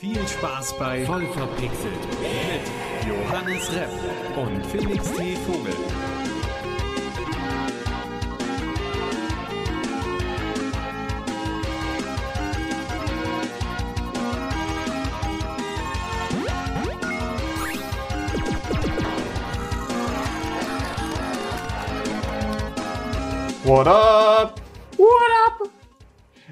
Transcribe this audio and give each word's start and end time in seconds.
Viel 0.00 0.26
Spaß 0.26 0.78
bei 0.78 1.04
Voll 1.04 1.26
verpixelt 1.26 1.92
mit 2.22 3.06
Johannes 3.06 3.70
Repp 3.70 3.90
und 4.34 4.64
Felix 4.64 5.12
T. 5.12 5.36
Vogel. 5.36 5.74
What 23.64 23.86
up? 23.86 24.58
What 24.96 25.10
up? 25.46 25.68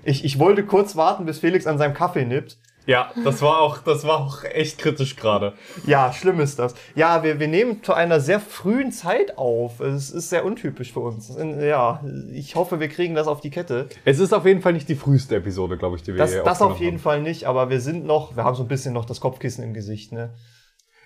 Ich, 0.05 0.23
ich 0.23 0.39
wollte 0.39 0.67
kurz 0.67 0.97
warten, 0.97 1.25
bis 1.25 1.39
Felix 1.39 1.67
an 1.67 1.79
seinem 1.79 1.95
Kaffee 1.95 2.27
nippt. 2.27 2.59
Ja, 2.89 3.13
das 3.23 3.43
war 3.43 3.61
auch, 3.61 3.79
das 3.79 4.05
war 4.05 4.19
auch 4.19 4.45
echt 4.45 4.79
kritisch 4.79 5.15
gerade. 5.17 5.53
Ja, 5.87 6.11
schlimm 6.11 6.41
ist 6.41 6.59
das. 6.59 6.75
Ja, 6.95 7.23
wir, 7.23 7.39
wir 7.39 7.47
nehmen 7.47 7.83
zu 7.85 7.93
einer 7.93 8.19
sehr 8.19 8.41
frühen 8.41 8.93
Zeit 8.93 9.37
auf. 9.37 9.81
Es 9.81 10.11
ist 10.11 10.31
sehr 10.31 10.43
untypisch 10.47 10.95
für 10.95 11.01
uns. 11.01 11.31
Ja, 11.61 12.01
ich 12.33 12.57
hoffe, 12.57 12.81
wir 12.81 12.89
kriegen 12.89 13.15
das 13.15 13.27
auf 13.27 13.43
die 13.43 13.51
Kette. 13.51 13.91
Es 14.07 14.19
ist 14.19 14.33
auf 14.33 14.47
jeden 14.47 14.63
Fall 14.63 14.73
nicht 14.73 14.89
die 14.89 14.95
früheste 14.95 15.37
Episode, 15.37 15.77
glaube 15.77 15.97
ich, 15.97 16.03
die 16.03 16.13
wir 16.15 16.19
Das, 16.19 16.33
hier 16.33 16.43
das 16.43 16.63
auf 16.63 16.81
jeden 16.81 16.97
haben. 16.97 17.03
Fall 17.03 17.21
nicht, 17.21 17.45
aber 17.45 17.69
wir 17.69 17.83
sind 17.83 18.07
noch, 18.07 18.37
wir 18.37 18.45
haben 18.45 18.57
so 18.57 18.63
ein 18.63 18.69
bisschen 18.69 18.95
noch 18.95 19.05
das 19.05 19.21
Kopfkissen 19.21 19.63
im 19.63 19.75
Gesicht, 19.75 20.13
ne? 20.13 20.31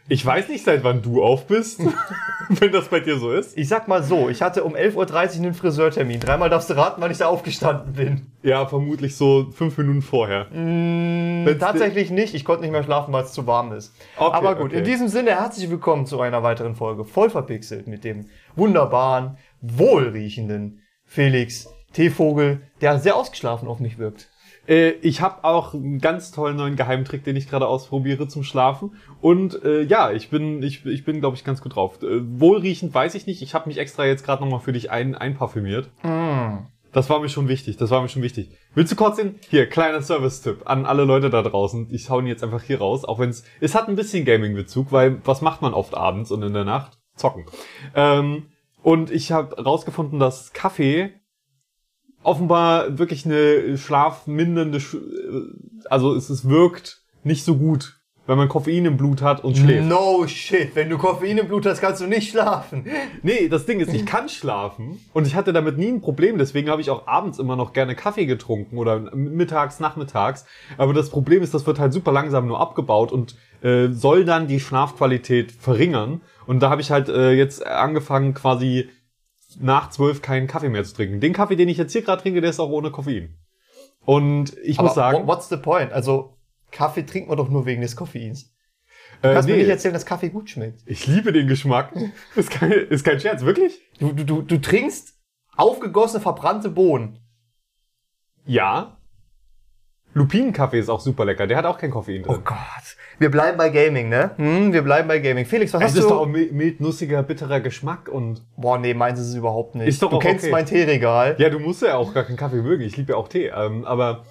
Ich 0.09 0.27
weiß 0.27 0.48
nicht, 0.48 0.65
seit 0.65 0.83
wann 0.83 1.01
du 1.01 1.23
auf 1.23 1.47
bist, 1.47 1.80
wenn 2.48 2.73
das 2.73 2.88
bei 2.88 2.98
dir 3.01 3.19
so 3.19 3.30
ist. 3.30 3.56
Ich 3.56 3.69
sag 3.69 3.87
mal 3.87 4.02
so, 4.02 4.28
ich 4.28 4.42
hatte 4.42 4.65
um 4.65 4.75
11.30 4.75 4.97
Uhr 4.97 5.37
einen 5.37 5.55
Friseurtermin. 5.55 6.19
Dreimal 6.19 6.51
darfst 6.51 6.70
du 6.70 6.77
raten, 6.77 7.01
wann 7.01 7.11
ich 7.11 7.19
da 7.19 7.28
aufgestanden 7.28 7.92
bin. 7.92 8.27
Ja, 8.42 8.66
vermutlich 8.66 9.16
so 9.16 9.51
fünf 9.52 9.78
Minuten 9.78 10.02
vorher. 10.02 10.48
Wenn's 10.51 11.59
Tatsächlich 11.61 12.11
nicht. 12.11 12.34
Ich 12.34 12.45
konnte 12.45 12.62
nicht 12.62 12.73
mehr 12.73 12.83
schlafen, 12.83 13.12
weil 13.12 13.23
es 13.23 13.33
zu 13.33 13.47
warm 13.47 13.73
ist. 13.73 13.95
Okay, 14.16 14.34
Aber 14.34 14.56
gut, 14.56 14.66
okay. 14.66 14.78
in 14.78 14.84
diesem 14.84 15.06
Sinne 15.06 15.30
herzlich 15.30 15.70
willkommen 15.70 16.06
zu 16.06 16.20
einer 16.20 16.42
weiteren 16.42 16.75
Folge 16.75 17.05
voll 17.05 17.31
verpixelt 17.31 17.87
mit 17.87 18.03
dem 18.03 18.27
wunderbaren, 18.56 19.37
wohlriechenden 19.61 20.83
Felix 21.05 21.69
T. 21.92 22.11
Vogel, 22.11 22.62
der 22.81 22.98
sehr 22.98 23.14
ausgeschlafen 23.14 23.69
auf 23.69 23.78
mich 23.78 23.98
wirkt. 23.98 24.31
Äh, 24.66 24.91
ich 25.02 25.20
habe 25.20 25.44
auch 25.44 25.74
einen 25.74 26.00
ganz 26.00 26.30
tollen 26.30 26.56
neuen 26.56 26.77
Geheimtrick, 26.77 27.24
den 27.24 27.36
ich 27.36 27.48
gerade 27.48 27.66
ausprobiere 27.66 28.28
zum 28.28 28.44
Schlafen. 28.44 28.96
Und 29.20 29.62
äh, 29.64 29.82
ja, 29.82 30.12
ich 30.12 30.30
bin, 30.30 30.62
ich, 30.62 30.84
ich 30.86 31.04
bin, 31.04 31.20
glaube 31.20 31.36
ich, 31.36 31.44
ganz 31.44 31.60
gut 31.60 31.77
drauf. 31.77 32.02
Äh, 32.02 32.20
wohlriechend 32.41 32.94
weiß 32.94 33.14
ich 33.14 33.27
nicht. 33.27 33.42
Ich 33.42 33.54
habe 33.54 33.69
mich 33.69 33.78
extra 33.78 34.04
jetzt 34.04 34.24
gerade 34.24 34.42
nochmal 34.42 34.60
für 34.60 34.72
dich 34.72 34.91
ein, 34.91 35.14
einparfümiert. 35.14 35.91
Das 36.92 37.08
war 37.08 37.20
mir 37.20 37.30
schon 37.30 37.48
wichtig. 37.48 37.78
Das 37.78 37.91
war 37.91 38.02
mir 38.02 38.08
schon 38.08 38.22
wichtig. 38.22 38.50
Willst 38.74 38.92
du 38.92 38.96
kurz 38.96 39.16
den 39.16 39.36
hier 39.48 39.66
kleiner 39.66 40.02
Service-Tipp 40.02 40.62
an 40.66 40.84
alle 40.84 41.04
Leute 41.04 41.30
da 41.30 41.42
draußen? 41.42 41.88
Ich 41.91 42.10
hau 42.10 42.20
ihn 42.20 42.26
jetzt 42.26 42.44
einfach 42.44 42.62
hier 42.62 42.78
raus, 42.78 43.04
auch 43.04 43.19
wenn 43.19 43.30
es 43.30 43.44
es 43.60 43.74
hat 43.74 43.88
ein 43.88 43.97
bisschen 43.97 44.24
Gaming-Bezug, 44.24 44.92
weil 44.92 45.20
was 45.24 45.41
macht 45.41 45.62
man 45.62 45.72
oft 45.72 45.94
abends 45.94 46.30
und 46.30 46.42
in 46.42 46.52
der 46.52 46.64
Nacht? 46.64 46.98
Zocken. 47.16 47.47
Ähm, 47.94 48.48
und 48.82 49.10
ich 49.10 49.32
habe 49.32 49.62
rausgefunden, 49.62 50.19
dass 50.19 50.52
Kaffee 50.52 51.14
offenbar 52.23 52.98
wirklich 52.98 53.27
eine 53.27 53.77
schlafmindernde, 53.77 54.81
Sch 54.81 54.97
also 55.89 56.15
es, 56.15 56.31
es 56.31 56.48
wirkt 56.48 57.03
nicht 57.25 57.45
so 57.45 57.56
gut, 57.56 57.98
wenn 58.27 58.39
man 58.39 58.48
Koffein 58.48 58.84
im 58.84 58.97
Blut 58.97 59.20
hat 59.20 59.42
und 59.42 59.56
schläft. 59.56 59.89
No 59.89 60.25
shit, 60.28 60.75
wenn 60.77 60.89
du 60.89 60.97
Koffein 60.97 61.39
im 61.39 61.48
Blut 61.48 61.67
hast, 61.67 61.81
kannst 61.81 62.00
du 62.00 62.06
nicht 62.06 62.31
schlafen. 62.31 62.87
Nee, 63.23 63.48
das 63.48 63.67
Ding 63.67 63.81
ist, 63.81 63.93
ich 63.93 64.06
kann 64.06 64.28
schlafen 64.28 65.00
und 65.12 65.27
ich 65.27 65.34
hatte 65.34 65.53
damit 65.53 65.77
nie 65.77 65.89
ein 65.89 66.00
Problem, 66.00 66.39
deswegen 66.39 66.70
habe 66.70 66.81
ich 66.81 66.91
auch 66.91 67.09
abends 67.09 67.41
immer 67.41 67.56
noch 67.56 67.73
gerne 67.73 67.97
Kaffee 67.97 68.27
getrunken 68.27 68.78
oder 68.78 69.00
mittags, 69.15 69.81
nachmittags. 69.81 70.47
Aber 70.78 70.95
das 70.95 71.11
Problem 71.11 71.43
ist, 71.43 71.53
das 71.53 71.67
wird 71.67 71.81
halt 71.81 71.93
super 71.93 72.12
langsam 72.12 72.47
nur 72.47 72.61
abgebaut 72.61 73.11
und 73.11 73.34
äh, 73.62 73.89
soll 73.89 74.25
dann 74.25 74.47
die 74.47 74.61
Schlafqualität 74.61 75.50
verringern. 75.50 76.20
Und 76.47 76.62
da 76.62 76.70
habe 76.70 76.81
ich 76.81 76.91
halt 76.91 77.09
äh, 77.09 77.33
jetzt 77.33 77.67
angefangen, 77.67 78.34
quasi 78.34 78.89
nach 79.61 79.91
zwölf 79.91 80.22
keinen 80.22 80.47
Kaffee 80.47 80.69
mehr 80.69 80.84
zu 80.84 80.94
trinken. 80.94 81.21
Den 81.21 81.32
Kaffee, 81.32 81.56
den 81.56 81.69
ich 81.69 81.78
jetzt 81.78 81.93
hier 81.93 82.03
gerade 82.03 82.22
trinke, 82.22 82.41
der 82.41 82.50
ist 82.50 82.60
auch 82.60 82.71
ohne 82.71 82.91
Koffein. 82.91 83.37
Und 84.04 84.56
ich 84.62 84.78
muss 84.78 84.91
Aber 84.93 84.94
sagen, 84.94 85.19
wha- 85.22 85.26
what's 85.28 85.49
the 85.49 85.56
point? 85.56 85.93
Also, 85.93 86.37
Kaffee 86.71 87.04
trinkt 87.04 87.28
man 87.28 87.37
doch 87.38 87.49
nur 87.49 87.66
wegen 87.66 87.82
des 87.82 87.94
Koffeins. 87.97 88.53
Du 89.21 89.28
äh, 89.28 89.34
kannst 89.34 89.49
mir 89.49 89.54
nee, 89.54 89.62
nicht 89.62 89.71
erzählen, 89.71 89.94
dass 89.94 90.06
Kaffee 90.06 90.31
gut 90.31 90.50
schmeckt. 90.50 90.81
ich 90.87 91.06
liebe 91.06 91.32
den 91.32 91.47
Geschmack. 91.47 91.93
Ist 92.34 92.50
kein, 92.50 92.72
ist 92.72 93.04
kein 93.04 93.21
Scherz, 93.21 93.43
wirklich? 93.43 93.81
Du, 94.00 94.12
du, 94.12 94.25
du, 94.25 94.43
du 94.43 94.60
trinkst 94.60 95.15
aufgegossene, 95.56 96.21
verbrannte 96.21 96.71
Bohnen. 96.71 97.19
Ja. 98.47 98.99
Lupinenkaffee 100.15 100.78
ist 100.78 100.89
auch 100.89 101.00
super 101.00 101.25
lecker. 101.25 101.47
Der 101.47 101.56
hat 101.56 101.65
auch 101.65 101.78
kein 101.78 101.91
Koffein 101.91 102.23
drin. 102.23 102.34
Oh 102.37 102.41
Gott. 102.45 102.56
Wir 103.19 103.31
bleiben 103.31 103.56
bei 103.56 103.71
Gaming, 103.71 104.09
ne? 104.09 104.33
Hm, 104.37 104.73
wir 104.73 104.83
bleiben 104.83 105.09
bei 105.09 105.19
Gaming. 105.21 105.47
Felix, 105.47 105.73
was 105.73 105.81
Es 105.81 105.89
hast 105.89 105.97
ist 105.97 106.05
du? 106.05 106.09
doch 106.11 106.21
auch 106.23 106.27
mild, 106.27 106.81
nussiger, 106.81 107.23
bitterer 107.23 107.61
Geschmack 107.61 108.09
und. 108.09 108.43
Boah, 108.56 108.78
nee, 108.78 108.95
meins 108.95 109.21
ist 109.21 109.28
es 109.28 109.34
überhaupt 109.34 109.75
nicht. 109.75 109.89
Ist 109.89 110.03
doch 110.03 110.11
du 110.11 110.19
kennst 110.19 110.45
okay. 110.45 110.53
mein 110.53 110.67
Teeregal. 110.67 111.37
Ja, 111.39 111.49
du 111.49 111.59
musst 111.59 111.83
ja 111.83 111.97
auch 111.97 112.12
gar 112.12 112.25
keinen 112.25 112.37
Kaffee 112.37 112.62
mögen. 112.62 112.83
Ich 112.83 112.97
liebe 112.97 113.12
ja 113.12 113.19
auch 113.19 113.28
Tee. 113.28 113.47
Ähm, 113.47 113.84
aber 113.84 114.25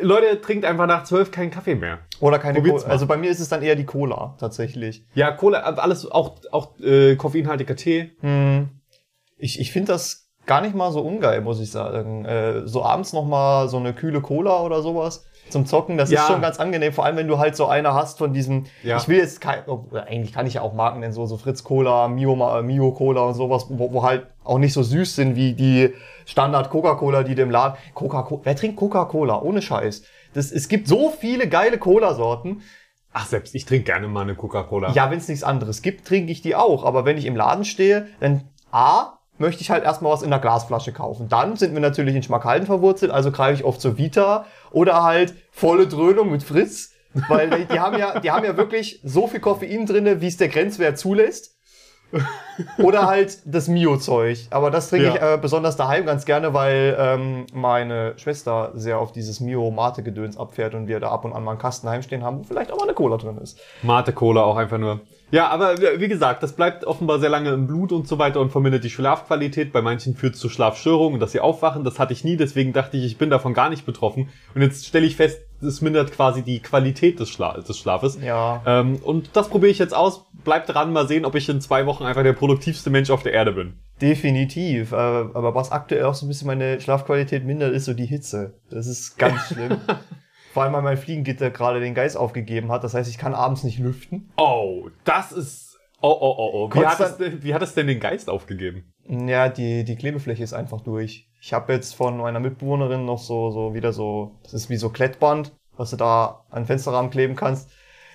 Leute, 0.00 0.40
trinkt 0.40 0.64
einfach 0.64 0.86
nach 0.86 1.04
zwölf 1.04 1.30
keinen 1.30 1.50
Kaffee 1.50 1.74
mehr. 1.74 2.00
Oder 2.20 2.38
keine 2.38 2.58
Probiert's 2.58 2.82
Cola. 2.82 2.88
mal. 2.88 2.92
Also 2.92 3.06
bei 3.06 3.16
mir 3.16 3.30
ist 3.30 3.40
es 3.40 3.48
dann 3.48 3.62
eher 3.62 3.76
die 3.76 3.86
Cola, 3.86 4.36
tatsächlich. 4.38 5.04
Ja, 5.14 5.32
Cola, 5.32 5.60
alles, 5.60 6.10
auch, 6.10 6.36
auch 6.52 6.78
äh, 6.80 7.16
koffeinhaltiger 7.16 7.76
Tee. 7.76 8.12
Hm. 8.20 8.68
Ich, 9.38 9.58
ich 9.60 9.72
finde 9.72 9.92
das 9.92 10.25
gar 10.46 10.60
nicht 10.60 10.74
mal 10.74 10.92
so 10.92 11.00
ungeil, 11.00 11.40
muss 11.40 11.60
ich 11.60 11.70
sagen. 11.70 12.24
Äh, 12.24 12.66
so 12.66 12.84
abends 12.84 13.12
noch 13.12 13.24
mal 13.26 13.68
so 13.68 13.76
eine 13.76 13.92
kühle 13.92 14.20
Cola 14.20 14.60
oder 14.62 14.82
sowas 14.82 15.26
zum 15.48 15.64
Zocken, 15.64 15.96
das 15.96 16.10
Ja. 16.10 16.22
ist 16.22 16.26
schon 16.26 16.40
ganz 16.42 16.58
angenehm. 16.58 16.92
Vor 16.92 17.04
allem, 17.04 17.16
wenn 17.16 17.28
du 17.28 17.38
halt 17.38 17.54
so 17.54 17.66
eine 17.66 17.94
hast 17.94 18.18
von 18.18 18.32
diesem, 18.32 18.64
Ja. 18.82 18.96
ich 18.96 19.06
will 19.06 19.18
jetzt 19.18 19.40
kein, 19.40 19.60
oh, 19.68 19.84
eigentlich 19.94 20.32
kann 20.32 20.44
ich 20.46 20.54
ja 20.54 20.62
auch 20.62 20.72
Marken 20.72 21.00
nennen, 21.00 21.12
so, 21.12 21.24
so 21.26 21.36
Fritz 21.36 21.62
Cola, 21.62 22.08
Mio, 22.08 22.34
Mio 22.62 22.90
Cola 22.92 23.22
und 23.22 23.34
sowas, 23.34 23.66
wo, 23.68 23.92
wo 23.92 24.02
halt 24.02 24.26
auch 24.42 24.58
nicht 24.58 24.72
so 24.72 24.82
süß 24.82 25.14
sind 25.14 25.36
wie 25.36 25.52
die 25.52 25.94
Standard 26.24 26.70
Coca-Cola, 26.70 27.22
die 27.22 27.36
dem 27.36 27.50
Laden, 27.50 27.76
Coca-Cola, 27.94 28.40
wer 28.42 28.56
trinkt 28.56 28.76
Coca-Cola? 28.76 29.40
Ohne 29.40 29.62
Scheiß. 29.62 30.02
Das, 30.34 30.50
es 30.50 30.66
gibt 30.68 30.88
so 30.88 31.10
viele 31.10 31.48
geile 31.48 31.78
Cola-Sorten. 31.78 32.62
Ach, 33.12 33.26
selbst 33.26 33.54
ich 33.54 33.64
trinke 33.64 33.84
gerne 33.84 34.08
mal 34.08 34.22
eine 34.22 34.34
Coca-Cola. 34.34 34.90
Ja, 34.92 35.10
wenn 35.10 35.18
es 35.18 35.28
nichts 35.28 35.44
anderes 35.44 35.80
gibt, 35.80 36.06
trinke 36.08 36.32
ich 36.32 36.42
die 36.42 36.56
auch. 36.56 36.84
Aber 36.84 37.04
wenn 37.04 37.16
ich 37.16 37.24
im 37.24 37.36
Laden 37.36 37.64
stehe, 37.64 38.08
dann 38.20 38.42
A, 38.72 39.15
möchte 39.38 39.62
ich 39.62 39.70
halt 39.70 39.84
erstmal 39.84 40.12
was 40.12 40.22
in 40.22 40.30
der 40.30 40.38
Glasflasche 40.38 40.92
kaufen. 40.92 41.28
Dann 41.28 41.56
sind 41.56 41.74
wir 41.74 41.80
natürlich 41.80 42.14
in 42.14 42.22
Schmackhalden 42.22 42.66
verwurzelt, 42.66 43.10
also 43.10 43.30
greife 43.30 43.54
ich 43.60 43.64
oft 43.64 43.80
zur 43.80 43.98
Vita 43.98 44.46
oder 44.70 45.02
halt 45.02 45.34
volle 45.50 45.86
Dröhnung 45.86 46.30
mit 46.30 46.42
Fritz. 46.42 46.92
Weil 47.28 47.48
die, 47.48 47.64
die 47.64 47.80
haben 47.80 47.98
ja, 47.98 48.20
die 48.20 48.30
haben 48.30 48.44
ja 48.44 48.56
wirklich 48.58 49.00
so 49.02 49.26
viel 49.26 49.40
Koffein 49.40 49.86
drinne, 49.86 50.20
wie 50.20 50.26
es 50.26 50.36
der 50.36 50.48
Grenzwert 50.48 50.98
zulässt. 50.98 51.56
Oder 52.78 53.06
halt 53.06 53.38
das 53.44 53.68
Mio-Zeug. 53.68 54.46
Aber 54.50 54.70
das 54.70 54.90
trinke 54.90 55.06
Ja. 55.06 55.14
ich 55.14 55.20
äh, 55.22 55.38
besonders 55.40 55.76
daheim 55.76 56.06
ganz 56.06 56.24
gerne, 56.24 56.54
weil 56.54 56.96
ähm, 56.98 57.46
meine 57.52 58.14
Schwester 58.18 58.70
sehr 58.74 58.98
auf 58.98 59.12
dieses 59.12 59.40
Mio-Mate-Gedöns 59.40 60.36
abfährt 60.36 60.74
und 60.74 60.86
wir 60.88 61.00
da 61.00 61.10
ab 61.10 61.24
und 61.24 61.32
an 61.32 61.42
mal 61.42 61.52
einen 61.52 61.60
Kasten 61.60 61.88
heimstehen 61.88 62.22
haben, 62.22 62.38
wo 62.38 62.42
vielleicht 62.44 62.70
auch 62.70 62.76
mal 62.76 62.84
eine 62.84 62.94
Cola 62.94 63.16
drin 63.16 63.38
ist. 63.38 63.58
Mate 63.82 64.12
Cola 64.12 64.42
auch 64.44 64.56
einfach 64.56 64.78
nur. 64.78 65.00
Ja, 65.30 65.48
aber 65.48 65.76
wie 65.78 66.08
gesagt, 66.08 66.42
das 66.42 66.52
bleibt 66.52 66.84
offenbar 66.84 67.18
sehr 67.18 67.28
lange 67.28 67.50
im 67.50 67.66
Blut 67.66 67.90
und 67.90 68.06
so 68.06 68.18
weiter 68.18 68.40
und 68.40 68.50
vermindert 68.50 68.84
die 68.84 68.90
Schlafqualität. 68.90 69.72
Bei 69.72 69.82
manchen 69.82 70.14
führt 70.14 70.34
es 70.34 70.40
zu 70.40 70.48
Schlafstörungen 70.48 71.14
und 71.14 71.20
dass 71.20 71.32
sie 71.32 71.40
aufwachen. 71.40 71.82
Das 71.82 71.98
hatte 71.98 72.12
ich 72.12 72.22
nie, 72.22 72.36
deswegen 72.36 72.72
dachte 72.72 72.96
ich, 72.96 73.04
ich 73.04 73.18
bin 73.18 73.28
davon 73.28 73.52
gar 73.52 73.68
nicht 73.68 73.84
betroffen. 73.84 74.28
Und 74.54 74.62
jetzt 74.62 74.86
stelle 74.86 75.06
ich 75.06 75.16
fest, 75.16 75.40
es 75.60 75.80
mindert 75.80 76.12
quasi 76.12 76.42
die 76.42 76.60
Qualität 76.60 77.18
des, 77.18 77.28
Schla 77.28 77.58
des 77.58 77.76
Schlafes. 77.76 78.18
Ja. 78.22 78.62
Ähm, 78.66 78.96
und 79.02 79.30
das 79.32 79.48
probiere 79.48 79.72
ich 79.72 79.78
jetzt 79.78 79.94
aus. 79.94 80.26
Bleibt 80.44 80.72
dran, 80.72 80.92
mal 80.92 81.08
sehen, 81.08 81.24
ob 81.24 81.34
ich 81.34 81.48
in 81.48 81.60
zwei 81.60 81.86
Wochen 81.86 82.04
einfach 82.04 82.22
der 82.22 82.34
produktivste 82.34 82.90
Mensch 82.90 83.10
auf 83.10 83.22
der 83.22 83.32
Erde 83.32 83.52
bin. 83.52 83.74
Definitiv. 84.00 84.92
Äh, 84.92 84.96
aber 84.96 85.54
was 85.54 85.72
aktuell 85.72 86.04
auch 86.04 86.14
so 86.14 86.26
ein 86.26 86.28
bisschen 86.28 86.46
meine 86.46 86.80
Schlafqualität 86.80 87.44
mindert, 87.44 87.72
ist 87.72 87.86
so 87.86 87.94
die 87.94 88.06
Hitze. 88.06 88.54
Das 88.70 88.86
ist 88.86 89.18
ganz 89.18 89.40
schlimm. 89.48 89.78
Vor 90.56 90.62
allem, 90.62 90.72
weil 90.72 90.80
mein 90.80 90.96
Fliegengitter 90.96 91.50
gerade 91.50 91.80
den 91.80 91.92
Geist 91.92 92.16
aufgegeben 92.16 92.72
hat. 92.72 92.82
Das 92.82 92.94
heißt, 92.94 93.10
ich 93.10 93.18
kann 93.18 93.34
abends 93.34 93.62
nicht 93.62 93.78
lüften. 93.78 94.32
Oh, 94.38 94.88
das 95.04 95.30
ist. 95.30 95.78
Oh, 96.00 96.08
oh, 96.18 96.34
oh, 96.38 96.50
oh. 96.54 96.70
Wie 96.74 96.86
hat, 96.86 96.98
es, 96.98 97.18
denn- 97.18 97.42
wie 97.42 97.52
hat 97.52 97.60
es 97.60 97.74
denn 97.74 97.86
den 97.88 98.00
Geist 98.00 98.30
aufgegeben? 98.30 98.90
Ja, 99.06 99.50
die, 99.50 99.84
die 99.84 99.96
Klebefläche 99.96 100.42
ist 100.42 100.54
einfach 100.54 100.80
durch. 100.80 101.28
Ich 101.42 101.52
habe 101.52 101.74
jetzt 101.74 101.94
von 101.94 102.16
meiner 102.16 102.40
Mitbewohnerin 102.40 103.04
noch 103.04 103.18
so, 103.18 103.50
so 103.50 103.74
wieder 103.74 103.92
so, 103.92 104.38
das 104.44 104.54
ist 104.54 104.70
wie 104.70 104.76
so 104.78 104.88
Klettband, 104.88 105.52
was 105.76 105.90
du 105.90 105.96
da 105.96 106.46
an 106.48 106.62
den 106.62 106.66
Fensterrahmen 106.66 107.10
kleben 107.10 107.36
kannst. 107.36 107.68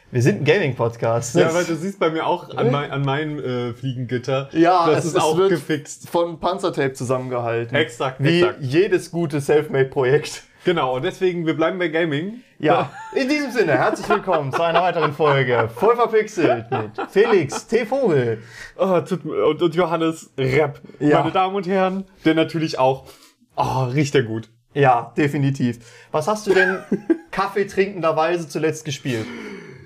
Wir 0.10 0.24
sind 0.24 0.42
ein 0.42 0.44
Gaming-Podcast. 0.46 1.36
Ja, 1.36 1.44
Das- 1.44 1.54
weil 1.54 1.66
du 1.66 1.76
siehst 1.76 2.00
bei 2.00 2.10
mir 2.10 2.26
auch 2.26 2.50
an, 2.58 2.72
mein, 2.72 2.90
an 2.90 3.04
meinem 3.04 3.38
äh, 3.38 3.74
Fliegengitter, 3.76 4.50
Ja, 4.52 4.88
das 4.90 5.06
es- 5.06 5.14
ist 5.14 5.22
auch 5.22 5.38
gefixt. 5.48 6.10
von 6.10 6.40
Panzertape 6.40 6.94
zusammengehalten. 6.94 7.76
Exakt, 7.78 8.16
Wie 8.24 8.42
exakt. 8.42 8.62
jedes 8.62 9.12
gute 9.12 9.40
Selfmade-Projekt. 9.42 10.46
Genau, 10.64 10.96
und 10.96 11.04
deswegen, 11.04 11.48
wir 11.48 11.56
bleiben 11.56 11.80
bei 11.80 11.88
Gaming. 11.88 12.44
Ja, 12.60 12.92
in 13.16 13.28
diesem 13.28 13.50
Sinne, 13.50 13.72
herzlich 13.80 14.08
willkommen 14.08 14.54
zu 14.54 14.62
einer 14.62 14.84
weiteren 14.84 15.12
Folge. 15.12 15.68
Voll 15.74 15.96
verpixelt 15.96 16.70
mit 16.70 16.92
Felix 17.10 17.66
T. 17.66 17.84
Vogel. 17.84 18.44
Oh, 18.78 19.02
tut, 19.02 19.26
und, 19.26 19.60
und 19.60 19.76
Johannes 19.76 20.32
Repp. 20.38 20.80
Ja. 21.00 21.22
Meine 21.22 21.32
Damen 21.32 21.56
und 21.56 21.68
Herren, 21.68 22.06
der 22.26 22.36
natürlich 22.36 22.78
auch. 22.78 23.08
Oh, 23.56 23.86
riecht 23.86 24.14
der 24.14 24.22
gut. 24.22 24.50
Ja, 24.76 25.14
definitiv. 25.18 25.80
Was 26.12 26.28
hast 26.28 26.46
du 26.46 26.54
denn 26.54 26.78
kaffeetrinkenderweise 27.32 28.48
zuletzt 28.48 28.86
gespielt? 28.86 29.26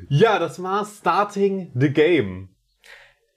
Ja, 0.09 0.39
das 0.39 0.61
war 0.61 0.85
Starting 0.85 1.71
the 1.73 1.89
Game. 1.89 2.49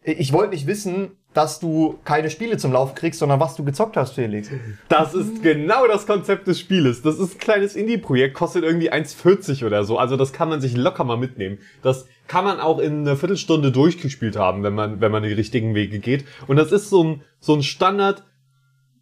Ich 0.02 0.32
wollte 0.32 0.54
nicht 0.54 0.66
wissen, 0.66 1.17
dass 1.38 1.60
du 1.60 2.00
keine 2.04 2.30
Spiele 2.30 2.56
zum 2.56 2.72
Laufen 2.72 2.96
kriegst, 2.96 3.20
sondern 3.20 3.38
was 3.38 3.54
du 3.54 3.64
gezockt 3.64 3.96
hast, 3.96 4.14
Felix. 4.16 4.50
Das 4.88 5.14
ist 5.14 5.40
genau 5.40 5.86
das 5.86 6.04
Konzept 6.04 6.48
des 6.48 6.58
Spieles. 6.58 7.00
Das 7.02 7.16
ist 7.20 7.36
ein 7.36 7.38
kleines 7.38 7.76
Indie-Projekt, 7.76 8.34
kostet 8.34 8.64
irgendwie 8.64 8.92
1,40 8.92 9.64
oder 9.64 9.84
so. 9.84 9.98
Also 9.98 10.16
das 10.16 10.32
kann 10.32 10.48
man 10.48 10.60
sich 10.60 10.76
locker 10.76 11.04
mal 11.04 11.16
mitnehmen. 11.16 11.58
Das 11.80 12.08
kann 12.26 12.44
man 12.44 12.58
auch 12.58 12.80
in 12.80 13.02
einer 13.02 13.16
Viertelstunde 13.16 13.70
durchgespielt 13.70 14.34
haben, 14.34 14.64
wenn 14.64 14.74
man, 14.74 15.00
wenn 15.00 15.12
man 15.12 15.22
die 15.22 15.32
richtigen 15.32 15.76
Wege 15.76 16.00
geht. 16.00 16.24
Und 16.48 16.56
das 16.56 16.72
ist 16.72 16.90
so 16.90 17.04
ein, 17.04 17.22
so 17.38 17.54
ein 17.54 17.62
Standard, 17.62 18.24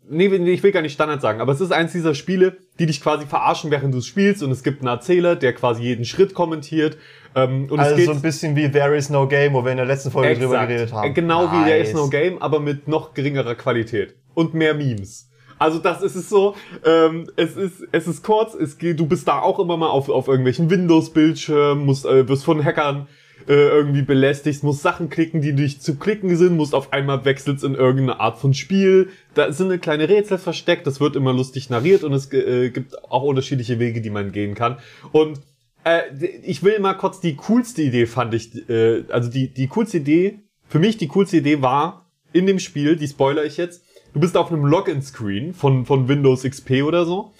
nee, 0.08 0.26
ich 0.26 0.62
will 0.62 0.72
gar 0.72 0.82
nicht 0.82 0.92
Standard 0.92 1.20
sagen, 1.20 1.40
aber 1.40 1.52
es 1.52 1.60
ist 1.60 1.72
eins 1.72 1.92
dieser 1.92 2.14
Spiele, 2.14 2.56
die 2.78 2.86
dich 2.86 3.00
quasi 3.00 3.26
verarschen, 3.26 3.70
während 3.70 3.94
du 3.94 3.98
es 3.98 4.06
spielst 4.06 4.42
und 4.42 4.50
es 4.50 4.62
gibt 4.62 4.80
einen 4.80 4.88
Erzähler, 4.88 5.36
der 5.36 5.52
quasi 5.52 5.82
jeden 5.82 6.04
Schritt 6.04 6.34
kommentiert. 6.34 6.96
Ähm, 7.34 7.68
und 7.70 7.78
also 7.78 7.92
es 7.92 7.96
geht 7.98 8.06
so 8.06 8.12
ein 8.12 8.22
bisschen 8.22 8.56
wie 8.56 8.70
There 8.70 8.96
is 8.96 9.10
no 9.10 9.26
game, 9.26 9.52
wo 9.54 9.64
wir 9.64 9.70
in 9.72 9.76
der 9.76 9.86
letzten 9.86 10.10
Folge 10.10 10.34
drüber 10.34 10.54
Exakt. 10.54 10.68
geredet 10.68 10.92
haben. 10.92 11.14
Genau 11.14 11.52
wie 11.52 11.64
There 11.64 11.78
is 11.78 11.88
Nice. 11.88 11.96
no 11.96 12.08
game, 12.08 12.40
aber 12.40 12.60
mit 12.60 12.88
noch 12.88 13.14
geringerer 13.14 13.54
Qualität 13.54 14.16
und 14.34 14.54
mehr 14.54 14.74
Memes. 14.74 15.28
Also 15.58 15.78
das 15.78 16.02
ist 16.02 16.16
es 16.16 16.28
so, 16.28 16.54
ähm, 16.84 17.30
es 17.36 17.56
ist 17.56 17.86
es 17.90 18.06
ist 18.06 18.22
kurz, 18.22 18.54
es 18.54 18.76
geht, 18.76 19.00
du 19.00 19.06
bist 19.06 19.26
da 19.26 19.40
auch 19.40 19.58
immer 19.58 19.76
mal 19.78 19.88
auf, 19.88 20.10
auf 20.10 20.28
irgendwelchen 20.28 20.68
Windows-Bildschirmen, 20.68 21.84
musst 21.84 22.04
äh, 22.04 22.28
wirst 22.28 22.44
von 22.44 22.62
Hackern 22.62 23.08
äh, 23.48 23.68
irgendwie 23.68 24.02
belästigt, 24.02 24.62
musst 24.62 24.82
Sachen 24.82 25.08
klicken, 25.08 25.40
die 25.40 25.52
nicht 25.52 25.82
zu 25.82 25.96
klicken 25.96 26.36
sind, 26.36 26.56
musst 26.56 26.74
auf 26.74 26.92
einmal 26.92 27.24
wechselst 27.24 27.62
in 27.64 27.74
irgendeine 27.74 28.18
Art 28.18 28.38
von 28.38 28.54
Spiel. 28.54 29.10
Da 29.34 29.52
sind 29.52 29.66
eine 29.66 29.78
kleine 29.78 30.08
Rätsel 30.08 30.38
versteckt, 30.38 30.86
das 30.86 31.00
wird 31.00 31.16
immer 31.16 31.32
lustig 31.32 31.70
narriert 31.70 32.02
und 32.04 32.12
es 32.12 32.32
äh, 32.32 32.70
gibt 32.70 33.02
auch 33.10 33.22
unterschiedliche 33.22 33.78
Wege, 33.78 34.00
die 34.00 34.10
man 34.10 34.32
gehen 34.32 34.54
kann. 34.54 34.78
Und 35.12 35.40
äh, 35.84 36.02
ich 36.42 36.62
will 36.62 36.80
mal 36.80 36.94
kurz 36.94 37.20
die 37.20 37.36
coolste 37.36 37.82
Idee 37.82 38.06
fand 38.06 38.34
ich, 38.34 38.68
äh, 38.68 39.04
also 39.08 39.30
die, 39.30 39.52
die 39.52 39.68
coolste 39.68 39.98
Idee, 39.98 40.40
für 40.68 40.80
mich 40.80 40.96
die 40.96 41.08
coolste 41.08 41.36
Idee 41.36 41.62
war 41.62 42.10
in 42.32 42.46
dem 42.46 42.58
Spiel, 42.58 42.96
die 42.96 43.06
spoiler 43.06 43.44
ich 43.44 43.56
jetzt, 43.56 43.84
du 44.12 44.18
bist 44.18 44.36
auf 44.36 44.50
einem 44.50 44.64
Login-Screen 44.64 45.54
von, 45.54 45.86
von 45.86 46.08
Windows 46.08 46.42
XP 46.42 46.82
oder 46.82 47.06
so 47.06 47.32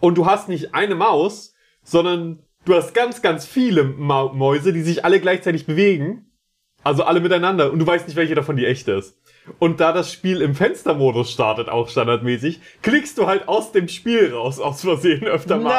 und 0.00 0.16
du 0.16 0.24
hast 0.24 0.48
nicht 0.48 0.74
eine 0.74 0.94
Maus, 0.94 1.54
sondern 1.82 2.45
du 2.66 2.74
hast 2.74 2.92
ganz, 2.92 3.22
ganz 3.22 3.46
viele 3.46 3.84
Ma 3.84 4.30
Mäuse, 4.32 4.74
die 4.74 4.82
sich 4.82 5.04
alle 5.04 5.20
gleichzeitig 5.20 5.64
bewegen. 5.66 6.26
Also 6.82 7.02
alle 7.02 7.18
miteinander 7.18 7.72
und 7.72 7.80
du 7.80 7.86
weißt 7.86 8.06
nicht, 8.06 8.14
welche 8.14 8.36
davon 8.36 8.56
die 8.56 8.64
echte 8.64 8.92
ist. 8.92 9.18
Und 9.58 9.80
da 9.80 9.92
das 9.92 10.12
Spiel 10.12 10.40
im 10.40 10.54
Fenstermodus 10.54 11.32
startet, 11.32 11.68
auch 11.68 11.88
standardmäßig, 11.88 12.60
klickst 12.82 13.18
du 13.18 13.26
halt 13.26 13.48
aus 13.48 13.72
dem 13.72 13.88
Spiel 13.88 14.32
raus, 14.32 14.60
aus 14.60 14.82
Versehen 14.82 15.24
öfter 15.24 15.58
mal. 15.58 15.74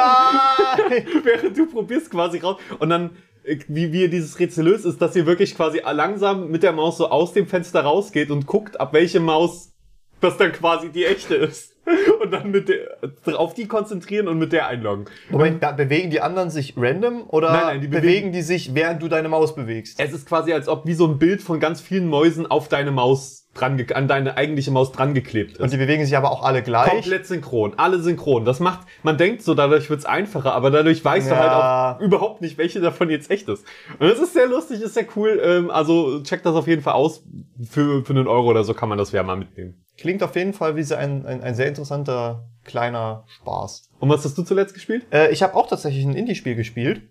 Nein! 0.88 1.06
Während 1.22 1.56
du 1.56 1.64
probierst 1.64 2.10
quasi 2.10 2.38
raus. 2.38 2.58
Und 2.78 2.90
dann, 2.90 3.16
äh, 3.44 3.58
wie, 3.68 3.90
wie 3.92 4.08
dieses 4.08 4.38
Rätsel 4.38 4.66
löst, 4.66 4.84
ist, 4.84 5.00
dass 5.00 5.16
ihr 5.16 5.24
wirklich 5.24 5.54
quasi 5.54 5.80
langsam 5.80 6.50
mit 6.50 6.62
der 6.62 6.72
Maus 6.72 6.98
so 6.98 7.08
aus 7.08 7.32
dem 7.32 7.46
Fenster 7.46 7.80
rausgeht 7.82 8.30
und 8.30 8.46
guckt, 8.46 8.78
ab 8.78 8.92
welche 8.92 9.20
Maus 9.20 9.72
das 10.20 10.36
dann 10.36 10.52
quasi 10.52 10.90
die 10.90 11.06
echte 11.06 11.36
ist. 11.36 11.74
Und 12.22 12.30
dann 12.32 12.50
mit 12.50 12.68
der, 12.68 12.98
auf 13.38 13.54
die 13.54 13.66
konzentrieren 13.68 14.28
und 14.28 14.38
mit 14.38 14.52
der 14.52 14.66
einloggen. 14.66 15.06
Moment, 15.30 15.62
da 15.62 15.72
bewegen 15.72 16.10
die 16.10 16.20
anderen 16.20 16.50
sich 16.50 16.74
random 16.76 17.24
oder 17.28 17.52
Nein, 17.52 17.60
nein, 17.64 17.80
die 17.80 17.86
bewegen, 17.88 18.02
bewegen- 18.06 18.32
die 18.32 18.42
sich, 18.42 18.74
während 18.74 19.02
du 19.02 19.08
deine 19.08 19.28
Maus 19.28 19.54
bewegst? 19.54 20.00
Es 20.00 20.12
ist 20.12 20.26
quasi, 20.28 20.52
als 20.52 20.68
ob 20.68 20.84
wie 20.86 20.94
so 20.94 21.06
ein 21.06 21.18
Bild 21.18 21.40
von 21.42 21.60
ganz 21.60 21.80
vielen 21.80 22.08
Mäusen 22.08 22.46
auf 22.46 22.68
deine 22.68 22.90
Maus 22.90 23.46
dran, 23.54 23.84
an 23.94 24.08
deine 24.08 24.36
eigentliche 24.36 24.70
Maus 24.70 24.92
dran 24.92 25.14
geklebt 25.14 25.52
ist. 25.52 25.60
Und 25.60 25.72
die 25.72 25.76
bewegen 25.76 26.04
sich 26.04 26.16
aber 26.16 26.30
auch 26.30 26.42
alle 26.44 26.62
gleich. 26.62 26.90
Komplett 26.90 27.26
synchron, 27.26 27.74
alle 27.76 27.98
synchron. 28.00 28.44
Das 28.44 28.60
macht, 28.60 28.80
man 29.02 29.16
denkt 29.16 29.42
so, 29.42 29.54
dadurch 29.54 29.88
wird's 29.88 30.04
einfacher, 30.04 30.52
aber 30.54 30.70
dadurch 30.70 31.04
weißt 31.04 31.30
du 31.30 31.34
Ja. 31.34 31.40
halt 31.40 31.98
auch 32.00 32.04
überhaupt 32.04 32.40
nicht, 32.40 32.58
welche 32.58 32.80
davon 32.80 33.10
jetzt 33.10 33.30
echt 33.30 33.48
ist. 33.48 33.64
Und 33.98 34.08
das 34.08 34.18
ist 34.18 34.34
sehr 34.34 34.46
lustig, 34.48 34.80
ist 34.82 34.94
sehr 34.94 35.06
cool. 35.16 35.40
Ähm, 35.42 35.70
also 35.70 36.22
checkt 36.22 36.44
das 36.44 36.54
auf 36.54 36.66
jeden 36.66 36.82
Fall 36.82 36.94
aus. 36.94 37.22
Für, 37.70 38.04
für 38.04 38.12
einen 38.12 38.26
Euro 38.28 38.48
oder 38.50 38.64
so 38.64 38.74
kann 38.74 38.88
man 38.88 38.98
das 38.98 39.12
ja 39.12 39.22
mal 39.22 39.36
mitnehmen. 39.36 39.84
Klingt 39.98 40.22
auf 40.22 40.36
jeden 40.36 40.52
Fall 40.52 40.76
wie 40.76 40.84
so 40.84 40.94
ein, 40.94 41.26
ein, 41.26 41.42
ein 41.42 41.54
sehr 41.54 41.66
interessanter 41.66 42.48
kleiner 42.64 43.24
Spaß. 43.26 43.90
Und 43.98 44.08
was 44.08 44.24
hast 44.24 44.38
du 44.38 44.42
zuletzt 44.42 44.74
gespielt? 44.74 45.06
Äh, 45.12 45.30
ich 45.32 45.42
habe 45.42 45.54
auch 45.54 45.66
tatsächlich 45.66 46.04
ein 46.04 46.14
Indie-Spiel 46.14 46.54
gespielt. 46.54 47.02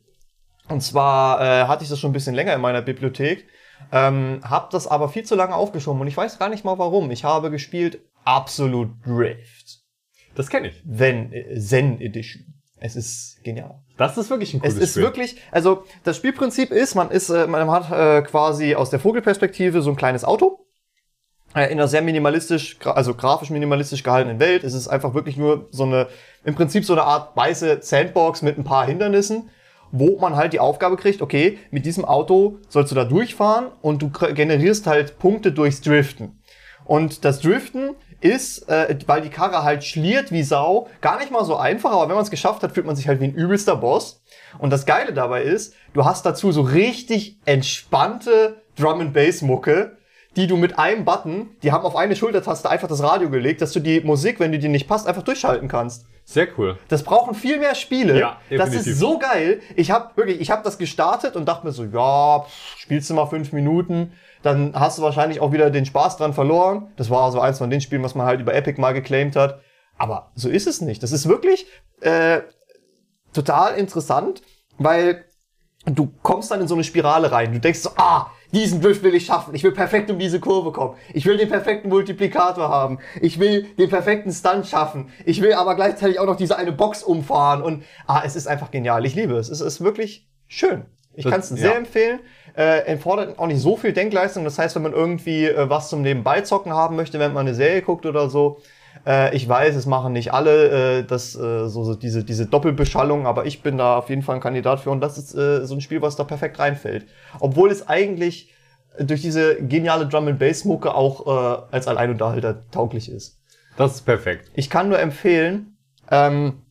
Und 0.69 0.81
zwar 0.81 1.41
äh, 1.41 1.67
hatte 1.67 1.83
ich 1.83 1.89
das 1.89 1.99
schon 1.99 2.11
ein 2.11 2.13
bisschen 2.13 2.35
länger 2.35 2.53
in 2.53 2.61
meiner 2.61 2.81
Bibliothek, 2.81 3.45
ähm, 3.91 4.41
habe 4.43 4.67
das 4.71 4.87
aber 4.87 5.09
viel 5.09 5.23
zu 5.23 5.35
lange 5.35 5.55
aufgeschoben 5.55 6.01
und 6.01 6.07
ich 6.07 6.17
weiß 6.17 6.39
gar 6.39 6.49
nicht 6.49 6.65
mal 6.65 6.77
warum. 6.77 7.11
Ich 7.11 7.23
habe 7.23 7.51
gespielt 7.51 7.99
Absolute 8.25 8.91
Drift. 9.05 9.79
Das 10.35 10.49
kenne 10.49 10.69
ich. 10.69 10.83
Zen, 10.83 11.31
äh, 11.31 11.57
Zen 11.59 12.01
Edition. 12.01 12.53
Es 12.79 12.95
ist 12.95 13.41
genial. 13.43 13.79
Das 13.97 14.17
ist 14.17 14.29
wirklich 14.29 14.53
ein 14.53 14.59
cooles 14.59 14.75
Es 14.75 14.81
ist 14.81 14.91
Spiel. 14.91 15.03
wirklich, 15.03 15.37
also 15.51 15.83
das 16.03 16.17
Spielprinzip 16.17 16.71
ist, 16.71 16.95
man 16.95 17.09
ist, 17.11 17.29
äh, 17.29 17.47
man 17.47 17.69
hat 17.71 17.91
äh, 17.91 18.21
quasi 18.21 18.75
aus 18.75 18.89
der 18.89 18.99
Vogelperspektive 18.99 19.81
so 19.81 19.89
ein 19.89 19.95
kleines 19.95 20.23
Auto 20.25 20.66
in 21.65 21.73
einer 21.79 21.87
sehr 21.87 22.01
minimalistisch, 22.01 22.77
also 22.83 23.13
grafisch 23.13 23.49
minimalistisch 23.49 24.03
gehaltenen 24.03 24.39
Welt. 24.39 24.63
Es 24.63 24.73
ist 24.73 24.87
einfach 24.87 25.13
wirklich 25.13 25.37
nur 25.37 25.67
so 25.71 25.83
eine, 25.83 26.07
im 26.43 26.55
Prinzip 26.55 26.85
so 26.85 26.93
eine 26.93 27.03
Art 27.03 27.35
weiße 27.35 27.79
Sandbox 27.81 28.41
mit 28.41 28.57
ein 28.57 28.63
paar 28.63 28.85
Hindernissen, 28.85 29.49
wo 29.91 30.19
man 30.19 30.35
halt 30.35 30.53
die 30.53 30.59
Aufgabe 30.59 30.97
kriegt, 30.97 31.21
okay, 31.21 31.57
mit 31.71 31.85
diesem 31.85 32.05
Auto 32.05 32.57
sollst 32.69 32.91
du 32.91 32.95
da 32.95 33.05
durchfahren 33.05 33.67
und 33.81 34.01
du 34.01 34.09
generierst 34.09 34.87
halt 34.87 35.19
Punkte 35.19 35.51
durchs 35.51 35.81
Driften. 35.81 36.41
Und 36.85 37.25
das 37.25 37.41
Driften 37.41 37.95
ist, 38.21 38.67
äh, 38.69 38.97
weil 39.05 39.21
die 39.21 39.29
Karre 39.29 39.63
halt 39.63 39.83
schliert 39.83 40.31
wie 40.31 40.43
Sau, 40.43 40.87
gar 41.01 41.19
nicht 41.19 41.31
mal 41.31 41.45
so 41.45 41.55
einfach, 41.55 41.91
aber 41.91 42.07
wenn 42.07 42.15
man 42.15 42.23
es 42.23 42.31
geschafft 42.31 42.63
hat, 42.63 42.71
fühlt 42.71 42.85
man 42.85 42.95
sich 42.95 43.07
halt 43.07 43.19
wie 43.19 43.25
ein 43.25 43.35
übelster 43.35 43.75
Boss. 43.75 44.23
Und 44.57 44.71
das 44.71 44.85
Geile 44.85 45.13
dabei 45.13 45.43
ist, 45.43 45.75
du 45.93 46.05
hast 46.05 46.25
dazu 46.25 46.51
so 46.51 46.61
richtig 46.61 47.37
entspannte 47.45 48.61
Drum 48.77 49.01
and 49.01 49.13
Bass 49.13 49.41
Mucke, 49.41 49.97
die 50.37 50.45
du 50.45 50.55
mit 50.55 50.77
einem 50.77 51.03
Button, 51.03 51.49
die 51.63 51.71
haben 51.71 51.83
auf 51.83 51.95
eine 51.95 52.15
Schultertaste 52.15 52.69
einfach 52.69 52.87
das 52.87 53.01
Radio 53.01 53.29
gelegt, 53.29 53.61
dass 53.61 53.73
du 53.73 53.79
die 53.79 54.01
Musik, 54.01 54.39
wenn 54.39 54.51
die 54.51 54.59
dir 54.59 54.69
nicht 54.69 54.87
passt, 54.87 55.07
einfach 55.07 55.23
durchschalten 55.23 55.67
kannst. 55.67 56.05
Sehr 56.25 56.47
cool. 56.57 56.77
Das 56.89 57.03
brauchen 57.03 57.33
viel 57.33 57.57
mehr 57.57 57.73
Spiele. 57.73 58.19
Ja, 58.19 58.37
das 58.49 58.69
definitiv. 58.69 58.93
ist 58.93 58.99
so 58.99 59.17
geil. 59.17 59.61
Ich 59.75 59.89
habe 59.89 60.15
wirklich, 60.15 60.39
ich 60.39 60.51
habe 60.51 60.61
das 60.63 60.77
gestartet 60.77 61.35
und 61.35 61.47
dachte 61.47 61.65
mir 61.65 61.73
so, 61.73 61.85
ja, 61.85 62.41
pff, 62.41 62.77
spielst 62.77 63.09
du 63.09 63.15
mal 63.15 63.25
fünf 63.25 63.51
Minuten, 63.51 64.13
dann 64.43 64.73
hast 64.79 64.99
du 64.99 65.01
wahrscheinlich 65.01 65.39
auch 65.39 65.51
wieder 65.51 65.71
den 65.71 65.85
Spaß 65.85 66.17
dran 66.17 66.33
verloren. 66.33 66.91
Das 66.97 67.09
war 67.09 67.31
so 67.31 67.39
eins 67.39 67.57
von 67.57 67.71
den 67.71 67.81
Spielen, 67.81 68.03
was 68.03 68.13
man 68.13 68.27
halt 68.27 68.39
über 68.39 68.53
Epic 68.53 68.79
mal 68.79 68.93
geclaimed 68.93 69.35
hat. 69.35 69.59
Aber 69.97 70.31
so 70.35 70.49
ist 70.49 70.67
es 70.67 70.81
nicht. 70.81 71.01
Das 71.01 71.11
ist 71.11 71.27
wirklich 71.27 71.65
äh, 72.01 72.41
total 73.33 73.75
interessant, 73.75 74.43
weil 74.77 75.25
du 75.85 76.13
kommst 76.21 76.51
dann 76.51 76.61
in 76.61 76.67
so 76.67 76.75
eine 76.75 76.83
Spirale 76.83 77.31
rein. 77.31 77.53
Du 77.53 77.59
denkst 77.59 77.79
so, 77.79 77.89
ah, 77.97 78.27
diesen 78.53 78.81
Drift 78.81 79.03
will 79.03 79.15
ich 79.15 79.25
schaffen. 79.25 79.53
Ich 79.55 79.63
will 79.63 79.71
perfekt 79.71 80.09
um 80.09 80.19
diese 80.19 80.39
Kurve 80.39 80.71
kommen. 80.71 80.95
Ich 81.13 81.25
will 81.25 81.37
den 81.37 81.49
perfekten 81.49 81.89
Multiplikator 81.89 82.69
haben. 82.69 82.99
Ich 83.21 83.39
will 83.39 83.63
den 83.77 83.89
perfekten 83.89 84.31
Stunt 84.31 84.67
schaffen. 84.67 85.09
Ich 85.25 85.41
will 85.41 85.53
aber 85.53 85.75
gleichzeitig 85.75 86.19
auch 86.19 86.25
noch 86.25 86.37
diese 86.37 86.57
eine 86.57 86.71
Box 86.71 87.03
umfahren. 87.03 87.61
Und 87.61 87.83
ah, 88.05 88.21
es 88.25 88.35
ist 88.35 88.47
einfach 88.47 88.71
genial. 88.71 89.05
Ich 89.05 89.15
liebe 89.15 89.35
es. 89.35 89.49
Es 89.49 89.61
ist 89.61 89.81
wirklich 89.81 90.27
schön. 90.47 90.85
Ich 91.13 91.25
kann 91.25 91.39
es 91.39 91.49
sehr 91.49 91.71
ja. 91.71 91.77
empfehlen. 91.77 92.19
Äh, 92.55 92.85
erfordert 92.85 93.39
auch 93.39 93.47
nicht 93.47 93.59
so 93.59 93.75
viel 93.75 93.91
Denkleistung. 93.91 94.43
Das 94.43 94.59
heißt, 94.59 94.75
wenn 94.75 94.83
man 94.83 94.93
irgendwie 94.93 95.45
äh, 95.45 95.69
was 95.69 95.89
zum 95.89 96.03
Nebenbeizocken 96.03 96.73
haben 96.73 96.95
möchte, 96.95 97.19
wenn 97.19 97.33
man 97.33 97.47
eine 97.47 97.55
Serie 97.55 97.81
guckt 97.81 98.05
oder 98.05 98.29
so, 98.29 98.61
äh, 99.07 99.35
ich 99.35 99.47
weiß, 99.47 99.75
es 99.75 99.85
machen 99.85 100.13
nicht 100.13 100.33
alle 100.33 100.99
äh, 100.99 101.03
das, 101.03 101.35
äh, 101.35 101.67
so, 101.67 101.83
so 101.83 101.95
diese, 101.95 102.23
diese 102.23 102.45
Doppelbeschallung, 102.45 103.25
aber 103.25 103.45
ich 103.45 103.63
bin 103.63 103.77
da 103.77 103.97
auf 103.97 104.09
jeden 104.09 104.21
Fall 104.21 104.35
ein 104.35 104.41
Kandidat 104.41 104.81
für 104.81 104.91
und 104.91 104.99
das 104.99 105.17
ist 105.17 105.33
äh, 105.33 105.65
so 105.65 105.75
ein 105.75 105.81
Spiel, 105.81 106.01
was 106.01 106.17
da 106.17 106.25
perfekt 106.25 106.59
reinfällt. 106.59 107.07
Obwohl 107.39 107.71
es 107.71 107.87
eigentlich 107.87 108.53
durch 108.99 109.21
diese 109.21 109.55
geniale 109.61 110.07
Drum 110.07 110.27
and 110.27 110.39
Bass 110.39 110.65
Mucke 110.65 110.93
auch 110.93 111.25
äh, 111.25 111.61
als 111.71 111.87
Alleinunterhalter 111.87 112.69
tauglich 112.71 113.09
ist. 113.09 113.39
Das 113.77 113.95
ist 113.95 114.01
perfekt. 114.01 114.51
Ich 114.55 114.69
kann 114.69 114.89
nur 114.89 114.99
empfehlen, 114.99 115.77
ähm, 116.11 116.63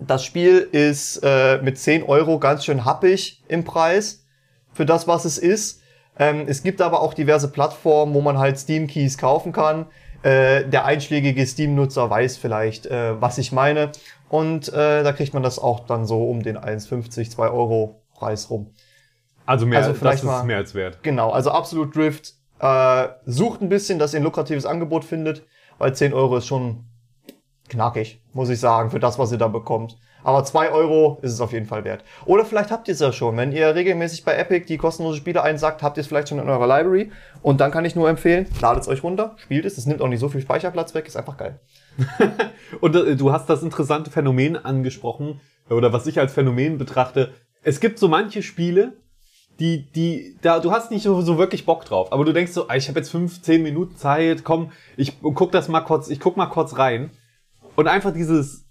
das 0.00 0.24
Spiel 0.24 0.58
ist 0.58 1.20
äh, 1.22 1.60
mit 1.62 1.78
10 1.78 2.02
Euro 2.02 2.38
ganz 2.38 2.64
schön 2.64 2.84
happig 2.84 3.42
im 3.48 3.64
Preis 3.64 4.26
für 4.72 4.86
das, 4.86 5.06
was 5.06 5.24
es 5.24 5.38
ist. 5.38 5.82
Ähm, 6.18 6.44
es 6.46 6.62
gibt 6.62 6.80
aber 6.80 7.00
auch 7.00 7.14
diverse 7.14 7.48
Plattformen, 7.48 8.14
wo 8.14 8.20
man 8.20 8.38
halt 8.38 8.58
Steam-Keys 8.58 9.18
kaufen 9.18 9.52
kann. 9.52 9.86
Äh, 10.26 10.68
der 10.68 10.84
einschlägige 10.86 11.46
Steam-Nutzer 11.46 12.10
weiß 12.10 12.36
vielleicht, 12.36 12.86
äh, 12.86 13.20
was 13.20 13.38
ich 13.38 13.52
meine. 13.52 13.92
Und 14.28 14.68
äh, 14.72 15.04
da 15.04 15.12
kriegt 15.12 15.34
man 15.34 15.42
das 15.44 15.58
auch 15.60 15.86
dann 15.86 16.04
so 16.04 16.28
um 16.28 16.42
den 16.42 16.58
1,50, 16.58 17.30
2 17.30 17.48
Euro 17.48 18.02
Preis 18.14 18.50
rum. 18.50 18.72
Also 19.44 19.66
mehr, 19.66 19.78
Also 19.78 19.94
vielleicht 19.94 20.18
das 20.18 20.22
ist 20.24 20.26
mal- 20.26 20.42
mehr 20.44 20.56
als 20.56 20.74
wert. 20.74 21.02
Genau, 21.02 21.30
also 21.30 21.50
Absolute 21.52 21.92
Drift 21.92 22.34
äh, 22.58 23.08
sucht 23.24 23.60
ein 23.62 23.68
bisschen, 23.68 23.98
dass 24.00 24.14
ihr 24.14 24.20
ein 24.20 24.24
lukratives 24.24 24.66
Angebot 24.66 25.04
findet, 25.04 25.44
weil 25.78 25.94
10 25.94 26.12
Euro 26.12 26.38
ist 26.38 26.46
schon 26.46 26.84
knackig, 27.68 28.20
muss 28.32 28.48
ich 28.48 28.58
sagen, 28.58 28.90
für 28.90 28.98
das, 29.00 29.18
was 29.20 29.30
ihr 29.30 29.38
da 29.38 29.48
bekommt. 29.48 29.96
Aber 30.26 30.42
zwei 30.42 30.72
Euro 30.72 31.20
ist 31.22 31.32
es 31.32 31.40
auf 31.40 31.52
jeden 31.52 31.66
Fall 31.66 31.84
wert. 31.84 32.02
Oder 32.24 32.44
vielleicht 32.44 32.72
habt 32.72 32.88
ihr 32.88 32.94
es 32.94 32.98
ja 32.98 33.12
schon. 33.12 33.36
Wenn 33.36 33.52
ihr 33.52 33.76
regelmäßig 33.76 34.24
bei 34.24 34.34
Epic 34.36 34.66
die 34.66 34.76
kostenlose 34.76 35.18
Spiele 35.18 35.40
einsagt, 35.40 35.84
habt 35.84 35.96
ihr 35.96 36.00
es 36.00 36.08
vielleicht 36.08 36.30
schon 36.30 36.40
in 36.40 36.48
eurer 36.48 36.66
Library. 36.66 37.12
Und 37.42 37.60
dann 37.60 37.70
kann 37.70 37.84
ich 37.84 37.94
nur 37.94 38.08
empfehlen, 38.08 38.48
ladet 38.60 38.82
es 38.82 38.88
euch 38.88 39.04
runter, 39.04 39.36
spielt 39.36 39.64
es. 39.64 39.78
Es 39.78 39.86
nimmt 39.86 40.02
auch 40.02 40.08
nicht 40.08 40.18
so 40.18 40.28
viel 40.28 40.40
Speicherplatz 40.40 40.94
weg, 40.94 41.06
ist 41.06 41.16
einfach 41.16 41.36
geil. 41.36 41.60
Und 42.80 42.96
äh, 42.96 43.14
du 43.14 43.30
hast 43.30 43.48
das 43.48 43.62
interessante 43.62 44.10
Phänomen 44.10 44.56
angesprochen, 44.56 45.40
oder 45.70 45.92
was 45.92 46.08
ich 46.08 46.18
als 46.18 46.32
Phänomen 46.32 46.76
betrachte. 46.76 47.32
Es 47.62 47.78
gibt 47.78 48.00
so 48.00 48.08
manche 48.08 48.42
Spiele, 48.42 48.94
die, 49.60 49.88
die, 49.92 50.38
da, 50.42 50.58
du 50.58 50.72
hast 50.72 50.90
nicht 50.90 51.04
so, 51.04 51.20
so 51.20 51.38
wirklich 51.38 51.66
Bock 51.66 51.84
drauf, 51.84 52.12
aber 52.12 52.24
du 52.24 52.32
denkst 52.32 52.50
so, 52.50 52.66
ah, 52.66 52.74
ich 52.74 52.88
habe 52.88 52.98
jetzt 52.98 53.10
fünf, 53.10 53.42
zehn 53.42 53.62
Minuten 53.62 53.96
Zeit, 53.96 54.42
komm, 54.42 54.72
ich 54.96 55.20
guck 55.20 55.52
das 55.52 55.68
mal 55.68 55.82
kurz, 55.82 56.08
ich 56.08 56.18
guck 56.18 56.36
mal 56.36 56.46
kurz 56.46 56.78
rein. 56.78 57.10
Und 57.76 57.86
einfach 57.86 58.12
dieses 58.12 58.65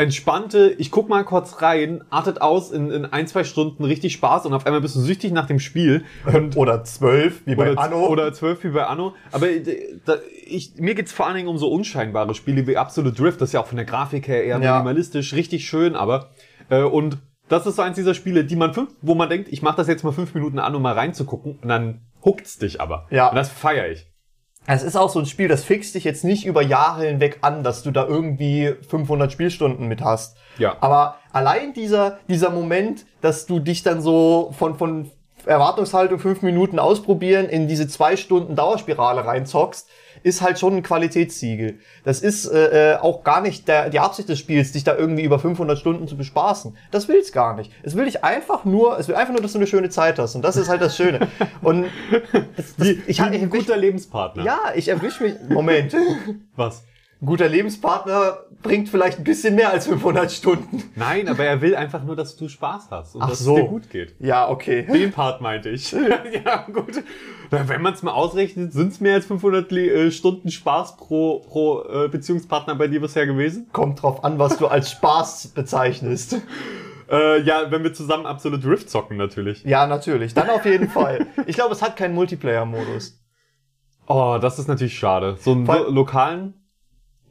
entspannte, 0.00 0.74
ich 0.78 0.90
guck 0.90 1.08
mal 1.10 1.24
kurz 1.24 1.60
rein, 1.60 2.02
artet 2.08 2.40
aus 2.40 2.70
in, 2.72 2.90
in 2.90 3.04
ein, 3.04 3.26
zwei 3.26 3.44
Stunden 3.44 3.84
richtig 3.84 4.14
Spaß 4.14 4.46
und 4.46 4.54
auf 4.54 4.64
einmal 4.64 4.80
bist 4.80 4.96
du 4.96 5.00
süchtig 5.00 5.30
nach 5.32 5.46
dem 5.46 5.58
Spiel. 5.60 6.04
Und 6.24 6.56
Oder 6.56 6.84
zwölf, 6.84 7.42
wie 7.44 7.54
bei 7.54 7.72
oder, 7.72 7.82
Anno. 7.82 8.06
Oder 8.06 8.32
zwölf 8.32 8.64
wie 8.64 8.70
bei 8.70 8.86
Anno. 8.86 9.14
Aber 9.30 9.50
äh, 9.50 9.62
da, 10.06 10.16
ich, 10.46 10.74
mir 10.76 10.94
geht's 10.94 11.12
vor 11.12 11.26
allen 11.26 11.36
Dingen 11.36 11.48
um 11.48 11.58
so 11.58 11.70
unscheinbare 11.70 12.34
Spiele 12.34 12.66
wie 12.66 12.78
Absolute 12.78 13.14
Drift. 13.14 13.42
Das 13.42 13.50
ist 13.50 13.52
ja 13.52 13.60
auch 13.60 13.66
von 13.66 13.76
der 13.76 13.84
Grafik 13.84 14.26
her 14.26 14.42
eher 14.42 14.58
Ja. 14.60 14.72
minimalistisch, 14.74 15.34
richtig 15.34 15.68
schön, 15.68 15.94
aber 15.94 16.30
äh, 16.70 16.82
und 16.82 17.18
das 17.50 17.66
ist 17.66 17.76
so 17.76 17.82
eins 17.82 17.96
dieser 17.96 18.14
Spiele, 18.14 18.44
die 18.44 18.56
man 18.56 18.72
fünf, 18.72 18.90
wo 19.02 19.14
man 19.14 19.28
denkt, 19.28 19.48
ich 19.52 19.60
mache 19.60 19.76
das 19.76 19.86
jetzt 19.88 20.02
mal 20.02 20.12
fünf 20.12 20.34
Minuten 20.34 20.58
an, 20.58 20.74
um 20.74 20.80
mal 20.82 20.94
reinzugucken 20.94 21.58
und 21.60 21.68
dann 21.68 22.00
huckt's 22.24 22.56
dich 22.58 22.80
aber. 22.80 23.06
Ja. 23.10 23.28
Und 23.28 23.34
das 23.36 23.50
feiere 23.50 23.90
ich. 23.90 24.06
Es 24.72 24.82
ist 24.84 24.96
auch 24.96 25.10
so 25.10 25.18
ein 25.18 25.26
Spiel, 25.26 25.48
das 25.48 25.64
fixt 25.64 25.94
dich 25.94 26.04
jetzt 26.04 26.22
nicht 26.22 26.46
über 26.46 26.62
Jahre 26.62 27.06
hinweg 27.06 27.38
an, 27.40 27.64
dass 27.64 27.82
du 27.82 27.90
da 27.90 28.06
irgendwie 28.06 28.74
500 28.88 29.32
Spielstunden 29.32 29.88
mit 29.88 30.00
hast. 30.02 30.36
Ja. 30.58 30.76
Aber 30.80 31.16
allein 31.32 31.72
dieser, 31.72 32.18
dieser 32.28 32.50
Moment, 32.50 33.04
dass 33.20 33.46
du 33.46 33.58
dich 33.58 33.82
dann 33.82 34.00
so 34.00 34.54
von, 34.56 34.76
von 34.76 35.10
Erwartungshaltung 35.44 36.20
fünf 36.20 36.42
Minuten 36.42 36.78
ausprobieren 36.78 37.48
in 37.48 37.66
diese 37.66 37.88
zwei 37.88 38.16
Stunden 38.16 38.54
Dauerspirale 38.54 39.24
reinzockst, 39.24 39.88
ist 40.22 40.42
halt 40.42 40.58
schon 40.58 40.76
ein 40.76 40.82
Qualitätssiegel. 40.82 41.78
Das 42.04 42.20
ist 42.20 42.46
äh, 42.46 42.94
äh, 42.94 42.96
auch 42.96 43.24
gar 43.24 43.40
nicht 43.40 43.68
der, 43.68 43.90
die 43.90 44.00
Absicht 44.00 44.28
des 44.28 44.38
Spiels, 44.38 44.72
dich 44.72 44.84
da 44.84 44.96
irgendwie 44.96 45.22
über 45.22 45.38
500 45.38 45.78
Stunden 45.78 46.08
zu 46.08 46.16
bespaßen. 46.16 46.76
Das 46.90 47.08
will's 47.08 47.32
gar 47.32 47.56
nicht. 47.56 47.70
Es 47.82 47.96
will 47.96 48.04
dich 48.04 48.24
einfach 48.24 48.64
nur, 48.64 48.98
es 48.98 49.08
will 49.08 49.14
einfach 49.14 49.32
nur, 49.32 49.42
dass 49.42 49.52
du 49.52 49.58
eine 49.58 49.66
schöne 49.66 49.90
Zeit 49.90 50.18
hast. 50.18 50.34
Und 50.34 50.42
das 50.42 50.56
ist 50.56 50.68
halt 50.68 50.82
das 50.82 50.96
Schöne. 50.96 51.28
Und 51.62 51.86
das, 52.56 52.76
das, 52.76 52.88
ich, 52.88 52.98
Wie 52.98 53.10
ich, 53.10 53.22
ein 53.22 53.50
guter 53.50 53.76
Lebenspartner. 53.76 54.44
ja, 54.44 54.58
ich 54.74 54.88
erwisch 54.88 55.20
mich. 55.20 55.34
Moment. 55.48 55.94
Was? 56.56 56.84
Ein 57.22 57.26
guter 57.26 57.48
Lebenspartner 57.50 58.38
bringt 58.62 58.88
vielleicht 58.88 59.18
ein 59.18 59.24
bisschen 59.24 59.54
mehr 59.54 59.70
als 59.70 59.86
500 59.86 60.32
Stunden. 60.32 60.82
Nein, 60.96 61.28
aber 61.28 61.44
er 61.44 61.60
will 61.60 61.76
einfach 61.76 62.02
nur, 62.02 62.16
dass 62.16 62.34
du 62.36 62.48
Spaß 62.48 62.88
hast 62.90 63.14
und 63.14 63.22
Ach 63.22 63.28
dass 63.28 63.40
so. 63.40 63.56
es 63.56 63.62
dir 63.62 63.68
gut 63.68 63.90
geht. 63.90 64.14
Ja, 64.20 64.48
okay. 64.48 64.86
Den 64.92 65.12
Part 65.12 65.42
meinte 65.42 65.68
ich. 65.68 65.92
ja, 66.44 66.66
gut. 66.72 67.02
Wenn 67.50 67.82
man 67.82 67.92
es 67.92 68.02
mal 68.02 68.12
ausrechnet, 68.12 68.72
sind 68.72 68.92
es 68.92 69.00
mehr 69.00 69.14
als 69.14 69.26
500 69.26 69.70
Le 69.70 70.06
äh, 70.06 70.10
Stunden 70.10 70.50
Spaß 70.50 70.96
pro, 70.96 71.40
pro 71.40 71.82
äh, 71.82 72.08
Beziehungspartner 72.08 72.74
bei 72.74 72.88
dir 72.88 73.00
bisher 73.02 73.26
gewesen? 73.26 73.68
Kommt 73.72 74.02
drauf 74.02 74.24
an, 74.24 74.38
was 74.38 74.56
du 74.56 74.66
als 74.66 74.90
Spaß 74.90 75.48
bezeichnest. 75.48 76.36
Äh, 77.12 77.42
ja, 77.42 77.72
wenn 77.72 77.82
wir 77.82 77.92
zusammen 77.92 78.24
Absolute 78.24 78.62
Drift 78.62 78.88
zocken 78.88 79.16
natürlich. 79.16 79.64
Ja, 79.64 79.88
natürlich. 79.88 80.32
Dann 80.32 80.48
auf 80.48 80.64
jeden 80.64 80.88
Fall. 80.88 81.26
Ich 81.46 81.56
glaube, 81.56 81.72
es 81.72 81.82
hat 81.82 81.96
keinen 81.96 82.14
Multiplayer-Modus. 82.14 83.20
Oh, 84.06 84.38
das 84.40 84.60
ist 84.60 84.68
natürlich 84.68 84.96
schade. 84.96 85.36
So 85.40 85.50
einen 85.50 85.66
lo 85.66 85.90
lokalen? 85.90 86.59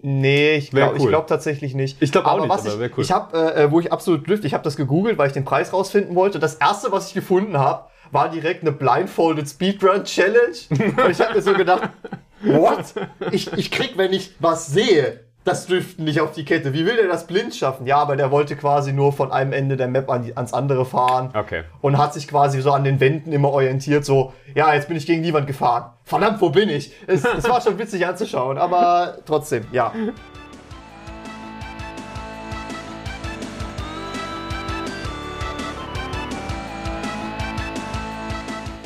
Nee, 0.01 0.55
ich 0.55 0.71
glaube 0.71 0.95
cool. 0.95 1.01
ich 1.01 1.07
glaub 1.07 1.27
tatsächlich 1.27 1.73
nicht. 1.75 2.01
Ich 2.01 2.11
glaub 2.11 2.25
auch 2.25 2.39
nicht, 2.39 2.49
was 2.49 2.61
aber 2.61 2.73
ich, 2.73 2.79
wär 2.79 2.89
cool. 2.97 3.03
Ich 3.03 3.11
habe, 3.11 3.37
äh, 3.37 3.63
äh, 3.63 3.71
wo 3.71 3.79
ich 3.79 3.91
absolut 3.91 4.27
Drift, 4.27 4.45
ich 4.45 4.53
habe 4.53 4.63
das 4.63 4.77
gegoogelt, 4.77 5.17
weil 5.17 5.27
ich 5.27 5.33
den 5.33 5.45
Preis 5.45 5.73
rausfinden 5.73 6.15
wollte. 6.15 6.39
Das 6.39 6.55
erste, 6.55 6.91
was 6.91 7.09
ich 7.09 7.13
gefunden 7.13 7.57
habe, 7.57 7.89
war 8.11 8.29
direkt 8.29 8.61
eine 8.61 8.71
Blindfolded 8.71 9.47
Speedrun 9.47 10.05
Challenge. 10.05 10.55
Und 10.69 11.09
ich 11.11 11.19
habe 11.19 11.35
mir 11.35 11.41
so 11.41 11.53
gedacht, 11.53 11.89
what? 12.43 12.93
Ich, 13.31 13.51
ich 13.53 13.71
krieg, 13.71 13.97
wenn 13.97 14.13
ich 14.13 14.35
was 14.39 14.67
sehe, 14.67 15.25
das 15.45 15.67
Driften 15.67 16.05
nicht 16.05 16.19
auf 16.21 16.33
die 16.33 16.45
Kette. 16.45 16.73
Wie 16.73 16.85
will 16.85 16.95
der 16.95 17.07
das 17.07 17.25
blind 17.25 17.55
schaffen? 17.55 17.87
Ja, 17.87 17.97
aber 17.97 18.15
der 18.15 18.29
wollte 18.29 18.55
quasi 18.55 18.91
nur 18.91 19.13
von 19.13 19.31
einem 19.31 19.53
Ende 19.53 19.77
der 19.77 19.87
Map 19.87 20.09
an 20.09 20.23
die, 20.23 20.35
ans 20.35 20.53
andere 20.53 20.85
fahren. 20.85 21.31
Okay. 21.33 21.63
Und 21.81 21.97
hat 21.97 22.13
sich 22.13 22.27
quasi 22.27 22.61
so 22.61 22.71
an 22.71 22.83
den 22.83 22.99
Wänden 22.99 23.31
immer 23.31 23.49
orientiert, 23.49 24.05
so, 24.05 24.33
ja, 24.53 24.73
jetzt 24.73 24.87
bin 24.87 24.97
ich 24.97 25.05
gegen 25.05 25.23
die 25.23 25.33
Wand 25.33 25.47
gefahren. 25.47 25.91
Verdammt, 26.03 26.41
wo 26.41 26.49
bin 26.49 26.69
ich? 26.69 26.93
Es, 27.07 27.23
es 27.23 27.47
war 27.47 27.61
schon 27.61 27.77
witzig 27.79 28.05
anzuschauen, 28.05 28.57
aber 28.57 29.17
trotzdem, 29.25 29.65
ja. 29.71 29.93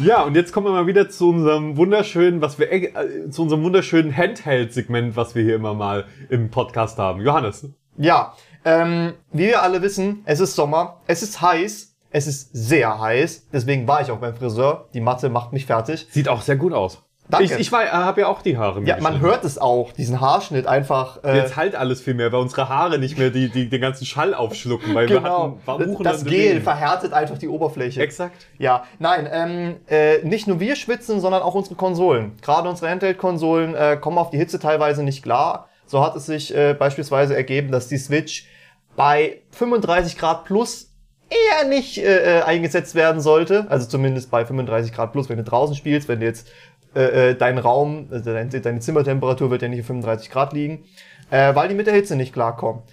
Ja, 0.03 0.23
und 0.23 0.35
jetzt 0.35 0.51
kommen 0.51 0.67
wir 0.67 0.73
mal 0.73 0.85
wieder 0.85 1.09
zu 1.09 1.29
unserem 1.29 1.77
wunderschönen, 1.77 2.41
was 2.41 2.59
wir, 2.59 2.69
äh, 2.69 3.29
zu 3.29 3.43
unserem 3.43 3.63
wunderschönen 3.63 4.15
Handheld-Segment, 4.15 5.15
was 5.15 5.33
wir 5.33 5.43
hier 5.43 5.55
immer 5.55 5.73
mal 5.73 6.05
im 6.29 6.49
Podcast 6.49 6.97
haben. 6.97 7.21
Johannes. 7.21 7.69
Ja, 7.95 8.33
ähm, 8.65 9.13
wie 9.31 9.45
wir 9.47 9.63
alle 9.63 9.81
wissen, 9.81 10.21
es 10.25 10.41
ist 10.41 10.55
Sommer, 10.55 10.99
es 11.07 11.23
ist 11.23 11.41
heiß, 11.41 11.95
es 12.11 12.27
ist 12.27 12.49
sehr 12.51 12.99
heiß, 12.99 13.47
deswegen 13.53 13.87
war 13.87 14.01
ich 14.01 14.11
auch 14.11 14.17
beim 14.17 14.35
Friseur. 14.35 14.89
Die 14.93 14.99
Matte 14.99 15.29
macht 15.29 15.53
mich 15.53 15.67
fertig. 15.67 16.05
Sieht 16.11 16.27
auch 16.27 16.41
sehr 16.41 16.57
gut 16.57 16.73
aus. 16.73 17.01
Danke. 17.29 17.45
Ich, 17.45 17.59
ich 17.59 17.71
habe 17.71 18.21
ja 18.21 18.27
auch 18.27 18.41
die 18.41 18.57
Haare. 18.57 18.83
Ja, 18.83 18.99
man 18.99 19.21
hört 19.21 19.45
es 19.45 19.57
auch, 19.57 19.93
diesen 19.93 20.19
Haarschnitt 20.19 20.67
einfach. 20.67 21.23
Äh, 21.23 21.37
Jetzt 21.37 21.55
halt 21.55 21.73
alles 21.75 22.01
viel 22.01 22.13
mehr, 22.13 22.31
weil 22.31 22.41
unsere 22.41 22.67
Haare 22.67 22.99
nicht 22.99 23.17
mehr 23.17 23.29
die, 23.29 23.49
die, 23.49 23.69
den 23.69 23.81
ganzen 23.81 24.05
Schall 24.05 24.33
aufschlucken, 24.33 24.93
weil 24.93 25.07
genau, 25.07 25.21
wir 25.21 25.31
hatten 25.31 25.55
das, 25.55 25.63
verbuchen 25.63 26.03
das 26.03 26.25
Gel 26.25 26.61
verhärtet 26.61 27.13
einfach 27.13 27.37
die 27.37 27.47
Oberfläche. 27.47 28.01
Exakt. 28.01 28.47
Ja, 28.57 28.83
nein, 28.99 29.27
ähm, 29.31 29.75
äh, 29.87 30.23
nicht 30.25 30.47
nur 30.47 30.59
wir 30.59 30.75
schwitzen, 30.75 31.21
sondern 31.21 31.41
auch 31.41 31.55
unsere 31.55 31.75
Konsolen. 31.75 32.33
Gerade 32.41 32.67
unsere 32.67 32.91
Handheld-Konsolen 32.91 33.73
äh, 33.73 33.97
kommen 33.99 34.17
auf 34.17 34.29
die 34.29 34.37
Hitze 34.37 34.59
teilweise 34.59 35.01
nicht 35.03 35.23
klar. 35.23 35.69
So 35.85 36.03
hat 36.03 36.15
es 36.15 36.25
sich 36.25 36.53
äh, 36.55 36.73
beispielsweise 36.73 37.35
ergeben, 37.35 37.71
dass 37.71 37.87
die 37.87 37.97
Switch 37.97 38.47
bei 38.95 39.41
35 39.51 40.17
Grad 40.17 40.45
plus 40.45 40.93
eher 41.29 41.67
nicht 41.67 41.97
äh, 41.97 42.39
äh, 42.39 42.41
eingesetzt 42.43 42.95
werden 42.95 43.21
sollte. 43.21 43.65
Also 43.69 43.87
zumindest 43.87 44.29
bei 44.29 44.45
35 44.45 44.93
Grad 44.93 45.11
plus, 45.13 45.29
wenn 45.29 45.37
du 45.37 45.43
draußen 45.43 45.75
spielst, 45.75 46.07
wenn 46.07 46.19
du 46.19 46.25
jetzt 46.25 46.47
äh, 46.95 47.31
äh, 47.31 47.35
dein 47.35 47.57
Raum, 47.57 48.07
also 48.11 48.31
deine, 48.33 48.79
Zimmertemperatur 48.79 49.49
wird 49.51 49.61
ja 49.61 49.67
nicht 49.67 49.81
auf 49.81 49.87
35 49.87 50.29
Grad 50.29 50.53
liegen, 50.53 50.85
äh, 51.29 51.53
weil 51.55 51.69
die 51.69 51.75
mit 51.75 51.87
der 51.87 51.93
Hitze 51.93 52.15
nicht 52.15 52.33
klarkommen. 52.33 52.83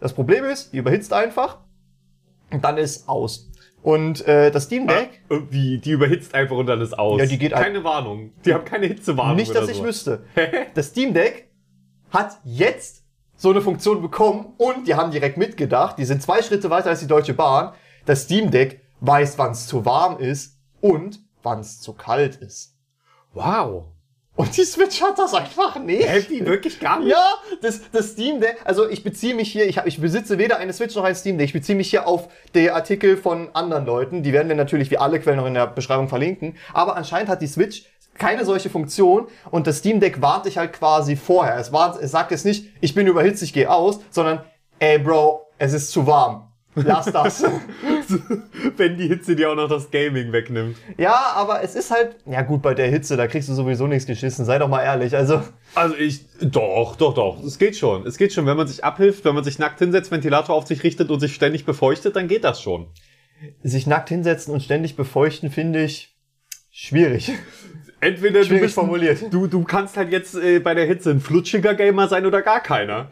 Das 0.00 0.12
Problem 0.12 0.44
ist, 0.44 0.72
die 0.72 0.78
überhitzt 0.78 1.12
einfach 1.12 1.58
und 2.50 2.64
dann 2.64 2.78
ist 2.78 3.08
aus. 3.08 3.50
Und 3.82 4.26
äh, 4.26 4.50
das 4.50 4.64
Steam 4.64 4.86
Deck, 4.86 5.22
Äh, 5.28 5.40
Wie, 5.50 5.78
die 5.78 5.90
überhitzt 5.90 6.34
einfach 6.34 6.56
und 6.56 6.66
dann 6.66 6.80
ist 6.80 6.98
aus. 6.98 7.20
Ja, 7.20 7.26
die 7.26 7.38
geht 7.38 7.52
Keine 7.52 7.84
Warnung. 7.84 8.32
Die 8.44 8.54
haben 8.54 8.64
keine 8.64 8.86
Hitzewarnung. 8.86 9.36
Nicht, 9.36 9.54
dass 9.54 9.68
ich 9.68 9.76
so. 9.76 9.84
wüsste. 9.84 10.24
Das 10.74 10.88
Steam 10.88 11.12
Deck 11.12 11.50
hat 12.10 12.38
jetzt 12.44 13.04
so 13.36 13.50
eine 13.50 13.60
Funktion 13.60 14.00
bekommen 14.00 14.54
und 14.56 14.88
die 14.88 14.94
haben 14.94 15.10
direkt 15.10 15.36
mitgedacht. 15.36 15.98
Die 15.98 16.06
sind 16.06 16.22
zwei 16.22 16.40
Schritte 16.42 16.70
weiter 16.70 16.88
als 16.90 17.00
die 17.00 17.06
Deutsche 17.06 17.34
Bahn. 17.34 17.74
Das 18.06 18.22
Steam 18.22 18.50
Deck 18.50 18.80
weiß, 19.00 19.38
wann 19.38 19.52
es 19.52 19.66
zu 19.66 19.84
warm 19.84 20.18
ist 20.18 20.58
und 20.80 21.20
wann 21.42 21.60
es 21.60 21.80
zu 21.80 21.92
kalt 21.92 22.36
ist. 22.36 22.73
Wow. 23.34 23.84
Und 24.36 24.56
die 24.56 24.64
Switch 24.64 25.00
hat 25.00 25.16
das 25.18 25.32
einfach 25.32 25.78
nicht. 25.78 26.08
Hä, 26.08 26.24
die 26.28 26.44
wirklich 26.44 26.80
gar 26.80 26.98
nicht? 26.98 27.10
Ja, 27.10 27.24
das, 27.62 27.82
das 27.92 28.10
Steam 28.10 28.40
Deck, 28.40 28.58
also 28.64 28.88
ich 28.88 29.04
beziehe 29.04 29.34
mich 29.34 29.52
hier, 29.52 29.66
ich, 29.66 29.78
hab, 29.78 29.86
ich 29.86 30.00
besitze 30.00 30.38
weder 30.38 30.56
eine 30.56 30.72
Switch 30.72 30.96
noch 30.96 31.04
ein 31.04 31.14
Steam 31.14 31.38
Deck, 31.38 31.46
ich 31.46 31.52
beziehe 31.52 31.76
mich 31.76 31.90
hier 31.90 32.08
auf 32.08 32.28
die 32.52 32.70
Artikel 32.70 33.16
von 33.16 33.50
anderen 33.54 33.86
Leuten, 33.86 34.24
die 34.24 34.32
werden 34.32 34.48
wir 34.48 34.56
natürlich 34.56 34.90
wie 34.90 34.98
alle 34.98 35.20
Quellen 35.20 35.36
noch 35.36 35.46
in 35.46 35.54
der 35.54 35.68
Beschreibung 35.68 36.08
verlinken, 36.08 36.56
aber 36.72 36.96
anscheinend 36.96 37.28
hat 37.28 37.42
die 37.42 37.46
Switch 37.46 37.84
keine 38.18 38.44
solche 38.44 38.70
Funktion 38.70 39.28
und 39.52 39.68
das 39.68 39.78
Steam 39.78 40.00
Deck 40.00 40.20
warnt 40.20 40.46
dich 40.46 40.58
halt 40.58 40.72
quasi 40.72 41.14
vorher. 41.14 41.56
Es, 41.56 41.72
warnt, 41.72 42.00
es 42.00 42.10
sagt 42.10 42.32
jetzt 42.32 42.44
nicht, 42.44 42.70
ich 42.80 42.94
bin 42.94 43.06
überhitzt, 43.06 43.42
ich 43.42 43.52
gehe 43.52 43.70
aus, 43.70 44.00
sondern, 44.10 44.44
ey 44.80 44.98
Bro, 44.98 45.46
es 45.58 45.72
ist 45.72 45.92
zu 45.92 46.06
warm. 46.08 46.52
Lass 46.74 47.06
das. 47.06 47.44
Wenn 48.76 48.96
die 48.96 49.08
Hitze 49.08 49.36
dir 49.36 49.50
auch 49.50 49.54
noch 49.54 49.68
das 49.68 49.90
Gaming 49.90 50.32
wegnimmt. 50.32 50.76
ja, 50.98 51.32
aber 51.34 51.62
es 51.62 51.74
ist 51.74 51.90
halt, 51.90 52.16
ja 52.26 52.42
gut, 52.42 52.62
bei 52.62 52.74
der 52.74 52.88
Hitze, 52.88 53.16
da 53.16 53.26
kriegst 53.26 53.48
du 53.48 53.54
sowieso 53.54 53.86
nichts 53.86 54.06
geschissen, 54.06 54.44
sei 54.44 54.58
doch 54.58 54.68
mal 54.68 54.82
ehrlich. 54.82 55.16
Also, 55.16 55.42
Also 55.74 55.94
ich, 55.96 56.24
doch, 56.40 56.96
doch, 56.96 57.14
doch. 57.14 57.42
Es 57.44 57.58
geht 57.58 57.76
schon. 57.76 58.06
Es 58.06 58.18
geht 58.18 58.32
schon. 58.32 58.46
Wenn 58.46 58.56
man 58.56 58.66
sich 58.66 58.84
abhilft, 58.84 59.24
wenn 59.24 59.34
man 59.34 59.44
sich 59.44 59.58
nackt 59.58 59.78
hinsetzt, 59.78 60.10
Ventilator 60.10 60.54
auf 60.54 60.66
sich 60.66 60.82
richtet 60.82 61.10
und 61.10 61.20
sich 61.20 61.34
ständig 61.34 61.64
befeuchtet, 61.64 62.16
dann 62.16 62.28
geht 62.28 62.44
das 62.44 62.60
schon. 62.60 62.88
sich 63.62 63.86
nackt 63.86 64.08
hinsetzen 64.08 64.52
und 64.52 64.62
ständig 64.62 64.96
befeuchten, 64.96 65.50
finde 65.50 65.84
ich 65.84 66.16
schwierig. 66.70 67.32
Entweder 68.04 68.44
du 68.44 68.58
bist, 68.58 68.74
formuliert. 68.74 69.32
Du, 69.32 69.46
du 69.46 69.64
kannst 69.64 69.96
halt 69.96 70.12
jetzt 70.12 70.34
äh, 70.34 70.58
bei 70.58 70.74
der 70.74 70.84
Hitze 70.84 71.10
ein 71.10 71.20
flutschiger 71.20 71.74
Gamer 71.74 72.06
sein 72.08 72.26
oder 72.26 72.42
gar 72.42 72.60
keiner. 72.60 73.10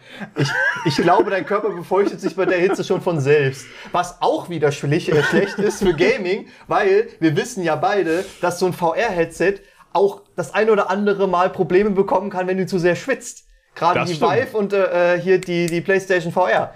Ich 0.84 0.96
glaube, 0.96 1.30
dein 1.30 1.46
Körper 1.46 1.70
befeuchtet 1.70 2.20
sich 2.20 2.36
bei 2.36 2.44
der 2.44 2.58
Hitze 2.58 2.84
schon 2.84 3.00
von 3.00 3.18
selbst. 3.20 3.66
Was 3.92 4.20
auch 4.20 4.50
wieder 4.50 4.70
schlich, 4.70 5.10
äh, 5.10 5.22
schlecht 5.22 5.58
ist 5.58 5.82
für 5.82 5.94
Gaming, 5.94 6.48
weil 6.66 7.08
wir 7.20 7.36
wissen 7.36 7.62
ja 7.64 7.76
beide, 7.76 8.24
dass 8.40 8.58
so 8.58 8.66
ein 8.66 8.72
VR-Headset 8.74 9.54
auch 9.94 10.22
das 10.36 10.52
ein 10.54 10.68
oder 10.68 10.90
andere 10.90 11.26
Mal 11.26 11.50
Probleme 11.50 11.90
bekommen 11.90 12.28
kann, 12.30 12.46
wenn 12.46 12.58
du 12.58 12.66
zu 12.66 12.78
sehr 12.78 12.96
schwitzt. 12.96 13.46
Gerade 13.74 14.00
Das 14.00 14.10
die 14.10 14.16
stimmt. 14.16 14.32
Vive 14.32 14.56
und 14.58 14.72
äh, 14.74 15.14
äh, 15.14 15.20
hier 15.20 15.40
die, 15.40 15.66
die 15.66 15.80
PlayStation 15.80 16.32
VR. 16.32 16.74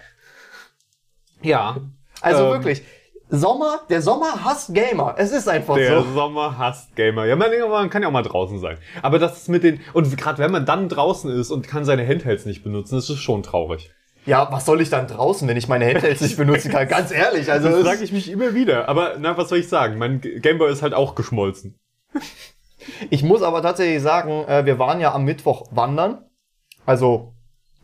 Ja. 1.43 1.77
Also 2.23 2.47
Ähm, 2.47 2.53
wirklich, 2.53 2.83
Sommer, 3.29 3.81
der 3.89 4.03
Sommer 4.03 4.45
hasst 4.45 4.73
Gamer. 4.73 5.15
Es 5.19 5.33
ist 5.33 5.49
einfach 5.49 5.75
Der 5.77 6.03
so. 6.03 6.13
Sommer 6.15 6.59
hasst 6.59 6.95
Gamer. 6.95 7.25
Ja, 7.27 7.35
man, 7.37 7.51
man 7.69 7.91
kann 7.91 8.03
ja 8.03 8.09
auch 8.09 8.13
mal 8.13 8.23
draußen 8.23 8.59
sein. 8.61 8.79
Aber 9.03 9.19
das 9.19 9.37
ist 9.39 9.49
mit 9.49 9.65
den, 9.65 9.81
und 9.95 10.17
gerade 10.17 10.39
wenn 10.39 10.53
man 10.53 10.65
dann 10.65 10.89
draußen 10.89 11.31
ist 11.31 11.51
und 11.51 11.67
kann 11.67 11.85
seine 11.85 12.07
Handhelds 12.07 12.47
nicht 12.47 12.63
benutzen, 12.63 12.99
ist 12.99 13.13
schon 13.17 13.43
traurig. 13.43 13.91
Ja, 14.27 14.49
was 14.51 14.65
soll 14.65 14.81
ich 14.81 14.91
dann 14.91 15.07
draußen, 15.07 15.47
wenn 15.49 15.57
ich 15.57 15.69
meine 15.69 15.87
Handhelds 15.87 16.21
nicht 16.21 16.37
benutzen 16.37 16.71
kann? 16.73 16.89
Ganz 16.89 17.11
ehrlich, 17.13 17.51
also 17.51 17.69
Das 17.69 17.79
es- 17.79 17.87
frage 17.87 18.05
ich 18.05 18.13
mich 18.13 18.31
immer 18.31 18.55
wieder. 18.55 18.89
Aber 18.89 19.15
na, 19.19 19.37
was 19.37 19.49
soll 19.49 19.59
ich 19.59 19.69
sagen? 19.69 19.99
Mein 19.99 20.21
Gameboy 20.21 20.71
ist 20.71 20.83
halt 20.83 20.95
auch 20.95 21.15
geschmolzen. 21.15 21.79
ich 23.11 23.23
muss 23.23 23.43
aber 23.43 23.63
tatsächlich 23.63 24.03
sagen, 24.03 24.45
äh, 24.49 24.65
wir 24.67 24.79
waren 24.79 25.01
ja 25.01 25.13
am 25.15 25.25
Mittwoch 25.25 25.67
wandern. 25.71 26.25
Also 26.85 27.35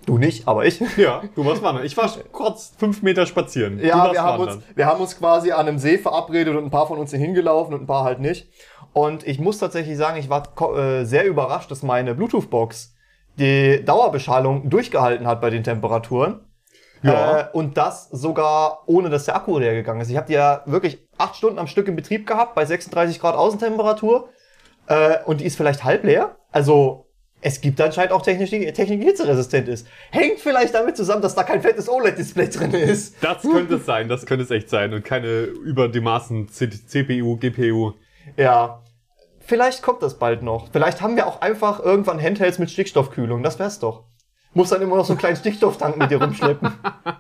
du 0.07 0.19
nicht, 0.19 0.49
aber 0.49 0.67
ich. 0.67 0.81
Ja, 0.97 1.23
du 1.35 1.45
warst 1.45 1.63
wandern. 1.63 1.85
Ich 1.85 1.97
war 1.97 2.11
kurz 2.33 2.75
fünf 2.77 3.03
Meter 3.03 3.27
spazieren. 3.27 3.79
Ja, 3.79 4.13
wir 4.13 4.23
haben, 4.23 4.43
uns, 4.43 4.59
wir 4.75 4.87
haben 4.87 5.01
uns 5.01 5.19
quasi 5.19 5.53
an 5.53 5.67
einem 5.67 5.79
See 5.79 5.99
verabredet 5.99 6.57
und 6.57 6.65
ein 6.65 6.71
paar 6.71 6.87
von 6.87 6.99
uns 6.99 7.11
sind 7.11 7.21
hingelaufen 7.21 7.75
und 7.75 7.83
ein 7.83 7.87
paar 7.87 8.05
halt 8.05 8.21
nicht. 8.21 8.49
Und 8.93 9.27
ich 9.27 9.39
muss 9.39 9.59
tatsächlich 9.59 9.97
sagen, 9.97 10.19
ich 10.19 10.29
war 10.29 10.43
äh, 10.77 11.05
sehr 11.05 11.25
überrascht, 11.25 11.71
dass 11.71 11.83
meine 11.83 12.15
Bluetooth-Box 12.15 12.95
die 13.39 13.83
Dauerbeschallung 13.85 14.69
durchgehalten 14.69 15.27
hat 15.27 15.41
bei 15.41 15.51
den 15.51 15.65
Temperaturen. 15.65 16.41
Ja. 17.03 17.41
Äh, 17.41 17.45
und 17.53 17.77
das 17.77 18.09
sogar 18.11 18.83
ohne, 18.87 19.11
dass 19.11 19.25
der 19.25 19.37
Akku 19.37 19.59
leer 19.59 19.75
gegangen 19.75 20.01
ist. 20.01 20.11
Ich 20.11 20.17
habe 20.17 20.27
die 20.27 20.35
ja 20.35 20.63
wirklich 20.67 21.07
acht 21.19 21.37
Stunden 21.37 21.59
am 21.59 21.67
Stück 21.67 21.89
in 21.89 21.97
Betrieb 21.97 22.27
gehabt 22.27 22.55
bei 22.55 22.65
36 22.65 23.21
Grad 23.21 23.35
Außentemperatur. 23.35 24.29
Äh, 24.87 25.19
und 25.25 25.41
die 25.41 25.47
ist 25.47 25.57
vielleicht 25.57 25.85
halb 25.85 26.05
leer. 26.05 26.37
Also 26.51 27.07
es 27.43 27.61
gibt 27.61 27.81
anscheinend 27.81 28.13
auch 28.13 28.23
Technik, 28.23 28.51
die 28.51 28.73
Technik, 28.73 29.01
die 29.01 29.07
hitzeresistent 29.07 29.69
ist. 29.69 29.87
Hängt 30.11 30.39
vielleicht 30.39 30.75
damit 30.75 30.97
zusammen, 30.97 31.23
dass 31.23 31.35
da 31.35 31.43
kein 31.43 31.61
fettes 31.61 31.89
OLED-Display 31.89 32.49
drin 32.49 32.71
ist. 32.73 33.17
Das 33.21 33.43
könnte 33.43 33.75
es 33.75 33.85
sein, 33.85 34.09
das 34.09 34.27
könnte 34.27 34.45
es 34.45 34.51
echt 34.53 34.71
sein. 34.71 34.95
Und 34.95 35.05
keine 35.05 35.43
über 35.43 35.89
die 35.89 36.01
Maßen 36.01 36.49
CPU, 36.49 37.37
GPU. 37.37 37.95
Ja. 38.37 38.81
Vielleicht 39.41 39.83
kommt 39.83 40.05
das 40.05 40.21
bald 40.21 40.45
noch. 40.45 40.71
Vielleicht 40.71 41.03
haben 41.03 41.17
wir 41.17 41.27
auch 41.27 41.41
einfach 41.41 41.81
irgendwann 41.81 42.23
Handhelds 42.23 42.61
mit 42.61 42.71
Stickstoffkühlung. 42.71 43.43
Das 43.43 43.59
wär's 43.59 43.81
doch. 43.81 44.05
Muss 44.55 44.69
dann 44.69 44.81
immer 44.81 44.97
noch 44.97 45.05
so 45.05 45.15
einen 45.15 45.19
kleinen 45.19 45.37
Stickstofftank 45.37 45.97
mit 45.97 46.13
dir 46.13 46.23
rumschleppen. 46.23 46.73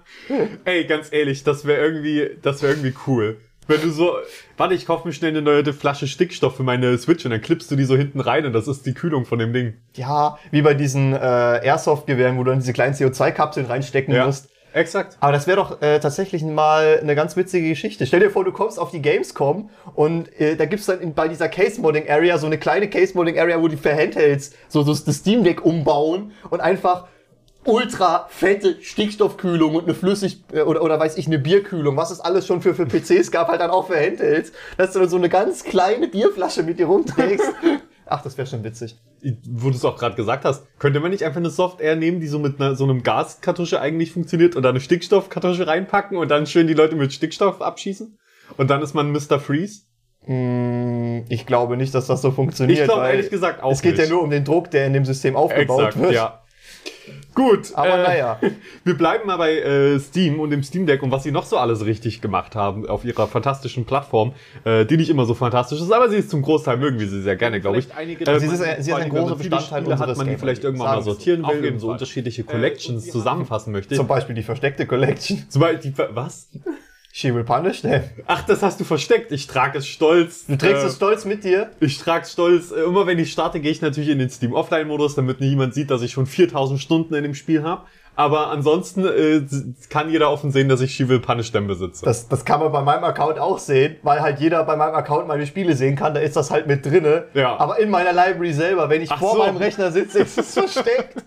Ey, 0.64 0.84
ganz 0.84 1.12
ehrlich, 1.12 1.42
das 1.42 1.64
wäre 1.64 1.84
irgendwie, 1.84 2.38
das 2.40 2.62
wäre 2.62 2.74
irgendwie 2.74 2.94
cool. 3.08 3.40
Wenn 3.68 3.80
du 3.80 3.90
so, 3.90 4.16
warte, 4.56 4.74
ich 4.74 4.86
kaufe 4.86 5.06
mir 5.06 5.14
schnell 5.14 5.30
eine 5.30 5.42
neue 5.42 5.72
Flasche 5.72 6.08
Stickstoff 6.08 6.56
für 6.56 6.64
meine 6.64 6.98
Switch 6.98 7.24
und 7.24 7.30
dann 7.30 7.40
klippst 7.40 7.70
du 7.70 7.76
die 7.76 7.84
so 7.84 7.96
hinten 7.96 8.20
rein 8.20 8.44
und 8.44 8.52
das 8.52 8.66
ist 8.66 8.84
die 8.86 8.94
Kühlung 8.94 9.24
von 9.24 9.38
dem 9.38 9.52
Ding. 9.52 9.74
Ja, 9.94 10.38
wie 10.50 10.62
bei 10.62 10.74
diesen 10.74 11.12
äh, 11.12 11.16
Airsoft-Gewehren, 11.16 12.36
wo 12.38 12.44
du 12.44 12.50
dann 12.50 12.58
diese 12.58 12.72
kleinen 12.72 12.94
CO2-Kapseln 12.94 13.66
reinstecken 13.66 14.18
musst. 14.18 14.48
exakt. 14.72 15.16
Aber 15.20 15.30
das 15.32 15.46
wäre 15.46 15.56
doch 15.56 15.80
äh, 15.80 16.00
tatsächlich 16.00 16.42
mal 16.42 16.98
eine 17.00 17.14
ganz 17.14 17.36
witzige 17.36 17.68
Geschichte. 17.68 18.04
Stell 18.04 18.20
dir 18.20 18.30
vor, 18.30 18.44
du 18.44 18.52
kommst 18.52 18.80
auf 18.80 18.90
die 18.90 19.00
Gamescom 19.00 19.70
und 19.94 20.40
äh, 20.40 20.56
da 20.56 20.64
gibt's 20.64 20.86
dann 20.86 21.00
in, 21.00 21.14
bei 21.14 21.28
dieser 21.28 21.48
Case-Modding-Area 21.48 22.38
so 22.38 22.46
eine 22.46 22.58
kleine 22.58 22.90
Case-Modding-Area, 22.90 23.62
wo 23.62 23.68
die 23.68 23.76
für 23.76 23.94
Handhelds 23.94 24.52
so, 24.68 24.82
so 24.82 24.92
das 24.92 25.16
Steam 25.16 25.44
Deck 25.44 25.64
umbauen 25.64 26.32
und 26.50 26.60
einfach 26.60 27.06
ultra 27.64 28.26
fette 28.28 28.76
Stickstoffkühlung 28.80 29.74
und 29.74 29.84
eine 29.84 29.94
Flüssig- 29.94 30.42
äh, 30.52 30.62
oder, 30.62 30.82
oder 30.82 30.98
weiß 30.98 31.16
ich, 31.16 31.26
eine 31.26 31.38
Bierkühlung, 31.38 31.96
was 31.96 32.10
es 32.10 32.20
alles 32.20 32.46
schon 32.46 32.60
für, 32.62 32.74
für 32.74 32.86
PCs 32.86 33.30
gab, 33.30 33.48
halt 33.48 33.60
dann 33.60 33.70
auch 33.70 33.86
für 33.88 33.96
Handhelds, 33.96 34.52
dass 34.76 34.92
du 34.92 34.98
dann 35.00 35.08
so 35.08 35.16
eine 35.16 35.28
ganz 35.28 35.64
kleine 35.64 36.08
Bierflasche 36.08 36.62
mit 36.62 36.78
dir 36.78 36.86
rumträgst. 36.86 37.46
Ach, 38.06 38.20
das 38.22 38.36
wäre 38.36 38.46
schon 38.46 38.62
witzig. 38.64 38.96
Wo 39.48 39.70
du 39.70 39.76
es 39.76 39.84
auch 39.84 39.96
gerade 39.96 40.16
gesagt 40.16 40.44
hast, 40.44 40.66
könnte 40.78 41.00
man 41.00 41.12
nicht 41.12 41.24
einfach 41.24 41.38
eine 41.38 41.48
Software 41.50 41.96
nehmen, 41.96 42.20
die 42.20 42.26
so 42.26 42.38
mit 42.38 42.60
einer, 42.60 42.74
so 42.74 42.84
einem 42.84 43.02
Gaskartusche 43.02 43.80
eigentlich 43.80 44.12
funktioniert 44.12 44.54
und 44.56 44.64
da 44.64 44.68
eine 44.70 44.80
Stickstoffkartusche 44.80 45.66
reinpacken 45.66 46.18
und 46.18 46.28
dann 46.30 46.46
schön 46.46 46.66
die 46.66 46.74
Leute 46.74 46.96
mit 46.96 47.12
Stickstoff 47.12 47.62
abschießen? 47.62 48.18
Und 48.58 48.68
dann 48.70 48.82
ist 48.82 48.92
man 48.94 49.12
Mr. 49.12 49.38
Freeze? 49.40 49.82
Hm, 50.24 51.24
ich 51.28 51.46
glaube 51.46 51.76
nicht, 51.76 51.94
dass 51.94 52.06
das 52.06 52.20
so 52.22 52.30
funktioniert. 52.32 52.80
Ich 52.80 52.84
glaube 52.84 53.06
ehrlich 53.08 53.30
gesagt 53.30 53.62
auch 53.62 53.72
Es 53.72 53.82
geht 53.82 53.96
nicht. 53.96 54.08
ja 54.08 54.12
nur 54.14 54.22
um 54.22 54.30
den 54.30 54.44
Druck, 54.44 54.70
der 54.70 54.86
in 54.86 54.92
dem 54.92 55.04
System 55.04 55.34
aufgebaut 55.36 55.80
Exakt, 55.88 56.00
wird. 56.00 56.12
ja. 56.12 56.41
Gut, 57.34 57.72
Aber 57.74 57.98
äh, 57.98 58.02
naja. 58.02 58.40
Wir 58.84 58.94
bleiben 58.96 59.26
mal 59.26 59.36
bei 59.38 59.54
äh, 59.58 59.98
Steam 59.98 60.38
und 60.40 60.50
dem 60.50 60.62
Steam 60.62 60.86
Deck 60.86 61.02
und 61.02 61.10
was 61.10 61.22
sie 61.22 61.30
noch 61.32 61.44
so 61.44 61.56
alles 61.56 61.84
richtig 61.86 62.20
gemacht 62.20 62.54
haben 62.54 62.86
auf 62.88 63.04
ihrer 63.04 63.26
fantastischen 63.26 63.84
Plattform, 63.86 64.32
äh, 64.64 64.84
die 64.84 64.96
nicht 64.96 65.08
immer 65.10 65.24
so 65.24 65.34
fantastisch 65.34 65.80
ist, 65.80 65.90
aber 65.90 66.08
sie 66.10 66.16
ist 66.16 66.30
zum 66.30 66.42
Großteil 66.42 66.76
mögen 66.76 66.98
wir 67.00 67.08
sie 67.08 67.22
sehr 67.22 67.36
gerne, 67.36 67.60
glaube 67.60 67.78
ich. 67.78 67.94
einige 67.94 68.26
Äh, 68.26 68.38
Sie 68.38 68.46
ist- 68.46 68.58
sie 68.84 68.90
ist 68.90 68.96
ein 68.96 69.08
großer 69.08 69.36
Bestandteil 69.36 69.80
Spiele 69.82 69.94
hat, 69.94 70.00
unseres 70.00 70.18
man 70.18 70.28
die 70.28 70.36
vielleicht 70.36 70.64
irgendwann 70.64 70.96
mal 70.96 71.02
sortieren 71.02 71.46
will 71.46 71.72
und 71.72 71.78
so 71.78 71.86
Fall. 71.86 71.94
unterschiedliche 71.94 72.42
Äh, 72.42 72.44
Collections 72.44 73.08
zusammenfassen 73.10 73.72
möchte. 73.72 73.94
Zum 73.94 74.06
Beispiel 74.06 74.34
die 74.34 74.42
versteckte 74.42 74.86
Collection. 74.86 75.44
Zum 75.48 75.60
Beispiel 75.62 75.92
die, 75.92 75.98
was? 76.14 76.50
She 77.14 77.34
will 77.34 77.44
punish 77.44 77.82
them. 77.82 78.04
Ach, 78.26 78.42
das 78.46 78.62
hast 78.62 78.80
du 78.80 78.84
versteckt. 78.84 79.32
Ich 79.32 79.46
trage 79.46 79.76
es 79.78 79.86
stolz. 79.86 80.46
Du 80.46 80.56
trägst 80.56 80.82
äh, 80.82 80.86
es 80.86 80.96
stolz 80.96 81.26
mit 81.26 81.44
dir. 81.44 81.70
Ich 81.78 81.98
trage 81.98 82.24
stolz. 82.24 82.70
Äh, 82.70 82.84
Immer 82.84 83.06
wenn 83.06 83.18
ich 83.18 83.30
starte, 83.30 83.60
gehe 83.60 83.70
ich 83.70 83.82
natürlich 83.82 84.08
in 84.08 84.18
den 84.18 84.30
Steam 84.30 84.54
Offline-Modus, 84.54 85.14
damit 85.14 85.38
niemand 85.38 85.74
sieht, 85.74 85.90
dass 85.90 86.00
ich 86.00 86.12
schon 86.12 86.24
4000 86.24 86.80
Stunden 86.80 87.12
in 87.12 87.22
dem 87.22 87.34
Spiel 87.34 87.62
habe. 87.64 87.86
Aber 88.14 88.48
ansonsten 88.48 89.06
äh, 89.06 89.42
kann 89.88 90.10
jeder 90.10 90.30
offen 90.30 90.50
sehen, 90.50 90.68
dass 90.68 90.80
ich 90.80 90.94
She 90.94 91.08
Will 91.08 91.20
Punish 91.20 91.50
Them 91.52 91.66
besitze. 91.66 92.04
Das, 92.04 92.28
das 92.28 92.44
kann 92.44 92.60
man 92.60 92.70
bei 92.70 92.82
meinem 92.82 93.04
Account 93.04 93.38
auch 93.38 93.58
sehen, 93.58 93.96
weil 94.02 94.20
halt 94.20 94.38
jeder 94.38 94.64
bei 94.64 94.76
meinem 94.76 94.94
Account 94.94 95.28
meine 95.28 95.46
Spiele 95.46 95.74
sehen 95.74 95.96
kann. 95.96 96.12
Da 96.12 96.20
ist 96.20 96.36
das 96.36 96.50
halt 96.50 96.66
mit 96.66 96.84
drinne. 96.84 97.24
Ja. 97.34 97.56
Aber 97.58 97.78
in 97.78 97.90
meiner 97.90 98.12
Library 98.12 98.52
selber, 98.52 98.90
wenn 98.90 99.00
ich 99.00 99.10
Ach 99.10 99.18
vor 99.18 99.32
so. 99.32 99.38
meinem 99.38 99.56
Rechner 99.56 99.90
sitze, 99.90 100.20
ist 100.20 100.38
es 100.38 100.52
versteckt. 100.54 101.24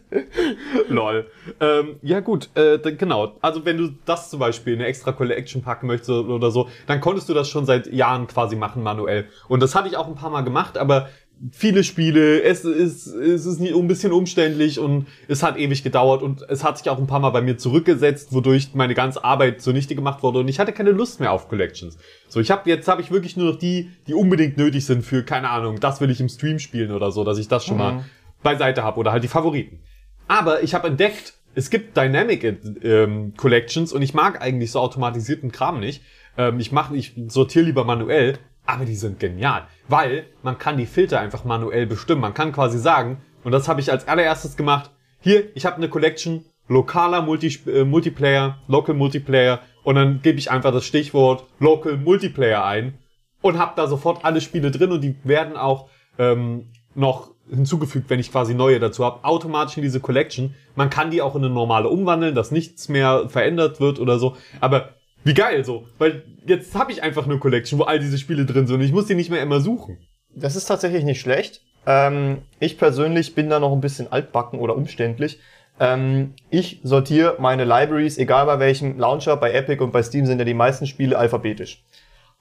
Lol. 0.88 1.26
Ähm, 1.60 1.95
ja 2.02 2.19
gut, 2.19 2.50
äh, 2.56 2.78
genau. 2.80 3.34
Also 3.41 3.65
wenn 3.65 3.78
du 3.78 3.89
das 4.06 4.30
zum 4.30 4.39
Beispiel 4.39 4.74
in 4.74 4.80
eine 4.80 4.88
extra 4.88 5.12
Collection 5.12 5.63
packen 5.63 5.88
möchtest 5.88 6.10
oder 6.10 6.52
so, 6.52 6.69
dann 6.88 7.02
konntest 7.02 7.28
du 7.30 7.34
das 7.34 7.50
schon 7.50 7.65
seit 7.65 7.88
Jahren 7.91 8.28
quasi 8.28 8.56
machen 8.56 8.84
manuell. 8.84 9.26
Und 9.48 9.62
das 9.63 9.74
hatte 9.74 9.88
ich 9.88 9.98
auch 9.98 10.08
ein 10.08 10.15
paar 10.15 10.30
Mal 10.30 10.41
gemacht, 10.41 10.78
aber 10.78 11.10
viele 11.52 11.84
Spiele, 11.84 12.41
es 12.41 12.63
ist, 12.65 13.08
es 13.08 13.45
ist 13.45 13.60
ein 13.60 13.88
bisschen 13.88 14.12
umständlich 14.12 14.80
und 14.80 15.08
es 15.28 15.43
hat 15.43 15.58
ewig 15.58 15.84
gedauert 15.84 16.24
und 16.24 16.41
es 16.50 16.63
hat 16.63 16.78
sich 16.78 16.89
auch 16.89 16.98
ein 16.98 17.08
paar 17.08 17.19
Mal 17.19 17.32
bei 17.32 17.41
mir 17.41 17.58
zurückgesetzt, 17.58 18.34
wodurch 18.34 18.69
meine 18.74 18.93
ganze 18.93 19.24
Arbeit 19.24 19.62
zunichte 19.62 19.95
gemacht 19.95 20.24
wurde 20.24 20.39
und 20.39 20.48
ich 20.48 20.60
hatte 20.60 20.71
keine 20.71 20.91
Lust 20.91 21.19
mehr 21.19 21.32
auf 21.32 21.48
Collections. 21.48 21.98
So, 22.28 22.39
ich 22.39 22.52
habe 22.52 22.69
jetzt 22.69 22.88
habe 22.88 23.02
ich 23.02 23.12
wirklich 23.12 23.38
nur 23.38 23.52
noch 23.52 23.60
die, 23.60 23.91
die 24.08 24.13
unbedingt 24.13 24.58
nötig 24.58 24.86
sind 24.86 25.04
für 25.04 25.24
keine 25.24 25.50
Ahnung, 25.50 25.80
das 25.80 26.02
will 26.02 26.10
ich 26.10 26.19
im 26.21 26.30
Stream 26.30 26.60
spielen 26.60 26.91
oder 26.91 27.12
so, 27.12 27.24
dass 27.24 27.38
ich 27.38 27.48
das 27.48 27.65
schon 27.65 27.78
mal 27.78 28.06
beiseite 28.41 28.84
habe 28.84 29.00
oder 29.00 29.12
halt 29.12 29.24
die 29.24 29.28
Favoriten. 29.28 29.80
Aber 30.28 30.63
ich 30.63 30.74
habe 30.74 30.88
entdeckt, 30.88 31.34
es 31.54 31.69
gibt 31.69 31.95
Dynamic 31.95 32.43
ähm, 32.84 33.34
Collections 33.38 33.93
und 33.93 34.02
ich 34.02 34.13
mag 34.13 34.41
eigentlich 34.41 34.71
so 34.71 34.80
automatisierten 34.80 35.52
Kram 35.52 35.80
nicht. 35.80 36.04
Ähm, 36.38 36.60
ich 36.60 36.71
mache, 36.71 36.95
ich 36.95 37.13
sortiere 37.28 37.65
lieber 37.65 37.86
manuell, 37.86 38.38
aber 38.65 38.86
die 38.86 38.95
sind 38.95 39.19
genial, 39.19 39.67
weil 39.88 40.25
man 40.43 40.58
kann 40.58 40.78
die 40.78 40.86
Filter 40.86 41.19
einfach 41.19 41.43
manuell 41.43 41.86
bestimmen. 41.86 42.21
Man 42.21 42.34
kann 42.34 42.51
quasi 42.51 42.80
sagen, 42.80 43.21
und 43.43 43.51
das 43.51 43.67
habe 43.67 43.82
ich 43.82 43.91
als 43.91 44.08
allererstes 44.08 44.58
gemacht, 44.58 44.91
hier, 45.19 45.56
ich 45.56 45.65
habe 45.65 45.78
eine 45.78 45.89
Collection 45.89 46.45
lokaler 46.67 47.21
Multi 47.21 47.60
äh, 47.67 47.84
Multiplayer, 47.84 48.60
Local 48.67 48.95
Multiplayer 48.95 49.60
und 49.84 49.95
dann 49.95 50.21
gebe 50.21 50.39
ich 50.39 50.51
einfach 50.51 50.71
das 50.71 50.86
Stichwort 50.86 51.45
Local 51.60 51.97
Multiplayer 51.97 52.65
ein 52.65 52.97
und 53.41 53.60
habe 53.60 53.73
da 53.75 53.88
sofort 53.88 54.25
alle 54.25 54.41
Spiele 54.41 54.71
drin 54.71 54.91
und 54.91 55.01
die 55.01 55.15
werden 55.23 55.58
auch 55.58 55.89
ähm, 56.17 56.71
noch 56.95 57.32
hinzugefügt, 57.49 58.10
wenn 58.10 58.19
ich 58.19 58.32
quasi 58.32 58.56
neue 58.56 58.80
dazu 58.80 59.06
habe, 59.06 59.23
automatisch 59.23 59.78
in 59.78 59.84
diese 59.84 59.99
Collection. 59.99 60.56
Man 60.75 60.89
kann 60.89 61.12
die 61.12 61.21
auch 61.21 61.36
in 61.36 61.43
eine 61.43 61.54
normale 61.54 61.89
umwandeln, 61.89 62.34
dass 62.34 62.49
nichts 62.49 62.89
mehr 62.89 63.30
verändert 63.30 63.80
wird 63.80 63.99
oder 63.99 64.17
so. 64.17 64.36
Aber 64.62 64.95
wie 65.26 65.34
geil 65.34 65.66
so, 65.66 65.88
weil 65.98 66.24
jetzt 66.46 66.76
habe 66.76 66.92
ich 66.92 67.04
einfach 67.04 67.26
eine 67.26 67.40
Collection, 67.40 67.80
wo 67.80 67.84
all 67.84 68.00
diese 68.00 68.18
Spiele 68.18 68.46
drin 68.46 68.68
sind 68.68 68.78
und 68.78 68.82
ich 68.82 68.94
muss 68.94 69.08
die 69.08 69.16
nicht 69.16 69.32
mehr 69.32 69.42
immer 69.42 69.60
suchen. 69.60 69.98
Das 70.34 70.56
ist 70.56 70.66
tatsächlich 70.66 71.04
nicht 71.04 71.20
schlecht. 71.20 71.62
Ähm, 71.88 72.44
ich 72.60 72.78
persönlich 72.78 73.36
bin 73.36 73.50
da 73.50 73.60
noch 73.60 73.74
ein 73.74 73.82
bisschen 73.82 74.12
altbacken 74.12 74.60
oder 74.60 74.76
umständlich. 74.76 75.40
Ähm, 75.80 76.36
ich 76.50 76.80
sortiere 76.84 77.38
meine 77.40 77.66
Libraries, 77.66 78.18
egal 78.18 78.46
bei 78.46 78.60
welchem 78.60 79.00
Launcher, 79.00 79.36
bei 79.36 79.52
Epic 79.52 79.84
und 79.84 79.92
bei 79.92 80.04
Steam 80.04 80.26
sind 80.26 80.40
ja 80.40 80.46
die 80.46 80.54
meisten 80.54 80.86
Spiele 80.86 81.18
alphabetisch. 81.18 81.84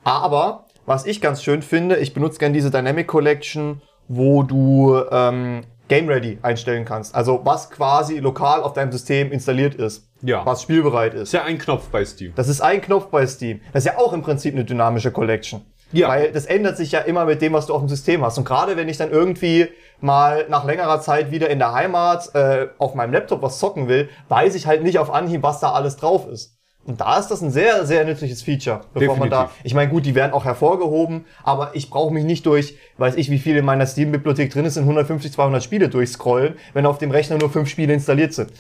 Aber 0.05 0.67
was 0.87 1.07
ich 1.07 1.23
ganz 1.23 1.43
schön 1.43 1.63
finde, 1.63 1.97
ich 1.97 2.13
benutze 2.13 2.39
gerne 2.39 2.55
diese 2.55 2.71
Dynamic 2.71 3.07
Collection, 3.07 3.81
wo 4.09 4.43
du 4.43 5.03
ähm, 5.11 5.63
Game 5.89 6.09
Ready 6.09 6.39
einstellen 6.43 6.85
kannst. 6.85 7.15
Also 7.15 7.41
was 7.45 7.71
quasi 7.71 8.19
lokal 8.19 8.63
auf 8.63 8.73
deinem 8.73 8.93
System 8.93 9.33
installiert 9.33 9.75
ist. 9.75 10.09
Ja. 10.23 10.45
Was 10.47 10.63
spielbereit 10.63 11.15
ist. 11.15 11.23
Ist 11.25 11.33
ja 11.33 11.45
ein 11.45 11.59
Knopf 11.59 11.89
bei 11.89 12.05
Steam. 12.05 12.33
Das 12.35 12.49
ist 12.49 12.61
ein 12.61 12.81
Knopf 12.81 13.07
bei 13.07 13.27
Steam. 13.27 13.61
Das 13.73 13.85
ist 13.85 13.93
ja 13.93 13.99
auch 13.99 14.13
im 14.13 14.23
Prinzip 14.23 14.55
eine 14.55 14.65
dynamische 14.65 15.13
Collection. 15.13 15.63
Ja. 15.93 16.09
Weil 16.09 16.33
das 16.33 16.47
ändert 16.47 16.77
sich 16.77 16.93
ja 16.93 17.01
immer 17.01 17.25
mit 17.25 17.43
dem, 17.43 17.53
was 17.53 17.67
du 17.67 17.75
auf 17.75 17.81
dem 17.81 17.89
System 17.89 18.25
hast. 18.25 18.39
Und 18.39 18.45
gerade 18.45 18.77
wenn 18.77 18.89
ich 18.89 18.97
dann 18.97 19.11
irgendwie 19.11 19.69
mal 20.01 20.47
nach 20.49 20.65
längerer 20.65 21.01
Zeit 21.01 21.31
wieder 21.31 21.51
in 21.51 21.59
der 21.59 21.73
Heimat 21.73 22.35
äh, 22.35 22.69
auf 22.79 22.95
meinem 22.95 23.13
Laptop 23.13 23.43
was 23.43 23.59
zocken 23.59 23.87
will, 23.87 24.09
weiß 24.29 24.55
ich 24.55 24.67
halt 24.67 24.83
nicht 24.83 24.99
auf 24.99 25.13
Anhieb, 25.13 25.43
was 25.43 25.61
da 25.61 25.73
alles 25.73 25.97
drauf 25.97 26.27
ist. 26.27 26.59
Und 26.87 27.01
da 27.01 27.19
ist 27.19 27.29
das 27.29 27.41
ein 27.41 27.51
sehr, 27.51 27.87
sehr 27.87 28.05
nützliches 28.05 28.43
Feature, 28.43 28.83
bevor 28.93 29.17
man 29.17 29.31
da. 29.31 29.45
Definitiv. 29.45 29.65
Ich 29.65 29.75
meine, 29.75 29.91
gut, 29.91 30.05
die 30.05 30.15
werden 30.15 30.33
auch 30.33 30.45
hervorgehoben, 30.45 31.25
aber 31.43 31.71
ich 31.75 31.89
brauche 31.89 32.13
mich 32.13 32.25
nicht 32.25 32.45
durch, 32.45 32.77
weiß 32.99 33.17
ich, 33.17 33.31
wie 33.31 33.39
viel 33.39 33.57
in 33.57 33.65
meiner 33.65 33.87
Steam-Bibliothek 33.87 34.51
drin 34.53 34.67
ist, 34.67 34.77
in 34.77 34.83
150, 34.83 35.33
200 35.33 35.63
Spiele 35.63 35.89
durchscrollen, 35.89 36.57
wenn 36.75 36.85
auf 36.85 36.99
dem 36.99 37.11
Rechner 37.11 37.39
nur 37.39 37.49
fünf 37.51 37.71
Spiele 37.71 37.95
installiert 37.95 38.35
sind. 38.35 38.53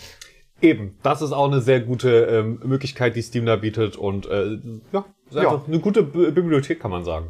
Eben, 0.62 0.96
das 1.02 1.20
ist 1.20 1.32
auch 1.32 1.46
eine 1.46 1.60
sehr 1.60 1.80
gute 1.80 2.24
ähm, 2.24 2.60
Möglichkeit, 2.64 3.14
die 3.16 3.22
Steam 3.22 3.44
da 3.44 3.56
bietet 3.56 3.96
und 3.96 4.24
äh, 4.26 4.58
ja, 4.92 5.04
ist 5.28 5.34
Ja. 5.36 5.62
eine 5.66 5.80
gute 5.80 6.02
B 6.02 6.30
Bibliothek, 6.30 6.80
kann 6.80 6.90
man 6.90 7.04
sagen. 7.04 7.28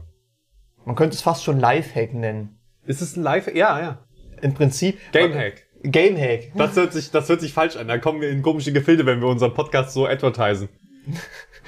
Man 0.84 0.94
könnte 0.94 1.16
es 1.16 1.22
fast 1.22 1.42
schon 1.42 1.58
Lifehack 1.58 2.14
nennen. 2.14 2.58
Ist 2.86 3.00
es 3.02 3.16
ein 3.16 3.22
Live? 3.24 3.52
Ja, 3.52 3.80
ja. 3.80 3.98
Im 4.42 4.54
Prinzip. 4.54 4.98
Gamehack. 5.12 5.64
Gamehack. 5.82 6.52
Das 6.54 6.76
hört 6.76 6.92
sich, 6.92 7.10
das 7.10 7.28
hört 7.28 7.40
sich 7.40 7.52
falsch 7.52 7.76
an. 7.76 7.88
Da 7.88 7.98
kommen 7.98 8.20
wir 8.20 8.28
in 8.30 8.42
komische 8.42 8.72
Gefilde, 8.72 9.04
wenn 9.06 9.20
wir 9.20 9.28
unseren 9.28 9.54
Podcast 9.54 9.92
so 9.92 10.06
advertisen. 10.06 10.68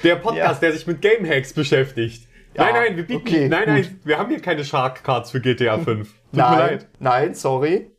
Der 0.05 0.17
Podcast, 0.17 0.63
Ja. 0.63 0.69
der 0.69 0.73
sich 0.73 0.87
mit 0.87 1.01
Gamehacks 1.01 1.53
beschäftigt. 1.53 2.29
Ja, 2.55 2.65
nein, 2.65 2.75
nein, 2.75 2.97
wir 2.97 3.07
bieten, 3.07 3.21
okay, 3.21 3.49
nein, 3.49 3.65
gut. 3.65 3.69
nein, 3.75 4.01
wir 4.05 4.19
haben 4.19 4.31
hier 4.31 4.41
keine 4.41 4.65
Shark 4.65 5.05
Cards 5.05 5.31
für 5.31 5.41
GTA 5.41 5.79
5. 5.79 6.09
Tut 6.09 6.17
mir 6.33 6.43
Nein, 6.43 6.59
leid. 6.59 6.89
nein, 6.99 7.35
sorry. 7.35 7.91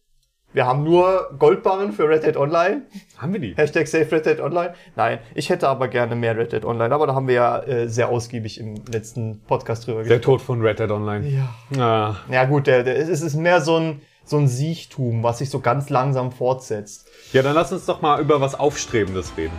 Wir 0.53 0.65
haben 0.65 0.83
nur 0.83 1.35
Goldbarren 1.37 1.91
für 1.91 2.09
Red 2.09 2.23
Dead 2.23 2.35
Online. 2.37 2.83
Haben 3.17 3.33
wir 3.33 3.39
die? 3.39 3.53
Hashtag 3.55 3.87
Save 3.87 4.11
Red 4.11 4.25
Dead 4.25 4.39
Online. 4.39 4.73
Nein, 4.95 5.19
ich 5.35 5.49
hätte 5.49 5.67
aber 5.67 5.87
gerne 5.89 6.15
mehr 6.15 6.35
Red 6.35 6.53
Dead 6.53 6.65
Online, 6.65 6.93
aber 6.95 7.05
da 7.05 7.13
haben 7.13 7.27
wir 7.27 7.35
ja 7.35 7.59
äh, 7.63 7.87
sehr 7.87 8.09
ausgiebig 8.09 8.59
im 8.59 8.75
letzten 8.91 9.41
Podcast 9.41 9.85
drüber 9.85 10.03
Der 10.03 10.21
Tod 10.21 10.41
von 10.41 10.61
Red 10.61 10.79
Dead 10.79 10.89
Online. 10.89 11.27
Ja. 11.75 11.79
Ah, 11.79 12.15
Ja 12.31 12.45
gut, 12.45 12.65
der, 12.65 12.83
der, 12.83 12.97
es 12.97 13.09
ist 13.21 13.35
mehr 13.35 13.61
so 13.61 13.77
ein, 13.77 14.01
so 14.23 14.37
ein 14.37 14.47
Siechtum, 14.47 15.21
was 15.21 15.37
sich 15.39 15.51
so 15.51 15.59
ganz 15.59 15.89
langsam 15.91 16.31
fortsetzt. 16.31 17.07
Ja, 17.33 17.43
dann 17.43 17.53
lass 17.53 17.71
uns 17.71 17.85
doch 17.85 18.01
mal 18.01 18.19
über 18.21 18.41
was 18.41 18.55
Aufstrebendes 18.55 19.33
reden. 19.37 19.53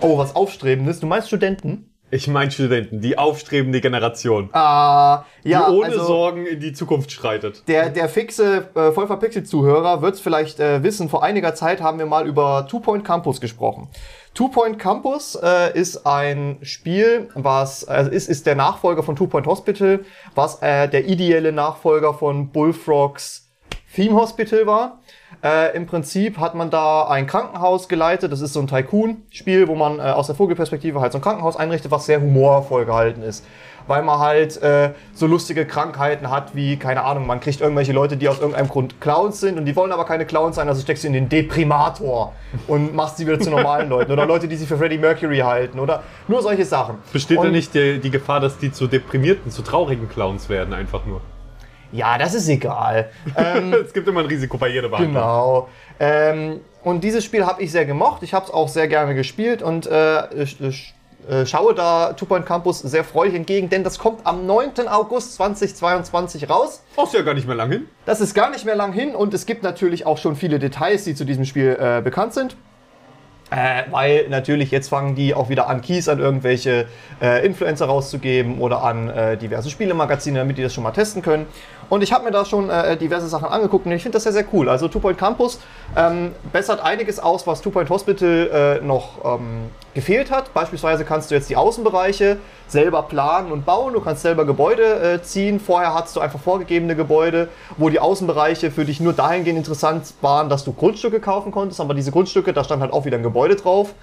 Oh, 0.00 0.16
was 0.18 0.34
Aufstrebendes. 0.34 1.00
Du 1.00 1.06
meinst 1.06 1.28
Studenten? 1.28 1.86
Ich 2.12 2.26
meine 2.26 2.50
Studenten, 2.50 3.00
die 3.00 3.16
aufstrebende 3.18 3.80
Generation, 3.80 4.48
Ah, 4.52 5.24
die 5.44 5.50
ja, 5.50 5.68
ohne 5.68 5.86
also 5.90 6.02
Sorgen 6.02 6.44
in 6.44 6.58
die 6.58 6.72
Zukunft 6.72 7.12
schreitet. 7.12 7.62
der, 7.68 7.88
der 7.90 8.08
fixe 8.08 8.68
äh, 8.74 8.90
voll 8.90 9.06
verpixelt 9.06 9.46
Zuhörer 9.46 10.02
wird 10.02 10.14
es 10.14 10.20
vielleicht 10.20 10.58
äh, 10.58 10.82
wissen, 10.82 11.08
vor 11.08 11.22
einiger 11.22 11.54
Zeit 11.54 11.80
haben 11.80 12.00
wir 12.00 12.06
mal 12.06 12.26
über 12.26 12.66
Two 12.68 12.80
Point 12.80 13.04
Campus 13.04 13.40
gesprochen. 13.40 13.88
Two 14.34 14.48
Point 14.48 14.80
Campus 14.80 15.36
äh, 15.40 15.78
ist 15.78 16.04
ein 16.04 16.58
Spiel, 16.62 17.28
was 17.34 17.84
also 17.86 18.10
ist, 18.10 18.28
ist 18.28 18.44
der 18.44 18.56
Nachfolger 18.56 19.04
von 19.04 19.14
Two 19.14 19.28
Point 19.28 19.46
Hospital, 19.46 20.00
was 20.34 20.60
äh, 20.62 20.88
der 20.88 21.06
ideelle 21.06 21.52
Nachfolger 21.52 22.14
von 22.14 22.48
Bullfrogs 22.50 23.46
Theme 23.94 24.14
Hospital 24.16 24.66
war. 24.66 25.00
Äh, 25.42 25.74
Im 25.74 25.86
Prinzip 25.86 26.38
hat 26.38 26.54
man 26.54 26.70
da 26.70 27.08
ein 27.08 27.26
Krankenhaus 27.26 27.88
geleitet. 27.88 28.30
Das 28.32 28.40
ist 28.40 28.52
so 28.52 28.60
ein 28.60 28.66
Tycoon-Spiel, 28.66 29.68
wo 29.68 29.74
man 29.74 29.98
äh, 29.98 30.02
aus 30.02 30.26
der 30.26 30.36
Vogelperspektive 30.36 31.00
halt 31.00 31.12
so 31.12 31.18
ein 31.18 31.22
Krankenhaus 31.22 31.56
einrichtet, 31.56 31.90
was 31.90 32.06
sehr 32.06 32.20
humorvoll 32.20 32.84
gehalten 32.84 33.22
ist. 33.22 33.46
Weil 33.86 34.02
man 34.02 34.18
halt 34.18 34.60
äh, 34.62 34.90
so 35.14 35.26
lustige 35.26 35.64
Krankheiten 35.64 36.30
hat, 36.30 36.54
wie, 36.54 36.76
keine 36.76 37.04
Ahnung, 37.04 37.26
man 37.26 37.40
kriegt 37.40 37.60
irgendwelche 37.60 37.92
Leute, 37.92 38.18
die 38.18 38.28
aus 38.28 38.38
irgendeinem 38.38 38.68
Grund 38.68 39.00
Clowns 39.00 39.40
sind 39.40 39.58
und 39.58 39.64
die 39.64 39.74
wollen 39.74 39.92
aber 39.92 40.04
keine 40.04 40.26
Clowns 40.26 40.56
sein, 40.56 40.68
also 40.68 40.82
steckst 40.82 41.04
du 41.04 41.08
in 41.08 41.14
den 41.14 41.28
Deprimator 41.28 42.34
und 42.68 42.94
machst 42.94 43.16
sie 43.16 43.26
wieder 43.26 43.40
zu 43.40 43.50
normalen 43.50 43.88
Leuten. 43.88 44.12
Oder 44.12 44.26
Leute, 44.26 44.46
die 44.46 44.56
sich 44.56 44.68
für 44.68 44.76
Freddie 44.76 44.98
Mercury 44.98 45.38
halten. 45.38 45.80
Oder 45.80 46.02
nur 46.28 46.42
solche 46.42 46.66
Sachen. 46.66 46.98
Besteht 47.12 47.38
und, 47.38 47.46
da 47.46 47.50
nicht 47.50 47.74
die, 47.74 47.98
die 47.98 48.10
Gefahr, 48.10 48.40
dass 48.40 48.58
die 48.58 48.70
zu 48.70 48.86
deprimierten, 48.86 49.50
zu 49.50 49.62
traurigen 49.62 50.08
Clowns 50.08 50.50
werden, 50.50 50.74
einfach 50.74 51.06
nur? 51.06 51.22
Ja, 51.92 52.18
das 52.18 52.34
ist 52.34 52.48
egal. 52.48 53.10
es 53.84 53.92
gibt 53.92 54.06
immer 54.08 54.20
ein 54.20 54.26
Risiko 54.26 54.58
bei 54.58 54.68
jeder 54.68 54.88
Behandlung. 54.88 55.14
Genau. 55.14 55.68
Ähm, 55.98 56.60
und 56.82 57.04
dieses 57.04 57.24
Spiel 57.24 57.44
habe 57.44 57.62
ich 57.62 57.72
sehr 57.72 57.84
gemocht. 57.84 58.22
Ich 58.22 58.32
habe 58.32 58.46
es 58.46 58.50
auch 58.52 58.68
sehr 58.68 58.88
gerne 58.88 59.14
gespielt 59.14 59.62
und 59.62 59.86
äh, 59.86 60.42
ich, 60.42 60.60
ich, 60.60 60.94
äh, 61.28 61.44
schaue 61.44 61.74
da 61.74 62.14
Two 62.14 62.24
Point 62.24 62.46
Campus 62.46 62.80
sehr 62.80 63.04
freudig 63.04 63.34
entgegen, 63.34 63.68
denn 63.68 63.84
das 63.84 63.98
kommt 63.98 64.26
am 64.26 64.46
9. 64.46 64.88
August 64.88 65.34
2022 65.34 66.48
raus. 66.48 66.82
Oh, 66.96 67.04
ist 67.04 67.14
ja 67.14 67.22
gar 67.22 67.34
nicht 67.34 67.46
mehr 67.46 67.56
lang 67.56 67.70
hin. 67.70 67.88
Das 68.06 68.20
ist 68.20 68.34
gar 68.34 68.50
nicht 68.50 68.64
mehr 68.64 68.76
lang 68.76 68.92
hin 68.92 69.14
und 69.14 69.34
es 69.34 69.44
gibt 69.44 69.62
natürlich 69.62 70.06
auch 70.06 70.18
schon 70.18 70.34
viele 70.34 70.58
Details, 70.58 71.04
die 71.04 71.14
zu 71.14 71.24
diesem 71.24 71.44
Spiel 71.44 71.76
äh, 71.78 72.00
bekannt 72.00 72.32
sind. 72.32 72.56
Äh, 73.50 73.82
weil 73.90 74.28
natürlich 74.28 74.70
jetzt 74.70 74.88
fangen 74.88 75.16
die 75.16 75.34
auch 75.34 75.48
wieder 75.48 75.68
an, 75.68 75.82
Keys 75.82 76.08
an 76.08 76.20
irgendwelche 76.20 76.86
äh, 77.20 77.44
Influencer 77.44 77.86
rauszugeben 77.86 78.60
oder 78.60 78.84
an 78.84 79.08
äh, 79.10 79.36
diverse 79.36 79.70
Spielemagazine, 79.70 80.38
damit 80.38 80.56
die 80.56 80.62
das 80.62 80.72
schon 80.72 80.84
mal 80.84 80.92
testen 80.92 81.20
können. 81.20 81.46
Und 81.90 82.02
ich 82.02 82.12
habe 82.12 82.24
mir 82.24 82.30
da 82.30 82.44
schon 82.44 82.70
äh, 82.70 82.96
diverse 82.96 83.26
Sachen 83.26 83.48
angeguckt 83.48 83.84
und 83.84 83.92
ich 83.92 84.02
finde 84.02 84.16
das 84.16 84.22
sehr, 84.22 84.32
sehr 84.32 84.44
cool. 84.52 84.68
Also 84.68 84.86
Two 84.86 85.00
Point 85.00 85.18
Campus 85.18 85.58
ähm, 85.96 86.30
bessert 86.52 86.80
einiges 86.80 87.18
aus, 87.18 87.46
was 87.48 87.60
Two 87.60 87.70
Point 87.70 87.90
Hospital 87.90 88.78
äh, 88.80 88.84
noch 88.84 89.24
ähm, 89.24 89.70
gefehlt 89.92 90.30
hat. 90.30 90.54
Beispielsweise 90.54 91.04
kannst 91.04 91.30
du 91.30 91.34
jetzt 91.34 91.50
die 91.50 91.56
Außenbereiche 91.56 92.38
selber 92.68 93.02
planen 93.02 93.50
und 93.50 93.66
bauen. 93.66 93.92
Du 93.92 94.00
kannst 94.00 94.22
selber 94.22 94.44
Gebäude 94.44 95.14
äh, 95.14 95.22
ziehen. 95.22 95.58
Vorher 95.58 95.92
hattest 95.92 96.14
du 96.14 96.20
einfach 96.20 96.38
vorgegebene 96.38 96.94
Gebäude, 96.94 97.48
wo 97.76 97.88
die 97.88 97.98
Außenbereiche 97.98 98.70
für 98.70 98.84
dich 98.84 99.00
nur 99.00 99.12
dahingehend 99.12 99.58
interessant 99.58 100.14
waren, 100.20 100.48
dass 100.48 100.64
du 100.64 100.72
Grundstücke 100.72 101.18
kaufen 101.18 101.50
konntest. 101.50 101.80
Aber 101.80 101.94
diese 101.94 102.12
Grundstücke, 102.12 102.52
da 102.52 102.62
stand 102.62 102.82
halt 102.82 102.92
auch 102.92 103.04
wieder 103.04 103.16
ein 103.16 103.24
Gebäude 103.24 103.56
drauf. 103.56 103.94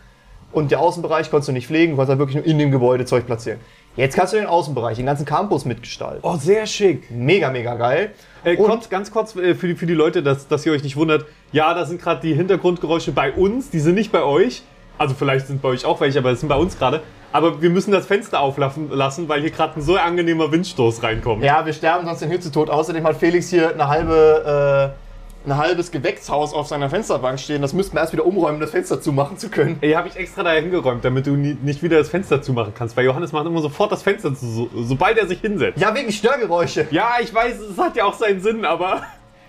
Und 0.52 0.71
der 0.71 0.80
Außenbereich 0.80 1.30
konntest 1.30 1.50
du 1.50 1.54
nicht 1.54 1.67
pflegen, 1.67 1.93
du 1.93 1.97
konntest 1.97 2.10
halt 2.12 2.19
wirklich 2.19 2.36
nur 2.36 2.45
in 2.45 2.58
dem 2.58 2.71
Gebäude 2.71 3.06
Zeug 3.06 3.26
platzieren. 3.26 3.60
Jetzt 3.97 4.15
kannst 4.15 4.31
du 4.31 4.38
den 4.38 4.45
Außenbereich, 4.45 4.97
den 4.97 5.07
ganzen 5.07 5.25
Campus 5.25 5.65
mitgestalten. 5.65 6.19
Oh, 6.21 6.36
sehr 6.38 6.67
schick. 6.67 7.10
Mega, 7.10 7.49
mega 7.49 7.73
geil. 7.73 8.12
Äh, 8.43 8.55
kurz, 8.55 8.89
ganz 8.89 9.12
kurz 9.12 9.36
äh, 9.36 9.55
für, 9.55 9.67
die, 9.67 9.75
für 9.75 9.88
die 9.88 9.95
Leute, 9.95 10.21
dass, 10.21 10.47
dass 10.47 10.65
ihr 10.67 10.71
euch 10.71 10.83
nicht 10.83 10.95
wundert. 10.95 11.25
Ja, 11.51 11.73
da 11.73 11.83
sind 11.83 11.99
gerade 11.99 12.21
die 12.21 12.36
Hintergrundgeräusche 12.36 13.12
bei 13.12 13.31
uns, 13.31 13.71
die 13.71 13.79
sind 13.79 13.95
nicht 13.95 14.12
bei 14.12 14.21
euch. 14.21 14.62
Also 14.99 15.15
vielleicht 15.15 15.47
sind 15.47 15.63
bei 15.63 15.69
euch 15.69 15.83
auch 15.83 15.99
welche, 15.99 16.19
aber 16.19 16.29
das 16.29 16.41
sind 16.41 16.49
bei 16.49 16.55
uns 16.55 16.77
gerade. 16.77 17.01
Aber 17.31 17.60
wir 17.60 17.71
müssen 17.71 17.91
das 17.91 18.05
Fenster 18.05 18.39
auflassen, 18.39 18.89
lassen, 18.91 19.27
weil 19.29 19.41
hier 19.41 19.49
gerade 19.49 19.79
ein 19.79 19.81
so 19.81 19.95
angenehmer 19.95 20.51
Windstoß 20.51 21.01
reinkommt. 21.01 21.43
Ja, 21.43 21.65
wir 21.65 21.73
sterben 21.73 22.05
sonst 22.05 22.21
den 22.21 22.29
Hitzetod. 22.29 22.69
Außerdem 22.69 23.03
hat 23.03 23.17
Felix 23.17 23.49
hier 23.49 23.73
eine 23.73 23.88
halbe, 23.88 24.93
äh, 24.93 25.06
ein 25.47 25.57
halbes 25.57 25.91
Gewächshaus 25.91 26.53
auf 26.53 26.67
seiner 26.67 26.89
Fensterbank 26.89 27.39
stehen. 27.39 27.62
Das 27.62 27.73
müssten 27.73 27.95
wir 27.95 28.01
erst 28.01 28.13
wieder 28.13 28.25
umräumen, 28.25 28.55
um 28.55 28.62
das 28.62 28.71
Fenster 28.71 29.01
zumachen 29.01 29.38
zu 29.38 29.49
können. 29.49 29.77
Ey, 29.81 29.93
habe 29.93 30.07
ich 30.10 30.17
extra 30.17 30.43
da 30.43 30.51
hingeräumt, 30.51 31.05
damit 31.05 31.25
du 31.25 31.31
nie, 31.31 31.57
nicht 31.62 31.81
wieder 31.81 31.97
das 31.97 32.10
Fenster 32.10 32.41
zumachen 32.41 32.73
kannst. 32.75 32.97
Weil 32.97 33.05
Johannes 33.05 33.31
macht 33.31 33.45
immer 33.45 33.62
sofort 33.62 33.91
das 33.91 34.03
Fenster 34.03 34.36
zu, 34.36 34.45
so, 34.45 34.69
sobald 34.75 35.17
er 35.17 35.27
sich 35.27 35.39
hinsetzt. 35.39 35.79
Ja, 35.79 35.95
wegen 35.95 36.12
Störgeräusche. 36.12 36.88
Ja, 36.91 37.15
ich 37.21 37.33
weiß, 37.33 37.60
es 37.60 37.77
hat 37.77 37.95
ja 37.95 38.05
auch 38.05 38.13
seinen 38.13 38.41
Sinn, 38.41 38.65
aber, 38.65 39.03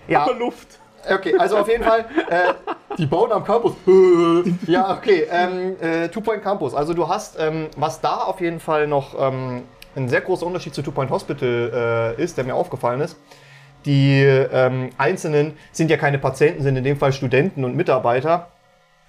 Ja. 0.07 0.23
aber 0.23 0.35
Luft. 0.35 0.79
Okay, 1.09 1.35
also 1.37 1.57
auf 1.57 1.67
jeden 1.69 1.83
Fall, 1.83 2.05
äh, 2.29 2.53
die 2.97 3.05
bauen 3.05 3.31
am 3.31 3.43
Campus. 3.45 3.73
ja, 4.67 4.93
okay, 4.97 5.27
ähm, 5.31 5.75
äh, 5.79 6.09
Two 6.09 6.19
Point 6.19 6.43
Campus. 6.43 6.73
Also 6.73 6.93
du 6.93 7.07
hast, 7.07 7.37
ähm, 7.39 7.67
was 7.77 8.01
da 8.01 8.17
auf 8.17 8.41
jeden 8.41 8.59
Fall 8.59 8.85
noch 8.85 9.15
ähm, 9.17 9.63
ein 9.95 10.09
sehr 10.09 10.21
großer 10.21 10.45
Unterschied 10.45 10.75
zu 10.75 10.81
Two 10.81 10.91
Point 10.91 11.09
Hospital 11.09 12.15
äh, 12.17 12.21
ist, 12.21 12.37
der 12.37 12.43
mir 12.43 12.53
aufgefallen 12.53 12.99
ist. 12.99 13.17
Die 13.85 14.21
ähm, 14.23 14.89
Einzelnen 14.97 15.53
sind 15.71 15.89
ja 15.89 15.97
keine 15.97 16.19
Patienten, 16.19 16.63
sind 16.63 16.75
in 16.75 16.83
dem 16.83 16.97
Fall 16.97 17.13
Studenten 17.13 17.63
und 17.63 17.75
Mitarbeiter. 17.75 18.47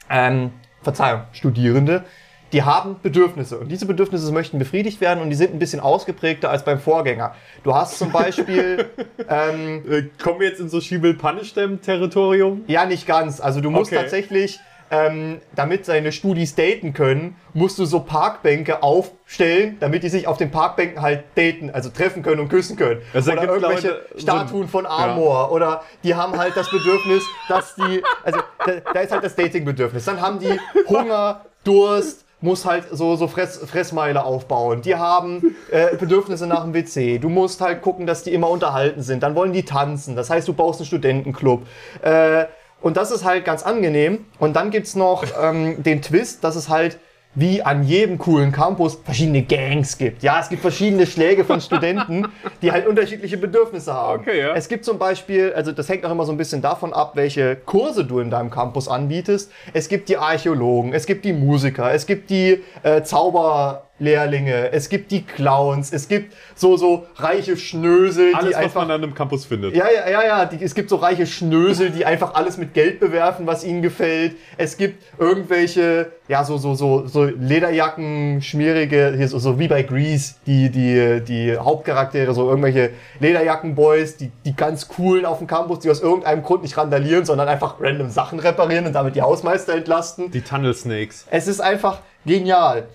Ähm, 0.09 0.53
Verzeihung, 0.83 1.23
Studierende. 1.33 2.05
Die 2.53 2.65
haben 2.65 2.97
Bedürfnisse 3.01 3.59
und 3.61 3.69
diese 3.69 3.87
Bedürfnisse 3.87 4.33
möchten 4.33 4.59
befriedigt 4.59 5.01
werden 5.01 5.21
und 5.23 5.31
die 5.31 5.37
sind 5.37 5.53
ein 5.55 5.61
bisschen 5.61 5.79
ausgeprägter 5.79 6.51
als 6.51 6.65
beim 6.65 6.81
Vorgänger. 6.81 7.35
Du 7.63 7.75
hast 7.75 7.97
zum 7.97 8.11
Beispiel 8.11 8.91
ähm, 9.29 9.85
Äh, 9.89 10.03
kommen 10.21 10.41
wir 10.41 10.49
jetzt 10.49 10.59
in 10.61 10.69
so 10.69 10.81
Schiebel-Panistem-Territorium? 10.81 12.65
Ja, 12.67 12.87
nicht 12.87 13.07
ganz. 13.07 13.41
Also 13.41 13.61
du 13.61 13.71
musst 13.71 13.93
Okay. 13.93 14.03
tatsächlich, 14.03 14.59
ähm, 14.91 15.41
damit 15.55 15.85
seine 15.85 16.13
Studis 16.13 16.55
daten 16.55 16.93
können, 16.93 17.37
musst 17.55 17.79
du 17.79 17.85
so 17.85 18.01
Parkbänke 18.01 18.83
aufstellen, 18.83 19.77
damit 19.81 20.03
die 20.03 20.09
sich 20.09 20.27
auf 20.27 20.37
den 20.37 20.51
Parkbänken 20.51 21.01
halt 21.01 21.25
daten, 21.37 21.71
also 21.71 21.91
treffen 21.91 22.23
können 22.23 22.41
und 22.41 22.49
küssen 22.49 22.77
können. 22.77 23.01
Das 23.13 23.29
oder 23.29 23.43
irgendwelche 23.43 23.89
Leute, 23.89 24.07
Statuen 24.17 24.69
von 24.69 24.87
Amor. 24.87 25.53
Oder 25.53 25.83
die 26.03 26.15
haben 26.15 26.37
halt 26.37 26.57
das 26.57 26.71
Bedürfnis, 26.71 27.23
dass 27.49 27.75
die, 27.77 28.03
also 28.25 28.41
da, 28.67 28.73
da 28.93 29.01
ist 29.01 29.13
halt 29.13 29.25
das 29.25 29.37
Datingbedürfnis. 29.37 30.05
Dann 30.05 30.21
haben 30.21 30.39
die 30.39 30.59
Hunger, 30.89 31.43
Durst, 31.63 32.25
muss 32.41 32.65
halt 32.65 32.85
so, 32.91 33.17
so 33.17 33.29
Fress, 33.29 33.59
Fressmeile 33.59 34.25
aufbauen. 34.25 34.83
Die 34.83 34.97
haben 34.97 35.57
äh, 35.71 35.95
Bedürfnisse 35.97 36.47
nach 36.47 36.65
dem 36.65 36.75
WC. 36.75 37.19
Du 37.19 37.29
musst 37.29 37.61
halt 37.61 37.83
gucken, 37.83 38.07
dass 38.07 38.23
die 38.23 38.33
immer 38.33 38.49
unterhalten 38.49 39.03
sind. 39.03 39.23
Dann 39.23 39.35
wollen 39.35 39.53
die 39.53 39.65
tanzen. 39.65 40.17
Das 40.17 40.31
heißt, 40.31 40.49
du 40.49 40.55
baust 40.55 40.81
einen 40.81 40.87
Studentenclub. 40.87 41.67
Äh, 42.03 42.47
und 42.81 42.97
das 42.97 43.11
ist 43.11 43.25
halt 43.25 43.45
ganz 43.45 43.63
angenehm. 43.63 44.27
Und 44.39 44.57
dann 44.57 44.71
gibt's 44.71 44.95
noch 44.95 45.25
ähm, 45.41 45.83
den 45.83 46.03
Twist, 46.03 46.45
dass 46.45 46.57
es 46.57 46.69
halt 46.69 46.99
wie 47.35 47.63
an 47.63 47.85
jedem 47.85 48.19
coolen 48.19 48.51
Campus 48.51 48.99
verschiedene 49.05 49.43
Gangs 49.43 49.97
gibt. 49.99 50.23
Ja, 50.23 50.41
es 50.41 50.49
gibt 50.49 50.63
verschiedene 50.63 51.07
Schläge 51.07 51.45
von 51.45 51.61
Studenten, 51.61 52.27
die 52.63 52.73
halt 52.73 52.89
unterschiedliche 52.89 53.37
Bedürfnisse 53.37 53.95
haben. 53.95 54.23
Okay, 54.23 54.41
ja. 54.41 54.55
Es 54.55 54.69
gibt 54.69 54.85
zum 54.85 54.99
Beispiel, 54.99 55.53
also 55.53 55.71
das 55.71 55.89
hängt 55.89 56.05
auch 56.05 56.11
immer 56.11 56.27
so 56.27 56.33
ein 56.33 56.39
bisschen 56.39 56.61
davon 56.61 56.93
ab, 56.93 57.13
welche 57.15 57.55
Kurse 57.55 58.05
du 58.05 58.19
in 58.19 58.31
deinem 58.31 58.51
Campus 58.51 58.89
anbietest. 58.89 59.53
Es 59.73 59.89
gibt 59.89 60.09
die 60.09 60.17
Archäologen, 60.17 60.93
es 60.93 61.07
gibt 61.07 61.25
die 61.25 61.33
Musiker, 61.33 61.93
es 61.93 62.07
gibt 62.07 62.31
die 62.31 62.65
äh, 62.83 63.03
Zauber 63.03 63.90
Lehrlinge, 64.01 64.73
es 64.73 64.89
gibt 64.89 65.11
die 65.11 65.25
Clowns, 65.25 65.93
es 65.93 66.09
gibt 66.09 66.35
so, 66.55 66.77
so 66.77 67.07
reiche 67.17 67.57
Schnösel, 67.57 68.35
Alles, 68.35 68.49
die 68.49 68.55
was 68.55 68.63
einfach 68.65 68.81
man 68.83 68.91
an 68.91 69.03
einem 69.03 69.15
Campus 69.15 69.45
findet. 69.45 69.77
ja, 69.77 69.87
ja, 69.95 70.11
ja, 70.11 70.23
ja. 70.25 70.45
Die, 70.47 70.63
es 70.65 70.75
gibt 70.75 70.91
so 70.91 70.97
reiche 70.97 71.27
Schnösel, 71.27 71.91
die 71.91 72.05
einfach 72.05 72.35
alles 72.35 72.57
mit 72.57 72.75
Geld 72.75 72.99
bewerfen, 72.99 73.47
was 73.47 73.63
ihnen 73.65 73.83
gefällt. 73.83 74.37
Es 74.57 74.77
gibt 74.77 75.03
irgendwelche, 75.19 76.13
ja, 76.29 76.45
so, 76.45 76.57
so, 76.57 76.75
so, 76.75 77.07
so 77.07 77.25
Lederjacken, 77.25 78.43
schmierige, 78.43 79.15
hier 79.17 79.29
so, 79.29 79.39
so 79.39 79.59
wie 79.59 79.69
bei 79.69 79.83
Grease, 79.83 80.35
die, 80.47 80.71
die, 80.71 81.21
die 81.27 81.57
Hauptcharaktere, 81.57 82.33
so 82.35 82.49
irgendwelche 82.49 82.91
Lederjackenboys, 83.21 84.17
die, 84.17 84.31
die 84.45 84.57
ganz 84.57 84.89
coolen 84.89 85.27
auf 85.27 85.39
dem 85.39 85.47
Campus, 85.47 85.81
die 85.81 85.91
aus 85.91 86.01
irgendeinem 86.01 86.43
Grund 86.43 86.63
nicht 86.63 86.77
randalieren, 86.77 87.25
sondern 87.25 87.49
einfach 87.49 87.77
random 87.81 88.09
Sachen 88.11 88.39
reparieren 88.41 88.87
und 88.87 88.95
damit 88.95 89.15
die 89.15 89.23
Hausmeister 89.23 89.75
entlasten. 89.75 90.31
Die 90.31 90.41
Tunnel 90.41 90.75
Snakes. 90.75 91.27
Es 91.31 91.47
ist 91.47 91.61
einfach 91.61 92.01
genial. 92.25 92.89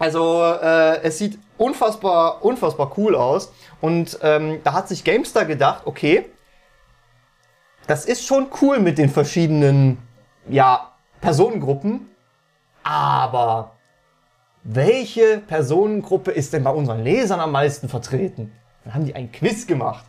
Also 0.00 0.42
äh, 0.42 1.02
es 1.02 1.18
sieht 1.18 1.38
unfassbar, 1.58 2.42
unfassbar 2.42 2.90
cool 2.96 3.14
aus. 3.14 3.52
Und 3.82 4.18
ähm, 4.22 4.60
da 4.64 4.72
hat 4.72 4.88
sich 4.88 5.04
GameStar 5.04 5.44
gedacht, 5.44 5.82
okay, 5.84 6.24
das 7.86 8.06
ist 8.06 8.24
schon 8.24 8.46
cool 8.62 8.80
mit 8.80 8.96
den 8.96 9.10
verschiedenen 9.10 9.98
ja, 10.48 10.92
Personengruppen, 11.20 12.08
aber 12.82 13.72
welche 14.62 15.38
Personengruppe 15.38 16.30
ist 16.30 16.54
denn 16.54 16.64
bei 16.64 16.70
unseren 16.70 17.04
Lesern 17.04 17.40
am 17.40 17.52
meisten 17.52 17.90
vertreten? 17.90 18.52
Dann 18.84 18.94
haben 18.94 19.04
die 19.04 19.14
ein 19.14 19.30
Quiz 19.30 19.66
gemacht. 19.66 20.06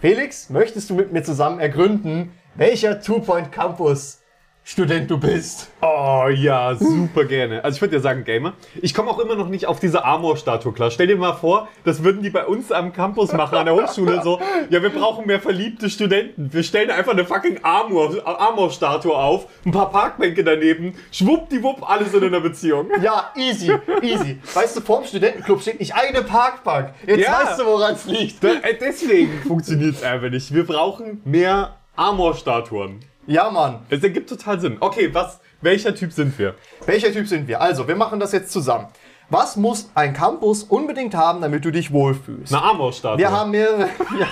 Felix, 0.00 0.50
möchtest 0.50 0.88
du 0.90 0.94
mit 0.94 1.12
mir 1.12 1.24
zusammen 1.24 1.58
ergründen, 1.58 2.32
welcher 2.54 3.00
Two-Point 3.00 3.50
Campus 3.50 4.21
Student 4.64 5.10
du 5.10 5.18
bist? 5.18 5.70
Oh 5.80 6.28
ja, 6.32 6.76
super 6.76 7.24
gerne. 7.24 7.64
Also 7.64 7.76
ich 7.76 7.82
würde 7.82 7.96
ja 7.96 8.00
sagen 8.00 8.22
Gamer. 8.22 8.52
Ich 8.80 8.94
komme 8.94 9.10
auch 9.10 9.18
immer 9.18 9.34
noch 9.34 9.48
nicht 9.48 9.66
auf 9.66 9.80
diese 9.80 10.04
Armor-Statue 10.04 10.72
klar. 10.72 10.92
Stell 10.92 11.08
dir 11.08 11.16
mal 11.16 11.32
vor, 11.32 11.68
das 11.84 12.04
würden 12.04 12.22
die 12.22 12.30
bei 12.30 12.46
uns 12.46 12.70
am 12.70 12.92
Campus 12.92 13.32
machen, 13.32 13.58
an 13.58 13.66
der 13.66 13.74
Hochschule 13.74 14.22
so. 14.22 14.40
Ja, 14.70 14.80
wir 14.80 14.90
brauchen 14.90 15.26
mehr 15.26 15.40
verliebte 15.40 15.90
Studenten. 15.90 16.52
Wir 16.52 16.62
stellen 16.62 16.90
einfach 16.90 17.10
eine 17.12 17.24
fucking 17.24 17.58
Armor-Statue 17.64 19.12
auf, 19.16 19.46
ein 19.66 19.72
paar 19.72 19.90
Parkbänke 19.90 20.44
daneben, 20.44 20.94
schwuppdiwupp, 21.10 21.88
alles 21.90 22.14
in 22.14 22.22
einer 22.22 22.40
Beziehung. 22.40 22.88
Ja, 23.02 23.32
easy, 23.34 23.72
easy. 24.00 24.38
Weißt 24.54 24.76
du, 24.76 24.80
vorm 24.80 25.04
Studentenclub 25.04 25.60
steht 25.60 25.80
nicht 25.80 25.94
eine 25.94 26.22
Parkbank. 26.22 26.94
Jetzt 27.04 27.20
Ja. 27.26 27.42
weißt 27.42 27.58
du, 27.60 27.64
woran 27.66 27.94
es 27.94 28.04
liegt. 28.06 28.42
Äh, 28.44 28.78
deswegen 28.80 29.42
funktioniert 29.46 29.96
es 29.96 30.02
einfach 30.04 30.30
nicht. 30.30 30.54
Wir 30.54 30.64
brauchen 30.64 31.20
mehr 31.24 31.76
Armor-Statuen. 31.96 33.00
Ja, 33.26 33.50
Mann. 33.50 33.80
Es 33.88 34.02
ergibt 34.02 34.28
total 34.28 34.60
Sinn. 34.60 34.76
Okay, 34.80 35.14
was, 35.14 35.38
welcher 35.60 35.94
Typ 35.94 36.12
sind 36.12 36.36
wir? 36.38 36.54
Welcher 36.86 37.12
Typ 37.12 37.28
sind 37.28 37.46
wir? 37.46 37.60
Also, 37.60 37.86
wir 37.86 37.94
machen 37.94 38.18
das 38.18 38.32
jetzt 38.32 38.50
zusammen. 38.52 38.86
Was 39.30 39.56
muss 39.56 39.90
ein 39.94 40.12
Campus 40.12 40.64
unbedingt 40.64 41.14
haben, 41.14 41.40
damit 41.40 41.64
du 41.64 41.70
dich 41.70 41.92
wohlfühlst? 41.92 42.52
Eine 42.52 42.62
Armor-Statue. 42.62 43.18
Wir 43.18 43.30
haben 43.30 43.50
mehrere. 43.50 43.88
Ja. 44.18 44.28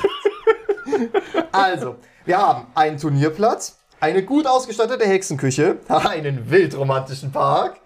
Also, 1.53 1.97
wir 2.25 2.39
haben 2.39 2.67
einen 2.75 2.99
Turnierplatz, 2.99 3.79
eine 4.01 4.25
gut 4.25 4.47
ausgestattete 4.47 5.07
Hexenküche, 5.07 5.79
einen 5.89 6.51
wildromantischen 6.51 7.33
Park, 7.33 7.81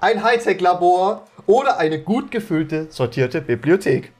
ein 0.00 0.22
Hightech-Labor 0.24 1.26
oder 1.46 1.78
eine 1.78 2.02
gut 2.02 2.30
gefüllte, 2.30 2.86
sortierte 2.90 3.42
Bibliothek. 3.42 4.12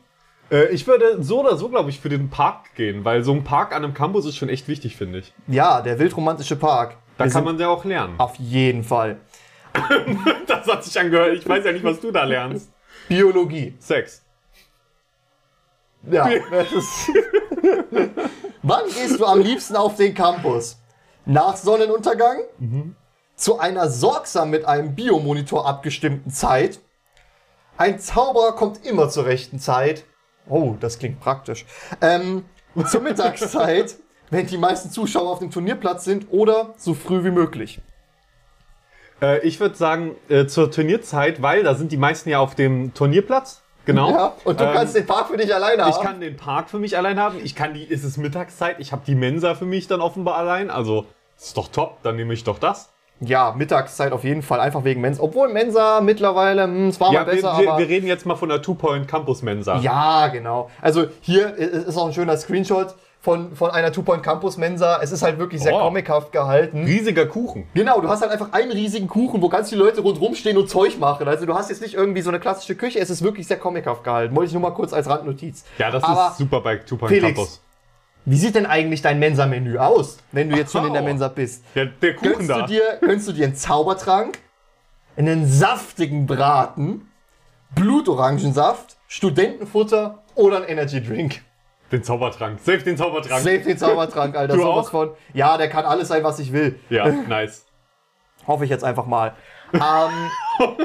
Äh, 0.51 0.69
ich 0.69 0.87
würde 0.87 1.23
so 1.23 1.41
oder 1.41 1.57
so, 1.57 1.69
glaube 1.69 1.91
ich, 1.91 2.01
für 2.01 2.09
den 2.09 2.31
Park 2.31 2.75
gehen, 2.75 3.05
weil 3.05 3.23
so 3.23 3.33
ein 3.33 3.45
Park 3.45 3.75
an 3.75 3.85
einem 3.85 3.95
Campus 3.95 4.27
ist 4.27 4.37
schon 4.37 4.49
echt 4.49 4.69
wichtig, 4.69 4.97
finde 4.97 5.21
ich. 5.21 5.33
Ja, 5.47 5.81
der 5.81 5.99
wildromantische 5.99 6.57
Park. 6.57 6.97
Da 7.17 7.25
Wir 7.25 7.33
kann 7.33 7.45
man 7.45 7.59
ja 7.59 7.69
auch 7.69 7.85
lernen. 7.85 8.15
Auf 8.19 8.37
jeden 8.37 8.85
Fall. 8.85 9.19
Das 10.47 10.67
hat 10.67 10.83
sich 10.85 10.99
angehört. 10.99 11.35
Ich 11.35 11.49
weiß 11.49 11.65
ja 11.65 11.73
nicht, 11.73 11.85
was 11.85 12.01
du 12.01 12.11
da 12.11 12.25
lernst. 12.25 12.71
Biologie. 13.07 13.75
Sex. 13.79 14.23
Ja, 16.11 16.29
das 16.51 16.73
ist. 16.73 17.11
Wann 18.63 18.87
gehst 18.87 19.21
du 19.21 19.27
am 19.27 19.41
liebsten 19.41 19.77
auf 19.77 19.97
den 19.97 20.15
Campus? 20.15 20.79
Nach 21.25 21.57
Sonnenuntergang? 21.57 22.39
Zu 23.37 23.59
einer 23.59 23.89
sorgsam 23.89 24.51
mit 24.51 24.65
einem 24.65 24.95
Biomonitor 24.95 25.67
abgestimmten 25.67 26.31
Zeit? 26.31 26.81
Ein 27.77 28.01
Zauberer 28.01 28.53
kommt 28.53 28.85
immer 28.85 29.09
zur 29.09 29.27
rechten 29.27 29.61
Zeit. 29.61 30.05
Oh, 30.49 30.77
das 30.81 30.99
klingt 30.99 31.21
praktisch. 31.21 31.65
Ähm, 32.01 32.45
zur 32.87 33.01
Mittagszeit, 33.01 33.97
wenn 34.31 34.47
die 34.47 34.59
meisten 34.59 34.91
Zuschauer 34.91 35.31
auf 35.31 35.39
dem 35.39 35.51
Turnierplatz 35.51 36.05
sind 36.05 36.27
oder 36.31 36.75
so 36.77 36.95
früh 36.95 37.25
wie 37.25 37.31
möglich. 37.31 37.81
Äh, 39.21 39.47
ich 39.47 39.61
würde 39.61 39.75
sagen, 39.75 40.15
äh, 40.29 40.47
zur 40.47 40.71
Turnierzeit, 40.71 41.43
weil 41.43 41.63
da 41.65 41.75
sind 41.75 41.93
die 41.93 41.97
meisten 41.97 42.29
ja 42.29 42.39
auf 42.39 42.55
dem 42.55 42.95
Turnierplatz. 42.95 43.63
Genau. 43.85 44.11
Ja, 44.11 44.35
und 44.45 44.61
du 44.61 44.65
Ähm, 44.65 44.75
kannst 44.75 44.95
den 44.95 45.07
Park 45.07 45.29
für 45.29 45.39
dich 45.39 45.55
alleine 45.55 45.85
haben. 45.85 45.91
Ich 45.91 46.01
kann 46.01 46.21
den 46.21 46.37
Park 46.37 46.69
für 46.69 46.79
mich 46.79 46.97
allein 46.99 47.19
haben. 47.19 47.39
Ich 47.43 47.55
kann 47.55 47.73
die, 47.73 47.85
ist 47.85 48.05
es 48.05 48.19
Mittagszeit? 48.19 48.77
Ich 48.81 48.93
habe 48.93 49.03
die 49.07 49.15
Mensa 49.15 49.55
für 49.55 49.65
mich 49.65 49.87
dann 49.87 50.03
offenbar 50.03 50.37
allein. 50.37 50.71
Also, 50.71 51.07
ist 51.39 51.57
doch 51.57 51.69
top. 51.69 52.03
Dann 52.03 52.17
nehme 52.17 52.35
ich 52.35 52.45
doch 52.45 52.59
das. 52.59 52.91
Ja, 53.21 53.55
Mittagszeit 53.57 54.13
auf 54.13 54.25
jeden 54.25 54.43
Fall, 54.43 54.61
einfach 54.61 54.85
wegen 54.85 55.01
Mensa. 55.01 55.23
Obwohl 55.23 55.49
Mensa 55.49 56.01
mittlerweile, 56.01 56.65
hm, 56.65 56.89
es 56.89 57.01
war 57.01 57.13
Ja, 57.13 57.21
mal 57.21 57.27
wir, 57.27 57.35
besser, 57.35 57.59
wir, 57.59 57.71
aber... 57.71 57.79
wir 57.79 57.89
reden 57.89 58.07
jetzt 58.07 58.27
mal 58.27 58.37
von 58.37 58.49
der 58.49 58.63
Two-Point 58.63 59.09
Campus 59.09 59.43
Mensa. 59.43 59.79
Ja, 59.79 60.29
genau. 60.29 60.71
Also 60.81 61.07
hier 61.21 61.55
ist 61.57 61.97
auch 61.97 62.07
ein 62.07 62.13
schöner 62.13 62.37
Screenshot 62.37 62.95
von, 63.21 63.55
von 63.57 63.71
einer 63.73 63.91
Two-Point 63.93 64.23
Campus 64.23 64.57
Mensa. 64.57 65.01
Es 65.03 65.11
ist 65.11 65.23
halt 65.23 65.39
wirklich 65.39 65.61
sehr 65.61 65.75
Oh. 65.75 65.81
comichaft 65.81 66.31
gehalten. 66.31 66.85
Riesiger 66.85 67.27
Kuchen. 67.27 67.67
Genau, 67.75 68.01
du 68.01 68.09
hast 68.09 68.23
halt 68.23 68.31
einfach 68.31 68.53
einen 68.53 68.71
riesigen 68.71 69.09
Kuchen, 69.09 69.43
wo 69.43 69.49
ganz 69.49 69.71
viele 69.71 69.83
Leute 69.83 70.01
rundherum 70.01 70.37
stehen 70.37 70.57
und 70.57 70.71
Zeug 70.71 70.99
machen. 71.01 71.27
Also 71.27 71.45
du 71.45 71.55
hast 71.55 71.69
jetzt 71.71 71.83
nicht 71.83 71.95
irgendwie 71.95 72.21
so 72.23 72.31
eine 72.31 72.39
klassische 72.39 72.77
Küche, 72.77 73.01
es 73.01 73.11
ist 73.11 73.23
wirklich 73.23 73.49
sehr 73.49 73.59
comichaft 73.59 74.05
gehalten. 74.05 74.37
Wollte 74.37 74.49
ich 74.49 74.53
nur 74.53 74.63
mal 74.63 74.71
kurz 74.71 74.93
als 74.93 75.09
Randnotiz. 75.09 75.65
Ja, 75.79 75.91
das 75.91 76.05
Aber 76.05 76.29
ist 76.31 76.39
super 76.39 76.61
bei 76.61 76.77
Two-Point 76.77 77.21
Campus. 77.21 77.61
Wie 78.31 78.37
sieht 78.37 78.55
denn 78.57 78.67
eigentlich 78.67 79.01
dein 79.01 79.19
Mensa-Menü 79.19 79.79
aus, 79.79 80.19
wenn 80.33 80.51
du 80.51 80.57
jetzt 80.57 80.73
schon 80.73 80.87
in 80.87 80.93
der. 80.93 81.03
Mensa 81.03 81.29
bist? 81.29 81.65
Der, 81.75 81.87
der 81.87 82.15
Kuchen 82.15 82.33
Gönnst 82.35 82.51
da. 82.51 82.61
du, 82.63 82.67
dir, 82.67 82.99
gönnst 83.01 83.27
du 83.29 83.33
dir 83.33 83.47
einen 83.47 83.55
Zaubertrank, 83.55 84.39
einen 85.17 85.47
saftigen 85.47 86.27
Braten, 86.27 87.09
Blutorangensaft, 87.75 88.97
Studentenfutter 89.07 90.23
oder 90.35 90.57
einen 90.59 90.67
Energy 90.67 91.03
Drink? 91.03 91.43
Den 91.91 92.05
Zaubertrank. 92.05 92.59
Safe 92.61 92.79
den 92.79 92.99
Zaubertrank. 92.99 93.41
Safe 93.43 93.61
den 93.61 93.79
Zaubertrank, 93.79 94.37
Alter. 94.37 94.55
Du 94.57 94.61
sowas 94.63 94.87
auch? 94.89 94.91
von. 94.91 95.11
Ja, 95.33 95.57
der 95.57 95.71
kann 95.71 95.87
alles 95.87 96.09
sein, 96.09 96.23
was 96.23 96.39
ich 96.39 96.53
will. 96.53 96.79
Ja, 96.91 97.09
nice. 97.29 97.65
Hoffe 98.47 98.65
ich 98.65 98.71
jetzt 98.71 98.85
einfach 98.85 99.07
mal. 99.07 99.35
ähm, 99.73 100.31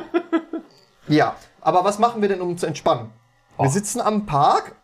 ja, 1.07 1.35
aber 1.59 1.83
was 1.83 1.99
machen 1.99 2.21
wir 2.21 2.29
denn, 2.29 2.39
um 2.41 2.57
zu 2.57 2.65
entspannen? 2.65 3.09
Wir 3.57 3.65
Oh. 3.65 3.69
sitzen 3.69 3.99
am 4.01 4.25
Park 4.25 4.75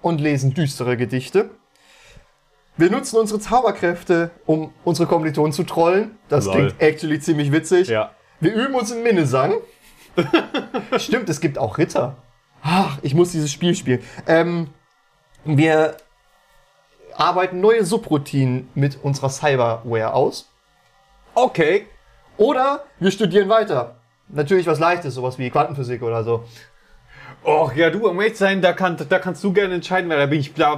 und 0.00 0.20
lesen 0.20 0.54
düstere 0.54 0.96
Gedichte. 0.96 1.50
Wir 2.76 2.90
nutzen 2.90 3.18
unsere 3.18 3.38
Zauberkräfte, 3.38 4.30
um 4.46 4.72
unsere 4.84 5.06
Kommilitonen 5.06 5.52
zu 5.52 5.62
trollen. 5.62 6.18
Das 6.28 6.46
Lol. 6.46 6.54
klingt 6.54 6.82
actually 6.82 7.20
ziemlich 7.20 7.52
witzig. 7.52 7.88
Ja. 7.88 8.10
Wir 8.40 8.52
üben 8.52 8.74
uns 8.74 8.90
in 8.90 9.02
Minnesang. 9.02 9.54
Stimmt, 10.98 11.28
es 11.28 11.40
gibt 11.40 11.56
auch 11.56 11.78
Ritter. 11.78 12.16
Ach, 12.62 12.98
ich 13.02 13.14
muss 13.14 13.32
dieses 13.32 13.52
Spiel 13.52 13.74
spielen. 13.74 14.02
Ähm, 14.26 14.70
wir 15.44 15.96
arbeiten 17.16 17.60
neue 17.60 17.84
Subroutinen 17.84 18.68
mit 18.74 18.98
unserer 19.02 19.28
Cyberware 19.28 20.14
aus. 20.14 20.48
Okay. 21.34 21.86
Oder 22.36 22.84
wir 22.98 23.10
studieren 23.12 23.48
weiter. 23.48 23.96
Natürlich 24.28 24.66
was 24.66 24.80
Leichtes, 24.80 25.14
sowas 25.14 25.38
wie 25.38 25.50
Quantenphysik 25.50 26.02
oder 26.02 26.24
so. 26.24 26.44
Och, 27.44 27.76
ja, 27.76 27.90
du, 27.90 28.08
um 28.08 28.18
ehrlich 28.20 28.34
zu 28.34 28.44
sein, 28.44 28.62
da, 28.62 28.72
kann, 28.72 28.96
da 29.08 29.18
kannst 29.18 29.44
du 29.44 29.52
gerne 29.52 29.74
entscheiden, 29.74 30.08
weil 30.08 30.18
da 30.18 30.26
bin 30.26 30.40
ich, 30.40 30.54
da 30.54 30.76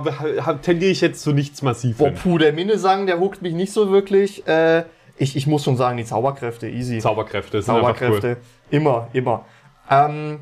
tendiere 0.62 0.90
ich 0.90 1.00
jetzt 1.00 1.22
zu 1.22 1.32
nichts 1.32 1.62
massiv 1.62 1.98
Boah, 1.98 2.10
puh, 2.10 2.38
der 2.38 2.52
Minnesang, 2.52 3.06
der 3.06 3.20
huckt 3.20 3.40
mich 3.40 3.54
nicht 3.54 3.72
so 3.72 3.92
wirklich. 3.92 4.46
Äh, 4.48 4.84
ich, 5.16 5.36
ich 5.36 5.46
muss 5.46 5.62
schon 5.62 5.76
sagen, 5.76 5.96
die 5.96 6.04
Zauberkräfte, 6.04 6.68
easy. 6.68 6.98
Zauberkräfte 6.98 7.62
sind 7.62 7.72
Zauberkräfte. 7.72 8.28
cool. 8.30 8.36
Immer, 8.70 9.08
immer. 9.12 9.44
Ähm, 9.88 10.40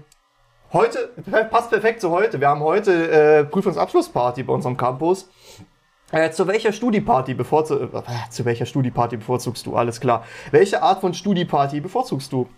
heute, 0.73 1.11
passt 1.51 1.71
perfekt 1.71 2.01
zu 2.01 2.11
heute. 2.11 2.41
Wir 2.41 2.49
haben 2.49 2.61
heute 2.61 3.11
äh, 3.11 3.45
Prüfungsabschlussparty 3.45 4.45
bei 4.45 4.53
unserem 4.55 4.79
Campus. 4.79 5.29
Äh, 6.11 6.31
zu 6.31 6.47
welcher 6.47 6.73
Studieparty 6.73 7.35
bevorzu 7.35 7.81
äh, 7.83 7.89
zu 8.31 8.45
welcher 8.47 8.65
Studieparty 8.65 9.19
bevorzugst 9.19 9.67
du? 9.67 9.77
Alles 9.77 10.01
klar. 10.01 10.25
Welche 10.53 10.83
Art 10.83 11.03
von 11.03 11.13
Studieparty 11.13 11.81
bevorzugst 11.81 12.33
du? 12.33 12.49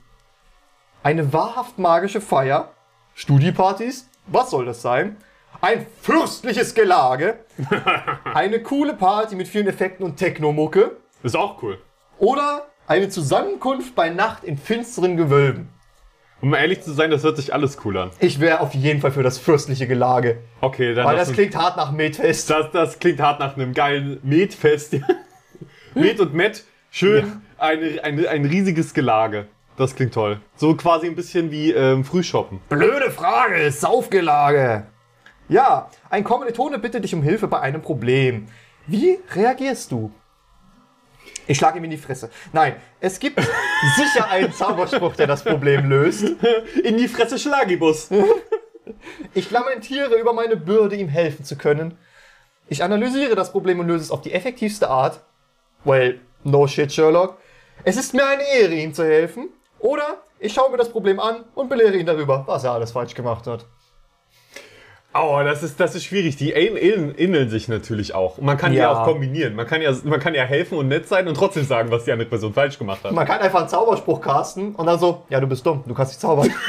Eine 1.02 1.32
wahrhaft 1.32 1.78
magische 1.78 2.20
Feier? 2.20 2.70
Studiepartys? 3.18 4.10
Was 4.26 4.50
soll 4.50 4.66
das 4.66 4.82
sein? 4.82 5.16
Ein 5.62 5.86
fürstliches 6.02 6.74
Gelage? 6.74 7.38
Eine 8.34 8.62
coole 8.62 8.92
Party 8.92 9.34
mit 9.36 9.48
vielen 9.48 9.66
Effekten 9.66 10.04
und 10.04 10.18
Technomucke? 10.18 10.98
Ist 11.22 11.34
auch 11.34 11.62
cool. 11.62 11.78
Oder 12.18 12.66
eine 12.86 13.08
Zusammenkunft 13.08 13.94
bei 13.94 14.10
Nacht 14.10 14.44
in 14.44 14.58
finsteren 14.58 15.16
Gewölben? 15.16 15.70
Um 16.42 16.52
ehrlich 16.52 16.82
zu 16.82 16.92
sein, 16.92 17.10
das 17.10 17.24
hört 17.24 17.38
sich 17.38 17.54
alles 17.54 17.78
cool 17.86 17.96
an. 17.96 18.10
Ich 18.20 18.38
wäre 18.38 18.60
auf 18.60 18.74
jeden 18.74 19.00
Fall 19.00 19.12
für 19.12 19.22
das 19.22 19.38
fürstliche 19.38 19.86
Gelage. 19.86 20.42
Okay, 20.60 20.92
dann 20.92 21.06
Weil 21.06 21.16
das 21.16 21.32
klingt 21.32 21.56
hart 21.56 21.78
nach 21.78 21.92
Metfest. 21.92 22.50
das, 22.50 22.70
das 22.70 22.98
klingt 22.98 23.20
hart 23.20 23.40
nach 23.40 23.56
einem 23.56 23.72
geilen 23.72 24.20
Metfest. 24.24 24.96
Met 25.94 26.20
und 26.20 26.34
Met, 26.34 26.64
schön, 26.90 27.40
eine, 27.56 28.04
eine, 28.04 28.28
ein 28.28 28.44
riesiges 28.44 28.92
Gelage. 28.92 29.46
Das 29.76 29.94
klingt 29.94 30.14
toll. 30.14 30.40
So 30.56 30.74
quasi 30.74 31.06
ein 31.06 31.14
bisschen 31.14 31.50
wie 31.50 31.72
ähm, 31.72 32.04
Frühshoppen. 32.04 32.60
Blöde 32.68 33.10
Frage, 33.10 33.70
Saufgelage. 33.70 34.86
Ja, 35.48 35.90
ein 36.10 36.24
Kommilitone 36.24 36.78
bittet 36.78 37.04
dich 37.04 37.14
um 37.14 37.22
Hilfe 37.22 37.46
bei 37.46 37.60
einem 37.60 37.82
Problem. 37.82 38.46
Wie 38.86 39.18
reagierst 39.34 39.92
du? 39.92 40.10
Ich 41.46 41.58
schlage 41.58 41.78
ihm 41.78 41.84
in 41.84 41.90
die 41.90 41.96
Fresse. 41.96 42.30
Nein, 42.52 42.76
es 43.00 43.18
gibt 43.18 43.40
sicher 43.96 44.28
einen 44.28 44.52
Zauberspruch, 44.52 45.14
der 45.16 45.26
das 45.26 45.44
Problem 45.44 45.88
löst. 45.88 46.24
In 46.82 46.96
die 46.96 47.08
Fresse 47.08 47.38
Schlagibus. 47.38 48.10
Ich 49.34 49.50
lamentiere 49.50 50.14
über 50.14 50.32
meine 50.32 50.56
Bürde, 50.56 50.94
ihm 50.94 51.08
helfen 51.08 51.44
zu 51.44 51.56
können. 51.56 51.98
Ich 52.68 52.84
analysiere 52.84 53.34
das 53.34 53.50
Problem 53.50 53.80
und 53.80 53.88
löse 53.88 54.04
es 54.04 54.10
auf 54.12 54.20
die 54.20 54.32
effektivste 54.32 54.88
Art. 54.88 55.20
Well, 55.84 56.20
no 56.44 56.66
shit, 56.68 56.92
Sherlock. 56.92 57.36
Es 57.84 57.96
ist 57.96 58.14
mir 58.14 58.26
eine 58.26 58.42
Ehre, 58.42 58.74
ihm 58.74 58.94
zu 58.94 59.04
helfen. 59.04 59.48
Oder 59.78 60.22
ich 60.38 60.52
schaue 60.52 60.70
mir 60.70 60.76
das 60.76 60.90
Problem 60.90 61.20
an 61.20 61.44
und 61.54 61.68
belehre 61.68 61.96
ihn 61.96 62.06
darüber, 62.06 62.44
was 62.46 62.64
er 62.64 62.72
alles 62.72 62.92
falsch 62.92 63.14
gemacht 63.14 63.46
hat. 63.46 63.66
Oh, 65.14 65.40
das 65.42 65.62
ist, 65.62 65.80
das 65.80 65.94
ist 65.94 66.04
schwierig. 66.04 66.36
Die 66.36 66.52
ähneln, 66.52 67.48
sich 67.48 67.68
natürlich 67.68 68.14
auch. 68.14 68.38
Man 68.38 68.58
kann 68.58 68.72
ja. 68.72 68.82
Ja. 68.82 68.92
auch 68.92 69.04
kombinieren. 69.04 69.54
Man 69.54 69.66
kann 69.66 69.80
ja, 69.80 69.92
man 70.04 70.20
kann 70.20 70.34
ja 70.34 70.44
helfen 70.44 70.76
und 70.76 70.88
nett 70.88 71.08
sein 71.08 71.26
und 71.26 71.36
trotzdem 71.36 71.64
sagen, 71.64 71.90
was 71.90 72.04
die 72.04 72.12
andere 72.12 72.28
Person 72.28 72.52
falsch 72.52 72.78
gemacht 72.78 73.02
hat. 73.02 73.12
Man 73.12 73.26
kann 73.26 73.40
einfach 73.40 73.60
einen 73.60 73.68
Zauberspruch 73.68 74.20
casten 74.20 74.74
und 74.74 74.86
dann 74.86 74.98
so, 74.98 75.22
ja, 75.30 75.40
du 75.40 75.46
bist 75.46 75.64
dumm, 75.64 75.82
du 75.86 75.94
kannst 75.94 76.12
nicht 76.12 76.20
zaubern. 76.20 76.52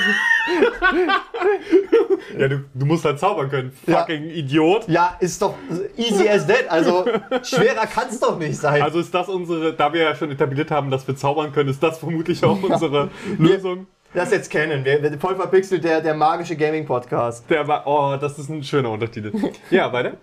Ja, 2.38 2.48
du, 2.48 2.64
du 2.74 2.86
musst 2.86 3.06
halt 3.06 3.20
zaubern 3.20 3.50
können. 3.50 3.74
Ja. 3.86 4.00
Fucking 4.00 4.30
Idiot. 4.30 4.88
Ja, 4.88 5.16
ist 5.20 5.42
doch 5.42 5.56
easy 5.98 6.28
as 6.28 6.46
that. 6.48 6.70
Also 6.70 7.06
schwerer 7.44 7.88
kann 7.88 8.08
es 8.10 8.20
doch 8.20 8.38
nicht 8.38 8.58
sein. 8.58 8.82
Also 8.82 9.00
ist 9.00 9.14
das 9.14 9.28
unsere, 9.28 9.74
da 9.74 9.92
wir 9.94 10.02
ja 10.02 10.16
schon 10.16 10.32
etabliert 10.32 10.70
haben, 10.72 10.92
dass 10.92 11.08
wir 11.08 11.16
zaubern 11.16 11.52
können, 11.52 11.70
ist 11.70 11.82
das 11.82 11.98
vermutlich 12.00 12.44
auch 12.44 12.62
unsere 12.62 13.10
Lösung. 13.38 13.88
Das 14.14 14.32
jetzt 14.32 14.50
kennen 14.50 14.84
wir. 14.86 15.20
Voll 15.20 15.36
verpixelt, 15.36 15.84
der, 15.84 16.02
der 16.02 16.14
magische 16.16 16.56
Gaming-Podcast. 16.56 17.50
Der 17.50 17.68
war, 17.68 17.86
oh, 17.86 18.16
das 18.20 18.40
ist 18.40 18.50
ein 18.50 18.64
schöner 18.64 18.90
Untertitel. 18.92 19.32
Ja, 19.70 19.92
weiter. 19.92 20.14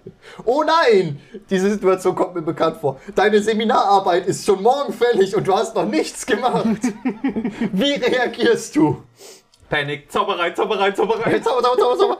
Oh 0.45 0.65
nein! 0.65 1.21
Diese 1.51 1.71
Situation 1.71 2.15
kommt 2.15 2.35
mir 2.35 2.43
bekannt 2.43 2.79
vor. 2.79 2.99
Deine 3.15 3.41
Seminararbeit 3.41 4.27
ist 4.27 4.45
schon 4.47 4.63
morgen 4.63 4.93
fällig 4.93 5.37
und 5.37 5.47
du 5.47 5.55
hast 5.55 5.75
noch 5.77 5.87
nichts 5.87 6.25
gemacht. 6.27 6.65
Wie 7.73 7.93
reagierst 7.93 8.75
du? 8.77 9.03
Panik, 9.69 10.11
Zauberei, 10.11 10.51
Zauberei, 10.51 10.91
Zauberei. 10.93 11.39
Zauber, 11.41 11.63
Zauber, 11.63 11.79
Zauber, 11.79 11.99
Zauber. 11.99 12.19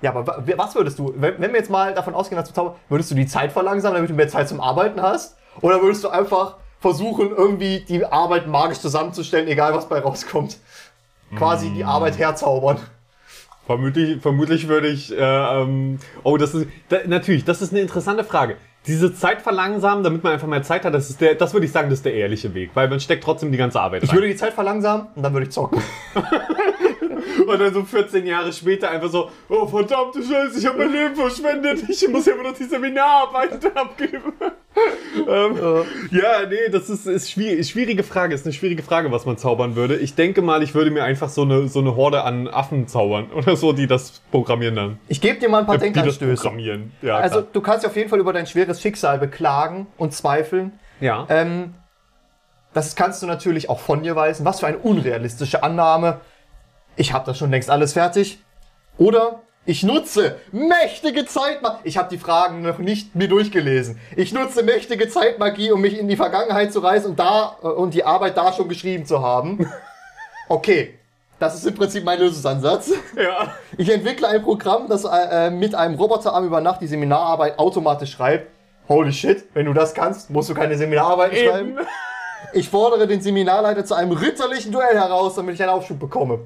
Ja, 0.00 0.10
aber 0.10 0.26
wa- 0.26 0.42
was 0.56 0.74
würdest 0.74 0.98
du, 0.98 1.12
wenn 1.16 1.40
wenn 1.40 1.52
wir 1.52 1.58
jetzt 1.58 1.70
mal 1.70 1.94
davon 1.94 2.14
ausgehen, 2.14 2.36
dass 2.40 2.48
du 2.48 2.54
zauberst, 2.54 2.78
würdest 2.88 3.10
du 3.10 3.14
die 3.14 3.26
Zeit 3.26 3.52
verlangsamen, 3.52 3.94
damit 3.96 4.10
du 4.10 4.14
mehr 4.14 4.28
Zeit 4.28 4.48
zum 4.48 4.60
Arbeiten 4.60 5.00
hast? 5.00 5.36
Oder 5.60 5.80
würdest 5.82 6.02
du 6.02 6.08
einfach 6.08 6.56
versuchen, 6.82 7.30
irgendwie 7.30 7.80
die 7.80 8.04
Arbeit 8.04 8.46
magisch 8.46 8.78
zusammenzustellen, 8.80 9.48
egal 9.48 9.72
was 9.74 9.88
bei 9.88 10.00
rauskommt? 10.00 10.58
Quasi 11.36 11.70
die 11.70 11.84
Arbeit 11.84 12.18
herzaubern. 12.18 12.76
Vermutlich, 13.64 14.20
vermutlich 14.20 14.68
würde 14.68 14.88
ich, 14.88 15.10
äh, 15.12 15.16
ähm, 15.16 15.98
oh, 16.24 16.36
das 16.36 16.52
ist, 16.52 16.66
da, 16.88 16.98
natürlich, 17.06 17.44
das 17.44 17.62
ist 17.62 17.72
eine 17.72 17.80
interessante 17.80 18.24
Frage. 18.24 18.56
Diese 18.86 19.14
Zeit 19.14 19.40
verlangsamen, 19.40 20.02
damit 20.02 20.24
man 20.24 20.32
einfach 20.32 20.48
mehr 20.48 20.64
Zeit 20.64 20.84
hat, 20.84 20.92
das 20.92 21.08
ist 21.08 21.20
der, 21.20 21.36
das 21.36 21.52
würde 21.54 21.64
ich 21.66 21.72
sagen, 21.72 21.88
das 21.88 22.00
ist 22.00 22.04
der 22.04 22.14
ehrliche 22.14 22.52
Weg, 22.54 22.70
weil 22.74 22.88
man 22.88 22.98
steckt 22.98 23.22
trotzdem 23.22 23.52
die 23.52 23.58
ganze 23.58 23.80
Arbeit 23.80 24.02
Ich 24.02 24.10
rein. 24.10 24.16
würde 24.16 24.26
die 24.28 24.36
Zeit 24.36 24.52
verlangsamen 24.52 25.06
und 25.14 25.22
dann 25.22 25.32
würde 25.32 25.46
ich 25.46 25.52
zocken. 25.52 25.80
Und 27.46 27.58
dann 27.60 27.72
so 27.74 27.82
14 27.84 28.26
Jahre 28.26 28.52
später 28.52 28.90
einfach 28.90 29.08
so, 29.10 29.30
oh 29.48 29.66
verdammte 29.66 30.22
Scheiße, 30.22 30.58
ich 30.58 30.66
habe 30.66 30.78
mein 30.78 30.92
Leben 30.92 31.14
verschwendet, 31.16 31.84
ich 31.88 32.06
muss 32.08 32.26
ja 32.26 32.34
immer 32.34 32.44
noch 32.44 32.54
die 32.56 32.64
Seminararbeit 32.64 33.64
abgeben. 33.76 34.32
ähm, 35.28 35.56
ja, 36.10 36.46
nee, 36.48 36.68
das 36.70 36.88
ist, 36.88 37.06
ist 37.06 37.30
schwierig, 37.30 37.68
schwierige 37.68 38.02
Frage, 38.02 38.34
ist 38.34 38.46
eine 38.46 38.52
schwierige 38.52 38.82
Frage, 38.82 39.10
was 39.12 39.26
man 39.26 39.36
zaubern 39.36 39.76
würde. 39.76 39.96
Ich 39.96 40.14
denke 40.14 40.42
mal, 40.42 40.62
ich 40.62 40.74
würde 40.74 40.90
mir 40.90 41.04
einfach 41.04 41.28
so 41.28 41.42
eine, 41.42 41.68
so 41.68 41.80
eine 41.80 41.94
Horde 41.96 42.22
an 42.24 42.48
Affen 42.48 42.88
zaubern 42.88 43.30
oder 43.34 43.56
so, 43.56 43.72
die 43.72 43.86
das 43.86 44.20
programmieren 44.30 44.76
dann. 44.76 44.98
Ich 45.08 45.20
gebe 45.20 45.38
dir 45.38 45.48
mal 45.48 45.60
ein 45.60 45.66
paar 45.66 45.78
Die 45.78 45.84
das 45.86 45.92
Denkanstöße. 45.94 46.42
programmieren. 46.42 46.92
Ja, 47.02 47.16
Also 47.18 47.40
klar. 47.40 47.48
du 47.52 47.60
kannst 47.60 47.82
dich 47.84 47.90
auf 47.90 47.96
jeden 47.96 48.08
Fall 48.08 48.20
über 48.20 48.32
dein 48.32 48.46
schweres 48.46 48.80
Schicksal 48.80 49.18
beklagen 49.18 49.86
und 49.98 50.12
zweifeln. 50.14 50.72
ja. 51.00 51.26
Ähm, 51.28 51.74
das 52.74 52.96
kannst 52.96 53.20
du 53.22 53.26
natürlich 53.26 53.68
auch 53.68 53.80
von 53.80 54.02
dir 54.02 54.16
weisen. 54.16 54.46
Was 54.46 54.60
für 54.60 54.66
eine 54.66 54.78
unrealistische 54.78 55.62
Annahme. 55.62 56.22
Ich 56.96 57.12
habe 57.12 57.26
das 57.26 57.38
schon 57.38 57.50
längst 57.50 57.70
alles 57.70 57.92
fertig. 57.92 58.42
Oder 58.98 59.40
ich 59.64 59.84
nutze 59.84 60.38
mächtige 60.50 61.24
Zeitmagie. 61.24 61.80
Ich 61.84 61.96
habe 61.96 62.08
die 62.08 62.18
Fragen 62.18 62.62
noch 62.62 62.78
nicht 62.78 63.14
mir 63.14 63.28
durchgelesen. 63.28 63.98
Ich 64.16 64.32
nutze 64.32 64.62
mächtige 64.62 65.08
Zeitmagie, 65.08 65.70
um 65.70 65.80
mich 65.80 65.98
in 65.98 66.08
die 66.08 66.16
Vergangenheit 66.16 66.72
zu 66.72 66.80
reisen 66.80 67.10
und 67.10 67.18
da 67.18 67.56
äh, 67.62 67.66
und 67.66 67.94
die 67.94 68.04
Arbeit 68.04 68.36
da 68.36 68.52
schon 68.52 68.68
geschrieben 68.68 69.06
zu 69.06 69.22
haben. 69.22 69.66
Okay, 70.48 70.98
das 71.38 71.54
ist 71.54 71.66
im 71.66 71.74
Prinzip 71.74 72.04
mein 72.04 72.18
Lösungsansatz. 72.18 72.92
ja. 73.16 73.54
Ich 73.78 73.88
entwickle 73.88 74.28
ein 74.28 74.42
Programm, 74.42 74.86
das 74.88 75.04
äh, 75.04 75.46
äh, 75.46 75.50
mit 75.50 75.74
einem 75.74 75.94
Roboterarm 75.94 76.44
über 76.44 76.60
Nacht 76.60 76.82
die 76.82 76.86
Seminararbeit 76.86 77.58
automatisch 77.58 78.12
schreibt. 78.12 78.50
Holy 78.86 79.12
shit, 79.12 79.44
wenn 79.54 79.64
du 79.64 79.72
das 79.72 79.94
kannst, 79.94 80.28
musst 80.28 80.50
du 80.50 80.54
keine 80.54 80.76
Seminararbeit 80.76 81.38
schreiben. 81.38 81.78
Ich 82.52 82.68
fordere 82.68 83.06
den 83.06 83.20
Seminarleiter 83.20 83.84
zu 83.84 83.94
einem 83.94 84.12
ritterlichen 84.12 84.72
Duell 84.72 84.94
heraus, 84.94 85.34
damit 85.36 85.54
ich 85.54 85.62
einen 85.62 85.70
Aufschub 85.70 85.98
bekomme. 85.98 86.40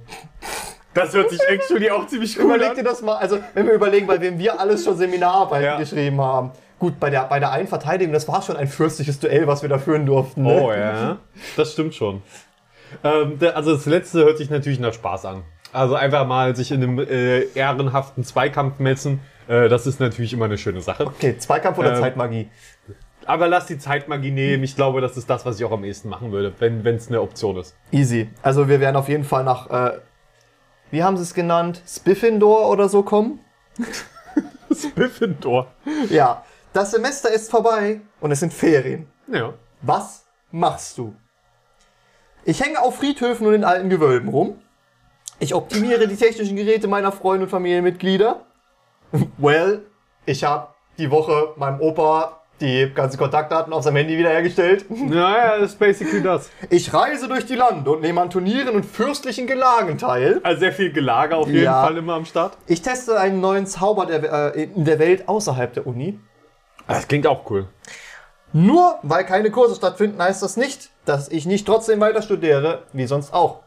Das 0.95 1.12
hört 1.14 1.31
sich 1.31 1.40
actually 1.49 1.90
auch 1.90 2.07
ziemlich 2.07 2.38
cool 2.38 2.45
Überleg 2.45 2.71
an. 2.71 2.77
dir 2.77 2.85
das 2.85 3.03
mal, 3.03 3.16
also 3.16 3.38
wenn 3.55 3.66
wir 3.66 3.75
überlegen, 3.75 4.07
bei 4.07 4.21
wem 4.21 4.38
wir 4.38 4.59
alles 4.59 4.85
schon 4.85 4.97
Seminararbeiten 4.97 5.64
Ja. 5.64 5.79
geschrieben 5.79 6.21
haben. 6.21 6.53
Gut, 6.79 6.99
bei 7.01 7.11
der, 7.11 7.25
bei 7.25 7.38
der 7.40 7.53
einen 7.53 7.69
Verteidigung, 7.69 8.12
das 8.12 8.29
war 8.29 8.40
schon 8.42 8.57
ein 8.57 8.69
fürstliches 8.69 9.19
Duell, 9.19 9.47
was 9.47 9.62
wir 9.62 9.69
da 9.69 9.79
führen 9.79 10.07
durften. 10.07 10.42
Ne? 10.42 10.61
Oh 10.62 10.73
ja, 10.73 11.19
das 11.57 11.73
stimmt 11.73 11.95
schon. 11.95 12.23
Ähm, 13.03 13.38
also 13.55 13.75
das 13.75 13.87
letzte 13.87 14.25
hört 14.25 14.38
sich 14.38 14.49
natürlich 14.51 14.79
nach 14.79 14.92
Spaß 14.95 15.25
an. 15.27 15.42
Also 15.73 15.95
einfach 15.97 16.27
mal 16.27 16.55
sich 16.57 16.71
in 16.73 16.83
einem 16.83 16.99
äh, 17.01 17.42
ehrenhaften 17.55 18.25
Zweikampf 18.25 18.79
messen, 18.79 19.21
äh, 19.49 19.69
das 19.69 19.87
ist 19.87 20.01
natürlich 20.01 20.33
immer 20.33 20.47
eine 20.47 20.57
schöne 20.59 20.81
Sache. 20.81 21.07
Okay, 21.07 21.37
Zweikampf 21.38 21.79
oder 21.79 21.95
Ähm, 21.95 22.01
Zeitmagie? 22.01 22.49
Aber 23.27 23.49
lass 23.49 23.67
die 23.67 23.79
Zeitmagie 23.79 24.31
nehmen. 24.31 24.62
Ich 24.62 24.77
glaube, 24.77 25.01
das 25.01 25.17
ist 25.17 25.29
das, 25.29 25.45
was 25.45 25.59
ich 25.59 25.65
auch 25.65 25.73
am 25.73 25.85
ehesten 25.85 26.09
machen 26.09 26.33
würde, 26.33 26.53
wenn 26.59 26.87
es 26.87 27.09
eine 27.09 27.21
Option 27.21 27.57
ist. 27.57 27.77
Easy. 27.91 28.31
Also 28.43 28.69
wir 28.69 28.81
werden 28.81 28.97
auf 28.97 29.09
jeden 29.09 29.25
Fall 29.25 29.45
nach, 29.45 29.69
äh, 29.69 29.99
wie 30.91 31.03
haben 31.03 31.17
sie 31.17 31.25
es 31.25 31.35
genannt? 31.35 31.83
Spiffindor 31.87 32.71
oder 32.71 32.89
so 32.89 33.03
kommen? 33.03 33.41
Gryffindor. 34.95 35.69
Ja. 36.09 36.45
Das 36.73 36.91
Semester 36.91 37.31
ist 37.33 37.51
vorbei 37.51 38.01
und 38.21 38.31
es 38.31 38.41
sind 38.41 38.53
Ferien. 38.53 39.09
Ja. 39.33 39.55
Was 39.83 40.27
machst 40.51 40.99
du? 40.99 41.15
Ich 42.45 42.62
hänge 42.62 42.81
auf 42.81 42.97
Friedhöfen 42.99 43.47
und 43.47 43.55
in 43.55 43.65
alten 43.65 43.89
Gewölben 43.89 44.29
rum. 44.29 44.59
Ich 45.39 45.55
optimiere 45.55 46.07
die 46.07 46.17
technischen 46.17 46.57
Geräte 46.57 46.87
meiner 46.87 47.12
Freunde 47.12 47.45
und 47.45 47.51
Familienmitglieder. 47.51 48.45
Well, 49.39 49.87
ich 50.27 50.45
habe 50.45 50.69
die 50.99 51.11
Woche 51.11 51.55
meinem 51.57 51.81
Opa 51.81 52.43
die 52.61 52.90
ganzen 52.95 53.19
Kontaktdaten 53.19 53.73
auf 53.73 53.83
seinem 53.85 53.97
Handy 53.97 54.16
wiederhergestellt. 54.16 54.87
Naja, 54.90 55.59
das 55.59 55.73
ist 55.73 55.79
basically 55.79 56.23
das. 56.23 56.51
Ich 56.71 56.92
reise 56.95 57.29
durch 57.29 57.45
die 57.47 57.55
Lande 57.55 57.90
und 57.90 58.01
nehme 58.01 58.21
an 58.21 58.31
Turnieren 58.31 58.75
und 58.75 58.85
fürstlichen 58.87 59.47
Gelagen 59.47 59.99
teil. 59.99 60.40
Also 60.42 60.61
sehr 60.61 60.73
viel 60.73 60.92
Gelager 60.92 61.37
auf 61.37 61.49
jeden 61.49 61.64
Ja. 61.64 61.83
Fall 61.83 61.97
immer 61.97 62.14
am 62.14 62.25
Start. 62.25 62.57
Ich 62.66 62.83
teste 62.83 63.19
einen 63.19 63.40
neuen 63.40 63.66
Zauber 63.66 64.07
der, 64.07 64.55
äh, 64.57 64.62
in 64.62 64.85
der 64.85 64.99
Welt 64.99 65.29
außerhalb 65.29 65.73
der 65.75 65.87
Uni. 65.87 66.19
Das 66.88 67.09
klingt 67.09 67.27
auch 67.27 67.51
cool. 67.51 67.69
Nur 68.53 68.99
weil 69.03 69.25
keine 69.25 69.51
Kurse 69.51 69.75
stattfinden, 69.75 70.23
heißt 70.23 70.42
das 70.42 70.57
nicht, 70.57 70.90
dass 71.05 71.29
ich 71.29 71.47
nicht 71.47 71.66
trotzdem 71.66 72.01
weiter 72.01 72.23
studiere, 72.23 72.85
wie 72.92 73.07
sonst 73.07 73.35
auch. 73.35 73.62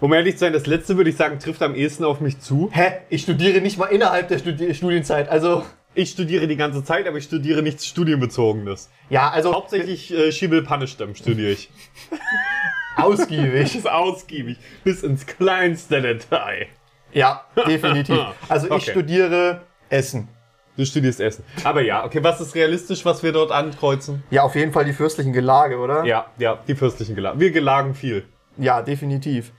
Um 0.00 0.12
ehrlich 0.12 0.34
zu 0.34 0.40
sein, 0.40 0.52
das 0.52 0.66
letzte 0.66 0.96
würde 0.96 1.10
ich 1.10 1.16
sagen, 1.16 1.38
trifft 1.38 1.62
am 1.62 1.74
ehesten 1.74 2.04
auf 2.04 2.20
mich 2.20 2.40
zu. 2.40 2.68
Hä? 2.72 2.92
Ich 3.08 3.22
studiere 3.22 3.60
nicht 3.60 3.78
mal 3.78 3.86
innerhalb 3.86 4.28
der 4.28 4.38
Studi 4.38 4.72
Studienzeit. 4.74 5.28
Also, 5.28 5.64
Ich 5.94 6.10
studiere 6.10 6.46
die 6.48 6.56
ganze 6.56 6.82
Zeit, 6.82 7.06
aber 7.06 7.18
ich 7.18 7.24
studiere 7.24 7.62
nichts 7.62 7.86
Studienbezogenes. 7.86 8.90
ja, 9.10 9.30
also 9.30 9.54
Hauptsächlich 9.54 10.12
äh, 10.12 10.32
Schiebel-Panistem 10.32 11.14
studiere 11.14 11.52
ich. 11.52 11.70
ausgiebig. 12.96 13.62
Das 13.62 13.74
ist 13.74 13.88
ausgiebig. 13.90 14.58
Bis 14.82 15.02
ins 15.02 15.26
kleinste 15.26 16.00
Detail. 16.02 16.66
ja, 17.12 17.44
definitiv. 17.66 18.18
Also 18.48 18.66
ich 18.66 18.72
Okay. 18.72 18.90
studiere 18.90 19.62
Essen. 19.88 20.28
Du 20.76 20.84
studierst 20.84 21.20
Essen. 21.20 21.44
Aber 21.62 21.82
ja, 21.82 22.04
okay, 22.04 22.24
was 22.24 22.40
ist 22.40 22.56
realistisch, 22.56 23.04
was 23.04 23.22
wir 23.22 23.30
dort 23.30 23.52
ankreuzen? 23.52 24.24
Ja, 24.30 24.42
auf 24.42 24.56
jeden 24.56 24.72
Fall 24.72 24.84
die 24.84 24.92
fürstlichen 24.92 25.32
Gelage, 25.32 25.78
oder? 25.78 26.04
Ja, 26.04 26.26
ja, 26.38 26.58
die 26.66 26.74
fürstlichen 26.74 27.14
Gelagen. 27.14 27.38
Wir 27.38 27.52
gelagen 27.52 27.94
viel. 27.94 28.24
Ja, 28.56 28.82
definitiv. 28.82 29.52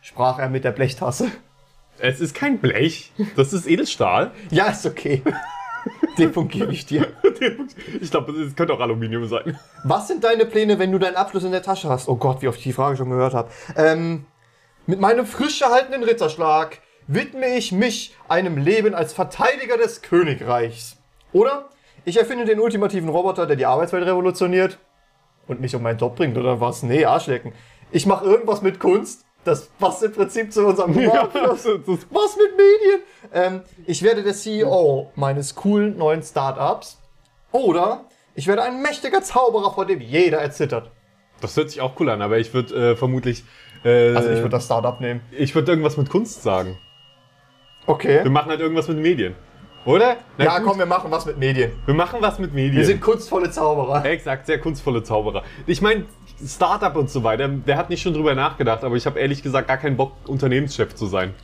Sprach 0.00 0.40
er 0.40 0.48
mit 0.48 0.64
der 0.64 0.72
Blechtasse. 0.72 1.30
Es 2.00 2.20
ist 2.20 2.34
kein 2.34 2.58
Blech, 2.58 3.12
das 3.36 3.52
ist 3.52 3.66
Edelstahl. 3.66 4.32
Ja, 4.50 4.66
ist 4.66 4.86
okay. 4.86 5.22
Den 6.18 6.32
Punkt 6.32 6.52
gebe 6.52 6.72
ich 6.72 6.86
dir. 6.86 7.08
Ich 8.00 8.10
glaube, 8.10 8.32
es 8.32 8.54
könnte 8.56 8.74
auch 8.74 8.80
Aluminium 8.80 9.26
sein. 9.26 9.58
Was 9.84 10.08
sind 10.08 10.22
deine 10.24 10.44
Pläne, 10.44 10.78
wenn 10.78 10.92
du 10.92 10.98
deinen 10.98 11.16
Abschluss 11.16 11.44
in 11.44 11.52
der 11.52 11.62
Tasche 11.62 11.88
hast? 11.88 12.08
Oh 12.08 12.16
Gott, 12.16 12.42
wie 12.42 12.48
oft 12.48 12.58
ich 12.58 12.64
die 12.64 12.72
Frage 12.72 12.96
schon 12.96 13.10
gehört 13.10 13.34
habe. 13.34 13.50
Ähm, 13.76 14.26
mit 14.86 15.00
meinem 15.00 15.24
frisch 15.26 15.62
erhaltenen 15.62 16.02
Ritterschlag 16.02 16.78
widme 17.06 17.56
ich 17.56 17.72
mich 17.72 18.14
einem 18.28 18.58
Leben 18.58 18.94
als 18.94 19.12
Verteidiger 19.12 19.76
des 19.76 20.02
Königreichs. 20.02 20.96
Oder 21.32 21.68
ich 22.04 22.18
erfinde 22.18 22.44
den 22.44 22.60
ultimativen 22.60 23.08
Roboter, 23.08 23.46
der 23.46 23.56
die 23.56 23.66
Arbeitswelt 23.66 24.06
revolutioniert. 24.06 24.78
und 25.46 25.60
mich 25.60 25.74
um 25.74 25.82
meinen 25.82 25.98
Job 25.98 26.16
bringt 26.16 26.36
oder 26.36 26.60
was? 26.60 26.82
Nee, 26.82 27.04
Arschlecken. 27.04 27.52
Ich 27.90 28.04
mache 28.06 28.24
irgendwas 28.24 28.60
mit 28.60 28.78
Kunst. 28.80 29.24
Das 29.48 29.66
passt 29.78 30.02
im 30.02 30.12
Prinzip 30.12 30.52
zu 30.52 30.66
unserem 30.66 30.94
Humorabschluss. 30.94 31.64
ist- 31.64 32.06
Was 32.10 32.36
mit 32.36 32.50
Medien? 32.56 33.00
Ähm, 33.32 33.62
ich 33.86 34.02
werde 34.02 34.22
der 34.22 34.34
CEO 34.34 35.10
meines 35.14 35.54
coolen 35.54 35.96
neuen 35.96 36.22
Startups. 36.22 36.98
Oder 37.52 38.04
ich 38.34 38.46
werde 38.46 38.62
ein 38.62 38.82
mächtiger 38.82 39.22
Zauberer, 39.22 39.72
vor 39.72 39.86
dem 39.86 40.00
jeder 40.00 40.38
erzittert. 40.38 40.90
Das 41.40 41.56
hört 41.56 41.70
sich 41.70 41.80
auch 41.80 41.98
cool 41.98 42.10
an, 42.10 42.20
aber 42.20 42.38
ich 42.38 42.52
würde 42.52 42.92
äh, 42.92 42.96
vermutlich. 42.96 43.44
Äh, 43.84 44.14
Also 44.14 44.28
ich 44.28 44.36
würde 44.38 44.50
das 44.50 44.66
Startup 44.66 45.00
nehmen. 45.00 45.20
ich 45.30 45.54
würde 45.54 45.72
irgendwas 45.72 45.96
mit 45.96 46.10
Kunst 46.10 46.42
sagen. 46.42 46.76
Okay. 47.86 48.22
Wir 48.22 48.30
machen 48.30 48.50
halt 48.50 48.60
irgendwas 48.60 48.86
mit 48.88 48.98
Medien. 48.98 49.34
Oder? 49.84 50.16
Na 50.36 50.44
Ja, 50.44 50.58
gut, 50.58 50.68
komm, 50.68 50.78
wir 50.78 50.86
machen 50.86 51.10
was 51.10 51.24
mit 51.26 51.38
Medien. 51.38 51.72
Wir 51.86 51.94
machen 51.94 52.18
was 52.20 52.38
mit 52.38 52.52
Medien. 52.52 52.76
Wir 52.76 52.84
sind 52.84 53.00
kunstvolle 53.00 53.50
Zauberer. 53.50 54.04
Exakt, 54.04 54.46
sehr 54.46 54.60
kunstvolle 54.60 55.02
Zauberer. 55.02 55.42
Ich 55.66 55.80
meine, 55.80 56.04
Startup 56.46 56.94
und 56.96 57.10
so 57.10 57.24
weiter, 57.24 57.50
wer 57.64 57.76
hat 57.76 57.90
nicht 57.90 58.02
schon 58.02 58.14
drüber 58.14 58.34
nachgedacht, 58.34 58.84
aber 58.84 58.96
ich 58.96 59.06
habe 59.06 59.18
ehrlich 59.18 59.42
gesagt 59.42 59.68
gar 59.68 59.76
keinen 59.76 59.96
Bock, 59.96 60.12
Unternehmenschef 60.26 60.94
zu 60.94 61.06
sein. 61.06 61.34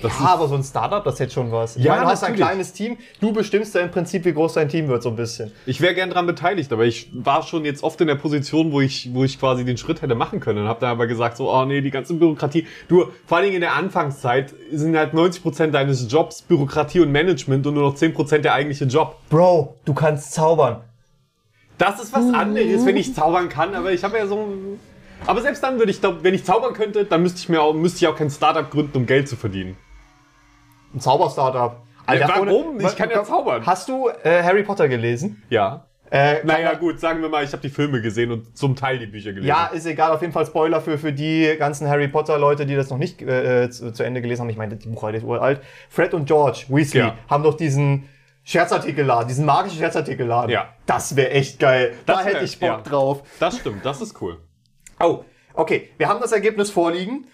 Das 0.00 0.18
Ja, 0.18 0.26
aber 0.26 0.48
so 0.48 0.54
ein 0.54 0.64
Startup, 0.64 1.04
das 1.04 1.20
hätte 1.20 1.32
schon 1.32 1.52
was. 1.52 1.76
Ich 1.76 1.84
Ja, 1.84 1.92
meine, 1.92 2.04
du 2.04 2.10
hast 2.10 2.24
ein 2.24 2.34
kleines 2.34 2.72
Team. 2.72 2.96
Du 3.20 3.32
bestimmst 3.32 3.74
ja 3.74 3.82
im 3.82 3.90
Prinzip, 3.90 4.24
wie 4.24 4.32
groß 4.32 4.54
dein 4.54 4.68
Team 4.68 4.88
wird, 4.88 5.02
so 5.02 5.10
ein 5.10 5.16
bisschen. 5.16 5.52
Ich 5.66 5.80
wäre 5.80 5.94
gern 5.94 6.10
dran 6.10 6.26
beteiligt, 6.26 6.72
aber 6.72 6.84
ich 6.84 7.10
war 7.12 7.42
schon 7.42 7.64
jetzt 7.64 7.82
oft 7.82 8.00
in 8.00 8.06
der 8.06 8.14
Position, 8.14 8.72
wo 8.72 8.80
ich, 8.80 9.10
wo 9.12 9.24
ich 9.24 9.38
quasi 9.38 9.64
den 9.64 9.76
Schritt 9.76 10.02
hätte 10.02 10.14
machen 10.14 10.40
können 10.40 10.62
und 10.62 10.68
habe 10.68 10.80
dann 10.80 10.90
aber 10.90 11.06
gesagt 11.06 11.36
so, 11.36 11.52
oh 11.52 11.64
nee, 11.64 11.80
die 11.80 11.90
ganze 11.90 12.14
Bürokratie. 12.14 12.66
Du, 12.88 13.06
vor 13.26 13.36
allen 13.36 13.44
Dingen 13.44 13.56
in 13.56 13.60
der 13.62 13.74
Anfangszeit 13.74 14.54
sind 14.72 14.96
halt 14.96 15.14
90% 15.14 15.68
deines 15.68 16.10
Jobs 16.10 16.42
Bürokratie 16.42 17.00
und 17.00 17.12
Management 17.12 17.66
und 17.66 17.74
nur 17.74 17.84
noch 17.84 17.96
10% 17.96 18.38
der 18.38 18.54
eigentliche 18.54 18.86
Job. 18.86 19.18
Bro, 19.28 19.76
du 19.84 19.94
kannst 19.94 20.32
zaubern. 20.32 20.80
Das 21.78 22.00
ist 22.00 22.12
was 22.12 22.32
anderes, 22.32 22.86
wenn 22.86 22.96
ich 22.96 23.14
zaubern 23.14 23.48
kann, 23.48 23.74
aber 23.74 23.92
ich 23.92 24.04
habe 24.04 24.16
ja 24.16 24.26
so 24.26 24.36
ein... 24.36 24.78
Aber 25.26 25.40
selbst 25.40 25.62
dann 25.62 25.78
würde 25.78 25.90
ich, 25.90 26.00
glaub, 26.00 26.22
wenn 26.22 26.34
ich 26.34 26.44
zaubern 26.44 26.74
könnte, 26.74 27.04
dann 27.04 27.22
müsste 27.22 27.38
ich 27.38 27.48
mir 27.48 27.62
auch, 27.62 27.72
müsste 27.74 27.98
ich 27.98 28.06
auch 28.08 28.16
kein 28.16 28.30
Startup 28.30 28.68
gründen, 28.70 28.96
um 28.98 29.06
Geld 29.06 29.28
zu 29.28 29.36
verdienen. 29.36 29.76
Ein 30.94 31.00
Zauberstartup. 31.00 31.76
Ja, 32.12 32.28
warum? 32.28 32.80
Ich 32.80 32.96
kann 32.96 33.08
ja 33.10 33.22
zaubern. 33.24 33.64
Hast 33.64 33.88
du 33.88 34.08
äh, 34.24 34.42
Harry 34.42 34.62
Potter 34.64 34.88
gelesen? 34.88 35.42
Ja. 35.48 35.86
Äh, 36.10 36.44
Naja, 36.44 36.74
gut, 36.74 37.00
sagen 37.00 37.22
wir 37.22 37.28
mal, 37.30 37.42
ich 37.44 37.52
habe 37.52 37.62
die 37.62 37.70
Filme 37.70 38.02
gesehen 38.02 38.32
und 38.32 38.56
zum 38.58 38.76
Teil 38.76 38.98
die 38.98 39.06
Bücher 39.06 39.30
gelesen. 39.32 39.48
Ja, 39.48 39.66
ist 39.68 39.86
egal, 39.86 40.10
auf 40.10 40.20
jeden 40.20 40.32
Fall 40.32 40.44
Spoiler 40.44 40.80
für, 40.82 40.98
für 40.98 41.12
die 41.12 41.54
ganzen 41.58 41.88
Harry 41.88 42.08
Potter-Leute, 42.08 42.66
die 42.66 42.74
das 42.74 42.90
noch 42.90 42.98
nicht 42.98 43.22
äh, 43.22 43.70
zu, 43.70 43.92
zu 43.92 44.02
Ende 44.02 44.20
gelesen 44.20 44.42
haben. 44.42 44.50
Ich 44.50 44.58
meine, 44.58 44.76
die 44.76 44.88
Buchreihe 44.88 45.16
ist 45.16 45.24
uralt. 45.24 45.62
Fred 45.88 46.12
und 46.12 46.26
George 46.26 46.64
Weasley 46.68 47.00
Ja. 47.00 47.14
haben 47.30 47.44
doch 47.44 47.54
diesen 47.56 48.08
Scherzartikelladen, 48.44 49.28
diesen 49.28 49.46
magischen 49.46 49.78
Scherzartikelladen. 49.78 50.50
Ja. 50.50 50.68
Das 50.84 51.16
wäre 51.16 51.30
echt 51.30 51.58
geil. 51.60 51.94
da 52.04 52.16
Das 52.16 52.26
wär- 52.26 52.34
hätte 52.34 52.44
ich 52.44 52.58
Bock 52.60 52.68
ja. 52.68 52.80
drauf. 52.82 53.22
Das 53.40 53.56
stimmt, 53.56 53.86
das 53.86 54.02
ist 54.02 54.20
cool. 54.20 54.38
Oh, 55.02 55.24
okay. 55.54 55.90
Wir 55.98 56.08
haben 56.08 56.20
das 56.20 56.30
Ergebnis 56.30 56.70
vorliegen. 56.70 57.26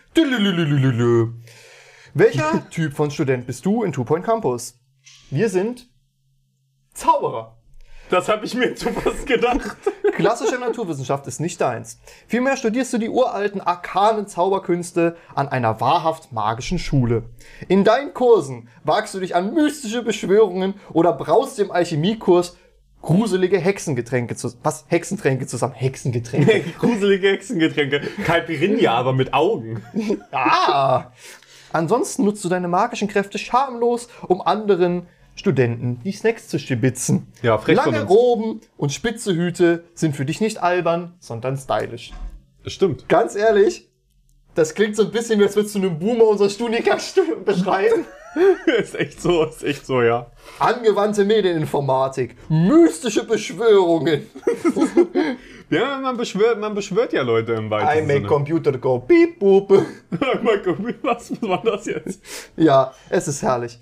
Welcher 2.14 2.70
Typ 2.70 2.94
von 2.94 3.10
Student 3.10 3.46
bist 3.46 3.66
du 3.66 3.82
in 3.82 3.92
Two 3.92 4.04
Point 4.04 4.24
Campus? 4.24 4.80
Wir 5.30 5.50
sind 5.50 5.86
Zauberer. 6.94 7.58
Das 8.08 8.30
habe 8.30 8.46
ich 8.46 8.54
mir 8.54 8.74
zu 8.74 8.88
was 9.04 9.26
gedacht. 9.26 9.76
Klassische 10.16 10.58
Naturwissenschaft 10.58 11.26
ist 11.26 11.40
nicht 11.40 11.60
deins. 11.60 12.00
Vielmehr 12.26 12.56
studierst 12.56 12.94
du 12.94 12.98
die 12.98 13.10
uralten 13.10 13.60
arkanen 13.60 14.26
Zauberkünste 14.26 15.16
an 15.34 15.48
einer 15.48 15.78
wahrhaft 15.82 16.32
magischen 16.32 16.78
Schule. 16.78 17.28
In 17.68 17.84
deinen 17.84 18.14
Kursen 18.14 18.70
wagst 18.82 19.12
du 19.12 19.20
dich 19.20 19.36
an 19.36 19.52
mystische 19.52 20.02
Beschwörungen 20.02 20.72
oder 20.94 21.12
braust 21.12 21.58
im 21.58 21.70
Alchemiekurs 21.70 22.56
gruselige 23.02 23.58
Hexengetränke 23.58 24.36
zu 24.36 24.52
was 24.62 24.84
Hexentränke 24.88 25.46
zusammen 25.46 25.74
Hexengetränke. 25.74 26.64
Gruselige 26.78 27.28
Hexengetränke. 27.28 28.00
Caipirinha, 28.24 28.92
aber 28.92 29.12
mit 29.12 29.32
Augen. 29.32 29.82
ah. 30.32 31.12
Ansonsten 31.72 32.24
nutzt 32.24 32.44
du 32.44 32.48
deine 32.48 32.68
magischen 32.68 33.08
Kräfte 33.08 33.38
schamlos, 33.38 34.08
um 34.26 34.40
anderen 34.40 35.06
Studenten 35.34 36.00
die 36.02 36.12
Snacks 36.12 36.48
zu 36.48 36.58
stibitzen. 36.58 37.28
Ja, 37.42 37.58
frech 37.58 37.76
Lange. 37.76 38.02
Roben 38.04 38.60
und 38.76 38.92
spitze 38.92 39.34
Hüte 39.34 39.84
sind 39.94 40.16
für 40.16 40.24
dich 40.24 40.40
nicht 40.40 40.62
albern, 40.62 41.14
sondern 41.20 41.56
stylisch. 41.56 42.12
Das 42.64 42.72
stimmt. 42.72 43.08
Ganz 43.08 43.36
ehrlich, 43.36 43.88
das 44.54 44.74
klingt 44.74 44.96
so 44.96 45.04
ein 45.04 45.12
bisschen, 45.12 45.40
als 45.40 45.54
würdest 45.54 45.74
du 45.76 45.78
einen 45.78 45.98
Boomer 45.98 46.24
unserer 46.24 46.50
Studiengang 46.50 46.98
beschreiben. 47.44 48.06
ist 48.78 48.94
echt 48.94 49.20
so, 49.20 49.44
ist 49.44 49.64
echt 49.64 49.86
so, 49.86 50.02
ja. 50.02 50.26
Angewandte 50.58 51.24
Medieninformatik, 51.24 52.36
mystische 52.48 53.24
Beschwörungen. 53.24 54.26
Ja, 55.70 55.98
man 55.98 56.16
beschwört, 56.16 56.58
man 56.58 56.74
beschwört 56.74 57.12
ja 57.12 57.20
Leute 57.20 57.52
im 57.52 57.66
I 57.66 57.70
weitesten 57.70 58.06
make 58.06 58.20
Sinne. 58.20 58.26
computer 58.26 58.72
go 58.78 58.98
beep 59.00 59.38
boop. 59.38 59.68
Mal 60.42 60.62
gucken, 60.62 60.94
Was 61.02 61.30
war 61.42 61.62
das 61.62 61.84
jetzt? 61.84 62.22
Ja, 62.56 62.94
es 63.10 63.28
ist 63.28 63.42
herrlich. 63.42 63.78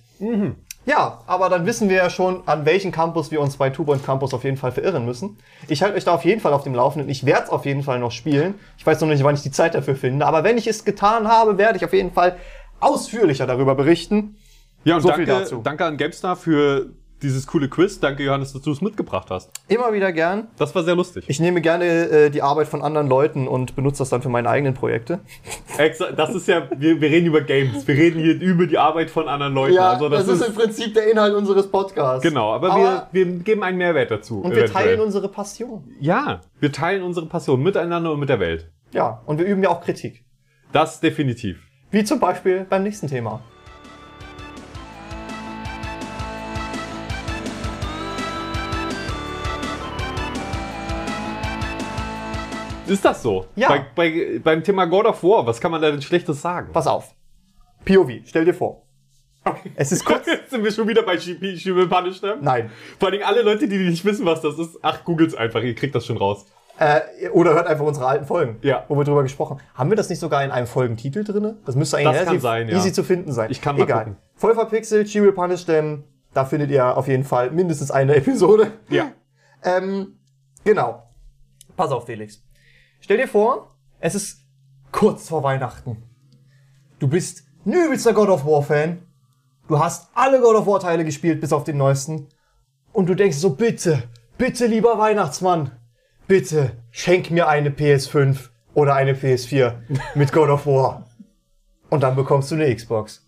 Ja, 0.84 1.20
aber 1.26 1.48
dann 1.48 1.64
wissen 1.66 1.88
wir 1.88 1.96
ja 1.96 2.10
schon, 2.10 2.42
an 2.46 2.64
welchen 2.64 2.90
Campus 2.90 3.30
wir 3.30 3.40
uns 3.40 3.56
bei 3.56 3.70
Two 3.70 3.84
Point 3.84 4.04
Campus 4.04 4.34
auf 4.34 4.42
jeden 4.42 4.56
Fall 4.56 4.72
verirren 4.72 5.04
müssen. 5.04 5.36
Ich 5.68 5.82
halte 5.82 5.96
euch 5.96 6.04
da 6.04 6.14
auf 6.14 6.24
jeden 6.24 6.40
Fall 6.40 6.52
auf 6.52 6.64
dem 6.64 6.74
Laufenden. 6.74 7.08
Ich 7.08 7.24
werde 7.24 7.44
es 7.44 7.50
auf 7.50 7.64
jeden 7.66 7.82
Fall 7.84 8.00
noch 8.00 8.12
spielen. 8.12 8.54
Ich 8.78 8.86
weiß 8.86 9.00
noch 9.00 9.08
nicht, 9.08 9.22
wann 9.22 9.34
ich 9.34 9.42
die 9.42 9.50
Zeit 9.52 9.74
dafür 9.74 9.94
finde. 9.94 10.26
Aber 10.26 10.42
wenn 10.42 10.58
ich 10.58 10.66
es 10.66 10.84
getan 10.84 11.28
habe, 11.28 11.58
werde 11.58 11.76
ich 11.76 11.84
auf 11.84 11.92
jeden 11.92 12.12
Fall 12.12 12.36
ausführlicher 12.80 13.46
darüber 13.46 13.74
berichten. 13.74 14.36
Ja, 14.84 14.96
und 14.96 15.02
So 15.02 15.08
viel 15.12 15.26
danke, 15.26 15.42
dazu. 15.42 15.60
danke 15.62 15.84
an 15.84 15.96
GameStar 15.96 16.36
für 16.36 16.90
dieses 17.22 17.46
coole 17.46 17.68
Quiz. 17.70 17.98
Danke, 17.98 18.22
Johannes, 18.22 18.52
dass 18.52 18.60
du 18.60 18.70
es 18.70 18.82
mitgebracht 18.82 19.28
hast. 19.30 19.50
Immer 19.68 19.92
wieder 19.94 20.12
gern. 20.12 20.48
Das 20.58 20.74
war 20.74 20.84
sehr 20.84 20.94
lustig. 20.94 21.24
Ich 21.28 21.40
nehme 21.40 21.62
gerne 21.62 21.84
äh, 21.86 22.30
die 22.30 22.42
Arbeit 22.42 22.68
von 22.68 22.82
anderen 22.82 23.08
Leuten 23.08 23.48
und 23.48 23.74
benutze 23.74 23.98
das 24.00 24.10
dann 24.10 24.20
für 24.20 24.28
meine 24.28 24.48
eigenen 24.50 24.74
Projekte. 24.74 25.20
Das 26.16 26.34
ist 26.34 26.48
ja, 26.48 26.68
wir, 26.76 27.00
wir 27.02 27.10
reden 27.10 27.26
über 27.26 27.42
Games. 27.42 27.86
Wir 27.86 27.96
reden 27.96 28.20
hier 28.20 28.40
über 28.40 28.66
die 28.66 28.78
Arbeit 28.78 29.10
von 29.10 29.28
anderen 29.28 29.52
Leuten. 29.54 29.76
also 29.78 30.08
das, 30.08 30.26
ist, 30.26 30.46
im 30.46 30.54
Prinzip 30.54 30.94
der 30.94 31.10
Inhalt 31.10 31.34
unseres 31.34 31.70
Podcasts. 31.70 32.22
genau, 32.22 32.52
aber, 32.54 32.70
Aber- 32.70 33.08
wir, 33.12 33.26
wir 33.26 33.38
geben 33.40 33.62
einen 33.62 33.76
Mehrwert 33.76 34.10
dazu. 34.10 34.40
Und 34.40 34.52
wir 34.52 34.64
eventuell. 34.64 34.84
teilen 34.84 35.00
unsere 35.00 35.28
Passion. 35.28 35.84
Ja, 36.00 36.40
wir 36.60 36.72
teilen 36.72 37.02
unsere 37.02 37.26
Passion 37.26 37.62
miteinander 37.62 38.12
und 38.12 38.20
mit 38.20 38.28
der 38.30 38.40
Welt. 38.40 38.70
Ja, 38.92 39.22
und 39.26 39.38
wir 39.38 39.44
üben 39.46 39.62
ja 39.62 39.68
auch 39.70 39.82
Kritik. 39.82 40.24
Das 40.72 41.00
definitiv. 41.00 41.65
Wie 41.90 42.02
zum 42.02 42.18
Beispiel 42.18 42.66
beim 42.68 42.82
nächsten 42.82 43.06
Thema. 43.06 43.42
Ist 52.86 53.04
das 53.04 53.22
so? 53.22 53.46
Ja. 53.56 53.68
Bei, 53.68 53.86
bei, 53.94 54.40
beim 54.42 54.62
Thema 54.62 54.86
God 54.86 55.06
of 55.06 55.22
War, 55.22 55.46
was 55.46 55.60
kann 55.60 55.72
man 55.72 55.82
da 55.82 55.90
denn 55.90 56.02
Schlechtes 56.02 56.40
sagen? 56.40 56.72
Pass 56.72 56.86
auf. 56.86 57.14
POV, 57.84 58.10
stell 58.24 58.44
dir 58.44 58.54
vor. 58.54 58.86
Es 59.76 59.92
ist 59.92 60.04
kurz. 60.04 60.26
Jetzt 60.26 60.50
sind 60.50 60.64
wir 60.64 60.72
schon 60.72 60.88
wieder 60.88 61.02
bei 61.02 61.16
Them? 61.16 62.38
Nein. 62.40 62.70
Vor 62.98 63.08
allem 63.08 63.22
alle 63.24 63.42
Leute, 63.42 63.68
die 63.68 63.78
nicht 63.78 64.04
wissen, 64.04 64.26
was 64.26 64.40
das 64.40 64.58
ist, 64.58 64.78
ach, 64.82 65.04
googelt's 65.04 65.34
einfach, 65.34 65.62
ihr 65.62 65.74
kriegt 65.74 65.94
das 65.94 66.06
schon 66.06 66.16
raus. 66.16 66.46
Äh, 66.78 67.28
oder 67.30 67.54
hört 67.54 67.66
einfach 67.66 67.84
unsere 67.86 68.06
alten 68.06 68.26
Folgen, 68.26 68.58
Ja. 68.62 68.84
wo 68.88 68.96
wir 68.96 69.04
drüber 69.04 69.22
gesprochen 69.22 69.58
haben. 69.58 69.78
Haben 69.78 69.90
wir 69.90 69.96
das 69.96 70.08
nicht 70.10 70.18
sogar 70.18 70.44
in 70.44 70.50
einem 70.50 70.66
Folgentitel 70.66 71.24
drinne? 71.24 71.56
Das 71.64 71.74
müsste 71.74 71.96
eigentlich 71.96 72.12
Das 72.12 72.20
relativ 72.22 72.42
sein, 72.42 72.68
ja. 72.68 72.76
easy 72.76 72.92
zu 72.92 73.02
finden 73.02 73.32
sein. 73.32 73.50
Ich 73.50 73.62
kann 73.62 73.76
mal 73.76 73.84
Egal. 73.84 74.04
gucken. 74.04 74.16
Voll 74.34 74.54
verpixelt, 74.54 75.08
She 75.08 75.22
Will 75.22 75.32
Punish 75.32 75.64
Them. 75.64 76.04
Da 76.34 76.44
findet 76.44 76.70
ihr 76.70 76.96
auf 76.96 77.08
jeden 77.08 77.24
Fall 77.24 77.50
mindestens 77.50 77.90
eine 77.90 78.14
Episode. 78.16 78.72
Ja. 78.88 79.12
Ähm, 79.64 80.18
genau. 80.62 81.02
Pass 81.76 81.90
auf, 81.90 82.06
Felix. 82.06 82.40
Stell 83.00 83.16
dir 83.16 83.26
vor, 83.26 83.74
es 83.98 84.14
ist 84.14 84.42
kurz 84.92 85.28
vor 85.28 85.42
Weihnachten. 85.42 86.04
Du 87.00 87.08
bist 87.08 87.42
ein 87.64 87.72
übelster 87.72 88.12
God 88.12 88.28
of 88.28 88.46
War 88.46 88.62
Fan. 88.62 89.02
Du 89.66 89.80
hast 89.80 90.08
alle 90.14 90.40
God 90.40 90.54
of 90.56 90.66
War 90.68 90.78
Teile 90.78 91.04
gespielt, 91.04 91.40
bis 91.40 91.52
auf 91.52 91.64
den 91.64 91.78
neuesten. 91.78 92.28
Und 92.92 93.08
du 93.08 93.14
denkst 93.16 93.38
so, 93.38 93.50
bitte, 93.56 94.04
bitte, 94.38 94.66
lieber 94.66 94.98
Weihnachtsmann, 94.98 95.72
bitte, 96.26 96.72
schenk 96.90 97.30
mir 97.30 97.48
eine 97.48 97.70
PS5 97.70 98.48
oder 98.74 98.94
eine 98.94 99.14
PS4 99.14 99.74
mit 100.14 100.32
God 100.32 100.48
of 100.50 100.66
War. 100.66 101.04
Und 101.90 102.02
dann 102.02 102.16
bekommst 102.16 102.50
du 102.50 102.56
eine 102.56 102.74
Xbox. 102.74 103.26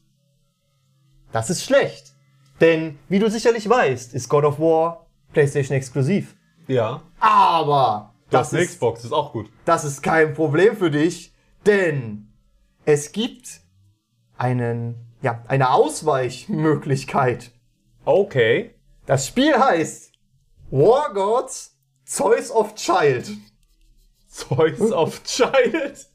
Das 1.33 1.51
ist 1.51 1.65
schlecht. 1.65 2.13
Denn, 2.61 2.99
wie 3.09 3.19
du 3.19 3.31
sicherlich 3.31 3.69
weißt, 3.69 4.15
ist 4.15 4.29
God 4.29 4.45
of 4.45 4.59
War 4.59 5.07
PlayStation 5.33 5.77
exklusiv. 5.77 6.35
Ja. 6.67 7.03
Aber 7.21 8.15
Das, 8.31 8.49
das 8.51 8.55
eine 8.55 8.63
ist, 8.65 8.71
Xbox, 8.73 9.05
ist 9.05 9.13
auch 9.13 9.33
gut. 9.33 9.49
das 9.65 9.85
ist 9.85 10.03
kein 10.03 10.35
Problem 10.35 10.77
für 10.77 10.91
dich, 10.91 11.33
denn 11.67 12.33
es 12.85 13.13
gibt 13.13 13.61
einen, 14.37 14.97
ja, 15.23 15.43
eine 15.47 15.71
Ausweichmöglichkeit. 15.71 17.53
Okay. 18.05 18.75
Das 19.07 19.27
Spiel 19.27 19.55
heißt 19.59 20.13
War 20.71 21.13
Gods 21.15 21.78
Choice 22.11 22.51
of 22.51 22.75
Child. 22.75 23.29
Choice 24.33 24.93
of 24.93 25.23
Child. 25.25 26.07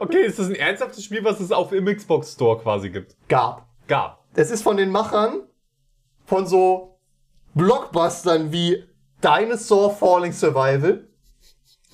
okay, 0.00 0.24
ist 0.26 0.38
das 0.38 0.48
ein 0.48 0.54
ernsthaftes 0.56 1.04
Spiel, 1.04 1.24
was 1.24 1.40
es 1.40 1.52
auf 1.52 1.72
im 1.72 1.86
Xbox 1.86 2.32
Store 2.32 2.58
quasi 2.60 2.90
gibt? 2.90 3.16
Gab. 3.28 3.66
Gab. 3.88 4.24
Es 4.34 4.50
ist 4.50 4.62
von 4.62 4.76
den 4.76 4.90
Machern 4.90 5.42
von 6.26 6.46
so 6.46 6.98
Blockbustern 7.54 8.50
wie 8.52 8.84
Dinosaur 9.22 9.94
Falling 9.94 10.32
Survival 10.32 11.06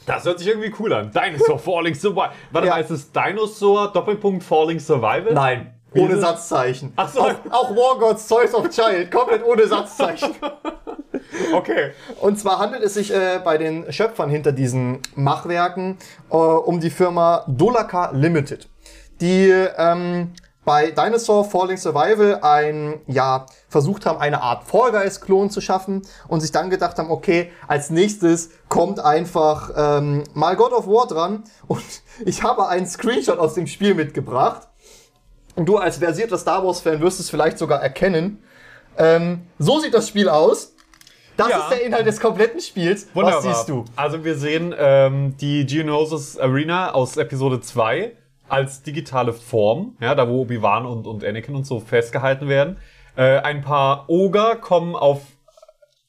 Das 0.07 0.25
hört 0.25 0.39
sich 0.39 0.49
irgendwie 0.49 0.73
cool 0.79 0.93
an. 0.93 1.11
Dinosaur 1.11 1.59
Falling 1.59 1.95
Survival. 1.95 2.31
Warte 2.53 2.69
Ja. 2.69 2.75
mal, 2.75 2.81
ist 2.81 2.91
es 2.91 3.13
Dinosaur 3.13 3.93
Doppelpunkt 3.93 4.43
Falling 4.45 4.79
Survival? 4.81 5.33
Nein, 5.35 5.75
Wie 5.93 6.01
ohne? 6.01 6.19
Satzzeichen. 6.19 6.93
Ach 6.97 7.09
so. 7.09 7.21
Auch, 7.21 7.35
auch 7.51 7.71
War 7.77 7.99
Gods 7.99 8.27
Choice 8.29 8.55
of 8.55 8.69
Child, 8.71 9.11
komplett 9.11 9.45
ohne 9.45 9.67
Satzzeichen. 9.67 10.35
Okay. 11.53 11.93
Und 12.21 12.39
zwar 12.39 12.59
handelt 12.59 12.83
es 12.83 12.95
sich 12.95 13.13
äh, 13.13 13.41
bei 13.43 13.59
den 13.59 13.93
Schöpfern 13.93 14.31
hinter 14.31 14.53
diesen 14.53 15.01
Machwerken 15.15 15.99
äh, 16.31 16.35
um 16.35 16.81
die 16.81 16.91
Firma 16.91 17.45
Dolaka 17.47 18.11
Limited, 18.13 18.69
die 19.21 19.51
ähm, 19.77 20.33
bei 20.69 20.91
Dinosaur 20.91 21.47
Falling 21.47 21.79
Survival 21.79 22.41
ein, 22.43 23.01
ja, 23.07 23.47
versucht 23.71 24.05
haben, 24.05 24.19
eine 24.19 24.43
Art 24.43 24.65
Fall 24.65 24.93
Guys-Klon 24.93 25.49
zu 25.49 25.63
schaffen 25.63 26.03
und 26.29 26.43
sich 26.43 26.53
dann 26.53 26.69
gedacht 26.69 26.99
haben, 26.99 27.11
okay, 27.11 27.51
als 27.67 27.89
nächstes 27.89 28.51
kommt 28.69 29.01
einfach 29.01 29.71
ähm, 29.75 30.25
mal 30.35 30.57
God 30.57 30.73
of 30.73 30.87
War 30.87 31.07
dran 31.07 31.45
und 31.69 31.83
ich 32.27 32.43
habe 32.43 32.69
einen 32.69 32.87
Screenshot 32.87 33.39
aus 33.39 33.55
dem 33.55 33.67
Spiel 33.67 33.95
mitgebracht. 33.95 34.69
Und 35.55 35.65
du 35.65 35.79
als 35.79 35.97
versierter 35.97 36.37
Star 36.37 36.63
Wars-Fan 36.63 37.01
wirst 37.01 37.19
es 37.19 37.31
vielleicht 37.31 37.57
sogar 37.57 37.81
erkennen. 37.81 38.45
Ähm, 38.99 39.47
so 39.59 39.81
sieht 39.81 39.95
das 39.95 40.07
Spiel 40.07 40.29
aus. 40.29 40.75
Das 41.39 41.49
Ja. 41.49 41.59
ist 41.61 41.71
der 41.71 41.83
Inhalt 41.85 42.07
des 42.07 42.21
kompletten 42.21 42.61
Spiels. 42.61 43.09
Wunderbar. 43.15 43.43
Was 43.43 43.45
siehst 43.45 43.69
du? 43.69 43.85
Also 43.97 44.25
wir 44.25 44.35
sehen 44.35 44.75
ähm, 44.77 45.37
die 45.41 45.65
Geonosis 45.65 46.37
Arena 46.39 46.93
aus 46.93 47.17
Episode 47.17 47.61
2 47.61 48.13
als 48.49 48.83
digitale 48.83 49.33
Form, 49.33 49.97
ja, 50.01 50.15
da 50.15 50.29
wo 50.29 50.41
Obi-Wan 50.43 50.85
und, 50.85 51.07
und 51.07 51.25
Anakin 51.25 51.55
und 51.55 51.65
so 51.65 51.81
festgehalten 51.81 52.49
werden. 52.49 52.79
Äh, 53.17 53.39
ein 53.39 53.61
paar 53.63 54.05
Oger 54.09 54.57
kommen 54.57 54.97
auf 54.97 55.21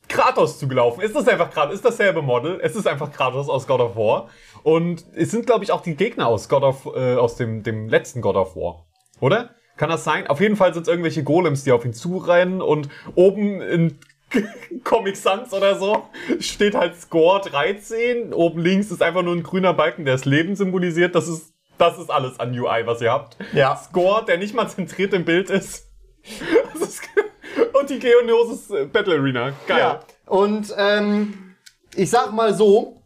Kratos 0.07 0.57
zugelaufen. 0.57 1.03
Ist 1.03 1.15
das 1.15 1.27
einfach 1.27 1.51
Kratos? 1.51 1.75
Ist 1.75 1.85
dasselbe 1.85 2.21
Model? 2.23 2.59
Es 2.63 2.75
ist 2.75 2.87
einfach 2.87 3.11
Kratos 3.11 3.47
aus 3.49 3.67
God 3.67 3.81
of 3.81 3.95
War. 3.95 4.29
Und 4.63 5.05
es 5.15 5.29
sind, 5.31 5.45
glaube 5.45 5.63
ich, 5.63 5.71
auch 5.71 5.81
die 5.81 5.95
Gegner 5.95 6.27
aus 6.27 6.49
God 6.49 6.63
of, 6.63 6.87
äh, 6.95 7.15
aus 7.15 7.35
dem, 7.35 7.61
dem 7.61 7.87
letzten 7.87 8.21
God 8.21 8.35
of 8.35 8.55
War. 8.55 8.85
Oder? 9.19 9.51
Kann 9.77 9.89
das 9.89 10.03
sein? 10.03 10.27
Auf 10.27 10.41
jeden 10.41 10.55
Fall 10.55 10.73
sind 10.73 10.83
es 10.83 10.87
irgendwelche 10.89 11.23
Golems, 11.23 11.63
die 11.63 11.71
auf 11.71 11.85
ihn 11.85 11.93
zurennen 11.93 12.61
und 12.61 12.89
oben 13.15 13.61
in 13.61 13.99
Comic 14.83 15.15
Sans 15.15 15.51
oder 15.53 15.77
so 15.77 16.03
steht 16.39 16.75
halt 16.75 16.99
Score 16.99 17.41
13. 17.41 18.33
Oben 18.33 18.61
links 18.61 18.91
ist 18.91 19.01
einfach 19.01 19.23
nur 19.23 19.35
ein 19.35 19.43
grüner 19.43 19.73
Balken, 19.73 20.05
der 20.05 20.15
das 20.15 20.25
Leben 20.25 20.55
symbolisiert. 20.55 21.15
Das 21.15 21.27
ist, 21.27 21.53
das 21.77 21.97
ist 21.97 22.09
alles 22.09 22.39
an 22.39 22.57
UI, 22.57 22.85
was 22.85 23.01
ihr 23.01 23.11
habt. 23.11 23.37
Ja. 23.53 23.75
Score, 23.75 24.23
der 24.25 24.37
nicht 24.37 24.53
mal 24.53 24.67
zentriert 24.67 25.13
im 25.13 25.25
Bild 25.25 25.49
ist. 25.49 25.87
Ist 26.79 27.01
und 27.79 27.89
die 27.89 27.99
Geonosis 27.99 28.69
äh, 28.71 28.85
Battle 28.85 29.15
Arena. 29.15 29.51
Geil. 29.67 29.79
Ja. 29.79 29.99
Und 30.25 30.73
ähm, 30.77 31.55
ich 31.95 32.09
sag 32.09 32.33
mal 32.33 32.53
so, 32.53 33.01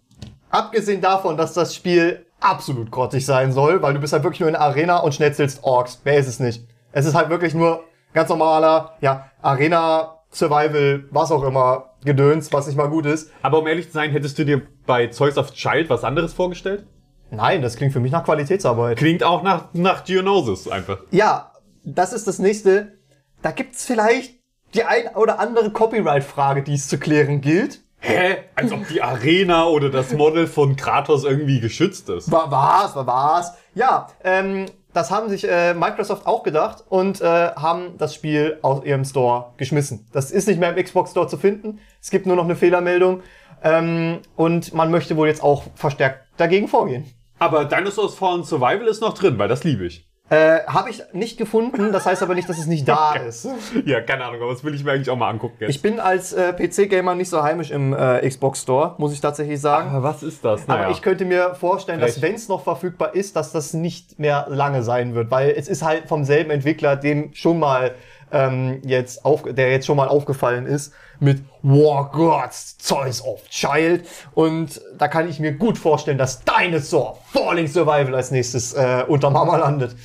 abgesehen 0.49 1.01
davon, 1.01 1.37
dass 1.37 1.53
das 1.53 1.75
Spiel 1.75 2.25
absolut 2.39 2.91
grottig 2.91 3.25
sein 3.25 3.51
soll, 3.51 3.81
weil 3.81 3.93
du 3.93 3.99
bist 3.99 4.13
halt 4.13 4.23
wirklich 4.23 4.41
nur 4.41 4.49
in 4.49 4.53
der 4.53 4.61
Arena 4.61 4.97
und 4.97 5.15
schnetzelst 5.15 5.63
Orks. 5.63 6.01
Wer 6.03 6.17
ist 6.17 6.27
es 6.27 6.39
nicht? 6.39 6.67
Es 6.91 7.05
ist 7.05 7.15
halt 7.15 7.29
wirklich 7.29 7.53
nur 7.53 7.85
ganz 8.13 8.29
normaler, 8.29 8.97
ja, 9.01 9.31
Arena, 9.41 10.12
Survival, 10.33 11.05
was 11.11 11.31
auch 11.31 11.43
immer, 11.43 11.91
Gedöns, 12.03 12.51
was 12.51 12.67
nicht 12.67 12.75
mal 12.75 12.89
gut 12.89 13.05
ist. 13.05 13.31
Aber 13.41 13.59
um 13.59 13.67
ehrlich 13.67 13.87
zu 13.87 13.93
sein, 13.93 14.11
hättest 14.11 14.37
du 14.39 14.45
dir 14.45 14.61
bei 14.85 15.07
Choice 15.07 15.37
of 15.37 15.53
Child 15.53 15.89
was 15.89 16.03
anderes 16.03 16.33
vorgestellt? 16.33 16.85
Nein, 17.31 17.61
das 17.61 17.77
klingt 17.77 17.93
für 17.93 17.99
mich 17.99 18.11
nach 18.11 18.23
Qualitätsarbeit. 18.23 18.97
Klingt 18.97 19.23
auch 19.23 19.41
nach, 19.41 19.73
nach 19.73 20.03
Geonosis 20.03 20.67
einfach. 20.67 20.99
Ja, 21.11 21.51
das 21.83 22.13
ist 22.13 22.27
das 22.27 22.39
nächste. 22.39 22.99
Da 23.41 23.51
gibt's 23.51 23.85
vielleicht 23.85 24.35
die 24.73 24.83
ein 24.83 25.15
oder 25.15 25.39
andere 25.39 25.71
Copyright-Frage, 25.71 26.63
die 26.63 26.73
es 26.75 26.87
zu 26.87 26.97
klären 26.97 27.41
gilt. 27.41 27.81
Hä? 27.99 28.37
Als 28.55 28.71
ob 28.71 28.87
die 28.87 29.01
Arena 29.01 29.65
oder 29.65 29.89
das 29.89 30.13
Model 30.13 30.45
von 30.45 30.75
Kratos 30.75 31.23
irgendwie 31.23 31.59
geschützt 31.61 32.09
ist. 32.09 32.29
War 32.31 32.51
was, 32.51 32.95
war 32.95 33.07
was. 33.07 33.53
Ja, 33.75 34.07
ähm, 34.23 34.65
das 34.93 35.11
haben 35.11 35.29
sich 35.29 35.47
äh, 35.47 35.73
Microsoft 35.73 36.25
auch 36.25 36.43
gedacht 36.43 36.83
und 36.87 37.21
äh, 37.21 37.25
haben 37.25 37.97
das 37.97 38.13
Spiel 38.13 38.59
aus 38.61 38.83
ihrem 38.85 39.05
Store 39.05 39.53
geschmissen. 39.57 40.07
Das 40.13 40.31
ist 40.31 40.47
nicht 40.47 40.59
mehr 40.59 40.75
im 40.75 40.83
Xbox 40.83 41.11
Store 41.11 41.27
zu 41.27 41.37
finden. 41.37 41.79
Es 42.01 42.11
gibt 42.11 42.25
nur 42.25 42.35
noch 42.35 42.45
eine 42.45 42.55
Fehlermeldung. 42.55 43.21
Ähm, 43.63 44.19
und 44.35 44.73
man 44.73 44.91
möchte 44.91 45.15
wohl 45.15 45.27
jetzt 45.27 45.41
auch 45.41 45.63
verstärkt 45.75 46.27
dagegen 46.37 46.67
vorgehen. 46.67 47.05
Aber 47.39 47.65
Dinosaurs 47.65 48.15
Fallen 48.15 48.43
Survival 48.43 48.87
ist 48.87 49.01
noch 49.01 49.13
drin, 49.13 49.37
weil 49.37 49.47
das 49.47 49.63
liebe 49.63 49.85
ich. 49.85 50.07
Äh, 50.29 50.61
Habe 50.67 50.89
ich 50.89 51.03
nicht 51.11 51.37
gefunden, 51.37 51.91
das 51.91 52.05
heißt 52.05 52.23
aber 52.23 52.33
nicht, 52.33 52.47
dass 52.47 52.57
es 52.57 52.65
nicht 52.65 52.87
da 52.87 53.13
ist. 53.27 53.45
Ja, 53.85 53.99
keine 54.01 54.23
Ahnung, 54.23 54.41
aber 54.41 54.51
das 54.53 54.63
will 54.63 54.73
ich 54.73 54.83
mir 54.83 54.93
eigentlich 54.93 55.09
auch 55.09 55.17
mal 55.17 55.29
angucken 55.29 55.57
jetzt. 55.59 55.69
Ich 55.69 55.81
bin 55.81 55.99
als 55.99 56.31
äh, 56.31 56.53
PC-Gamer 56.53 57.13
nicht 57.13 57.29
so 57.29 57.43
heimisch 57.43 57.71
im 57.71 57.93
äh, 57.93 58.27
Xbox 58.27 58.61
Store, 58.61 58.95
muss 58.97 59.11
ich 59.13 59.19
tatsächlich 59.19 59.59
sagen. 59.59 59.89
aber 59.89 60.03
was 60.03 60.23
ist 60.23 60.43
das? 60.45 60.67
Aber 60.69 60.89
ich 60.91 61.01
könnte 61.01 61.25
mir 61.25 61.55
vorstellen, 61.55 61.99
dass 61.99 62.13
Frech. 62.13 62.23
wenn 62.23 62.35
es 62.35 62.47
noch 62.47 62.63
verfügbar 62.63 63.13
ist, 63.15 63.35
dass 63.35 63.51
das 63.51 63.73
nicht 63.73 64.17
mehr 64.17 64.45
lange 64.49 64.81
sein 64.81 65.13
wird, 65.13 65.29
weil 65.29 65.51
es 65.51 65.67
ist 65.67 65.83
halt 65.83 66.07
vom 66.07 66.23
selben 66.23 66.51
Entwickler, 66.51 66.95
dem 66.95 67.33
schon 67.33 67.59
mal 67.59 67.93
ähm, 68.33 68.81
jetzt 68.83 69.23
auf, 69.23 69.43
der 69.43 69.71
jetzt 69.71 69.85
schon 69.85 69.97
mal 69.97 70.07
aufgefallen 70.07 70.65
ist 70.65 70.93
mit 71.19 71.41
War 71.61 72.11
Gods, 72.11 72.77
Choice 72.85 73.23
of 73.23 73.47
Child 73.49 74.05
und 74.33 74.81
da 74.97 75.07
kann 75.07 75.29
ich 75.29 75.39
mir 75.39 75.53
gut 75.53 75.77
vorstellen, 75.77 76.17
dass 76.17 76.41
Dinosaur 76.43 77.19
Falling 77.31 77.67
Survival 77.67 78.15
als 78.15 78.31
nächstes 78.31 78.73
äh, 78.73 79.05
unterm 79.07 79.37
Hammer 79.37 79.59
landet. 79.59 79.95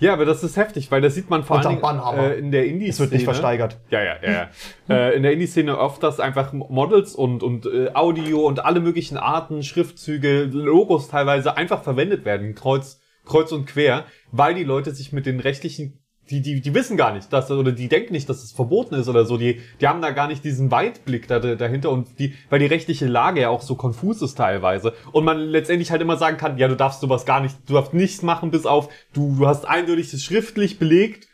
Ja, 0.00 0.12
aber 0.12 0.24
das 0.24 0.44
ist 0.44 0.56
heftig, 0.56 0.90
weil 0.92 1.00
das 1.00 1.14
sieht 1.14 1.28
man 1.28 1.42
vor 1.42 1.56
Unterm 1.56 1.84
allem 1.84 2.18
äh, 2.18 2.34
in 2.34 2.52
der 2.52 2.66
Indie-Szene. 2.66 2.90
Es 2.90 3.00
wird 3.00 3.12
nicht 3.12 3.24
versteigert. 3.24 3.78
Ja, 3.90 4.02
ja, 4.02 4.14
ja. 4.22 4.30
ja. 4.30 4.48
äh, 4.94 5.16
in 5.16 5.24
der 5.24 5.32
Indie-Szene 5.32 5.76
oft, 5.76 6.02
dass 6.02 6.20
einfach 6.20 6.52
Models 6.52 7.14
und, 7.14 7.42
und 7.42 7.66
äh, 7.66 7.90
Audio 7.94 8.46
und 8.46 8.64
alle 8.64 8.80
möglichen 8.80 9.16
Arten, 9.16 9.62
Schriftzüge, 9.62 10.44
Logos 10.44 11.08
teilweise 11.08 11.56
einfach 11.56 11.82
verwendet 11.82 12.24
werden, 12.24 12.54
kreuz, 12.54 13.00
kreuz 13.24 13.50
und 13.50 13.66
quer, 13.66 14.04
weil 14.30 14.54
die 14.54 14.64
Leute 14.64 14.92
sich 14.92 15.12
mit 15.12 15.26
den 15.26 15.40
rechtlichen 15.40 16.00
die, 16.30 16.40
die, 16.40 16.60
die 16.60 16.74
wissen 16.74 16.96
gar 16.96 17.12
nicht, 17.12 17.32
dass, 17.32 17.50
oder 17.50 17.72
die 17.72 17.88
denken 17.88 18.12
nicht, 18.12 18.28
dass 18.28 18.42
es 18.42 18.52
verboten 18.52 18.94
ist 18.94 19.08
oder 19.08 19.24
so. 19.24 19.36
Die, 19.36 19.60
die 19.80 19.88
haben 19.88 20.02
da 20.02 20.10
gar 20.10 20.28
nicht 20.28 20.44
diesen 20.44 20.70
Weitblick 20.70 21.26
da, 21.28 21.38
dahinter 21.38 21.90
und 21.90 22.18
die, 22.18 22.34
weil 22.50 22.58
die 22.58 22.66
rechtliche 22.66 23.06
Lage 23.06 23.40
ja 23.40 23.48
auch 23.48 23.62
so 23.62 23.74
konfus 23.74 24.22
ist 24.22 24.36
teilweise. 24.36 24.94
Und 25.12 25.24
man 25.24 25.38
letztendlich 25.38 25.90
halt 25.90 26.02
immer 26.02 26.16
sagen 26.16 26.36
kann, 26.36 26.58
ja, 26.58 26.68
du 26.68 26.76
darfst 26.76 27.00
sowas 27.00 27.26
gar 27.26 27.40
nicht, 27.40 27.56
du 27.66 27.74
darfst 27.74 27.94
nichts 27.94 28.22
machen, 28.22 28.50
bis 28.50 28.66
auf, 28.66 28.88
du, 29.12 29.36
du 29.36 29.46
hast 29.46 29.66
eindeutig 29.66 30.10
das 30.10 30.22
schriftlich 30.22 30.78
belegt 30.78 31.28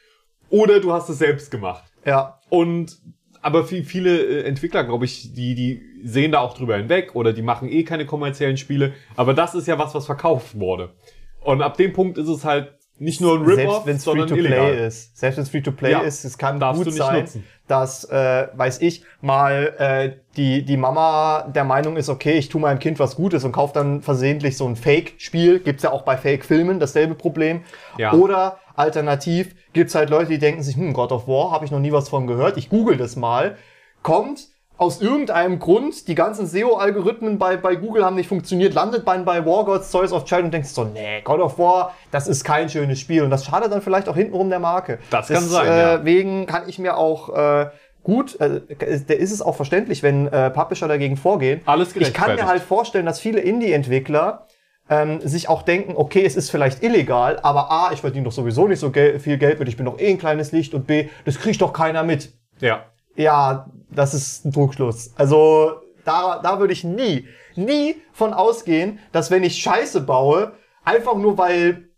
oder 0.49 0.81
du 0.81 0.93
hast 0.93 1.09
es 1.09 1.19
selbst 1.19 1.51
gemacht. 1.51 1.85
Ja, 2.05 2.41
Und 2.49 2.99
aber 3.45 3.65
viel, 3.65 3.85
viele 3.85 4.23
äh, 4.23 4.45
Entwickler, 4.45 4.85
glaube 4.85 5.05
ich, 5.05 5.35
die, 5.35 5.55
die 5.55 5.83
sehen 6.03 6.33
da 6.33 6.41
auch 6.41 6.57
drüber 6.57 6.79
hinweg 6.79 7.15
oder 7.15 7.35
die 7.35 7.43
machen 7.43 7.69
eh 7.69 7.85
keine 7.85 8.07
kommerziellen 8.07 8.57
Spiele. 8.57 8.95
Aber 9.17 9.35
das 9.35 9.55
ist 9.55 9.69
ja 9.69 9.79
was, 9.79 9.95
was 9.95 10.07
verkauft 10.07 10.59
wurde. 10.59 10.95
Und 11.41 11.61
ab 11.61 11.77
dem 11.77 11.93
Punkt 11.93 12.17
ist 12.17 12.29
es 12.29 12.45
halt 12.45 12.73
nicht 12.99 13.21
nur 13.21 13.39
ein 13.39 13.45
selbst 13.45 13.61
Rip-Off, 13.61 13.87
wenn 13.87 13.97
es 13.97 14.05
sondern 14.05 14.29
Free-to-Play 14.29 14.57
illegal. 14.57 14.87
ist. 14.87 15.17
Selbst 15.19 15.37
wenn 15.37 15.43
es 15.43 15.51
Free-to-Play 15.51 15.91
Ja, 15.91 16.01
ist, 16.01 16.25
es 16.25 16.39
kann 16.39 16.61
gut 16.61 16.93
sein, 16.93 17.21
nutzen. 17.21 17.45
dass, 17.67 18.05
äh, 18.05 18.49
weiß 18.55 18.81
ich, 18.83 19.05
mal 19.21 19.75
äh, 19.79 20.13
die, 20.37 20.65
die 20.65 20.77
Mama 20.77 21.51
der 21.55 21.65
Meinung 21.65 21.97
ist, 21.97 22.09
okay, 22.09 22.35
ich 22.35 22.49
tue 22.49 22.61
meinem 22.61 22.79
Kind 22.79 22.99
was 23.01 23.17
Gutes 23.17 23.43
und 23.45 23.53
kauft 23.53 23.75
dann 23.77 24.01
versehentlich 24.03 24.57
so 24.57 24.67
ein 24.67 24.77
Fake-Spiel. 24.77 25.59
Gibt's 25.61 25.83
ja 25.83 25.91
auch 25.91 26.03
bei 26.03 26.17
Fake-Filmen, 26.17 26.79
dasselbe 26.79 27.15
Problem. 27.17 27.63
Ja. 27.99 28.13
Oder 28.13 28.59
alternativ 28.77 29.55
gibt's 29.73 29.95
halt 29.95 30.11
Leute, 30.11 30.31
die 30.31 30.39
denken 30.39 30.63
sich, 30.63 30.77
hm, 30.77 30.93
God 30.93 31.11
of 31.11 31.27
War, 31.27 31.51
habe 31.51 31.65
ich 31.65 31.71
noch 31.73 31.81
nie 31.81 31.93
was 31.93 32.09
von 32.09 32.27
gehört, 32.27 32.57
ich 32.57 32.69
google 32.69 32.97
das 32.97 33.17
mal. 33.17 33.57
Kommt 34.03 34.49
aus 34.77 35.01
irgendeinem 35.01 35.61
Grund, 35.61 36.09
die 36.09 36.15
ganzen 36.15 36.47
SEO-Algorithmen 36.47 37.39
bei, 37.39 37.57
bei 37.57 37.77
Google 37.77 38.05
haben 38.05 38.17
nicht 38.17 38.29
funktioniert, 38.29 38.75
landet 38.75 39.05
bei, 39.05 39.17
bei 39.19 39.45
War 39.47 39.65
Gods, 39.65 39.91
Choice 39.91 40.13
of 40.13 40.25
Child 40.25 40.47
und 40.47 40.55
denkst 40.55 40.71
so, 40.71 40.85
nee, 40.85 41.21
God 41.23 41.41
of 41.41 41.59
War, 41.59 41.95
das 42.11 42.27
ist 42.27 42.43
kein 42.43 42.69
schönes 42.69 42.99
Spiel. 42.99 43.23
Und 43.23 43.31
das 43.31 43.45
schadet 43.45 43.71
dann 43.71 43.83
vielleicht 43.83 44.09
auch 44.09 44.17
hintenrum 44.17 44.51
der 44.51 44.59
Marke. 44.59 44.99
Das 45.11 45.29
kann 45.29 45.45
sein, 45.45 45.67
ja. 45.67 45.97
Deswegen 45.99 46.47
kann 46.47 46.69
ich 46.69 46.81
mir 46.81 46.97
auch 46.97 47.29
äh, 47.37 47.71
gut, 48.03 48.41
äh, 48.41 48.61
der 48.61 49.19
ist 49.19 49.33
es 49.33 49.43
auch 49.43 49.55
verständlich, 49.55 50.03
wenn 50.03 50.27
äh, 50.27 50.51
Publisher 50.51 50.89
dagegen 50.89 51.17
vorgehen. 51.17 51.61
Alles 51.67 51.95
Ich 51.95 52.13
kann 52.13 52.35
mir 52.35 52.47
halt 52.47 52.63
vorstellen, 52.63 53.07
dass 53.07 53.21
viele 53.21 53.41
Indie-Entwickler 53.41 54.47
ähm, 54.91 55.21
sich 55.21 55.49
auch 55.49 55.63
denken, 55.63 55.95
okay, 55.97 56.25
es 56.25 56.37
ist 56.37 56.51
vielleicht 56.51 56.83
illegal, 56.83 57.39
aber 57.43 57.71
A, 57.71 57.93
ich 57.93 58.01
verdiene 58.01 58.25
doch 58.25 58.33
sowieso 58.33 58.69
nicht 58.69 58.81
so 58.81 58.91
gel 58.91 59.19
viel 59.19 59.39
Geld 59.39 59.59
mit, 59.59 59.69
ich 59.69 59.77
bin 59.77 59.87
doch 59.87 59.99
eh 59.99 60.11
ein 60.11 60.19
kleines 60.19 60.53
Licht 60.53 60.75
und 60.75 60.87
B, 60.87 61.09
das 61.25 61.39
kriegt 61.39 61.63
doch 61.63 61.73
keiner 61.73 62.03
mit. 62.03 62.33
Ja. 62.61 62.85
Ja, 63.17 63.71
das 63.91 64.15
ist 64.15 64.45
ein 64.45 64.53
Trugschluss. 64.53 65.13
Also 65.17 65.81
da, 66.05 66.41
da 66.43 66.59
würde 66.59 66.73
ich 66.73 66.85
nie, 66.85 67.27
nie 67.57 67.97
von 68.13 68.33
ausgehen, 68.33 68.99
dass 69.13 69.31
wenn 69.31 69.43
ich 69.45 69.57
Scheiße 69.63 70.01
baue, 70.01 70.53
einfach 70.85 71.15
nur 71.17 71.39
weil 71.39 71.89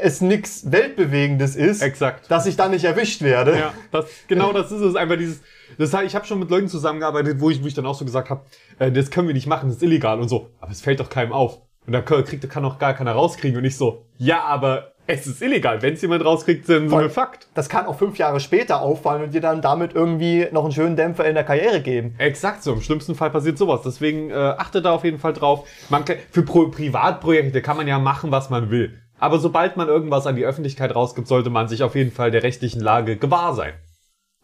es 0.00 0.20
nix 0.20 0.70
Weltbewegendes 0.70 1.56
ist, 1.56 1.82
Exakt. 1.82 2.30
dass 2.30 2.46
ich 2.46 2.56
dann 2.56 2.72
nicht 2.72 2.84
erwischt 2.84 3.22
werde. 3.22 3.58
Ja, 3.58 3.74
das, 3.90 4.06
genau 4.28 4.52
das 4.52 4.70
ist 4.70 4.80
es. 4.80 4.94
Einfach 4.96 5.16
dieses. 5.16 5.40
Das 5.78 5.92
heißt, 5.94 6.06
ich 6.06 6.14
habe 6.14 6.26
schon 6.26 6.38
mit 6.38 6.50
Leuten 6.50 6.68
zusammengearbeitet, 6.68 7.40
wo 7.40 7.50
ich, 7.50 7.62
wo 7.62 7.66
ich 7.66 7.74
dann 7.74 7.86
auch 7.86 7.94
so 7.94 8.04
gesagt 8.04 8.30
habe, 8.30 8.42
äh, 8.78 8.92
das 8.92 9.10
können 9.10 9.28
wir 9.28 9.34
nicht 9.34 9.46
machen, 9.46 9.68
das 9.68 9.76
ist 9.76 9.82
illegal 9.82 10.20
und 10.20 10.28
so. 10.28 10.50
Aber 10.60 10.70
es 10.72 10.80
fällt 10.80 11.00
doch 11.00 11.08
keinem 11.10 11.32
auf. 11.32 11.60
Und 11.86 11.92
da 11.94 12.02
kann- 12.02 12.24
kriegt, 12.24 12.48
kann 12.50 12.64
auch 12.64 12.78
gar 12.78 12.94
keiner 12.94 13.12
rauskriegen. 13.12 13.56
Und 13.58 13.64
ich 13.64 13.76
so, 13.76 14.04
ja, 14.18 14.42
aber 14.44 14.92
Es 15.10 15.26
ist 15.26 15.40
illegal. 15.40 15.80
Wenn 15.80 15.94
es 15.94 16.02
jemand 16.02 16.22
rauskriegt, 16.22 16.66
so 16.66 16.86
Voll. 16.86 17.04
ein 17.04 17.10
Fakt. 17.10 17.48
Das 17.54 17.70
kann 17.70 17.86
auch 17.86 17.96
fünf 17.96 18.18
Jahre 18.18 18.40
später 18.40 18.82
auffallen 18.82 19.22
und 19.22 19.32
dir 19.32 19.40
dann 19.40 19.62
damit 19.62 19.94
irgendwie 19.94 20.46
noch 20.52 20.64
einen 20.64 20.72
schönen 20.72 20.96
Dämpfer 20.96 21.24
in 21.24 21.34
der 21.34 21.44
Karriere 21.44 21.80
geben. 21.80 22.14
Exakt 22.18 22.62
so. 22.62 22.74
Im 22.74 22.82
schlimmsten 22.82 23.14
Fall 23.14 23.30
passiert 23.30 23.56
sowas. 23.56 23.80
Deswegen 23.82 24.30
äh, 24.30 24.34
achtet 24.34 24.84
da 24.84 24.92
auf 24.92 25.04
jeden 25.04 25.18
Fall 25.18 25.32
drauf. 25.32 25.66
Man 25.88 26.04
kann, 26.04 26.18
für 26.30 26.42
Pro 26.42 26.68
Privatprojekte 26.68 27.62
kann 27.62 27.78
man 27.78 27.88
ja 27.88 27.98
machen, 27.98 28.30
was 28.30 28.50
man 28.50 28.70
will. 28.70 28.98
Aber 29.18 29.38
sobald 29.38 29.78
man 29.78 29.88
irgendwas 29.88 30.26
an 30.26 30.36
die 30.36 30.44
Öffentlichkeit 30.44 30.94
rausgibt, 30.94 31.26
sollte 31.26 31.48
man 31.48 31.68
sich 31.68 31.82
auf 31.82 31.94
jeden 31.94 32.12
Fall 32.12 32.30
der 32.30 32.42
rechtlichen 32.42 32.80
Lage 32.80 33.16
gewahr 33.16 33.54
sein. 33.54 33.72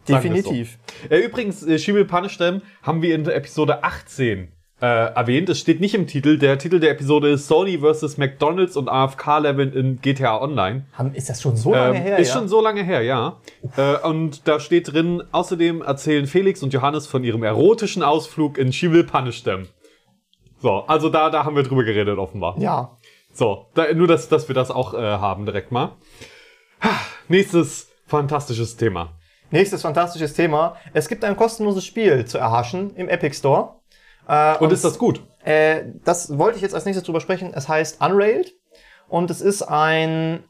Es 0.04 0.08
so. 0.08 0.14
Definitiv. 0.14 0.78
Äh, 1.10 1.18
übrigens, 1.18 1.62
äh, 1.62 2.04
Punish 2.04 2.38
Them 2.38 2.62
haben 2.82 3.02
wir 3.02 3.14
in 3.14 3.24
der 3.24 3.36
Episode 3.36 3.84
18 3.84 4.53
äh, 4.84 5.14
erwähnt. 5.14 5.48
Es 5.48 5.60
steht 5.60 5.80
nicht 5.80 5.94
im 5.94 6.06
Titel. 6.06 6.36
Der 6.38 6.58
Titel 6.58 6.78
der 6.80 6.90
Episode 6.90 7.30
ist 7.30 7.46
Sony 7.48 7.78
vs. 7.78 8.18
McDonalds 8.18 8.76
und 8.76 8.88
AFK-Level 8.88 9.72
in 9.74 10.00
GTA 10.00 10.40
Online. 10.40 10.84
Ist 11.14 11.30
das 11.30 11.40
schon 11.40 11.56
so 11.56 11.72
lange 11.72 11.96
Ähm, 11.96 12.02
her? 12.02 12.18
ist 12.18 12.28
ja? 12.28 12.34
schon 12.34 12.48
so 12.48 12.60
lange 12.60 12.82
her, 12.82 13.02
ja. 13.02 13.40
Äh, 13.76 13.96
und 14.06 14.46
da 14.46 14.60
steht 14.60 14.92
drin, 14.92 15.22
außerdem 15.32 15.80
erzählen 15.82 16.26
Felix 16.26 16.62
und 16.62 16.72
Johannes 16.72 17.06
von 17.06 17.24
ihrem 17.24 17.42
erotischen 17.42 18.02
Ausflug 18.02 18.58
in 18.58 18.72
She 18.72 18.92
Will 18.92 19.04
Punish 19.04 19.42
Them. 19.42 19.68
So, 20.60 20.84
also 20.86 21.08
da, 21.08 21.30
da 21.30 21.44
haben 21.44 21.56
wir 21.56 21.62
drüber 21.62 21.84
geredet, 21.84 22.18
offenbar. 22.18 22.56
ja. 22.58 22.96
So, 23.36 23.66
da, 23.74 23.92
nur, 23.94 24.06
dass, 24.06 24.28
dass 24.28 24.46
wir 24.46 24.54
das 24.54 24.70
auch 24.70 24.94
äh, 24.94 24.98
haben 24.98 25.44
direkt 25.44 25.72
mal. 25.72 25.92
Ha, 26.82 26.90
Nächstes 27.28 27.88
fantastisches 28.06 28.76
Thema. 28.76 29.14
Nächstes 29.50 29.82
fantastisches 29.82 30.34
Thema. 30.34 30.76
Es 30.92 31.08
gibt 31.08 31.24
ein 31.24 31.36
kostenloses 31.36 31.84
Spiel 31.84 32.24
zu 32.26 32.38
erhaschen 32.38 32.94
im 32.96 33.08
Epic 33.08 33.34
Store. 33.36 33.76
Äh, 34.28 34.56
Und 34.58 34.72
ist 34.72 34.84
das 34.84 34.98
gut? 34.98 35.22
Äh, 35.44 35.82
das 36.04 36.38
wollte 36.38 36.56
ich 36.56 36.62
jetzt 36.62 36.74
als 36.74 36.84
nächstes 36.84 37.04
drüber 37.04 37.20
sprechen. 37.20 37.52
Es 37.54 37.68
heißt 37.68 38.00
Unrailed 38.00 38.54
und 39.08 39.30
es 39.30 39.40
ist 39.40 39.62
ein, 39.62 40.44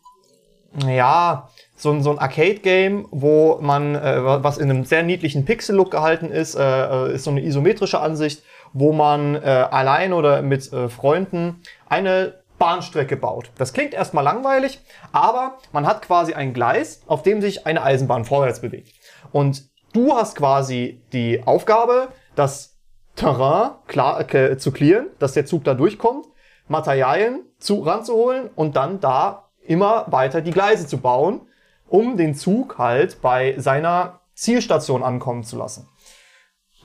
ja, 0.87 1.49
so 1.77 1.91
ein, 1.91 2.03
so 2.03 2.11
ein 2.11 2.19
Arcade-Game, 2.19 3.09
wo 3.11 3.59
man, 3.61 3.97
äh, 3.97 4.43
was 4.43 4.59
in 4.59 4.71
einem 4.71 4.85
sehr 4.85 5.03
niedlichen 5.03 5.45
Pixel-Look 5.45 5.91
gehalten 5.91 6.31
ist, 6.31 6.55
äh, 6.55 6.63
äh, 6.63 7.15
ist 7.15 7.25
so 7.25 7.31
eine 7.31 7.43
isometrische 7.43 8.01
Ansicht, 8.01 8.43
wo 8.73 8.93
man 8.93 9.35
äh, 9.37 9.67
allein 9.71 10.13
oder 10.13 10.43
mit 10.43 10.71
Freunden 10.89 11.63
eine 11.89 12.43
Bahnstrecke 12.59 13.17
baut. 13.17 13.51
Das 13.59 13.73
klingt 13.73 13.95
erstmal 13.95 14.25
langweilig, 14.25 14.81
aber 15.13 15.59
man 15.73 15.87
hat 15.87 16.03
quasi 16.03 16.35
ein 16.35 16.55
Gleis, 16.55 17.03
auf 17.07 17.23
dem 17.23 17.41
sich 17.41 17.67
eine 17.67 17.83
Eisenbahn 17.83 18.25
vorwärts 18.25 18.61
bewegt. 18.61 18.93
Und 19.33 19.65
du 19.93 20.15
hast 20.15 20.37
quasi 20.37 21.03
die 21.13 21.43
Aufgabe, 21.45 22.09
das 22.37 22.74
Terrain 23.17 23.73
klar, 23.87 24.35
äh, 24.35 24.59
zu 24.59 24.73
clearen, 24.73 25.07
dass 25.19 25.33
der 25.33 25.47
Zug 25.47 25.65
da 25.65 25.75
durchkommt, 25.75 26.27
Materialien 26.69 27.45
zu, 27.59 27.81
ranzuholen 27.81 28.51
und 28.55 28.77
dann 28.77 29.01
da 29.01 29.51
immer 29.67 30.07
weiter 30.09 30.41
die 30.41 30.51
Gleise 30.51 30.87
zu 30.87 30.99
bauen, 30.99 31.43
um 31.89 32.17
den 32.17 32.35
Zug 32.35 32.79
halt 32.79 33.21
bei 33.23 33.55
seiner 33.59 34.21
Zielstation 34.35 35.03
ankommen 35.03 35.45
zu 35.45 35.57
lassen. 35.57 35.89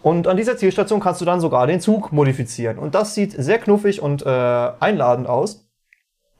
Und 0.02 0.28
an 0.28 0.38
dieser 0.38 0.58
Zielstation 0.58 1.00
kannst 1.00 1.20
du 1.20 1.26
dann 1.26 1.42
sogar 1.42 1.68
den 1.68 1.82
Zug 1.82 2.12
modifizieren. 2.12 2.78
Und 2.78 2.96
das 2.96 3.16
sieht 3.16 3.34
sehr 3.34 3.60
knuffig 3.60 4.02
und 4.02 4.26
äh, 4.26 4.30
einladend 4.30 5.28
aus. 5.28 5.70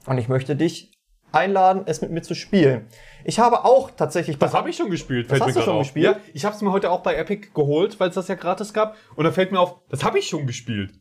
Und 0.06 0.16
ich 0.16 0.28
möchte 0.28 0.56
dich 0.56 0.98
einladen, 1.32 1.82
es 1.86 2.00
mit 2.00 2.10
mir 2.10 2.22
zu 2.22 2.34
spielen. 2.34 2.88
Ich 3.24 3.38
habe 3.38 3.64
auch 3.64 3.90
tatsächlich... 3.90 4.38
Das 4.38 4.54
habe 4.54 4.70
ich 4.70 4.76
schon 4.76 4.90
gespielt. 4.90 5.30
Das 5.30 5.40
hast 5.40 5.56
du 5.56 5.60
schon 5.62 5.74
auf. 5.74 5.82
gespielt? 5.82 6.04
Ja, 6.04 6.16
ich 6.32 6.44
habe 6.44 6.54
es 6.54 6.62
mir 6.62 6.72
heute 6.72 6.90
auch 6.90 7.00
bei 7.00 7.14
Epic 7.14 7.48
geholt, 7.54 7.98
weil 8.00 8.08
es 8.08 8.14
das 8.14 8.28
ja 8.28 8.34
gratis 8.34 8.72
gab. 8.72 8.96
Und 9.16 9.24
da 9.24 9.32
fällt 9.32 9.52
mir 9.52 9.60
auf, 9.60 9.76
das 9.88 10.04
habe 10.04 10.18
ich 10.18 10.28
schon 10.28 10.46
gespielt. 10.46 10.92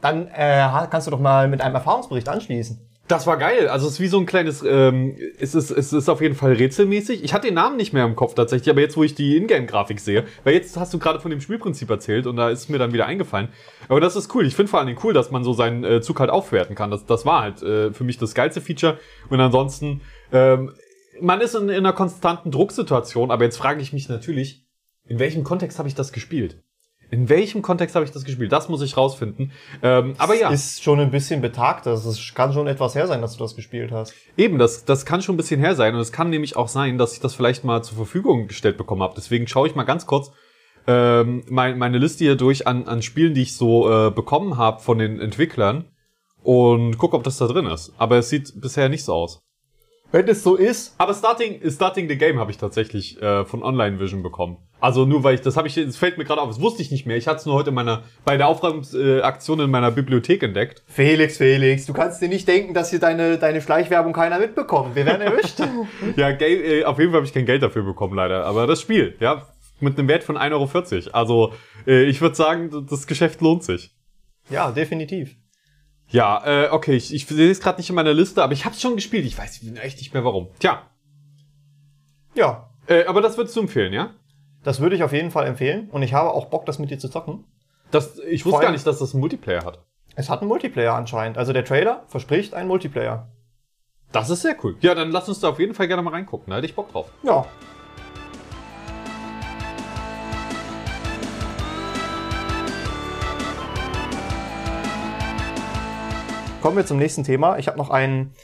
Dann 0.00 0.28
äh, 0.28 0.68
kannst 0.90 1.06
du 1.06 1.10
doch 1.10 1.20
mal 1.20 1.48
mit 1.48 1.60
einem 1.60 1.74
Erfahrungsbericht 1.74 2.28
anschließen. 2.28 2.86
Das 3.08 3.26
war 3.26 3.36
geil. 3.36 3.68
Also 3.68 3.86
es 3.86 3.94
ist 3.94 4.00
wie 4.00 4.08
so 4.08 4.18
ein 4.18 4.26
kleines, 4.26 4.64
ähm, 4.66 5.16
es 5.38 5.54
ist, 5.54 5.70
es 5.70 5.92
ist 5.92 6.08
auf 6.08 6.20
jeden 6.20 6.34
Fall 6.34 6.54
rätselmäßig. 6.54 7.22
Ich 7.22 7.34
hatte 7.34 7.46
den 7.46 7.54
Namen 7.54 7.76
nicht 7.76 7.92
mehr 7.92 8.04
im 8.04 8.16
Kopf 8.16 8.34
tatsächlich, 8.34 8.68
aber 8.68 8.80
jetzt, 8.80 8.96
wo 8.96 9.04
ich 9.04 9.14
die 9.14 9.36
Ingame-Grafik 9.36 10.00
sehe, 10.00 10.24
weil 10.42 10.54
jetzt 10.54 10.76
hast 10.76 10.92
du 10.92 10.98
gerade 10.98 11.20
von 11.20 11.30
dem 11.30 11.40
Spielprinzip 11.40 11.88
erzählt 11.88 12.26
und 12.26 12.36
da 12.36 12.50
ist 12.50 12.68
mir 12.68 12.78
dann 12.78 12.92
wieder 12.92 13.06
eingefallen. 13.06 13.48
Aber 13.88 14.00
das 14.00 14.16
ist 14.16 14.34
cool. 14.34 14.44
Ich 14.44 14.56
finde 14.56 14.70
vor 14.70 14.80
allen 14.80 14.88
Dingen 14.88 14.98
cool, 15.04 15.14
dass 15.14 15.30
man 15.30 15.44
so 15.44 15.52
seinen 15.52 15.84
äh, 15.84 16.00
Zug 16.00 16.18
halt 16.18 16.30
aufwerten 16.30 16.74
kann. 16.74 16.90
Das, 16.90 17.06
das 17.06 17.24
war 17.24 17.42
halt 17.42 17.62
äh, 17.62 17.92
für 17.92 18.02
mich 18.02 18.18
das 18.18 18.34
geilste 18.34 18.60
Feature. 18.60 18.98
Und 19.30 19.40
ansonsten, 19.40 20.00
ähm, 20.32 20.72
man 21.20 21.40
ist 21.40 21.54
in, 21.54 21.68
in 21.68 21.76
einer 21.76 21.92
konstanten 21.92 22.50
Drucksituation, 22.50 23.30
aber 23.30 23.44
jetzt 23.44 23.56
frage 23.56 23.80
ich 23.80 23.92
mich 23.92 24.08
natürlich, 24.08 24.66
in 25.04 25.18
welchem 25.18 25.44
Kontext 25.44 25.78
habe 25.78 25.88
ich 25.88 25.94
das 25.94 26.12
gespielt? 26.12 26.62
In 27.10 27.28
welchem 27.28 27.62
Kontext 27.62 27.94
habe 27.94 28.04
ich 28.04 28.10
das 28.10 28.24
gespielt? 28.24 28.50
Das 28.50 28.68
muss 28.68 28.82
ich 28.82 28.96
rausfinden. 28.96 29.52
Ähm, 29.80 30.14
aber 30.18 30.34
ja. 30.34 30.50
Ist 30.50 30.82
schon 30.82 30.98
ein 30.98 31.12
bisschen 31.12 31.40
betagt. 31.40 31.86
Das 31.86 32.04
ist, 32.04 32.34
kann 32.34 32.52
schon 32.52 32.66
etwas 32.66 32.96
her 32.96 33.06
sein, 33.06 33.20
dass 33.20 33.36
du 33.36 33.38
das 33.38 33.54
gespielt 33.54 33.92
hast. 33.92 34.12
Eben, 34.36 34.58
das, 34.58 34.84
das 34.84 35.06
kann 35.06 35.22
schon 35.22 35.34
ein 35.34 35.36
bisschen 35.36 35.60
her 35.60 35.76
sein. 35.76 35.94
Und 35.94 36.00
es 36.00 36.10
kann 36.10 36.30
nämlich 36.30 36.56
auch 36.56 36.66
sein, 36.66 36.98
dass 36.98 37.12
ich 37.12 37.20
das 37.20 37.34
vielleicht 37.34 37.62
mal 37.62 37.82
zur 37.84 37.96
Verfügung 37.96 38.48
gestellt 38.48 38.76
bekommen 38.76 39.02
habe. 39.02 39.14
Deswegen 39.16 39.46
schaue 39.46 39.68
ich 39.68 39.76
mal 39.76 39.84
ganz 39.84 40.06
kurz 40.06 40.32
ähm, 40.88 41.44
mein, 41.48 41.78
meine 41.78 41.98
Liste 41.98 42.24
hier 42.24 42.36
durch 42.36 42.66
an, 42.66 42.88
an 42.88 43.02
Spielen, 43.02 43.34
die 43.34 43.42
ich 43.42 43.56
so 43.56 43.90
äh, 43.90 44.10
bekommen 44.10 44.56
habe 44.56 44.80
von 44.80 44.98
den 44.98 45.20
Entwicklern 45.20 45.84
und 46.42 46.98
gucke, 46.98 47.16
ob 47.16 47.22
das 47.24 47.38
da 47.38 47.46
drin 47.46 47.66
ist. 47.66 47.92
Aber 47.98 48.18
es 48.18 48.28
sieht 48.30 48.60
bisher 48.60 48.88
nicht 48.88 49.04
so 49.04 49.12
aus. 49.14 49.45
Wenn 50.12 50.28
es 50.28 50.42
so 50.42 50.54
ist, 50.54 50.94
Aber 50.98 51.14
Starting, 51.14 51.60
Starting 51.68 52.08
the 52.08 52.16
Game 52.16 52.38
habe 52.38 52.50
ich 52.50 52.58
tatsächlich 52.58 53.20
äh, 53.20 53.44
von 53.44 53.62
Online 53.62 53.98
Vision 53.98 54.22
bekommen. 54.22 54.58
Also 54.78 55.04
nur 55.04 55.24
weil 55.24 55.34
ich, 55.34 55.40
das 55.40 55.56
habe 55.56 55.68
ich, 55.68 55.76
es 55.76 55.96
fällt 55.96 56.18
mir 56.18 56.24
gerade 56.24 56.40
auf, 56.40 56.48
das 56.48 56.60
wusste 56.60 56.82
ich 56.82 56.90
nicht 56.90 57.06
mehr. 57.06 57.16
Ich 57.16 57.26
hatte 57.26 57.38
es 57.38 57.46
nur 57.46 57.54
heute 57.54 57.70
in 57.70 57.74
meiner, 57.74 58.04
bei 58.24 58.36
der 58.36 58.46
Aufräumungsaktion 58.48 59.60
in 59.60 59.70
meiner 59.70 59.90
Bibliothek 59.90 60.42
entdeckt. 60.42 60.82
Felix, 60.86 61.38
Felix, 61.38 61.86
du 61.86 61.92
kannst 61.92 62.20
dir 62.22 62.28
nicht 62.28 62.46
denken, 62.46 62.74
dass 62.74 62.90
hier 62.90 63.00
deine, 63.00 63.38
deine 63.38 63.60
Schleichwerbung 63.60 64.12
keiner 64.12 64.38
mitbekommt. 64.38 64.94
Wir 64.94 65.06
werden 65.06 65.22
erwischt. 65.22 65.60
Ja, 66.16 66.30
äh, 66.30 66.84
auf 66.84 66.98
jeden 66.98 67.10
Fall 67.10 67.18
habe 67.18 67.26
ich 67.26 67.32
kein 67.34 67.46
Geld 67.46 67.62
dafür 67.62 67.82
bekommen, 67.82 68.14
leider. 68.14 68.44
Aber 68.44 68.66
das 68.66 68.80
Spiel, 68.80 69.16
ja, 69.20 69.46
mit 69.80 69.98
einem 69.98 70.08
Wert 70.08 70.24
von 70.24 70.36
1,40 70.36 70.52
Euro. 70.52 71.10
Also, 71.12 71.52
äh, 71.86 72.04
ich 72.04 72.20
würde 72.20 72.34
sagen, 72.34 72.86
das 72.88 73.06
Geschäft 73.06 73.40
lohnt 73.40 73.64
sich. 73.64 73.90
ja, 74.50 74.70
definitiv. 74.70 75.36
Ja, 76.08 76.42
äh, 76.46 76.68
okay, 76.70 76.94
ich, 76.94 77.12
ich 77.12 77.26
sehe 77.26 77.50
es 77.50 77.60
gerade 77.60 77.78
nicht 77.78 77.88
in 77.88 77.96
meiner 77.96 78.14
Liste, 78.14 78.42
aber 78.42 78.52
ich 78.52 78.64
habe 78.64 78.74
es 78.74 78.80
schon 78.80 78.94
gespielt. 78.94 79.24
Ich 79.26 79.36
weiß 79.36 79.60
echt 79.82 79.98
nicht 79.98 80.14
mehr 80.14 80.24
warum. 80.24 80.48
Tja, 80.58 80.82
Ja, 82.34 82.70
äh, 82.86 83.04
aber 83.06 83.20
das 83.20 83.36
würdest 83.36 83.56
du 83.56 83.60
empfehlen, 83.60 83.92
ja? 83.92 84.10
das 84.66 84.80
würde 84.80 84.96
ich 84.96 85.04
auf 85.04 85.12
jeden 85.12 85.30
Fall 85.30 85.46
empfehlen. 85.46 85.88
Und 85.90 86.02
ich 86.02 86.12
habe 86.12 86.32
auch 86.32 86.46
Bock, 86.46 86.66
das 86.66 86.80
mit 86.80 86.90
dir 86.90 86.98
zu 86.98 87.08
zocken. 87.08 87.44
Das, 87.92 88.18
ich 88.18 88.44
wusste 88.44 88.62
gar 88.62 88.72
nicht, 88.72 88.84
dass 88.84 88.98
das 88.98 89.14
einen 89.14 89.20
Multiplayer 89.20 89.64
hat. 89.64 89.84
Es 90.16 90.28
hat 90.28 90.40
einen 90.40 90.48
Multiplayer 90.48 90.92
anscheinend. 90.94 91.38
Also 91.38 91.52
der 91.52 91.64
Trailer 91.64 92.02
verspricht 92.08 92.52
einen 92.52 92.66
Multiplayer. 92.66 93.28
Das 94.10 94.28
ist 94.28 94.42
sehr 94.42 94.56
cool. 94.64 94.76
Ja, 94.80 94.96
dann 94.96 95.12
lass 95.12 95.28
uns 95.28 95.38
da 95.38 95.50
auf 95.50 95.60
jeden 95.60 95.74
Fall 95.74 95.86
gerne 95.86 96.02
mal 96.02 96.10
reingucken. 96.10 96.50
Da 96.50 96.56
hätte 96.56 96.66
ich 96.66 96.74
Bock 96.74 96.90
drauf. 96.90 97.12
Ja. 97.22 97.46
Kommen 106.66 106.78
wir 106.78 106.84
zum 106.86 106.98
nächsten 106.98 107.22
Thema. 107.22 107.58
Ich 107.58 107.68
habe 107.68 107.78
noch 107.78 107.90
einen 107.90 108.34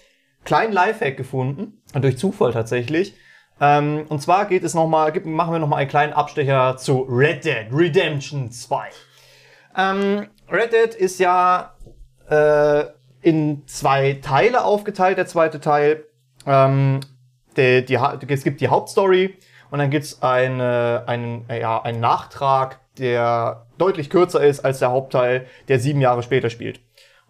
kleinen 0.45 0.73
Lifehack 0.73 1.16
gefunden, 1.16 1.83
durch 1.93 2.18
Zufall 2.18 2.53
tatsächlich. 2.53 3.16
Ähm, 3.61 4.07
und 4.11 4.23
zwar 4.23 4.45
geht 4.47 4.62
es 4.62 4.75
noch 4.75 4.87
mal, 4.87 5.11
gibt- 5.11 5.27
machen 5.27 5.53
wir 5.53 5.59
noch 5.59 5.66
mal 5.66 5.79
einen 5.79 5.89
kleinen 5.91 6.12
Abstecher 6.12 6.77
zu 6.77 7.01
Red 7.11 7.45
Dead 7.45 7.66
Redemption 7.73 8.53
2. 8.53 8.91
Ähm, 9.77 10.29
Red 10.49 10.73
Dead 10.73 10.95
ist 10.95 11.18
ja 11.18 11.75
äh, 12.31 12.85
in 13.23 13.66
zwei 13.66 14.20
Teile 14.23 14.62
aufgeteilt, 14.62 15.18
der 15.18 15.27
zweite 15.27 15.59
Teil. 15.59 16.05
Ähm, 16.47 17.01
die, 17.57 17.99
Ha- 17.99 18.20
es 18.29 18.45
gibt 18.45 18.61
die 18.61 18.68
Hauptstory 18.68 19.37
und 19.73 19.81
dann 19.81 19.91
gibt's 19.91 20.23
eine, 20.23 21.03
einen, 21.09 21.47
ja, 21.51 21.83
einen 21.83 21.99
Nachtrag, 21.99 22.79
der 22.99 23.66
deutlich 23.79 24.11
kürzer 24.11 24.45
ist 24.45 24.61
als 24.64 24.79
der 24.79 24.93
Hauptteil, 24.93 25.47
der 25.66 25.81
sieben 25.81 26.01
Jahre 26.01 26.23
später 26.23 26.51
spielt. 26.51 26.79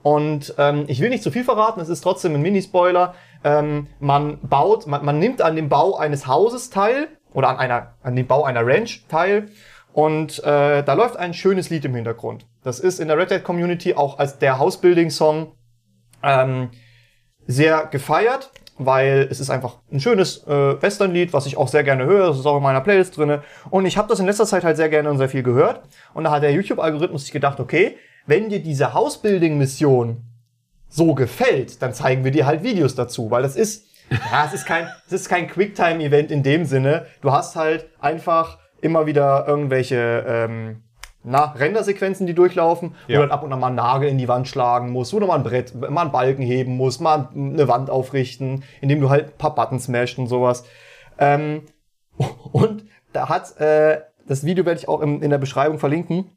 Und 0.03 0.55
ähm, 0.59 0.85
ich 0.89 1.01
will 1.01 1.11
nicht 1.11 1.23
zu 1.23 1.31
viel 1.31 1.45
verraten, 1.45 1.81
es 1.81 1.89
ist 1.89 2.01
trotzdem 2.01 2.35
ein 2.35 2.43
Minispoiler. 2.43 3.15
Ähm, 3.45 3.87
man 4.01 4.39
baut, 4.43 4.87
man, 4.87 5.05
man 5.05 5.19
nimmt 5.19 5.43
an 5.43 5.57
dem 5.57 5.69
Bau 5.69 5.97
eines 5.97 6.27
Hauses 6.27 6.71
teil 6.71 7.09
oder 7.33 7.49
an 7.49 7.57
einer, 7.57 7.95
an 8.03 8.17
dem 8.17 8.27
Bau 8.27 8.45
einer 8.45 8.67
Ranch 8.67 9.05
teil. 9.09 9.49
Und 9.93 10.39
äh, 10.41 10.83
da 10.83 10.95
läuft 10.95 11.17
ein 11.17 11.35
schönes 11.35 11.71
Lied 11.71 11.85
im 11.85 11.95
Hintergrund. 11.95 12.47
Das 12.65 12.81
ist 12.81 12.99
in 12.99 13.09
der 13.09 13.19
Red 13.19 13.31
Dead 13.31 13.45
Community 13.45 13.95
auch 13.95 14.19
als 14.19 14.39
der 14.39 14.59
Housebuilding-Song 14.59 15.53
ähm, 16.23 16.71
sehr 17.47 17.87
gefeiert, 17.87 18.51
weil 18.79 19.29
es 19.31 19.39
ist 19.39 19.51
einfach 19.51 19.79
ein 19.93 20.01
schönes 20.01 20.47
äh, 20.47 20.81
Westernlied, 20.81 21.33
was 21.33 21.47
ich 21.47 21.57
auch 21.57 21.69
sehr 21.69 21.85
gerne 21.85 22.07
höre. 22.07 22.29
Das 22.29 22.39
ist 22.39 22.47
auch 22.47 22.57
in 22.57 22.63
meiner 22.63 22.81
Playlist 22.81 23.17
drinne. 23.17 23.43
Und 23.71 23.85
ich 23.85 23.99
habe 23.99 24.09
das 24.09 24.19
in 24.19 24.27
letzter 24.27 24.47
Zeit 24.47 24.65
halt 24.65 24.77
sehr 24.77 24.89
gerne 24.89 25.11
und 25.11 25.19
sehr 25.19 25.29
viel 25.29 25.43
gehört. 25.43 25.83
Und 26.15 26.25
da 26.25 26.31
hat 26.31 26.43
der 26.43 26.53
YouTube-Algorithmus 26.53 27.25
sich 27.25 27.33
gedacht, 27.33 27.61
okay, 27.61 27.97
wenn 28.27 28.49
dir 28.49 28.63
diese 28.63 28.95
Housebuilding-Mission 28.95 30.23
so 30.89 31.15
gefällt, 31.15 31.81
dann 31.83 31.95
zeigen 31.95 32.25
wir 32.25 32.31
dir 32.31 32.47
halt 32.47 32.63
Videos 32.63 32.95
dazu, 32.95 33.31
weil 33.31 33.43
das 33.43 33.57
ist, 33.57 33.87
ja, 34.11 34.45
es 34.47 34.53
ist 34.53 34.67
kein, 34.67 34.89
es 35.07 35.13
ist 35.13 35.29
kein 35.29 35.49
Quicktime-Event 35.49 36.31
in 36.31 36.43
dem 36.43 36.65
Sinne. 36.65 37.07
Du 37.23 37.33
hast 37.33 37.57
halt 37.57 37.87
einfach 37.99 38.59
immer 38.81 39.07
wieder 39.07 39.47
irgendwelche 39.47 40.25
ähm, 40.27 40.83
na, 41.25 41.53
Rendersequenzen, 41.53 42.27
die 42.27 42.35
durchlaufen, 42.35 42.95
Ja. 43.07 43.15
wo 43.15 43.15
du 43.15 43.21
halt 43.21 43.31
ab 43.31 43.43
und 43.45 43.53
an 43.53 43.61
mal 43.61 43.69
einen 43.69 43.77
Nagel 43.77 44.09
in 44.09 44.19
die 44.19 44.29
Wand 44.29 44.49
schlagen 44.49 44.91
musst, 44.91 45.15
wo 45.15 45.21
du 45.21 45.27
mal 45.27 45.37
ein 45.37 45.45
Brett, 45.45 45.75
mal 45.75 46.03
einen 46.03 46.13
Balken 46.13 46.43
heben 46.43 46.77
musst, 46.77 47.01
mal 47.01 47.29
eine 47.35 47.69
Wand 47.69 47.91
aufrichten, 47.91 48.65
indem 48.81 49.01
du 49.01 49.09
halt 49.09 49.27
ein 49.27 49.39
paar 49.39 49.55
Buttons 49.55 49.85
smasht 49.85 50.19
und 50.19 50.27
sowas. 50.27 50.65
Ähm, 51.19 51.63
und 52.53 52.85
da 53.13 53.29
hat, 53.29 53.57
äh, 53.61 54.01
das 54.27 54.45
Video 54.45 54.67
werde 54.67 54.81
ich 54.81 54.89
auch 54.89 55.01
im, 55.01 55.23
in 55.23 55.31
der 55.31 55.39
Beschreibung 55.39 55.79
verlinken, 55.79 56.31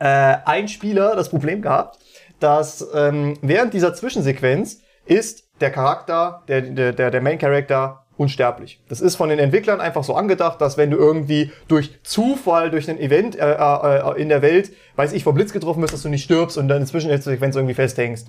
äh, 0.00 0.36
ein 0.44 0.66
Spieler 0.66 1.14
das 1.14 1.28
Problem 1.28 1.62
gehabt, 1.62 1.98
dass 2.40 2.88
ähm, 2.94 3.36
während 3.42 3.74
dieser 3.74 3.94
Zwischensequenz 3.94 4.80
ist 5.06 5.44
der 5.60 5.70
Charakter, 5.70 6.42
der, 6.48 6.62
der, 6.92 7.10
der, 7.10 7.20
Main 7.20 7.38
Character 7.38 8.06
unsterblich. 8.16 8.82
Das 8.88 9.00
ist 9.00 9.16
von 9.16 9.28
den 9.28 9.38
Entwicklern 9.38 9.80
einfach 9.80 10.04
so 10.04 10.14
angedacht, 10.14 10.60
dass 10.60 10.76
wenn 10.76 10.90
du 10.90 10.96
irgendwie 10.96 11.52
durch 11.68 12.02
Zufall, 12.02 12.70
durch 12.70 12.88
ein 12.88 12.98
Event 12.98 13.36
äh, 13.36 13.52
äh, 13.52 14.20
in 14.20 14.28
der 14.28 14.42
Welt, 14.42 14.72
weiß 14.96 15.12
ich, 15.12 15.24
vom 15.24 15.34
Blitz 15.34 15.52
getroffen 15.52 15.82
wirst, 15.82 15.92
dass 15.92 16.02
du 16.02 16.08
nicht 16.08 16.24
stirbst 16.24 16.56
und 16.58 16.68
dann 16.68 16.78
in 16.78 16.84
der 16.84 16.90
Zwischensequenz 16.90 17.56
irgendwie 17.56 17.74
festhängst. 17.74 18.28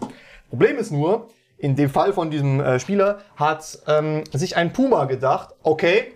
Problem 0.50 0.78
ist 0.78 0.92
nur, 0.92 1.30
in 1.58 1.76
dem 1.76 1.90
Fall 1.90 2.14
von 2.14 2.32
diesem 2.32 2.60
äh, 2.60 2.80
Spieler 2.80 3.20
hat 3.36 3.80
ähm, 3.88 4.24
sich 4.34 4.58
ein 4.58 4.74
Puma 4.74 5.06
gedacht, 5.06 5.54
okay, 5.64 6.14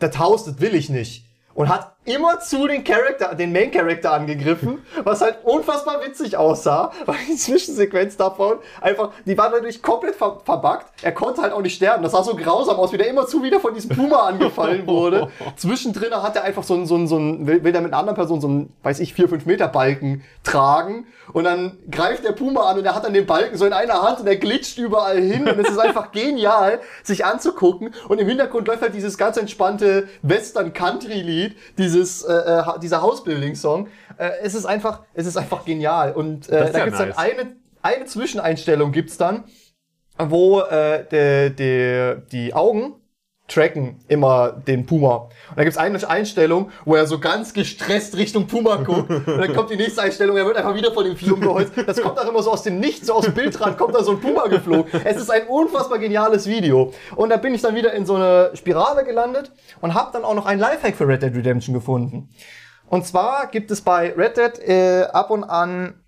das 0.00 0.18
Haus, 0.18 0.44
das 0.44 0.60
will 0.60 0.74
ich 0.74 0.90
nicht. 0.90 1.26
Und 1.54 1.68
hat 1.68 1.93
immer 2.04 2.40
zu 2.40 2.66
den 2.66 2.84
Charakter, 2.84 3.34
den 3.34 3.52
Main 3.52 3.70
Character 3.70 4.12
angegriffen, 4.12 4.84
was 5.04 5.20
halt 5.20 5.38
unfassbar 5.42 6.04
witzig 6.04 6.36
aussah, 6.36 6.92
weil 7.06 7.16
die 7.28 7.36
Zwischensequenz 7.36 8.16
davon 8.16 8.58
einfach, 8.80 9.10
die 9.24 9.36
war 9.36 9.50
natürlich 9.50 9.82
komplett 9.82 10.14
ver 10.16 10.40
verbuggt. 10.44 10.86
Er 11.02 11.12
konnte 11.12 11.42
halt 11.42 11.52
auch 11.52 11.62
nicht 11.62 11.76
sterben. 11.76 12.02
Das 12.02 12.12
sah 12.12 12.22
so 12.22 12.34
grausam 12.34 12.76
aus, 12.76 12.92
wie 12.92 12.98
der 12.98 13.08
immer 13.08 13.26
zu 13.26 13.42
wieder 13.42 13.60
von 13.60 13.74
diesem 13.74 13.96
Puma 13.96 14.26
angefallen 14.26 14.86
wurde. 14.86 15.28
Zwischendrin 15.56 16.12
hat 16.14 16.36
er 16.36 16.44
einfach 16.44 16.62
so 16.62 16.74
ein, 16.74 16.86
so 16.86 16.96
ein, 16.96 17.06
so 17.06 17.16
ein, 17.16 17.46
will, 17.46 17.64
will 17.64 17.74
er 17.74 17.80
mit 17.80 17.92
einer 17.92 18.00
anderen 18.00 18.16
Person 18.16 18.40
so 18.40 18.48
ein, 18.48 18.72
weiß 18.82 19.00
ich, 19.00 19.14
vier, 19.14 19.28
fünf 19.28 19.46
Meter 19.46 19.68
Balken 19.68 20.22
tragen. 20.42 21.06
Und 21.32 21.44
dann 21.44 21.78
greift 21.90 22.24
der 22.24 22.32
Puma 22.32 22.68
an 22.68 22.78
und 22.78 22.84
er 22.84 22.94
hat 22.94 23.04
dann 23.04 23.14
den 23.14 23.26
Balken 23.26 23.56
so 23.56 23.64
in 23.64 23.72
einer 23.72 24.02
Hand 24.02 24.20
und 24.20 24.26
er 24.26 24.36
glitscht 24.36 24.78
überall 24.78 25.20
hin. 25.20 25.48
Und 25.48 25.58
es 25.58 25.70
ist 25.70 25.78
einfach 25.78 26.12
genial, 26.12 26.80
sich 27.02 27.24
anzugucken. 27.24 27.94
Und 28.08 28.20
im 28.20 28.28
Hintergrund 28.28 28.68
läuft 28.68 28.82
halt 28.82 28.94
dieses 28.94 29.16
ganz 29.16 29.36
entspannte 29.36 30.08
Western-Country-Lied, 30.22 31.56
dieses, 31.78 31.93
äh, 31.94 32.32
äh, 32.32 32.78
dieser 32.80 33.02
House-Building-Song. 33.02 33.88
Äh, 34.16 34.30
es 34.42 34.54
ist 34.54 34.66
einfach, 34.66 35.02
es 35.14 35.26
ist 35.26 35.36
einfach 35.36 35.64
genial. 35.64 36.12
Und 36.12 36.48
äh, 36.48 36.72
da 36.72 36.78
ja 36.78 36.84
gibt's 36.84 37.00
nice. 37.00 37.16
dann 37.16 37.24
eine, 37.24 37.56
eine 37.82 38.04
Zwischeneinstellung 38.06 38.92
gibt's 38.92 39.16
dann, 39.16 39.44
wo 40.18 40.60
äh, 40.60 41.06
de, 41.08 41.50
de, 41.50 42.22
die 42.30 42.54
Augen 42.54 42.94
tracken 43.46 44.00
immer 44.08 44.52
den 44.52 44.86
Puma. 44.86 45.28
Und 45.50 45.58
da 45.58 45.64
gibt's 45.64 45.76
eine 45.76 46.08
Einstellung, 46.08 46.70
wo 46.84 46.94
er 46.94 47.06
so 47.06 47.18
ganz 47.18 47.52
gestresst 47.52 48.16
Richtung 48.16 48.46
Puma 48.46 48.76
guckt. 48.76 49.10
Und 49.10 49.26
dann 49.26 49.54
kommt 49.54 49.70
die 49.70 49.76
nächste 49.76 50.02
Einstellung, 50.02 50.36
er 50.36 50.46
wird 50.46 50.56
einfach 50.56 50.74
wieder 50.74 50.92
von 50.92 51.04
dem 51.04 51.16
Vieh 51.16 51.30
umgeholzt. 51.30 51.72
Das 51.86 52.00
kommt 52.00 52.18
auch 52.18 52.28
immer 52.28 52.42
so 52.42 52.52
aus 52.52 52.62
dem 52.62 52.80
Nichts, 52.80 53.06
so 53.06 53.14
aus 53.14 53.26
dem 53.26 53.34
Bildrand 53.34 53.76
kommt 53.76 53.94
da 53.94 54.02
so 54.02 54.12
ein 54.12 54.20
Puma 54.20 54.46
geflogen. 54.46 54.90
Es 55.04 55.16
ist 55.16 55.30
ein 55.30 55.46
unfassbar 55.46 55.98
geniales 55.98 56.46
Video. 56.46 56.92
Und 57.16 57.28
da 57.28 57.36
bin 57.36 57.54
ich 57.54 57.60
dann 57.60 57.74
wieder 57.74 57.92
in 57.92 58.06
so 58.06 58.14
eine 58.14 58.50
Spirale 58.54 59.04
gelandet 59.04 59.52
und 59.80 59.94
habe 59.94 60.10
dann 60.12 60.24
auch 60.24 60.34
noch 60.34 60.46
einen 60.46 60.60
Lifehack 60.60 60.96
für 60.96 61.06
Red 61.06 61.22
Dead 61.22 61.34
Redemption 61.34 61.74
gefunden. 61.74 62.30
Und 62.88 63.06
zwar 63.06 63.48
gibt 63.48 63.70
es 63.70 63.82
bei 63.82 64.14
Red 64.16 64.36
Dead 64.36 64.58
äh, 64.68 65.02
ab 65.12 65.30
und 65.30 65.44
an 65.44 66.03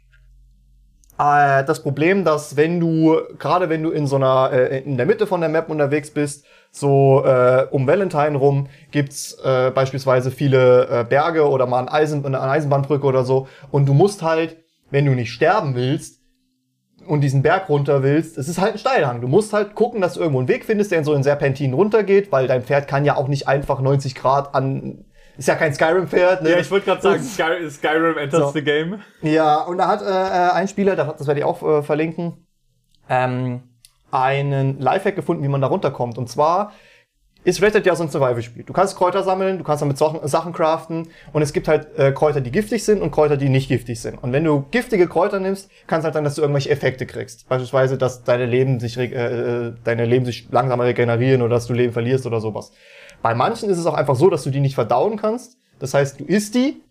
äh, 1.18 1.64
das 1.64 1.82
Problem, 1.82 2.24
dass 2.24 2.56
wenn 2.56 2.80
du, 2.80 3.18
gerade 3.38 3.68
wenn 3.68 3.82
du 3.82 3.90
in 3.90 4.06
so 4.06 4.16
einer, 4.16 4.50
äh, 4.52 4.80
in 4.80 4.96
der 4.96 5.06
Mitte 5.06 5.26
von 5.26 5.40
der 5.40 5.48
Map 5.48 5.70
unterwegs 5.70 6.10
bist, 6.10 6.44
so 6.70 7.24
äh, 7.24 7.66
um 7.70 7.86
Valentine 7.86 8.36
rum, 8.36 8.68
gibt's 8.90 9.32
äh, 9.42 9.70
beispielsweise 9.70 10.30
viele 10.30 10.88
äh, 10.88 11.04
Berge 11.04 11.48
oder 11.48 11.66
mal 11.66 11.80
ein 11.80 11.88
Eisen, 11.88 12.24
eine 12.24 12.40
Eisenbahnbrücke 12.40 13.06
oder 13.06 13.24
so. 13.24 13.48
Und 13.70 13.86
du 13.86 13.94
musst 13.94 14.22
halt, 14.22 14.58
wenn 14.90 15.06
du 15.06 15.12
nicht 15.12 15.32
sterben 15.32 15.74
willst 15.74 16.20
und 17.06 17.22
diesen 17.22 17.42
Berg 17.42 17.68
runter 17.68 18.02
willst, 18.02 18.36
es 18.36 18.48
ist 18.48 18.60
halt 18.60 18.74
ein 18.74 18.78
Steilhang. 18.78 19.20
Du 19.22 19.28
musst 19.28 19.52
halt 19.54 19.74
gucken, 19.74 20.02
dass 20.02 20.14
du 20.14 20.20
irgendwo 20.20 20.40
einen 20.40 20.48
Weg 20.48 20.64
findest, 20.66 20.90
der 20.90 20.98
in 20.98 21.04
so 21.04 21.14
einen 21.14 21.22
Serpentin 21.22 21.72
runtergeht, 21.72 22.30
weil 22.30 22.46
dein 22.46 22.62
Pferd 22.62 22.88
kann 22.88 23.04
ja 23.06 23.16
auch 23.16 23.28
nicht 23.28 23.48
einfach 23.48 23.80
90 23.80 24.14
Grad 24.14 24.54
an, 24.54 25.06
ist 25.38 25.48
ja 25.48 25.54
kein 25.54 25.72
Skyrim-Pferd, 25.74 26.42
ne? 26.42 26.50
Ja, 26.50 26.58
ich 26.58 26.70
wollte 26.70 26.86
gerade 26.86 27.02
sagen, 27.02 27.22
Sky 27.22 27.70
Skyrim 27.70 28.16
enters 28.18 28.40
So. 28.40 28.50
the 28.50 28.62
game. 28.62 29.00
ja, 29.22 29.62
und 29.62 29.78
da 29.78 29.88
hat 29.88 30.02
äh, 30.02 30.06
äh, 30.06 30.52
ein 30.52 30.68
Spieler, 30.68 30.96
das, 30.96 31.26
werde 31.26 31.40
ich 31.40 31.44
auch 31.44 31.62
äh, 31.62 31.82
verlinken, 31.82 32.46
ähm, 33.08 33.62
einen 34.10 34.80
Lifehack 34.80 35.16
gefunden, 35.16 35.42
wie 35.42 35.48
man 35.48 35.60
da 35.60 35.66
runterkommt. 35.66 36.16
Und 36.16 36.28
zwar 36.28 36.72
ist 37.46 37.62
Red 37.62 37.74
Dead 37.74 37.86
ja 37.86 37.94
so 37.94 38.02
ein 38.02 38.10
Survival-Spiel. 38.10 38.64
Du 38.64 38.72
kannst 38.72 38.96
Kräuter 38.96 39.22
sammeln, 39.22 39.58
du 39.58 39.64
kannst 39.64 39.80
damit 39.80 39.96
Sachen, 39.98 40.26
Sachen 40.26 40.52
craften 40.52 41.08
und 41.32 41.42
es 41.42 41.52
gibt 41.52 41.68
halt 41.68 41.96
äh, 41.96 42.10
Kräuter, 42.10 42.40
die 42.40 42.50
giftig 42.50 42.84
sind 42.84 43.00
und 43.00 43.12
Kräuter, 43.12 43.36
die 43.36 43.48
nicht 43.48 43.68
giftig 43.68 44.00
sind. 44.00 44.20
Und 44.20 44.32
wenn 44.32 44.42
du 44.42 44.64
giftige 44.72 45.06
Kräuter 45.06 45.38
nimmst, 45.38 45.70
kann 45.86 46.00
es 46.00 46.04
halt 46.04 46.14
sein, 46.14 46.24
dass 46.24 46.34
du 46.34 46.42
irgendwelche 46.42 46.70
Effekte 46.70 47.06
kriegst. 47.06 47.48
Beispielsweise, 47.48 47.98
dass 47.98 48.24
deine 48.24 48.46
Leben 48.46 48.80
sich, 48.80 48.98
äh, 48.98 49.04
äh, 49.04 49.72
deine 49.84 50.06
Leben 50.06 50.24
sich 50.24 50.48
langsamer 50.50 50.84
regenerieren 50.84 51.40
oder 51.40 51.54
dass 51.54 51.66
du 51.66 51.72
Leben 51.72 51.92
verlierst 51.92 52.26
oder 52.26 52.40
sowas. 52.40 52.72
Bei 53.22 53.34
manchen 53.34 53.70
ist 53.70 53.78
es 53.78 53.86
auch 53.86 53.94
einfach 53.94 54.16
so, 54.16 54.30
dass 54.30 54.44
du 54.44 54.50
die 54.50 54.60
nicht 54.60 54.74
verdauen 54.74 55.16
kannst. 55.16 55.58
Das 55.78 55.94
heißt, 55.94 56.20
du 56.20 56.24
isst 56.24 56.54
die 56.54 56.82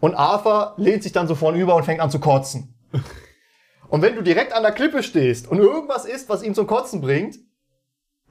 und 0.00 0.14
Arthur 0.14 0.74
lehnt 0.76 1.02
sich 1.02 1.12
dann 1.12 1.28
so 1.28 1.34
vornüber 1.34 1.74
und 1.74 1.84
fängt 1.84 2.00
an 2.00 2.10
zu 2.10 2.20
kotzen. 2.20 2.74
Und 3.88 4.02
wenn 4.02 4.14
du 4.14 4.22
direkt 4.22 4.54
an 4.54 4.62
der 4.62 4.72
Klippe 4.72 5.02
stehst 5.02 5.48
und 5.48 5.58
irgendwas 5.58 6.06
isst, 6.06 6.28
was 6.28 6.42
ihn 6.42 6.54
zum 6.54 6.66
Kotzen 6.66 7.00
bringt, 7.00 7.36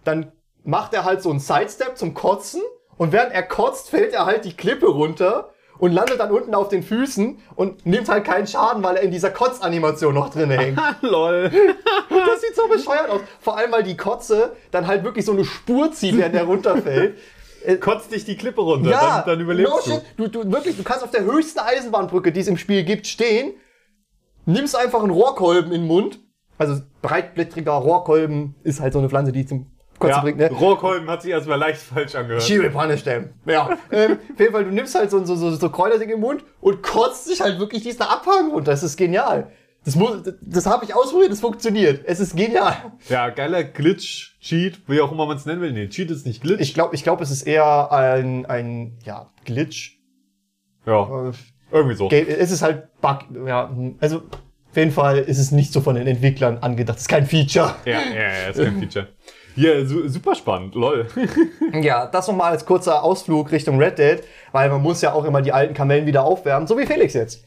dann 0.03 0.31
macht 0.63 0.93
er 0.93 1.05
halt 1.05 1.21
so 1.21 1.29
einen 1.29 1.39
Sidestep 1.39 1.97
zum 1.97 2.13
Kotzen 2.13 2.61
und 2.97 3.11
während 3.11 3.33
er 3.33 3.43
kotzt, 3.43 3.89
fällt 3.89 4.13
er 4.13 4.25
halt 4.25 4.45
die 4.45 4.55
Klippe 4.55 4.87
runter 4.87 5.51
und 5.81 5.93
landet 5.93 6.19
dann 6.19 6.29
unten 6.29 6.53
auf 6.53 6.69
den 6.69 6.83
Füßen 6.83 7.39
und 7.55 7.85
nimmt 7.87 8.07
halt 8.07 8.23
keinen 8.23 8.45
Schaden, 8.45 8.83
weil 8.83 8.97
er 8.97 9.01
in 9.01 9.09
dieser 9.09 9.31
Kotzanimation 9.31 10.13
noch 10.13 10.29
drin 10.29 10.51
hängt. 10.51 10.79
Lol. 11.01 11.51
Das 12.09 12.41
sieht 12.41 12.55
so 12.55 12.67
bescheuert 12.67 13.09
aus. 13.09 13.21
Vor 13.39 13.57
allem, 13.57 13.71
weil 13.71 13.83
die 13.83 13.95
Kotze 13.95 14.55
dann 14.69 14.85
halt 14.85 15.03
wirklich 15.03 15.25
so 15.25 15.31
eine 15.31 15.45
Spur 15.45 15.91
zieht, 15.91 16.17
während 16.17 16.35
er 16.35 16.43
runterfällt. 16.43 17.17
Kotzt 17.79 18.11
dich 18.11 18.25
die 18.25 18.35
Klippe 18.35 18.61
runter, 18.61 18.91
dann, 18.91 19.23
dann 19.25 19.39
überlebst 19.39 19.87
no 19.87 20.01
du. 20.17 20.27
du. 20.27 20.43
Du 20.43 20.51
wirklich, 20.51 20.77
du 20.77 20.83
kannst 20.83 21.03
auf 21.03 21.11
der 21.11 21.23
höchsten 21.23 21.59
Eisenbahnbrücke, 21.59 22.31
die 22.31 22.41
es 22.41 22.47
im 22.47 22.57
Spiel 22.57 22.83
gibt, 22.83 23.07
stehen, 23.07 23.53
nimmst 24.45 24.75
einfach 24.75 25.01
einen 25.01 25.11
Rohrkolben 25.11 25.71
in 25.71 25.81
den 25.81 25.87
Mund. 25.87 26.19
Also 26.57 26.81
breitblättriger 27.01 27.71
Rohrkolben 27.71 28.55
ist 28.63 28.81
halt 28.81 28.93
so 28.93 28.99
eine 28.99 29.09
Pflanze, 29.09 29.31
die 29.31 29.45
zum 29.45 29.70
Kotzen 30.01 30.15
Ja, 30.17 30.21
bringt. 30.21 30.37
Ne? 30.37 30.49
Rohrkolben 30.51 31.09
hat 31.09 31.21
sich 31.21 31.31
erstmal 31.31 31.57
leicht 31.57 31.79
falsch 31.79 32.15
angehört. 32.15 32.73
Punish 32.73 33.03
them. 33.03 33.29
Ja. 33.45 33.77
ähm, 33.91 34.17
auf 34.33 34.39
jeden 34.39 34.51
Fall, 34.51 34.65
du 34.65 34.71
nimmst 34.71 34.95
halt 34.95 35.09
so, 35.11 35.23
so, 35.23 35.35
so, 35.35 35.51
so 35.51 35.69
Kräuterding 35.69 36.09
im 36.09 36.19
Mund 36.19 36.43
und 36.59 36.83
kotzt 36.83 37.25
sich 37.25 37.39
halt 37.39 37.59
wirklich 37.59 37.83
diesen 37.83 38.01
Abhang 38.01 38.51
runter. 38.51 38.71
Das 38.71 38.83
ist 38.83 38.97
genial. 38.97 39.51
Das, 39.83 39.95
muss, 39.95 40.21
das, 40.41 40.65
habe 40.67 40.85
ich 40.85 40.93
ausprobiert, 40.93 41.31
das 41.31 41.39
funktioniert. 41.39 42.03
Es 42.05 42.19
ist 42.19 42.35
genial. 42.35 42.75
Ja, 43.09 43.29
geiler 43.29 43.63
Glitch, 43.63 44.37
Cheat, 44.39 44.79
wie 44.87 45.01
auch 45.01 45.11
immer 45.11 45.25
man 45.25 45.37
es 45.37 45.45
nennen 45.45 45.61
will. 45.61 45.71
Nee, 45.71 45.87
Cheat 45.87 46.11
ist 46.11 46.25
nicht 46.25 46.41
Glitch. 46.41 46.61
Ich 46.61 46.73
glaube, 46.75 46.93
ich 46.93 47.03
glaub, 47.03 47.19
es 47.21 47.31
ist 47.31 47.43
eher 47.43 47.91
ein, 47.91 48.45
ein 48.45 48.97
ja, 49.05 49.31
Glitch. 49.45 49.97
ja, 50.85 51.29
Äh, 51.29 51.31
irgendwie 51.71 51.95
so. 51.95 52.09
Es 52.09 52.51
ist 52.51 52.61
halt 52.61 52.89
Bug. 53.01 53.19
Ja, 53.47 53.71
also 53.99 54.17
auf 54.17 54.77
jeden 54.77 54.91
Fall 54.91 55.17
ist 55.17 55.39
es 55.39 55.51
nicht 55.51 55.73
so 55.73 55.81
von 55.81 55.95
den 55.95 56.05
Entwicklern 56.05 56.59
angedacht. 56.59 56.97
Es 56.97 57.03
ist 57.03 57.07
kein 57.09 57.25
Feature. 57.25 57.73
Ja, 57.85 57.99
ja, 58.01 58.21
ja, 58.21 58.49
ist 58.49 58.57
kein 58.57 58.79
Feature. 58.79 59.07
Ja, 59.55 59.85
su 59.85 60.07
super 60.07 60.35
spannend, 60.35 60.75
lol. 60.75 61.07
Ja, 61.81 62.05
das 62.05 62.27
nochmal 62.27 62.51
als 62.51 62.65
kurzer 62.65 63.03
Ausflug 63.03 63.51
Richtung 63.51 63.77
Red 63.77 63.97
Dead, 63.97 64.19
weil 64.51 64.69
man 64.69 64.81
muss 64.81 65.01
ja 65.01 65.13
auch 65.13 65.25
immer 65.25 65.41
die 65.41 65.51
alten 65.51 65.73
Kamellen 65.73 66.05
wieder 66.05 66.23
aufwärmen, 66.23 66.67
so 66.67 66.77
wie 66.77 66.85
Felix 66.85 67.13
jetzt. 67.13 67.43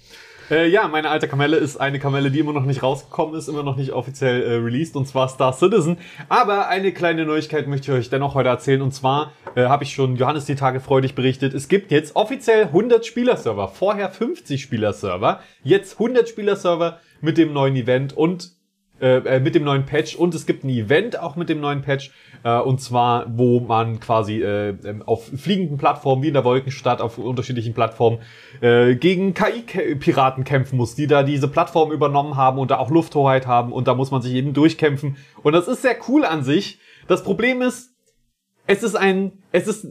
Äh, 0.50 0.68
ja, 0.68 0.88
meine 0.88 1.08
alte 1.08 1.26
Kamelle 1.26 1.56
ist 1.56 1.78
eine 1.78 1.98
Kamelle, 1.98 2.30
die 2.30 2.38
immer 2.38 2.52
noch 2.52 2.66
nicht 2.66 2.82
rausgekommen 2.82 3.34
ist, 3.34 3.48
immer 3.48 3.62
noch 3.62 3.76
nicht 3.76 3.92
offiziell 3.92 4.42
äh, 4.42 4.54
released, 4.56 4.94
und 4.94 5.08
zwar 5.08 5.28
Star 5.28 5.54
Citizen. 5.54 5.96
Aber 6.28 6.68
eine 6.68 6.92
kleine 6.92 7.24
Neuigkeit 7.24 7.66
möchte 7.66 7.92
ich 7.92 7.98
euch 7.98 8.10
dennoch 8.10 8.34
heute 8.34 8.50
erzählen, 8.50 8.82
und 8.82 8.92
zwar 8.92 9.32
äh, 9.54 9.64
habe 9.64 9.84
ich 9.84 9.94
schon 9.94 10.16
Johannes 10.16 10.44
die 10.44 10.54
Tage 10.54 10.80
freudig 10.80 11.14
berichtet, 11.14 11.54
es 11.54 11.68
gibt 11.68 11.90
jetzt 11.90 12.14
offiziell 12.14 12.64
100 12.64 13.06
Spielerserver, 13.06 13.68
vorher 13.68 14.10
50 14.10 14.60
Spielerserver, 14.60 15.40
jetzt 15.62 15.94
100 15.94 16.28
Spielerserver 16.28 16.98
mit 17.22 17.38
dem 17.38 17.54
neuen 17.54 17.76
Event 17.76 18.14
und 18.14 18.50
äh, 19.04 19.36
äh, 19.36 19.40
mit 19.40 19.54
dem 19.54 19.64
neuen 19.64 19.84
Patch 19.84 20.16
und 20.16 20.34
es 20.34 20.46
gibt 20.46 20.64
ein 20.64 20.70
Event 20.70 21.18
auch 21.20 21.36
mit 21.36 21.48
dem 21.48 21.60
neuen 21.60 21.82
Patch 21.82 22.10
äh, 22.42 22.58
und 22.58 22.80
zwar 22.80 23.26
wo 23.36 23.60
man 23.60 24.00
quasi 24.00 24.40
äh, 24.42 24.70
ähm, 24.84 25.02
auf 25.04 25.26
fliegenden 25.26 25.76
Plattformen 25.76 26.22
wie 26.22 26.28
in 26.28 26.34
der 26.34 26.44
Wolkenstadt 26.44 27.00
auf 27.00 27.18
unterschiedlichen 27.18 27.74
Plattformen 27.74 28.18
äh, 28.60 28.94
gegen 28.96 29.34
KI-Piraten 29.34 30.44
kämpfen 30.44 30.76
muss, 30.76 30.94
die 30.94 31.06
da 31.06 31.22
diese 31.22 31.48
Plattform 31.48 31.92
übernommen 31.92 32.36
haben 32.36 32.58
und 32.58 32.70
da 32.70 32.78
auch 32.78 32.90
Lufthoheit 32.90 33.46
haben 33.46 33.72
und 33.72 33.88
da 33.88 33.94
muss 33.94 34.10
man 34.10 34.22
sich 34.22 34.32
eben 34.34 34.52
durchkämpfen 34.54 35.16
und 35.42 35.52
das 35.52 35.68
ist 35.68 35.82
sehr 35.82 35.96
cool 36.08 36.24
an 36.24 36.42
sich. 36.44 36.78
Das 37.06 37.22
Problem 37.22 37.60
ist, 37.62 37.90
es 38.66 38.82
ist 38.82 38.94
ein, 38.96 39.42
es 39.52 39.66
ist, 39.68 39.84
äh, 39.84 39.90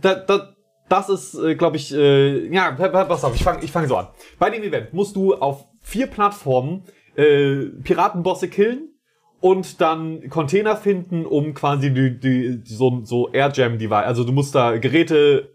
da, 0.00 0.14
da, 0.14 0.54
das 0.90 1.08
ist, 1.08 1.34
äh, 1.34 1.54
glaube 1.54 1.76
ich, 1.76 1.94
äh, 1.94 2.46
ja, 2.54 2.72
pa- 2.72 2.88
pa- 2.88 3.04
pass 3.04 3.24
auf, 3.24 3.34
ich 3.34 3.42
fange 3.42 3.64
ich 3.64 3.72
fang 3.72 3.88
so 3.88 3.96
an. 3.96 4.08
Bei 4.38 4.50
dem 4.50 4.62
Event 4.62 4.92
musst 4.92 5.16
du 5.16 5.34
auf 5.34 5.64
vier 5.80 6.06
Plattformen 6.06 6.82
äh, 7.16 7.66
Piratenbosse 7.82 8.48
killen 8.48 8.90
und 9.40 9.80
dann 9.80 10.28
Container 10.30 10.76
finden, 10.76 11.26
um 11.26 11.54
quasi 11.54 11.92
die, 11.92 12.18
die, 12.18 12.60
so, 12.64 13.00
so 13.04 13.30
Air 13.32 13.52
Jam 13.54 13.78
Device, 13.78 14.06
also 14.06 14.24
du 14.24 14.32
musst 14.32 14.54
da 14.54 14.76
Geräte 14.78 15.54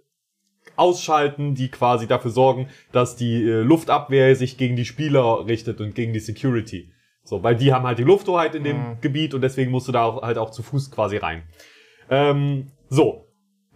ausschalten, 0.75 1.55
die 1.55 1.69
quasi 1.69 2.07
dafür 2.07 2.31
sorgen, 2.31 2.67
dass 2.91 3.15
die 3.15 3.43
äh, 3.43 3.61
Luftabwehr 3.61 4.35
sich 4.35 4.57
gegen 4.57 4.75
die 4.75 4.85
Spieler 4.85 5.45
richtet 5.45 5.81
und 5.81 5.93
gegen 5.95 6.13
die 6.13 6.19
Security. 6.19 6.91
So, 7.23 7.43
weil 7.43 7.55
die 7.55 7.73
haben 7.73 7.85
halt 7.85 7.99
die 7.99 8.03
Lufthoheit 8.03 8.55
in 8.55 8.63
dem 8.63 8.77
Mhm. 8.77 9.01
Gebiet 9.01 9.33
und 9.33 9.41
deswegen 9.41 9.71
musst 9.71 9.87
du 9.87 9.91
da 9.91 10.03
auch, 10.03 10.21
halt 10.21 10.37
auch 10.37 10.51
zu 10.51 10.63
Fuß 10.63 10.89
quasi 10.89 11.17
rein. 11.17 11.43
Ähm, 12.09 12.71
so. 12.87 13.27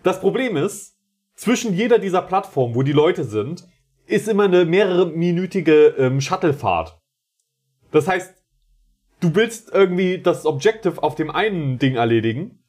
Das 0.02 0.20
Problem 0.20 0.58
ist, 0.58 0.98
zwischen 1.36 1.74
jeder 1.74 2.00
dieser 2.00 2.22
Plattformen, 2.22 2.76
wo 2.76 2.84
die 2.84 2.92
Leute 2.92 3.24
sind, 3.24 3.66
ist 4.06 4.28
immer 4.28 4.44
eine 4.44 4.66
mehrere 4.66 5.08
minütige 5.08 5.96
ähm, 5.98 6.20
Shuttlefahrt. 6.20 7.00
Das 7.94 8.08
heißt, 8.08 8.34
du 9.22 9.36
willst 9.36 9.72
irgendwie 9.72 10.18
das 10.18 10.46
Objective 10.46 11.02
auf 11.02 11.16
dem 11.16 11.32
einen 11.32 11.78
Ding 11.80 11.96
erledigen, 11.96 12.60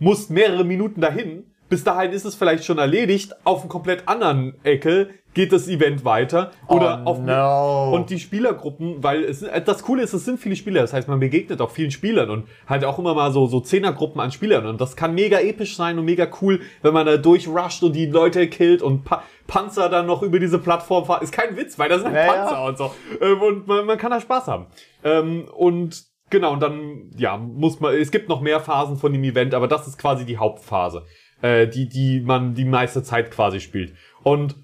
musst 0.00 0.30
mehrere 0.30 0.64
Minuten 0.64 1.02
dahin, 1.02 1.49
bis 1.70 1.84
dahin 1.84 2.12
ist 2.12 2.26
es 2.26 2.34
vielleicht 2.34 2.64
schon 2.64 2.76
erledigt, 2.78 3.34
auf 3.44 3.60
einem 3.60 3.70
komplett 3.70 4.06
anderen 4.06 4.62
Ecke 4.64 5.08
geht 5.32 5.52
das 5.52 5.68
Event 5.68 6.04
weiter 6.04 6.50
oder 6.66 7.02
Oh 7.06 7.10
auf 7.10 7.20
no. 7.20 7.92
und 7.94 8.10
die 8.10 8.18
Spielergruppen, 8.18 9.02
weil 9.02 9.22
es 9.22 9.46
das 9.64 9.82
Coole 9.84 10.02
ist, 10.02 10.12
es 10.12 10.24
sind 10.24 10.40
viele 10.40 10.56
Spieler, 10.56 10.80
das 10.80 10.92
heißt, 10.92 11.06
man 11.06 11.20
begegnet 11.20 11.60
auch 11.60 11.70
vielen 11.70 11.92
Spielern 11.92 12.30
und 12.30 12.48
halt 12.66 12.84
auch 12.84 12.98
immer 12.98 13.14
mal 13.14 13.30
so 13.32 13.46
so 13.46 13.60
Zehnergruppen 13.60 14.20
an 14.20 14.32
Spielern 14.32 14.66
und 14.66 14.80
das 14.80 14.96
kann 14.96 15.14
mega 15.14 15.38
episch 15.38 15.76
sein 15.76 15.98
und 16.00 16.04
mega 16.04 16.26
cool, 16.42 16.60
wenn 16.82 16.92
man 16.92 17.06
da 17.06 17.16
durchrusht 17.16 17.84
und 17.84 17.92
die 17.94 18.06
Leute 18.06 18.48
killt 18.48 18.82
und 18.82 19.04
pa 19.04 19.22
Panzer 19.46 19.88
dann 19.88 20.06
noch 20.06 20.22
über 20.22 20.38
diese 20.38 20.60
Plattform 20.60 21.04
fahren. 21.04 21.24
Ist 21.24 21.32
kein 21.32 21.56
Witz, 21.56 21.76
weil 21.76 21.88
das 21.88 22.02
sind 22.02 22.12
halt 22.12 22.26
Ja, 22.26 22.34
ja. 22.34 22.44
Panzer 22.44 22.64
und 22.66 22.78
so 22.78 22.94
ähm, 23.20 23.40
und 23.42 23.66
man, 23.66 23.86
man 23.86 23.98
kann 23.98 24.10
da 24.10 24.20
Spaß 24.20 24.46
haben. 24.48 24.66
Ähm, 25.02 25.48
und 25.56 26.04
genau, 26.28 26.52
und 26.52 26.60
dann 26.60 27.10
ja, 27.16 27.36
muss 27.36 27.78
man 27.80 27.94
es 27.94 28.10
gibt 28.10 28.28
noch 28.28 28.40
mehr 28.40 28.60
Phasen 28.60 28.96
von 28.96 29.12
dem 29.12 29.22
Event, 29.24 29.54
aber 29.54 29.68
das 29.68 29.86
ist 29.86 29.98
quasi 29.98 30.24
die 30.24 30.38
Hauptphase, 30.38 31.04
äh, 31.42 31.66
die 31.66 31.88
die 31.88 32.20
man 32.20 32.54
die 32.54 32.64
meiste 32.64 33.02
Zeit 33.02 33.30
quasi 33.30 33.60
spielt. 33.60 33.94
Und 34.22 34.56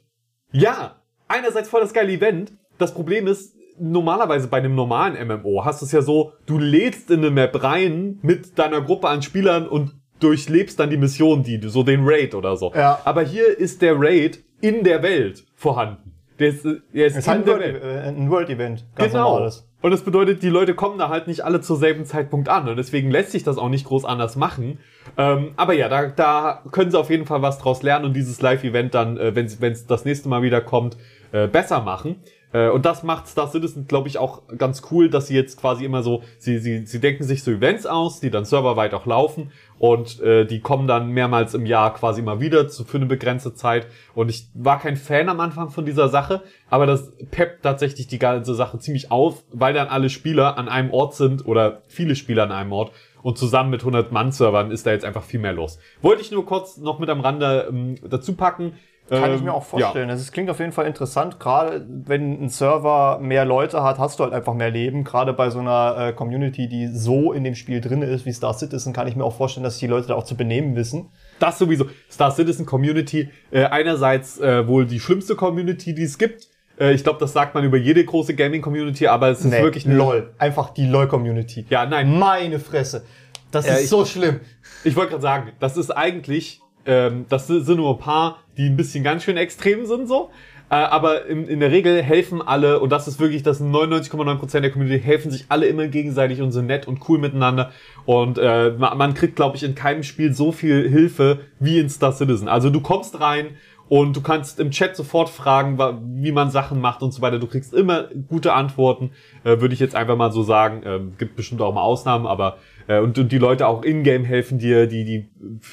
ja, 0.52 0.96
einerseits 1.28 1.68
voll 1.68 1.80
das 1.80 1.92
geile 1.92 2.12
Event. 2.12 2.52
Das 2.78 2.94
Problem 2.94 3.26
ist, 3.26 3.54
normalerweise 3.78 4.48
bei 4.48 4.58
einem 4.58 4.74
normalen 4.74 5.16
MMO 5.26 5.64
hast 5.64 5.80
du 5.82 5.86
es 5.86 5.92
ja 5.92 6.02
so, 6.02 6.32
du 6.46 6.58
lädst 6.58 7.10
in 7.10 7.20
eine 7.20 7.30
Map 7.30 7.62
rein 7.62 8.18
mit 8.22 8.58
deiner 8.58 8.80
Gruppe 8.80 9.08
an 9.08 9.22
Spielern 9.22 9.66
und 9.68 9.92
durchlebst 10.20 10.80
dann 10.80 10.90
die 10.90 10.96
Mission, 10.96 11.42
die 11.42 11.58
du, 11.60 11.68
so 11.68 11.82
den 11.82 12.00
Raid 12.04 12.34
oder 12.34 12.56
so. 12.56 12.72
Ja. 12.74 13.00
Aber 13.04 13.22
hier 13.22 13.58
ist 13.58 13.82
der 13.82 13.94
Raid 13.98 14.42
in 14.60 14.82
der 14.82 15.02
Welt 15.02 15.44
vorhanden. 15.54 16.12
Der 16.38 16.48
ist, 16.48 16.64
der 16.64 17.06
ist 17.06 17.16
ist 17.16 17.28
halt 17.28 17.40
ein 17.40 17.44
der 17.44 17.54
World, 17.54 17.82
äh, 17.82 18.12
Genau. 18.96 19.32
normales. 19.34 19.65
Und 19.82 19.90
das 19.90 20.02
bedeutet, 20.02 20.42
die 20.42 20.48
Leute 20.48 20.74
kommen 20.74 20.98
da 20.98 21.10
halt 21.10 21.26
nicht 21.26 21.44
alle 21.44 21.60
zur 21.60 21.76
selben 21.76 22.06
Zeitpunkt 22.06 22.48
an. 22.48 22.68
Und 22.68 22.76
deswegen 22.76 23.10
lässt 23.10 23.32
sich 23.32 23.44
das 23.44 23.58
auch 23.58 23.68
nicht 23.68 23.86
groß 23.86 24.04
anders 24.04 24.34
machen. 24.36 24.78
Ähm, 25.16 25.52
aber 25.56 25.74
ja, 25.74 25.88
da, 25.88 26.06
da 26.06 26.62
können 26.72 26.90
sie 26.90 26.98
auf 26.98 27.10
jeden 27.10 27.26
Fall 27.26 27.42
was 27.42 27.58
draus 27.58 27.82
lernen 27.82 28.06
und 28.06 28.14
dieses 28.14 28.40
Live-Event 28.40 28.94
dann, 28.94 29.16
äh, 29.18 29.34
wenn 29.34 29.46
es 29.46 29.86
das 29.86 30.04
nächste 30.04 30.28
Mal 30.28 30.42
wieder 30.42 30.60
kommt, 30.60 30.96
äh, 31.32 31.46
besser 31.46 31.82
machen. 31.82 32.16
Äh, 32.52 32.68
und 32.68 32.86
das 32.86 33.02
macht 33.02 33.26
Star 33.26 33.50
Citizen, 33.50 33.86
glaube 33.86 34.08
ich, 34.08 34.18
auch 34.18 34.42
ganz 34.56 34.82
cool, 34.90 35.10
dass 35.10 35.26
sie 35.26 35.34
jetzt 35.34 35.60
quasi 35.60 35.84
immer 35.84 36.02
so, 36.02 36.22
sie, 36.38 36.58
sie, 36.58 36.86
sie 36.86 37.00
denken 37.00 37.24
sich 37.24 37.42
so 37.42 37.50
Events 37.50 37.86
aus, 37.86 38.20
die 38.20 38.30
dann 38.30 38.44
serverweit 38.44 38.94
auch 38.94 39.06
laufen 39.06 39.50
und 39.78 40.20
äh, 40.20 40.46
die 40.46 40.60
kommen 40.60 40.86
dann 40.86 41.10
mehrmals 41.10 41.54
im 41.54 41.66
Jahr 41.66 41.92
quasi 41.94 42.20
immer 42.20 42.40
wieder 42.40 42.68
zu, 42.68 42.84
für 42.84 42.96
eine 42.96 43.06
begrenzte 43.06 43.54
Zeit. 43.54 43.86
Und 44.14 44.28
ich 44.30 44.48
war 44.54 44.78
kein 44.78 44.96
Fan 44.96 45.28
am 45.28 45.40
Anfang 45.40 45.70
von 45.70 45.84
dieser 45.84 46.08
Sache, 46.08 46.42
aber 46.70 46.86
das 46.86 47.12
peppt 47.30 47.62
tatsächlich 47.62 48.06
die 48.06 48.18
ganze 48.18 48.54
Sache 48.54 48.78
ziemlich 48.78 49.10
auf, 49.10 49.42
weil 49.52 49.74
dann 49.74 49.88
alle 49.88 50.10
Spieler 50.10 50.56
an 50.58 50.68
einem 50.68 50.92
Ort 50.92 51.14
sind 51.14 51.46
oder 51.46 51.82
viele 51.88 52.16
Spieler 52.16 52.44
an 52.44 52.52
einem 52.52 52.72
Ort 52.72 52.92
und 53.26 53.36
zusammen 53.36 53.70
mit 53.70 53.80
100 53.80 54.12
Mann-Servern 54.12 54.70
ist 54.70 54.86
da 54.86 54.92
jetzt 54.92 55.04
einfach 55.04 55.24
viel 55.24 55.40
mehr 55.40 55.52
los. 55.52 55.80
Wollte 56.00 56.22
ich 56.22 56.30
nur 56.30 56.46
kurz 56.46 56.76
noch 56.76 57.00
mit 57.00 57.10
am 57.10 57.20
Rande 57.20 57.66
ähm, 57.68 57.96
dazu 58.08 58.34
packen. 58.34 58.74
Kann 59.08 59.32
ich 59.32 59.38
Ähm, 59.38 59.44
mir 59.44 59.54
auch 59.54 59.64
vorstellen. 59.64 60.08
Das 60.08 60.20
ist, 60.20 60.32
klingt 60.32 60.50
auf 60.50 60.58
jeden 60.58 60.72
Fall 60.72 60.86
interessant. 60.86 61.38
Gerade 61.38 61.86
wenn 61.88 62.42
ein 62.42 62.48
Server 62.48 63.18
mehr 63.20 63.44
Leute 63.44 63.82
hat, 63.84 63.98
hast 64.00 64.18
du 64.18 64.24
halt 64.24 64.32
einfach 64.32 64.52
mehr 64.54 64.70
Leben. 64.70 65.04
Gerade 65.04 65.32
bei 65.32 65.48
so 65.50 65.60
einer 65.60 65.96
äh, 66.08 66.12
Community, 66.12 66.68
die 66.68 66.88
so 66.88 67.32
in 67.32 67.44
dem 67.44 67.54
Spiel 67.54 67.80
drin 67.80 68.02
ist 68.02 68.26
wie 68.26 68.32
Star 68.32 68.52
Citizen, 68.54 68.92
kann 68.92 69.06
ich 69.06 69.14
mir 69.14 69.22
auch 69.24 69.36
vorstellen, 69.36 69.62
dass 69.64 69.78
die 69.78 69.86
Leute 69.86 70.08
da 70.08 70.14
auch 70.16 70.24
zu 70.24 70.36
benehmen 70.36 70.74
wissen. 70.74 71.10
Das 71.38 71.58
sowieso. 71.58 71.86
Star 72.10 72.32
Citizen 72.32 72.66
Community, 72.66 73.30
äh, 73.52 73.64
einerseits 73.66 74.40
äh, 74.40 74.66
wohl 74.66 74.86
die 74.86 74.98
schlimmste 74.98 75.36
Community, 75.36 75.94
die 75.94 76.02
es 76.02 76.18
gibt. 76.18 76.48
Äh, 76.80 76.92
ich 76.92 77.04
glaube, 77.04 77.20
das 77.20 77.32
sagt 77.32 77.54
man 77.54 77.62
über 77.62 77.76
jede 77.76 78.04
große 78.04 78.34
Gaming-Community, 78.34 79.06
aber 79.06 79.28
es 79.28 79.38
ist 79.40 79.46
Nee, 79.52 79.62
wirklich 79.62 79.86
eine 79.86 79.94
LOL. 79.94 80.34
Einfach 80.38 80.70
die 80.70 80.86
LOL-Community. 80.86 81.66
Ja, 81.70 81.86
nein. 81.86 82.18
Meine 82.18 82.58
Fresse. 82.58 83.04
Das 83.52 83.66
Ja, 83.68 83.74
ist 83.74 83.84
ich- 83.84 83.88
so 83.88 84.04
schlimm. 84.04 84.40
Ich 84.82 84.96
wollte 84.96 85.10
gerade 85.10 85.22
sagen, 85.22 85.52
das 85.60 85.76
ist 85.76 85.90
eigentlich, 85.90 86.60
ähm, 86.86 87.26
das 87.28 87.46
sind 87.46 87.68
nur 87.68 87.94
ein 87.94 87.98
paar, 87.98 88.38
die 88.56 88.66
ein 88.66 88.76
bisschen 88.76 89.04
ganz 89.04 89.24
schön 89.24 89.36
extrem 89.36 89.86
sind 89.86 90.06
so. 90.08 90.30
Äh, 90.68 90.74
aber 90.74 91.26
in, 91.26 91.46
in 91.46 91.60
der 91.60 91.70
Regel 91.70 92.02
helfen 92.02 92.42
alle, 92.42 92.80
und 92.80 92.90
das 92.90 93.06
ist 93.06 93.20
wirklich, 93.20 93.44
das 93.44 93.58
sind 93.58 93.72
99,9% 93.72 94.60
der 94.60 94.70
Community, 94.70 95.00
helfen 95.00 95.30
sich 95.30 95.46
alle 95.48 95.66
immer 95.66 95.86
gegenseitig 95.86 96.42
und 96.42 96.50
sind 96.50 96.66
nett 96.66 96.88
und 96.88 97.08
cool 97.08 97.18
miteinander. 97.18 97.70
Und 98.04 98.38
äh, 98.38 98.70
man, 98.70 98.98
man 98.98 99.14
kriegt, 99.14 99.36
glaube 99.36 99.56
ich, 99.56 99.62
in 99.62 99.76
keinem 99.76 100.02
Spiel 100.02 100.34
so 100.34 100.50
viel 100.50 100.88
Hilfe 100.88 101.40
wie 101.60 101.78
in 101.78 101.88
Star 101.88 102.12
Citizen. 102.12 102.48
Also 102.48 102.70
du 102.70 102.80
kommst 102.80 103.20
rein 103.20 103.50
und 103.88 104.16
du 104.16 104.20
kannst 104.20 104.58
im 104.58 104.70
Chat 104.70 104.96
sofort 104.96 105.28
fragen, 105.28 105.78
wie 106.22 106.32
man 106.32 106.50
Sachen 106.50 106.80
macht 106.80 107.02
und 107.02 107.12
so 107.12 107.22
weiter. 107.22 107.38
Du 107.38 107.46
kriegst 107.46 107.72
immer 107.72 108.08
gute 108.28 108.52
Antworten, 108.52 109.12
äh, 109.44 109.60
würde 109.60 109.74
ich 109.74 109.80
jetzt 109.80 109.94
einfach 109.94 110.16
mal 110.16 110.32
so 110.32 110.42
sagen. 110.42 110.82
Ähm, 110.84 111.12
gibt 111.18 111.36
bestimmt 111.36 111.60
auch 111.60 111.72
mal 111.72 111.82
Ausnahmen, 111.82 112.26
aber 112.26 112.58
äh, 112.88 112.98
und, 112.98 113.18
und 113.18 113.30
die 113.30 113.38
Leute 113.38 113.66
auch 113.66 113.82
in-game 113.82 114.24
helfen 114.24 114.58
dir, 114.58 114.86
die, 114.86 115.04
die 115.04 115.28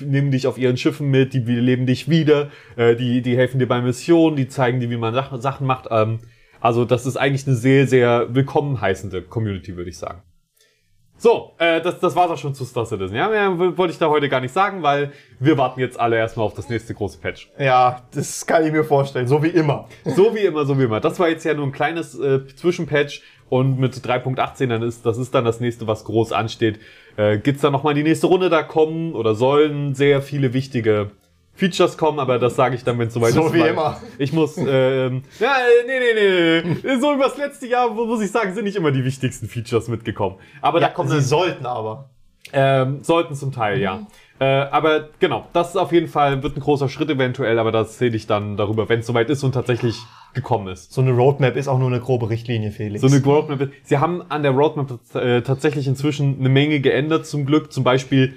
nehmen 0.06 0.32
dich 0.32 0.48
auf 0.48 0.58
ihren 0.58 0.78
Schiffen 0.78 1.10
mit, 1.10 1.34
die 1.34 1.40
leben 1.40 1.86
dich 1.86 2.10
wieder, 2.10 2.50
äh, 2.76 2.96
die, 2.96 3.22
die 3.22 3.36
helfen 3.36 3.60
dir 3.60 3.68
bei 3.68 3.82
Missionen, 3.82 4.36
die 4.36 4.48
zeigen 4.48 4.80
dir, 4.80 4.90
wie 4.90 4.98
man 4.98 5.14
Sach 5.14 5.36
Sachen 5.40 5.66
macht. 5.66 5.88
Ähm, 5.90 6.20
also 6.60 6.86
das 6.86 7.06
ist 7.06 7.18
eigentlich 7.18 7.48
eine 7.48 7.56
sehr, 7.56 7.88
sehr 7.88 8.34
willkommen 8.34 8.80
heißende 8.80 9.24
Community, 9.24 9.76
würde 9.76 9.90
ich 9.90 9.98
sagen. 9.98 10.22
So, 11.18 11.52
äh, 11.58 11.80
das, 11.82 12.00
das 12.00 12.16
war's 12.16 12.32
auch 12.32 12.38
schon 12.38 12.54
zu 12.54 12.66
Star 12.66 12.86
Citizen. 12.86 13.16
Ja, 13.16 13.30
mehr 13.30 13.58
wollte 13.78 13.94
ich 13.94 13.98
da 13.98 14.10
heute 14.10 14.28
gar 14.28 14.42
nicht 14.42 14.54
sagen, 14.54 14.84
weil 14.84 15.12
wir 15.40 15.58
warten 15.58 15.80
jetzt 15.80 16.00
alle 16.00 16.18
erstmal 16.18 16.46
auf 16.46 16.54
das 16.54 16.70
nächste 16.70 16.94
große 16.94 17.20
Patch. 17.20 17.50
Ja, 17.58 18.02
das 18.14 18.46
kann 18.46 18.66
ich 18.66 18.72
mir 18.72 18.84
vorstellen. 18.84 19.28
So 19.28 19.42
wie 19.42 19.48
immer. 19.48 19.88
So 20.04 20.36
wie 20.36 20.40
immer, 20.40 20.66
so 20.66 20.78
wie 20.78 20.84
immer. 20.84 21.00
Das 21.00 21.20
war 21.20 21.30
jetzt 21.30 21.46
ja 21.46 21.54
nur 21.54 21.66
ein 21.66 21.72
kleines 21.72 22.20
äh, 22.20 22.46
Zwischenpatch 22.48 23.22
und 23.50 23.80
mit 23.80 23.94
3.18 23.94 24.68
dann 24.68 24.82
ist 24.82 25.06
das 25.06 25.18
ist 25.18 25.34
dann 25.34 25.46
das 25.46 25.60
nächste, 25.60 25.88
was 25.88 26.04
groß 26.06 26.32
ansteht. 26.32 26.80
Äh, 27.18 27.38
gibt's 27.38 27.62
da 27.62 27.70
noch 27.70 27.84
mal 27.84 27.94
die 27.94 28.04
nächste 28.04 28.28
Runde? 28.28 28.50
Da 28.50 28.64
kommen 28.64 29.14
oder 29.14 29.36
sollen 29.36 29.96
sehr 29.96 30.22
viele 30.22 30.54
wichtige 30.54 31.12
Features 31.56 31.98
kommen, 31.98 32.20
aber 32.20 32.40
das 32.40 32.56
sage 32.56 32.76
ich 32.76 32.84
dann, 32.84 32.98
wenn 32.98 33.08
es 33.10 33.14
soweit 33.14 33.32
So 33.34 33.46
ist. 33.48 33.54
wie 33.54 33.60
weil 33.60 33.70
immer. 33.70 33.98
Ich 34.18 34.34
muss, 34.34 34.58
ähm, 34.58 34.66
ja, 35.40 35.54
äh, 35.58 35.86
nee, 35.86 36.00
nee, 36.00 36.64
nee, 36.64 36.78
nee. 36.84 37.00
So 37.00 37.14
übers 37.14 37.38
letzte 37.38 37.68
Jahr, 37.68 37.96
wo- 37.96 38.06
muss 38.06 38.22
ich 38.24 38.32
sagen, 38.32 38.54
sind 38.54 38.64
nicht 38.66 38.76
immer 38.76 38.92
die 38.92 39.04
wichtigsten 39.06 39.48
Features 39.48 39.88
mitgekommen. 39.88 40.38
Aber 40.62 40.80
da 40.80 40.88
kommt 40.90 41.10
sie 41.10 41.16
dann 41.18 41.24
sollten 41.24 41.66
aber. 41.66 42.10
ähm, 42.52 43.00
sollten 43.04 43.36
zum 43.36 43.52
Teil, 43.52 43.80
ja. 43.80 44.08
Äh, 44.40 44.46
aber 44.46 45.10
genau, 45.20 45.46
das 45.54 45.70
ist 45.70 45.76
auf 45.78 45.92
jeden 45.92 46.08
Fall, 46.08 46.42
wird 46.42 46.58
ein 46.58 46.60
großer 46.60 46.90
Schritt 46.90 47.10
eventuell, 47.10 47.60
aber 47.60 47.72
das 47.72 48.00
sehe 48.00 48.10
ich 48.10 48.26
dann 48.26 48.58
darüber, 48.58 48.90
wenn 48.90 49.02
es 49.02 49.06
soweit 49.08 49.30
ist 49.30 49.44
und 49.44 49.52
tatsächlich 49.52 49.96
gekommen 50.34 50.68
ist. 50.70 50.92
So 50.92 51.02
eine 51.02 51.12
Roadmap 51.12 51.56
ist 51.56 51.68
auch 51.68 51.78
nur 51.78 51.88
eine 51.90 52.00
grobe 52.00 52.30
Richtlinie, 52.32 52.72
Felix. 52.72 53.00
So 53.02 53.08
eine 53.08 53.24
Roadmap. 53.24 53.70
Sie 53.84 54.00
haben 54.00 54.24
an 54.30 54.42
der 54.42 54.52
Roadmap 54.54 55.00
äh, 55.16 55.42
tatsächlich 55.44 55.88
inzwischen 55.88 56.40
eine 56.40 56.50
Menge 56.50 56.80
geändert, 56.80 57.28
zum 57.28 57.46
Glück. 57.46 57.72
Zum 57.72 57.84
Beispiel 57.84 58.34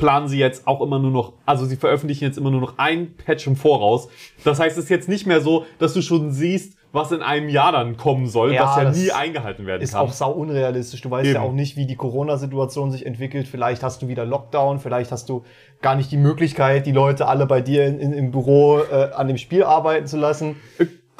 planen 0.00 0.28
sie 0.28 0.38
jetzt 0.38 0.66
auch 0.66 0.80
immer 0.80 0.98
nur 0.98 1.10
noch, 1.10 1.34
also 1.44 1.66
sie 1.66 1.76
veröffentlichen 1.76 2.24
jetzt 2.24 2.38
immer 2.38 2.50
nur 2.50 2.62
noch 2.62 2.78
ein 2.78 3.14
Patch 3.14 3.46
im 3.46 3.54
Voraus. 3.54 4.08
Das 4.44 4.58
heißt, 4.58 4.78
es 4.78 4.84
ist 4.84 4.90
jetzt 4.90 5.08
nicht 5.08 5.26
mehr 5.26 5.42
so, 5.42 5.66
dass 5.78 5.92
du 5.92 6.00
schon 6.00 6.32
siehst, 6.32 6.76
was 6.92 7.12
in 7.12 7.22
einem 7.22 7.48
Jahr 7.50 7.70
dann 7.70 7.96
kommen 7.96 8.26
soll, 8.26 8.52
Ja, 8.54 8.64
was 8.64 8.76
ja 8.76 8.90
nie 8.90 9.12
eingehalten 9.12 9.66
werden 9.66 9.82
ist 9.82 9.92
kann. 9.92 10.00
auch 10.00 10.12
sau 10.12 10.32
unrealistisch. 10.32 11.02
Du 11.02 11.10
weißt 11.10 11.26
Eben. 11.26 11.34
ja 11.34 11.42
auch 11.42 11.52
nicht, 11.52 11.76
wie 11.76 11.86
die 11.86 11.94
Corona-Situation 11.94 12.90
sich 12.90 13.06
entwickelt. 13.06 13.46
Vielleicht 13.46 13.82
hast 13.84 14.02
du 14.02 14.08
wieder 14.08 14.24
Lockdown, 14.24 14.80
vielleicht 14.80 15.12
hast 15.12 15.28
du 15.28 15.44
gar 15.82 15.94
nicht 15.94 16.10
die 16.10 16.16
Möglichkeit, 16.16 16.86
die 16.86 16.92
Leute 16.92 17.28
alle 17.28 17.46
bei 17.46 17.60
dir 17.60 17.86
in, 17.86 18.00
in, 18.00 18.12
im 18.12 18.30
Büro 18.32 18.80
äh, 18.80 19.10
an 19.14 19.28
dem 19.28 19.36
Spiel 19.36 19.62
arbeiten 19.62 20.06
zu 20.06 20.16
lassen. 20.16 20.56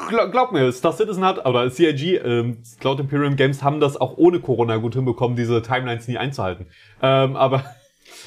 Glaub, 0.09 0.33
glaub 0.33 0.53
mir, 0.53 0.73
Star 0.73 0.93
Citizen 0.93 1.25
hat, 1.25 1.45
oder 1.47 1.71
CIG, 1.71 2.21
ähm, 2.25 2.57
Cloud 2.81 2.99
Imperium 3.01 3.37
Games 3.37 3.63
haben 3.63 3.79
das 3.81 4.01
auch 4.01 4.17
ohne 4.17 4.41
Corona 4.41 4.77
gut 4.79 4.95
hinbekommen, 4.95 5.37
diese 5.37 5.61
Timelines 5.61 6.09
nie 6.09 6.17
einzuhalten. 6.17 6.67
Ähm, 7.03 7.37
aber 7.37 7.63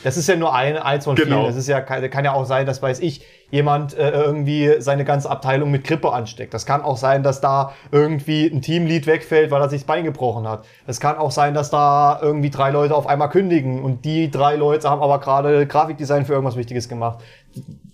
Das 0.03 0.17
ist 0.17 0.27
ja 0.27 0.35
nur 0.35 0.53
ein, 0.53 0.77
eins 0.77 1.05
von 1.05 1.15
Genau. 1.15 1.37
vielen. 1.37 1.47
Das 1.47 1.55
ist 1.55 1.67
ja, 1.67 1.81
kann, 1.81 2.09
kann 2.09 2.25
ja 2.25 2.33
auch 2.33 2.45
sein, 2.45 2.65
dass 2.65 2.81
weiß 2.81 2.99
ich, 2.99 3.25
jemand 3.51 3.95
äh, 3.97 4.09
irgendwie 4.09 4.75
seine 4.79 5.05
ganze 5.05 5.29
Abteilung 5.29 5.69
mit 5.69 5.83
Grippe 5.83 6.11
ansteckt. 6.11 6.53
Das 6.53 6.65
kann 6.65 6.81
auch 6.81 6.97
sein, 6.97 7.21
dass 7.23 7.39
da 7.39 7.73
irgendwie 7.91 8.47
ein 8.47 8.61
Teamlead 8.61 9.05
wegfällt, 9.05 9.51
weil 9.51 9.61
er 9.61 9.69
sich 9.69 9.81
das 9.81 9.87
Bein 9.87 10.03
gebrochen 10.03 10.47
hat. 10.47 10.65
Es 10.87 10.99
kann 10.99 11.17
auch 11.17 11.31
sein, 11.31 11.53
dass 11.53 11.69
da 11.69 12.19
irgendwie 12.21 12.49
drei 12.49 12.71
Leute 12.71 12.95
auf 12.95 13.05
einmal 13.07 13.29
kündigen 13.29 13.83
und 13.83 14.05
die 14.05 14.31
drei 14.31 14.55
Leute 14.55 14.89
haben 14.89 15.01
aber 15.01 15.19
gerade 15.19 15.67
Grafikdesign 15.67 16.25
für 16.25 16.33
irgendwas 16.33 16.55
Wichtiges 16.55 16.89
gemacht. 16.89 17.19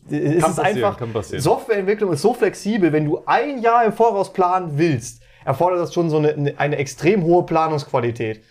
Es 0.09 0.41
Kann 0.41 0.51
ist 0.51 0.59
einfach, 0.59 0.97
kann 0.97 1.13
passieren. 1.13 1.41
Softwareentwicklung 1.41 2.13
ist 2.13 2.21
so 2.21 2.33
flexibel, 2.33 2.91
wenn 2.91 3.05
du 3.05 3.21
ein 3.25 3.61
Jahr 3.61 3.83
im 3.85 3.93
Voraus 3.93 4.33
planen 4.33 4.71
willst, 4.75 5.21
erfordert 5.45 5.81
das 5.81 5.93
schon 5.93 6.09
so 6.09 6.17
eine, 6.17 6.53
eine 6.57 6.77
extrem 6.77 7.23
hohe 7.23 7.43
Planungsqualität. 7.45 8.41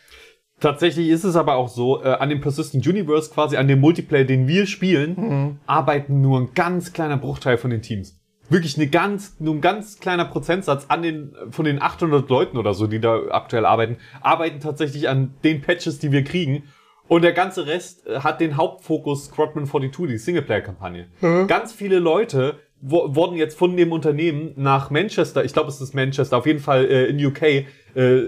Tatsächlich 0.60 1.08
ist 1.08 1.24
es 1.24 1.36
aber 1.36 1.54
auch 1.54 1.68
so, 1.68 2.02
äh, 2.02 2.08
an 2.08 2.28
dem 2.30 2.40
Persistent 2.40 2.86
Universe, 2.86 3.30
quasi 3.32 3.56
an 3.56 3.68
dem 3.68 3.80
Multiplayer, 3.80 4.24
den 4.24 4.48
wir 4.48 4.66
spielen, 4.66 5.14
Mhm. 5.16 5.56
arbeiten 5.66 6.20
nur 6.20 6.40
ein 6.40 6.48
ganz 6.54 6.92
kleiner 6.92 7.16
Bruchteil 7.16 7.58
von 7.58 7.70
den 7.70 7.82
Teams. 7.82 8.14
wirklich 8.50 8.78
eine 8.78 8.86
ganz, 8.86 9.36
nur 9.40 9.54
ein 9.56 9.60
ganz 9.60 10.00
kleiner 10.00 10.24
Prozentsatz 10.24 10.86
an 10.88 11.02
den, 11.02 11.34
von 11.50 11.66
den 11.66 11.82
800 11.82 12.30
Leuten 12.30 12.56
oder 12.56 12.72
so, 12.72 12.86
die 12.86 12.98
da 12.98 13.18
aktuell 13.30 13.66
arbeiten, 13.66 13.98
arbeiten 14.22 14.58
tatsächlich 14.60 15.06
an 15.06 15.34
den 15.44 15.60
Patches, 15.60 15.98
die 15.98 16.12
wir 16.12 16.24
kriegen. 16.24 16.62
Und 17.08 17.22
der 17.22 17.34
ganze 17.34 17.66
Rest 17.66 18.06
äh, 18.06 18.20
hat 18.20 18.40
den 18.40 18.56
Hauptfokus 18.56 19.26
Squadron 19.26 19.66
42, 19.66 20.06
die 20.08 20.16
Singleplayer-Kampagne. 20.16 21.08
Ganz 21.46 21.72
viele 21.74 21.98
Leute 21.98 22.58
wurden 22.80 23.36
jetzt 23.36 23.58
von 23.58 23.76
dem 23.76 23.92
Unternehmen 23.92 24.52
nach 24.56 24.90
Manchester, 24.90 25.44
ich 25.44 25.52
glaube 25.52 25.68
es 25.68 25.80
ist 25.80 25.94
Manchester, 25.94 26.36
auf 26.36 26.46
jeden 26.46 26.60
Fall 26.60 26.84
äh, 26.84 27.06
in 27.06 27.24
UK, 27.24 27.42
äh, 27.42 27.64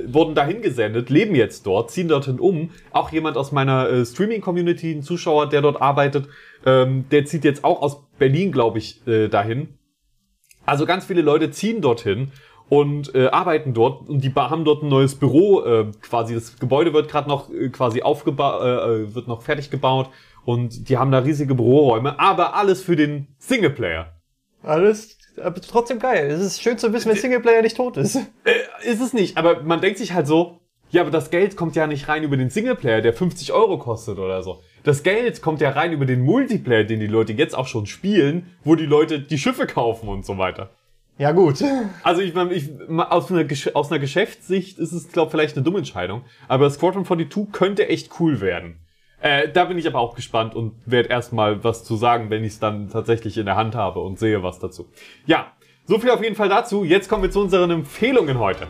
wurden 0.07 0.35
dahin 0.35 0.63
gesendet, 0.63 1.11
leben 1.11 1.35
jetzt 1.35 1.67
dort, 1.67 1.91
ziehen 1.91 2.09
dorthin 2.09 2.41
um. 2.41 2.71
Auch 2.91 3.13
jemand 3.13 3.37
aus 3.37 3.53
meiner 3.53 3.89
äh, 3.89 4.05
Streaming-Community, 4.05 4.93
ein 4.93 5.03
Zuschauer, 5.03 5.49
der 5.49 5.63
dort 5.63 5.81
arbeitet, 5.81 6.27
ähm, 6.67 7.05
der 7.11 7.25
zieht 7.27 7.45
jetzt 7.45 7.65
auch 7.65 7.81
aus 7.81 8.03
Berlin, 8.19 8.51
glaube 8.51 8.79
ich, 8.79 9.07
äh, 9.07 9.29
dahin. 9.29 9.69
Also 10.67 10.87
ganz 10.87 11.05
viele 11.05 11.23
Leute 11.23 11.51
ziehen 11.51 11.81
dorthin 11.81 12.33
und 12.69 13.15
äh, 13.15 13.29
arbeiten 13.29 13.75
dort 13.75 14.09
und 14.09 14.25
die 14.25 14.33
haben 14.35 14.65
dort 14.65 14.83
ein 14.83 14.89
neues 14.89 15.15
Büro 15.17 15.63
äh, 15.63 15.87
quasi. 16.01 16.35
Das 16.35 16.59
Gebäude 16.59 16.93
wird 16.93 17.11
gerade 17.11 17.29
noch 17.29 17.51
äh, 17.51 17.69
quasi 17.69 18.03
aufgebaut, 18.03 18.63
äh, 18.63 19.03
äh, 19.03 19.15
wird 19.15 19.29
noch 19.29 19.43
fertig 19.43 19.71
gebaut 19.71 20.11
und 20.45 20.89
die 20.89 20.97
haben 20.97 21.11
da 21.11 21.19
riesige 21.19 21.55
Büroräume, 21.55 22.19
aber 22.19 22.55
alles 22.55 22.83
für 22.83 22.97
den 22.97 23.29
Singleplayer. 23.39 24.20
Alles 24.63 25.19
aber 25.43 25.61
trotzdem 25.61 25.99
geil. 25.99 26.31
Es 26.31 26.41
ist 26.41 26.63
schön 26.63 26.79
zu 26.79 26.93
wissen, 26.93 27.11
wenn 27.11 27.17
Singleplayer 27.17 27.63
nicht 27.63 27.77
tot 27.77 27.97
ist. 27.97 28.17
Äh, 28.17 28.91
ist 28.91 29.01
es 29.01 29.13
nicht, 29.13 29.37
aber 29.37 29.63
man 29.63 29.81
denkt 29.81 29.99
sich 29.99 30.13
halt 30.13 30.27
so, 30.27 30.61
ja, 30.91 31.03
aber 31.03 31.11
das 31.11 31.31
Geld 31.31 31.57
kommt 31.57 31.77
ja 31.77 31.87
nicht 31.87 32.09
rein 32.09 32.25
über 32.25 32.37
den 32.37 32.51
Singleplayer, 32.51 33.01
der 33.01 33.13
50 33.13 33.53
Euro 33.53 33.79
kostet 33.79 34.19
oder 34.19 34.43
so. 34.43 34.63
Das 34.83 35.03
Geld 35.03 35.41
kommt 35.41 35.61
ja 35.61 35.71
rein 35.71 35.93
über 35.93 36.07
den 36.07 36.21
Multiplayer, 36.21 36.85
den 36.85 37.01
die 37.01 37.07
Leute 37.07 37.33
jetzt 37.33 37.57
auch 37.57 37.67
schon 37.67 37.87
spielen, 37.87 38.47
wo 38.65 38.75
die 38.75 38.87
Leute 38.87 39.21
die 39.21 39.39
Schiffe 39.39 39.67
kaufen 39.67 40.09
und 40.09 40.25
so 40.25 40.39
weiter. 40.39 40.71
Ja, 41.19 41.33
gut. 41.33 41.63
Also 42.03 42.23
ich 42.23 42.35
meine, 42.35 42.55
ich, 42.55 42.71
aus, 42.89 43.31
einer, 43.31 43.47
aus 43.75 43.91
einer 43.91 44.01
Geschäftssicht 44.01 44.79
ist 44.79 44.93
es, 44.93 45.13
glaube 45.13 45.31
vielleicht 45.31 45.55
eine 45.55 45.63
dumme 45.65 45.79
Entscheidung. 45.79 46.23
Aber 46.49 46.71
Squadron 46.71 47.05
42 47.05 47.53
könnte 47.53 47.89
echt 47.89 48.19
cool 48.19 48.41
werden. 48.41 48.80
Äh, 49.21 49.51
da 49.51 49.67
bin 49.67 49.77
ich 49.77 49.87
aber 49.87 50.01
auch 50.01 50.15
gespannt 50.15 50.55
und 50.55 50.73
werde 50.87 51.11
erstmal 51.11 51.63
was 51.63 51.85
zu 51.85 51.97
sagen, 51.97 52.31
wenn 52.31 52.43
ich 52.43 52.55
es 52.55 52.59
dann 52.59 52.89
tatsächlich 52.89 53.37
in 53.37 53.45
der 53.45 53.57
Hand 53.57 53.75
habe 53.75 54.01
und 54.01 54.19
sehe 54.19 54.43
was 54.43 54.59
dazu. 54.59 54.89
Ja, 55.27 55.53
so 55.85 55.99
viel 55.99 56.11
auf 56.11 56.23
jeden 56.23 56.37
Fall 56.37 56.49
dazu. 56.49 56.85
Jetzt 56.85 57.09
kommen 57.09 57.23
wir 57.23 57.31
zu 57.31 57.41
unseren 57.41 57.71
Empfehlungen 57.71 58.39
heute. 58.39 58.67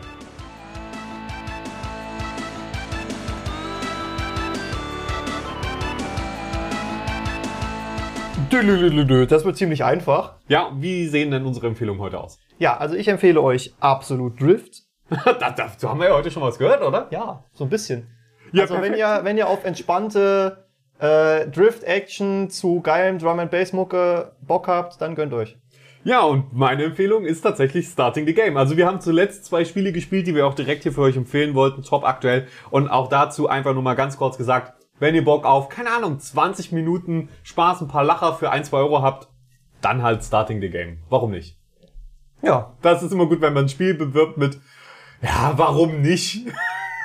Das 9.29 9.45
wird 9.45 9.55
ziemlich 9.55 9.85
einfach. 9.85 10.33
Ja, 10.49 10.71
wie 10.75 11.07
sehen 11.07 11.31
denn 11.31 11.45
unsere 11.45 11.67
Empfehlungen 11.67 12.01
heute 12.01 12.19
aus? 12.19 12.37
Ja, 12.59 12.75
also 12.75 12.95
ich 12.95 13.07
empfehle 13.07 13.41
euch 13.41 13.73
absolut 13.79 14.41
Drift. 14.41 14.81
da, 15.09 15.51
dazu 15.51 15.89
haben 15.89 16.01
wir 16.01 16.09
ja 16.09 16.13
heute 16.13 16.29
schon 16.29 16.43
was 16.43 16.57
gehört, 16.57 16.81
oder? 16.83 17.07
Ja, 17.11 17.45
so 17.53 17.63
ein 17.63 17.69
bisschen. 17.69 18.09
Ja, 18.51 18.63
also 18.63 18.81
wenn 18.81 18.93
ihr, 18.93 19.21
wenn 19.23 19.37
ihr 19.37 19.47
auf 19.47 19.63
entspannte 19.63 20.65
äh, 20.99 21.47
Drift-Action 21.47 22.49
zu 22.49 22.81
geilem 22.81 23.17
Drum-and-Bass-Mucke 23.19 24.33
Bock 24.41 24.67
habt, 24.67 25.01
dann 25.01 25.15
gönnt 25.15 25.33
euch. 25.33 25.57
Ja, 26.03 26.21
und 26.21 26.51
meine 26.53 26.83
Empfehlung 26.83 27.25
ist 27.25 27.41
tatsächlich 27.41 27.87
Starting 27.87 28.25
the 28.25 28.33
Game. 28.33 28.57
Also 28.57 28.75
wir 28.75 28.87
haben 28.87 29.01
zuletzt 29.01 29.45
zwei 29.45 29.65
Spiele 29.65 29.91
gespielt, 29.91 30.25
die 30.25 30.33
wir 30.33 30.47
auch 30.47 30.55
direkt 30.55 30.83
hier 30.83 30.91
für 30.91 31.01
euch 31.01 31.15
empfehlen 31.15 31.53
wollten, 31.53 31.83
top 31.83 32.03
aktuell. 32.05 32.47
Und 32.71 32.89
auch 32.89 33.07
dazu 33.07 33.47
einfach 33.47 33.73
nur 33.73 33.83
mal 33.83 33.93
ganz 33.93 34.17
kurz 34.17 34.37
gesagt, 34.37 34.73
wenn 34.99 35.13
ihr 35.13 35.23
Bock 35.23 35.45
auf, 35.45 35.69
keine 35.69 35.91
Ahnung, 35.91 36.19
20 36.19 36.71
Minuten 36.71 37.29
Spaß, 37.43 37.81
ein 37.81 37.87
paar 37.87 38.03
Lacher 38.03 38.33
für 38.33 38.49
1, 38.51 38.69
2 38.69 38.77
Euro 38.77 39.01
habt, 39.01 39.27
dann 39.81 40.01
halt 40.01 40.23
Starting 40.23 40.59
the 40.61 40.69
Game. 40.69 40.99
Warum 41.09 41.31
nicht? 41.31 41.57
Ja, 42.41 42.73
Das 42.81 43.03
ist 43.03 43.11
immer 43.11 43.27
gut, 43.27 43.41
wenn 43.41 43.53
man 43.53 43.65
ein 43.65 43.69
Spiel 43.69 43.93
bewirbt 43.93 44.37
mit, 44.37 44.59
ja, 45.21 45.53
warum 45.55 46.01
nicht? 46.01 46.47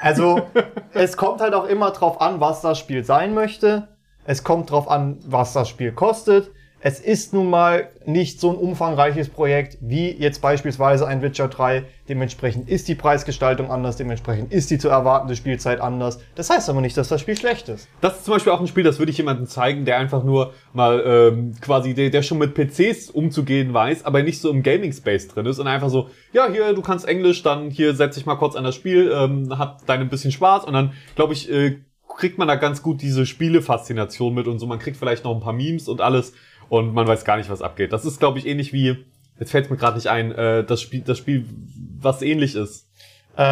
Also 0.00 0.48
es 0.92 1.16
kommt 1.16 1.40
halt 1.40 1.54
auch 1.54 1.66
immer 1.66 1.90
drauf 1.90 2.20
an, 2.20 2.40
was 2.40 2.60
das 2.60 2.78
Spiel 2.78 3.04
sein 3.04 3.34
möchte. 3.34 3.88
Es 4.24 4.42
kommt 4.42 4.70
drauf 4.70 4.88
an, 4.90 5.18
was 5.26 5.52
das 5.52 5.68
Spiel 5.68 5.92
kostet. 5.92 6.50
Es 6.88 7.00
ist 7.00 7.34
nun 7.34 7.50
mal 7.50 7.88
nicht 8.04 8.38
so 8.38 8.48
ein 8.48 8.56
umfangreiches 8.56 9.28
Projekt 9.28 9.76
wie 9.80 10.08
jetzt 10.08 10.40
beispielsweise 10.40 11.04
ein 11.04 11.20
Witcher 11.20 11.48
3. 11.48 11.82
Dementsprechend 12.08 12.68
ist 12.68 12.86
die 12.86 12.94
Preisgestaltung 12.94 13.72
anders, 13.72 13.96
dementsprechend 13.96 14.52
ist 14.52 14.70
die 14.70 14.78
zu 14.78 14.88
erwartende 14.88 15.34
Spielzeit 15.34 15.80
anders. 15.80 16.20
Das 16.36 16.48
heißt 16.48 16.70
aber 16.70 16.80
nicht, 16.80 16.96
dass 16.96 17.08
das 17.08 17.20
Spiel 17.20 17.36
schlecht 17.36 17.68
ist. 17.68 17.88
Das 18.00 18.18
ist 18.18 18.24
zum 18.24 18.34
Beispiel 18.34 18.52
auch 18.52 18.60
ein 18.60 18.68
Spiel, 18.68 18.84
das 18.84 19.00
würde 19.00 19.10
ich 19.10 19.18
jemandem 19.18 19.48
zeigen, 19.48 19.84
der 19.84 19.98
einfach 19.98 20.22
nur 20.22 20.52
mal 20.74 21.02
ähm, 21.04 21.54
quasi, 21.60 21.92
der, 21.92 22.10
der 22.10 22.22
schon 22.22 22.38
mit 22.38 22.54
PCs 22.54 23.10
umzugehen 23.10 23.74
weiß, 23.74 24.04
aber 24.04 24.22
nicht 24.22 24.40
so 24.40 24.48
im 24.48 24.62
Gaming-Space 24.62 25.26
drin 25.26 25.46
ist 25.46 25.58
und 25.58 25.66
einfach 25.66 25.88
so, 25.88 26.10
ja, 26.32 26.48
hier, 26.48 26.72
du 26.72 26.82
kannst 26.82 27.08
Englisch, 27.08 27.42
dann 27.42 27.68
hier 27.68 27.96
setz 27.96 28.14
dich 28.14 28.26
mal 28.26 28.36
kurz 28.36 28.54
an 28.54 28.62
das 28.62 28.76
Spiel, 28.76 29.10
ähm, 29.12 29.58
hab 29.58 29.84
dein 29.86 30.02
ein 30.02 30.08
bisschen 30.08 30.30
Spaß 30.30 30.64
und 30.64 30.72
dann, 30.72 30.92
glaube 31.16 31.32
ich, 31.32 31.50
äh, 31.50 31.78
kriegt 32.16 32.38
man 32.38 32.48
da 32.48 32.56
ganz 32.56 32.82
gut 32.82 33.02
diese 33.02 33.26
Spiele-Faszination 33.26 34.34
mit 34.34 34.46
und 34.46 34.58
so. 34.58 34.66
Man 34.66 34.78
kriegt 34.78 34.96
vielleicht 34.96 35.24
noch 35.24 35.34
ein 35.34 35.40
paar 35.40 35.52
Memes 35.52 35.88
und 35.88 36.00
alles 36.00 36.32
und 36.68 36.92
man 36.94 37.06
weiß 37.06 37.24
gar 37.24 37.36
nicht, 37.36 37.50
was 37.50 37.62
abgeht. 37.62 37.92
Das 37.92 38.04
ist, 38.04 38.18
glaube 38.18 38.38
ich, 38.38 38.46
ähnlich 38.46 38.72
wie, 38.72 39.04
jetzt 39.38 39.50
fällt 39.50 39.70
mir 39.70 39.76
gerade 39.76 39.96
nicht 39.96 40.08
ein, 40.08 40.32
äh, 40.32 40.64
das 40.64 40.80
Spiel, 40.82 41.02
das 41.04 41.18
Spiel, 41.18 41.44
was 42.00 42.22
ähnlich 42.22 42.54
ist. 42.54 42.86
Äh, 43.38 43.42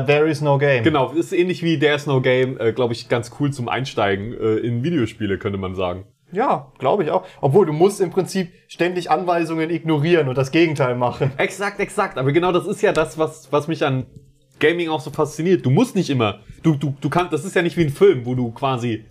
äh, 0.00 0.06
there 0.06 0.28
is 0.28 0.40
no 0.40 0.56
game. 0.58 0.82
Genau, 0.84 1.10
ist 1.12 1.32
ähnlich 1.32 1.62
wie 1.62 1.78
There's 1.78 2.06
No 2.06 2.20
Game, 2.22 2.58
äh, 2.58 2.72
glaube 2.72 2.94
ich, 2.94 3.08
ganz 3.10 3.30
cool 3.38 3.52
zum 3.52 3.68
Einsteigen 3.68 4.32
äh, 4.32 4.54
in 4.56 4.82
Videospiele, 4.82 5.36
könnte 5.38 5.58
man 5.58 5.74
sagen. 5.74 6.04
Ja, 6.32 6.72
glaube 6.78 7.04
ich 7.04 7.10
auch. 7.10 7.26
Obwohl, 7.42 7.66
du 7.66 7.72
musst 7.74 8.00
im 8.00 8.10
Prinzip 8.10 8.48
ständig 8.68 9.10
Anweisungen 9.10 9.68
ignorieren 9.70 10.28
und 10.28 10.38
das 10.38 10.50
Gegenteil 10.50 10.94
machen. 10.96 11.30
Exakt, 11.36 11.78
exakt. 11.78 12.16
Aber 12.18 12.32
genau 12.32 12.52
das 12.52 12.66
ist 12.66 12.80
ja 12.82 12.92
das, 12.92 13.18
was, 13.18 13.52
was 13.52 13.68
mich 13.68 13.84
an 13.84 14.06
Gaming 14.58 14.88
auch 14.88 15.00
so 15.00 15.10
fasziniert. 15.10 15.64
Du 15.66 15.70
musst 15.70 15.94
nicht 15.94 16.08
immer, 16.10 16.40
du, 16.62 16.74
du, 16.74 16.94
du 17.00 17.10
kannst, 17.10 17.32
das 17.34 17.44
ist 17.44 17.54
ja 17.54 17.60
nicht 17.62 17.76
wie 17.76 17.82
ein 17.84 17.90
Film, 17.90 18.24
wo 18.24 18.34
du 18.34 18.50
quasi 18.50 19.04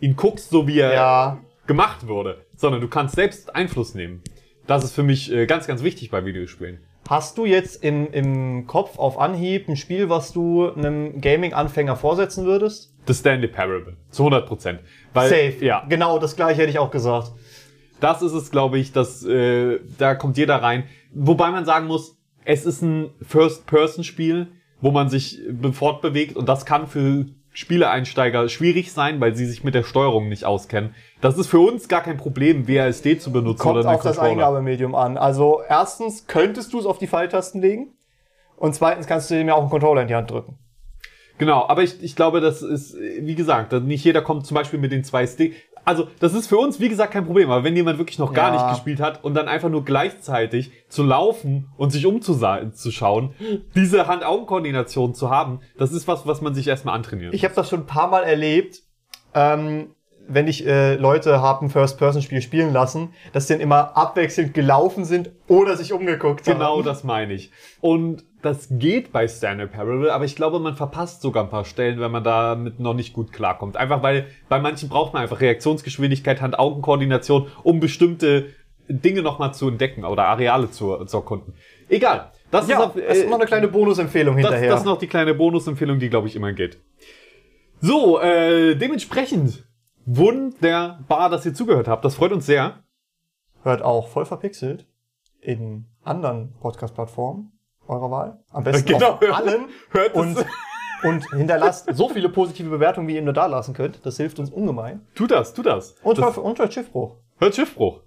ihn 0.00 0.14
guckst, 0.16 0.50
so 0.50 0.68
wie 0.68 0.78
er 0.80 0.92
Ja. 0.92 1.38
gemacht 1.66 2.06
wurde, 2.06 2.44
sondern 2.58 2.82
du 2.82 2.88
kannst 2.88 3.14
selbst 3.14 3.54
Einfluss 3.54 3.94
nehmen. 3.94 4.20
Das 4.66 4.84
ist 4.84 4.92
für 4.92 5.02
mich 5.02 5.32
äh, 5.32 5.46
ganz, 5.46 5.66
ganz 5.66 5.82
wichtig 5.82 6.10
bei 6.10 6.24
Videospielen. 6.26 6.80
Hast 7.08 7.38
du 7.38 7.46
jetzt 7.46 7.82
im, 7.82 8.12
im 8.12 8.66
Kopf 8.66 8.98
auf 8.98 9.18
Anhieb 9.18 9.66
ein 9.66 9.76
Spiel, 9.76 10.10
was 10.10 10.32
du 10.34 10.70
einem 10.70 11.22
Gaming-Anfänger 11.22 11.96
vorsetzen 11.96 12.44
würdest? 12.44 12.92
The 13.06 13.14
Stanley 13.14 13.48
Parable. 13.48 13.96
Zu 14.10 14.24
100 14.24 14.46
Prozent. 14.46 14.80
Safe. 15.14 15.54
Ja. 15.60 15.86
Genau, 15.88 16.18
das 16.18 16.36
gleiche 16.36 16.60
hätte 16.60 16.70
ich 16.70 16.78
auch 16.78 16.90
gesagt. 16.90 17.32
Das 18.00 18.20
ist 18.20 18.32
es, 18.32 18.50
glaube 18.50 18.78
ich, 18.78 18.92
dass 18.92 19.24
äh, 19.24 19.80
da 19.96 20.14
kommt 20.16 20.36
jeder 20.36 20.56
rein. 20.56 20.84
Wobei 21.14 21.50
man 21.50 21.64
sagen 21.64 21.86
muss, 21.86 22.18
es 22.44 22.66
ist 22.66 22.82
ein 22.82 23.10
First-Person-Spiel, 23.22 24.48
wo 24.82 24.90
man 24.90 25.08
sich 25.08 25.40
fortbewegt 25.72 26.36
und 26.36 26.46
das 26.46 26.66
kann 26.66 26.86
für 26.86 27.26
Spieleeinsteiger 27.58 28.48
schwierig 28.48 28.92
sein, 28.92 29.20
weil 29.20 29.34
sie 29.34 29.44
sich 29.44 29.64
mit 29.64 29.74
der 29.74 29.82
Steuerung 29.82 30.28
nicht 30.28 30.44
auskennen. 30.44 30.94
Das 31.20 31.36
ist 31.36 31.48
für 31.48 31.58
uns 31.58 31.88
gar 31.88 32.02
kein 32.02 32.16
Problem, 32.16 32.68
WASD 32.68 33.18
zu 33.18 33.32
benutzen 33.32 33.58
Kommt 33.58 33.78
oder 33.78 33.88
einen 33.88 33.96
auf 33.96 34.04
das 34.04 34.16
Controller. 34.16 34.46
Eingabemedium 34.46 34.94
an. 34.94 35.16
Also 35.16 35.60
erstens 35.68 36.28
könntest 36.28 36.72
du 36.72 36.78
es 36.78 36.86
auf 36.86 36.98
die 36.98 37.08
Pfeiltasten 37.08 37.60
legen 37.60 37.94
und 38.54 38.76
zweitens 38.76 39.08
kannst 39.08 39.28
du 39.28 39.34
dem 39.34 39.48
ja 39.48 39.54
auch 39.54 39.62
einen 39.62 39.70
Controller 39.70 40.02
in 40.02 40.06
die 40.06 40.14
Hand 40.14 40.30
drücken. 40.30 40.56
Genau, 41.38 41.66
aber 41.66 41.82
ich, 41.82 42.00
ich 42.00 42.14
glaube, 42.14 42.40
das 42.40 42.62
ist, 42.62 42.96
wie 42.96 43.34
gesagt, 43.34 43.72
nicht 43.72 44.04
jeder 44.04 44.22
kommt 44.22 44.46
zum 44.46 44.54
Beispiel 44.54 44.78
mit 44.78 44.92
den 44.92 45.02
zwei 45.02 45.26
Stick. 45.26 45.68
Also, 45.88 46.06
das 46.20 46.34
ist 46.34 46.48
für 46.48 46.58
uns, 46.58 46.80
wie 46.80 46.90
gesagt, 46.90 47.14
kein 47.14 47.24
Problem. 47.24 47.50
Aber 47.50 47.64
wenn 47.64 47.74
jemand 47.74 47.96
wirklich 47.96 48.18
noch 48.18 48.34
gar 48.34 48.48
Ja. 48.48 48.56
nicht 48.56 48.68
gespielt 48.68 49.00
hat 49.00 49.24
und 49.24 49.32
dann 49.32 49.48
einfach 49.48 49.70
nur 49.70 49.86
gleichzeitig 49.86 50.70
zu 50.90 51.02
laufen 51.02 51.70
und 51.78 51.92
sich 51.92 52.04
umzuschauen, 52.04 53.30
diese 53.74 54.06
Hand-Augen-Koordination 54.06 55.14
zu 55.14 55.30
haben, 55.30 55.60
das 55.78 55.92
ist 55.92 56.06
was, 56.06 56.26
was 56.26 56.42
man 56.42 56.52
sich 56.54 56.68
erstmal 56.68 56.94
antrainieren 56.94 57.32
Ich 57.32 57.42
habe 57.42 57.54
das 57.54 57.70
schon 57.70 57.80
ein 57.80 57.86
paar 57.86 58.08
Mal 58.08 58.24
erlebt, 58.24 58.82
ähm, 59.34 59.94
wenn 60.28 60.46
ich 60.46 60.66
äh, 60.66 60.94
Leute 60.94 61.40
habe 61.40 61.64
ein 61.66 61.70
First-Person-Spiel 61.70 62.42
spielen 62.42 62.72
lassen, 62.72 63.14
dass 63.32 63.46
die 63.46 63.54
dann 63.54 63.60
immer 63.60 63.96
abwechselnd 63.96 64.54
gelaufen 64.54 65.04
sind 65.04 65.30
oder 65.48 65.76
sich 65.76 65.92
umgeguckt 65.92 66.44
Genau 66.44 66.76
haben. 66.78 66.84
das 66.84 67.02
meine 67.04 67.32
ich. 67.32 67.50
Und 67.80 68.24
das 68.42 68.68
geht 68.70 69.10
bei 69.10 69.26
Stanley 69.26 69.66
Parable, 69.66 70.12
aber 70.12 70.24
ich 70.24 70.36
glaube, 70.36 70.60
man 70.60 70.74
verpasst 70.76 71.22
sogar 71.22 71.42
ein 71.44 71.50
paar 71.50 71.64
Stellen, 71.64 71.98
wenn 71.98 72.10
man 72.12 72.22
damit 72.22 72.78
noch 72.78 72.94
nicht 72.94 73.12
gut 73.12 73.32
klarkommt. 73.32 73.76
Einfach 73.76 74.02
weil 74.02 74.26
bei 74.48 74.60
manchen 74.60 74.88
braucht 74.88 75.12
man 75.14 75.22
einfach 75.22 75.40
Reaktionsgeschwindigkeit, 75.40 76.40
Hand-Augen-Koordination, 76.40 77.48
um 77.64 77.80
bestimmte 77.80 78.46
Dinge 78.88 79.22
nochmal 79.22 79.52
zu 79.54 79.68
entdecken 79.68 80.04
oder 80.04 80.26
Areale 80.26 80.70
zu, 80.70 81.04
zu 81.04 81.16
erkunden. 81.18 81.54
Egal. 81.88 82.30
Das 82.50 82.68
Ja, 82.68 82.78
ist, 82.78 82.84
auf, 82.84 82.94
das 82.94 83.16
ist 83.18 83.24
äh, 83.24 83.28
noch 83.28 83.36
eine 83.38 83.46
kleine 83.46 83.68
Bonusempfehlung 83.68 84.36
das, 84.36 84.44
hinterher. 84.44 84.70
das 84.70 84.80
ist 84.80 84.86
noch 84.86 84.98
die 84.98 85.06
kleine 85.06 85.34
Bonusempfehlung, 85.34 85.98
die, 85.98 86.08
glaube 86.08 86.28
ich, 86.28 86.36
immer 86.36 86.52
geht. 86.52 86.78
So, 87.80 88.20
äh, 88.20 88.74
dementsprechend 88.76 89.67
wunderbar, 90.08 91.28
dass 91.30 91.44
ihr 91.44 91.54
zugehört 91.54 91.88
habt. 91.88 92.04
Das 92.04 92.14
freut 92.14 92.32
uns 92.32 92.46
sehr. 92.46 92.82
Hört 93.62 93.82
auch 93.82 94.08
voll 94.08 94.24
verpixelt 94.24 94.86
in 95.40 95.86
anderen 96.02 96.54
Podcast-Plattformen 96.60 97.52
eurer 97.86 98.10
Wahl. 98.10 98.38
Am 98.50 98.64
besten 98.64 98.86
Genau, 98.86 99.12
auf 99.12 99.32
allen. 99.32 99.68
hört 99.90 100.14
es. 100.14 100.16
und, 100.16 100.46
und 101.02 101.30
hinterlasst 101.32 101.88
so 101.94 102.08
viele 102.08 102.28
positive 102.28 102.70
Bewertungen, 102.70 103.06
wie 103.08 103.16
ihr 103.16 103.22
nur 103.22 103.34
da 103.34 103.46
lassen 103.46 103.74
könnt. 103.74 104.04
Das 104.04 104.16
hilft 104.16 104.38
uns 104.38 104.50
ungemein. 104.50 105.06
Tu 105.14 105.26
das, 105.26 105.54
tu 105.54 105.62
das. 105.62 105.94
Und, 106.02 106.18
das 106.18 106.24
hört, 106.36 106.38
und 106.38 106.58
hört 106.58 106.72
Schiffbruch. 106.72 107.16
hört 107.38 107.54
Schiffbruch. 107.54 108.00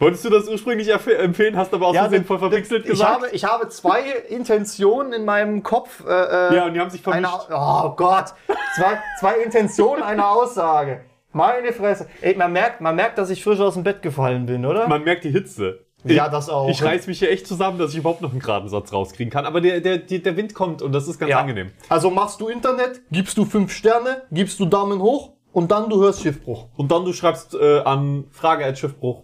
Wolltest 0.00 0.24
du 0.24 0.30
das 0.30 0.48
ursprünglich 0.48 0.90
empfehlen, 0.90 1.56
hast 1.56 1.72
aber 1.72 1.86
aus 1.86 1.96
Versehen 1.96 2.24
voll 2.24 2.40
verwechselt 2.40 2.84
ich 2.84 2.90
gesagt? 2.90 3.14
Habe, 3.14 3.30
ich 3.30 3.44
habe 3.44 3.68
zwei 3.68 4.02
Intentionen 4.28 5.12
in 5.12 5.24
meinem 5.24 5.62
Kopf. 5.62 6.04
Äh, 6.04 6.10
äh, 6.10 6.56
ja, 6.56 6.66
und 6.66 6.74
die 6.74 6.80
haben 6.80 6.90
sich 6.90 7.00
vermischt. 7.00 7.48
eine, 7.48 7.56
oh 7.56 7.90
Gott, 7.94 8.34
zwei, 8.74 8.98
zwei 9.20 9.36
Intentionen 9.36 10.02
einer 10.02 10.28
Aussage. 10.28 11.04
Meine 11.34 11.72
Fresse. 11.72 12.06
Ey, 12.22 12.34
man 12.36 12.52
merkt, 12.52 12.80
man 12.80 12.96
merkt, 12.96 13.18
dass 13.18 13.28
ich 13.28 13.42
frisch 13.44 13.60
aus 13.60 13.74
dem 13.74 13.82
Bett 13.82 14.00
gefallen 14.02 14.46
bin, 14.46 14.64
oder? 14.64 14.88
Man 14.88 15.04
merkt 15.04 15.24
die 15.24 15.30
Hitze. 15.30 15.80
Ja, 16.04 16.28
das 16.28 16.48
auch. 16.48 16.68
Ich 16.68 16.82
reiß 16.82 17.06
mich 17.06 17.18
hier 17.18 17.30
echt 17.30 17.46
zusammen, 17.46 17.78
dass 17.78 17.92
ich 17.92 17.98
überhaupt 17.98 18.20
noch 18.20 18.30
einen 18.30 18.40
geraden 18.40 18.68
Satz 18.68 18.92
rauskriegen 18.92 19.32
kann. 19.32 19.46
Aber 19.46 19.60
der, 19.60 19.80
der, 19.80 19.98
der 19.98 20.36
Wind 20.36 20.54
kommt 20.54 20.80
und 20.82 20.92
das 20.92 21.08
ist 21.08 21.18
ganz 21.18 21.30
Ja. 21.30 21.40
angenehm. 21.40 21.70
Also 21.88 22.10
machst 22.10 22.40
du 22.40 22.48
Internet, 22.48 23.00
gibst 23.10 23.36
du 23.38 23.44
fünf 23.44 23.72
Sterne, 23.72 24.22
gibst 24.30 24.60
du 24.60 24.66
Daumen 24.66 25.00
hoch 25.00 25.32
und 25.52 25.70
dann 25.70 25.88
du 25.88 26.02
hörst 26.02 26.22
Schiffbruch. 26.22 26.68
Und 26.76 26.92
dann 26.92 27.04
du 27.04 27.12
schreibst 27.12 27.54
äh, 27.54 27.80
an 27.80 28.24
frage.schiffbruch. 28.30 29.22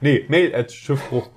Nee, 0.00 0.24
mail 0.28 0.54
at 0.54 0.70
schiffbruch. 0.70 1.28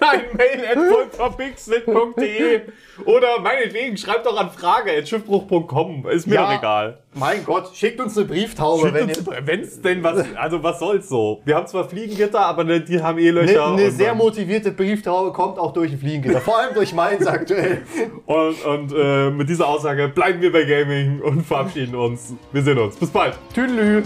Nein, 0.00 0.20
mail 0.36 0.64
at 0.70 0.78
vollverpixelt.de 0.92 2.60
oder 3.06 3.40
meinetwegen 3.40 3.96
schreibt 3.96 4.26
doch 4.26 4.38
an 4.38 4.50
frage.schiffbruch.com. 4.50 6.06
Ist 6.08 6.26
mir 6.26 6.34
Ja. 6.36 6.46
doch 6.52 6.58
egal. 6.58 6.98
Mein 7.16 7.44
Gott, 7.44 7.70
schickt 7.74 8.00
uns 8.00 8.16
eine 8.18 8.26
Brieftaube, 8.26 8.92
wenn 8.92 9.08
ihr 9.08 9.16
Wenn's 9.46 9.80
denn 9.80 10.02
was, 10.02 10.24
also 10.36 10.62
was 10.62 10.78
soll's 10.80 11.08
so? 11.08 11.40
Wir 11.44 11.54
haben 11.54 11.66
zwar 11.66 11.88
Fliegengitter, 11.88 12.40
aber 12.40 12.64
ne, 12.64 12.80
die 12.80 13.00
haben 13.02 13.18
eh 13.18 13.30
Löcher. 13.30 13.66
eine, 13.66 13.84
und 13.84 13.90
sehr 13.92 14.14
motivierte 14.14 14.72
Brieftaube 14.72 15.32
kommt 15.32 15.58
auch 15.58 15.72
durch 15.72 15.92
ein 15.92 15.98
Fliegengitter. 15.98 16.40
Vor 16.40 16.58
allem 16.58 16.74
durch 16.74 16.92
meins 16.92 17.26
aktuell. 17.26 17.82
Und, 18.26 18.64
und 18.64 18.92
äh, 18.96 19.30
mit 19.30 19.48
dieser 19.48 19.68
Aussage 19.68 20.08
bleiben 20.08 20.40
wir 20.40 20.50
bei 20.52 20.64
Gaming 20.64 21.20
und 21.20 21.42
verabschieden 21.46 21.94
uns. 21.94 22.34
Wir 22.52 22.62
sehen 22.62 22.78
uns. 22.78 22.96
Bis 22.96 23.10
bald. 23.10 23.34
Tüdelü. 23.54 24.02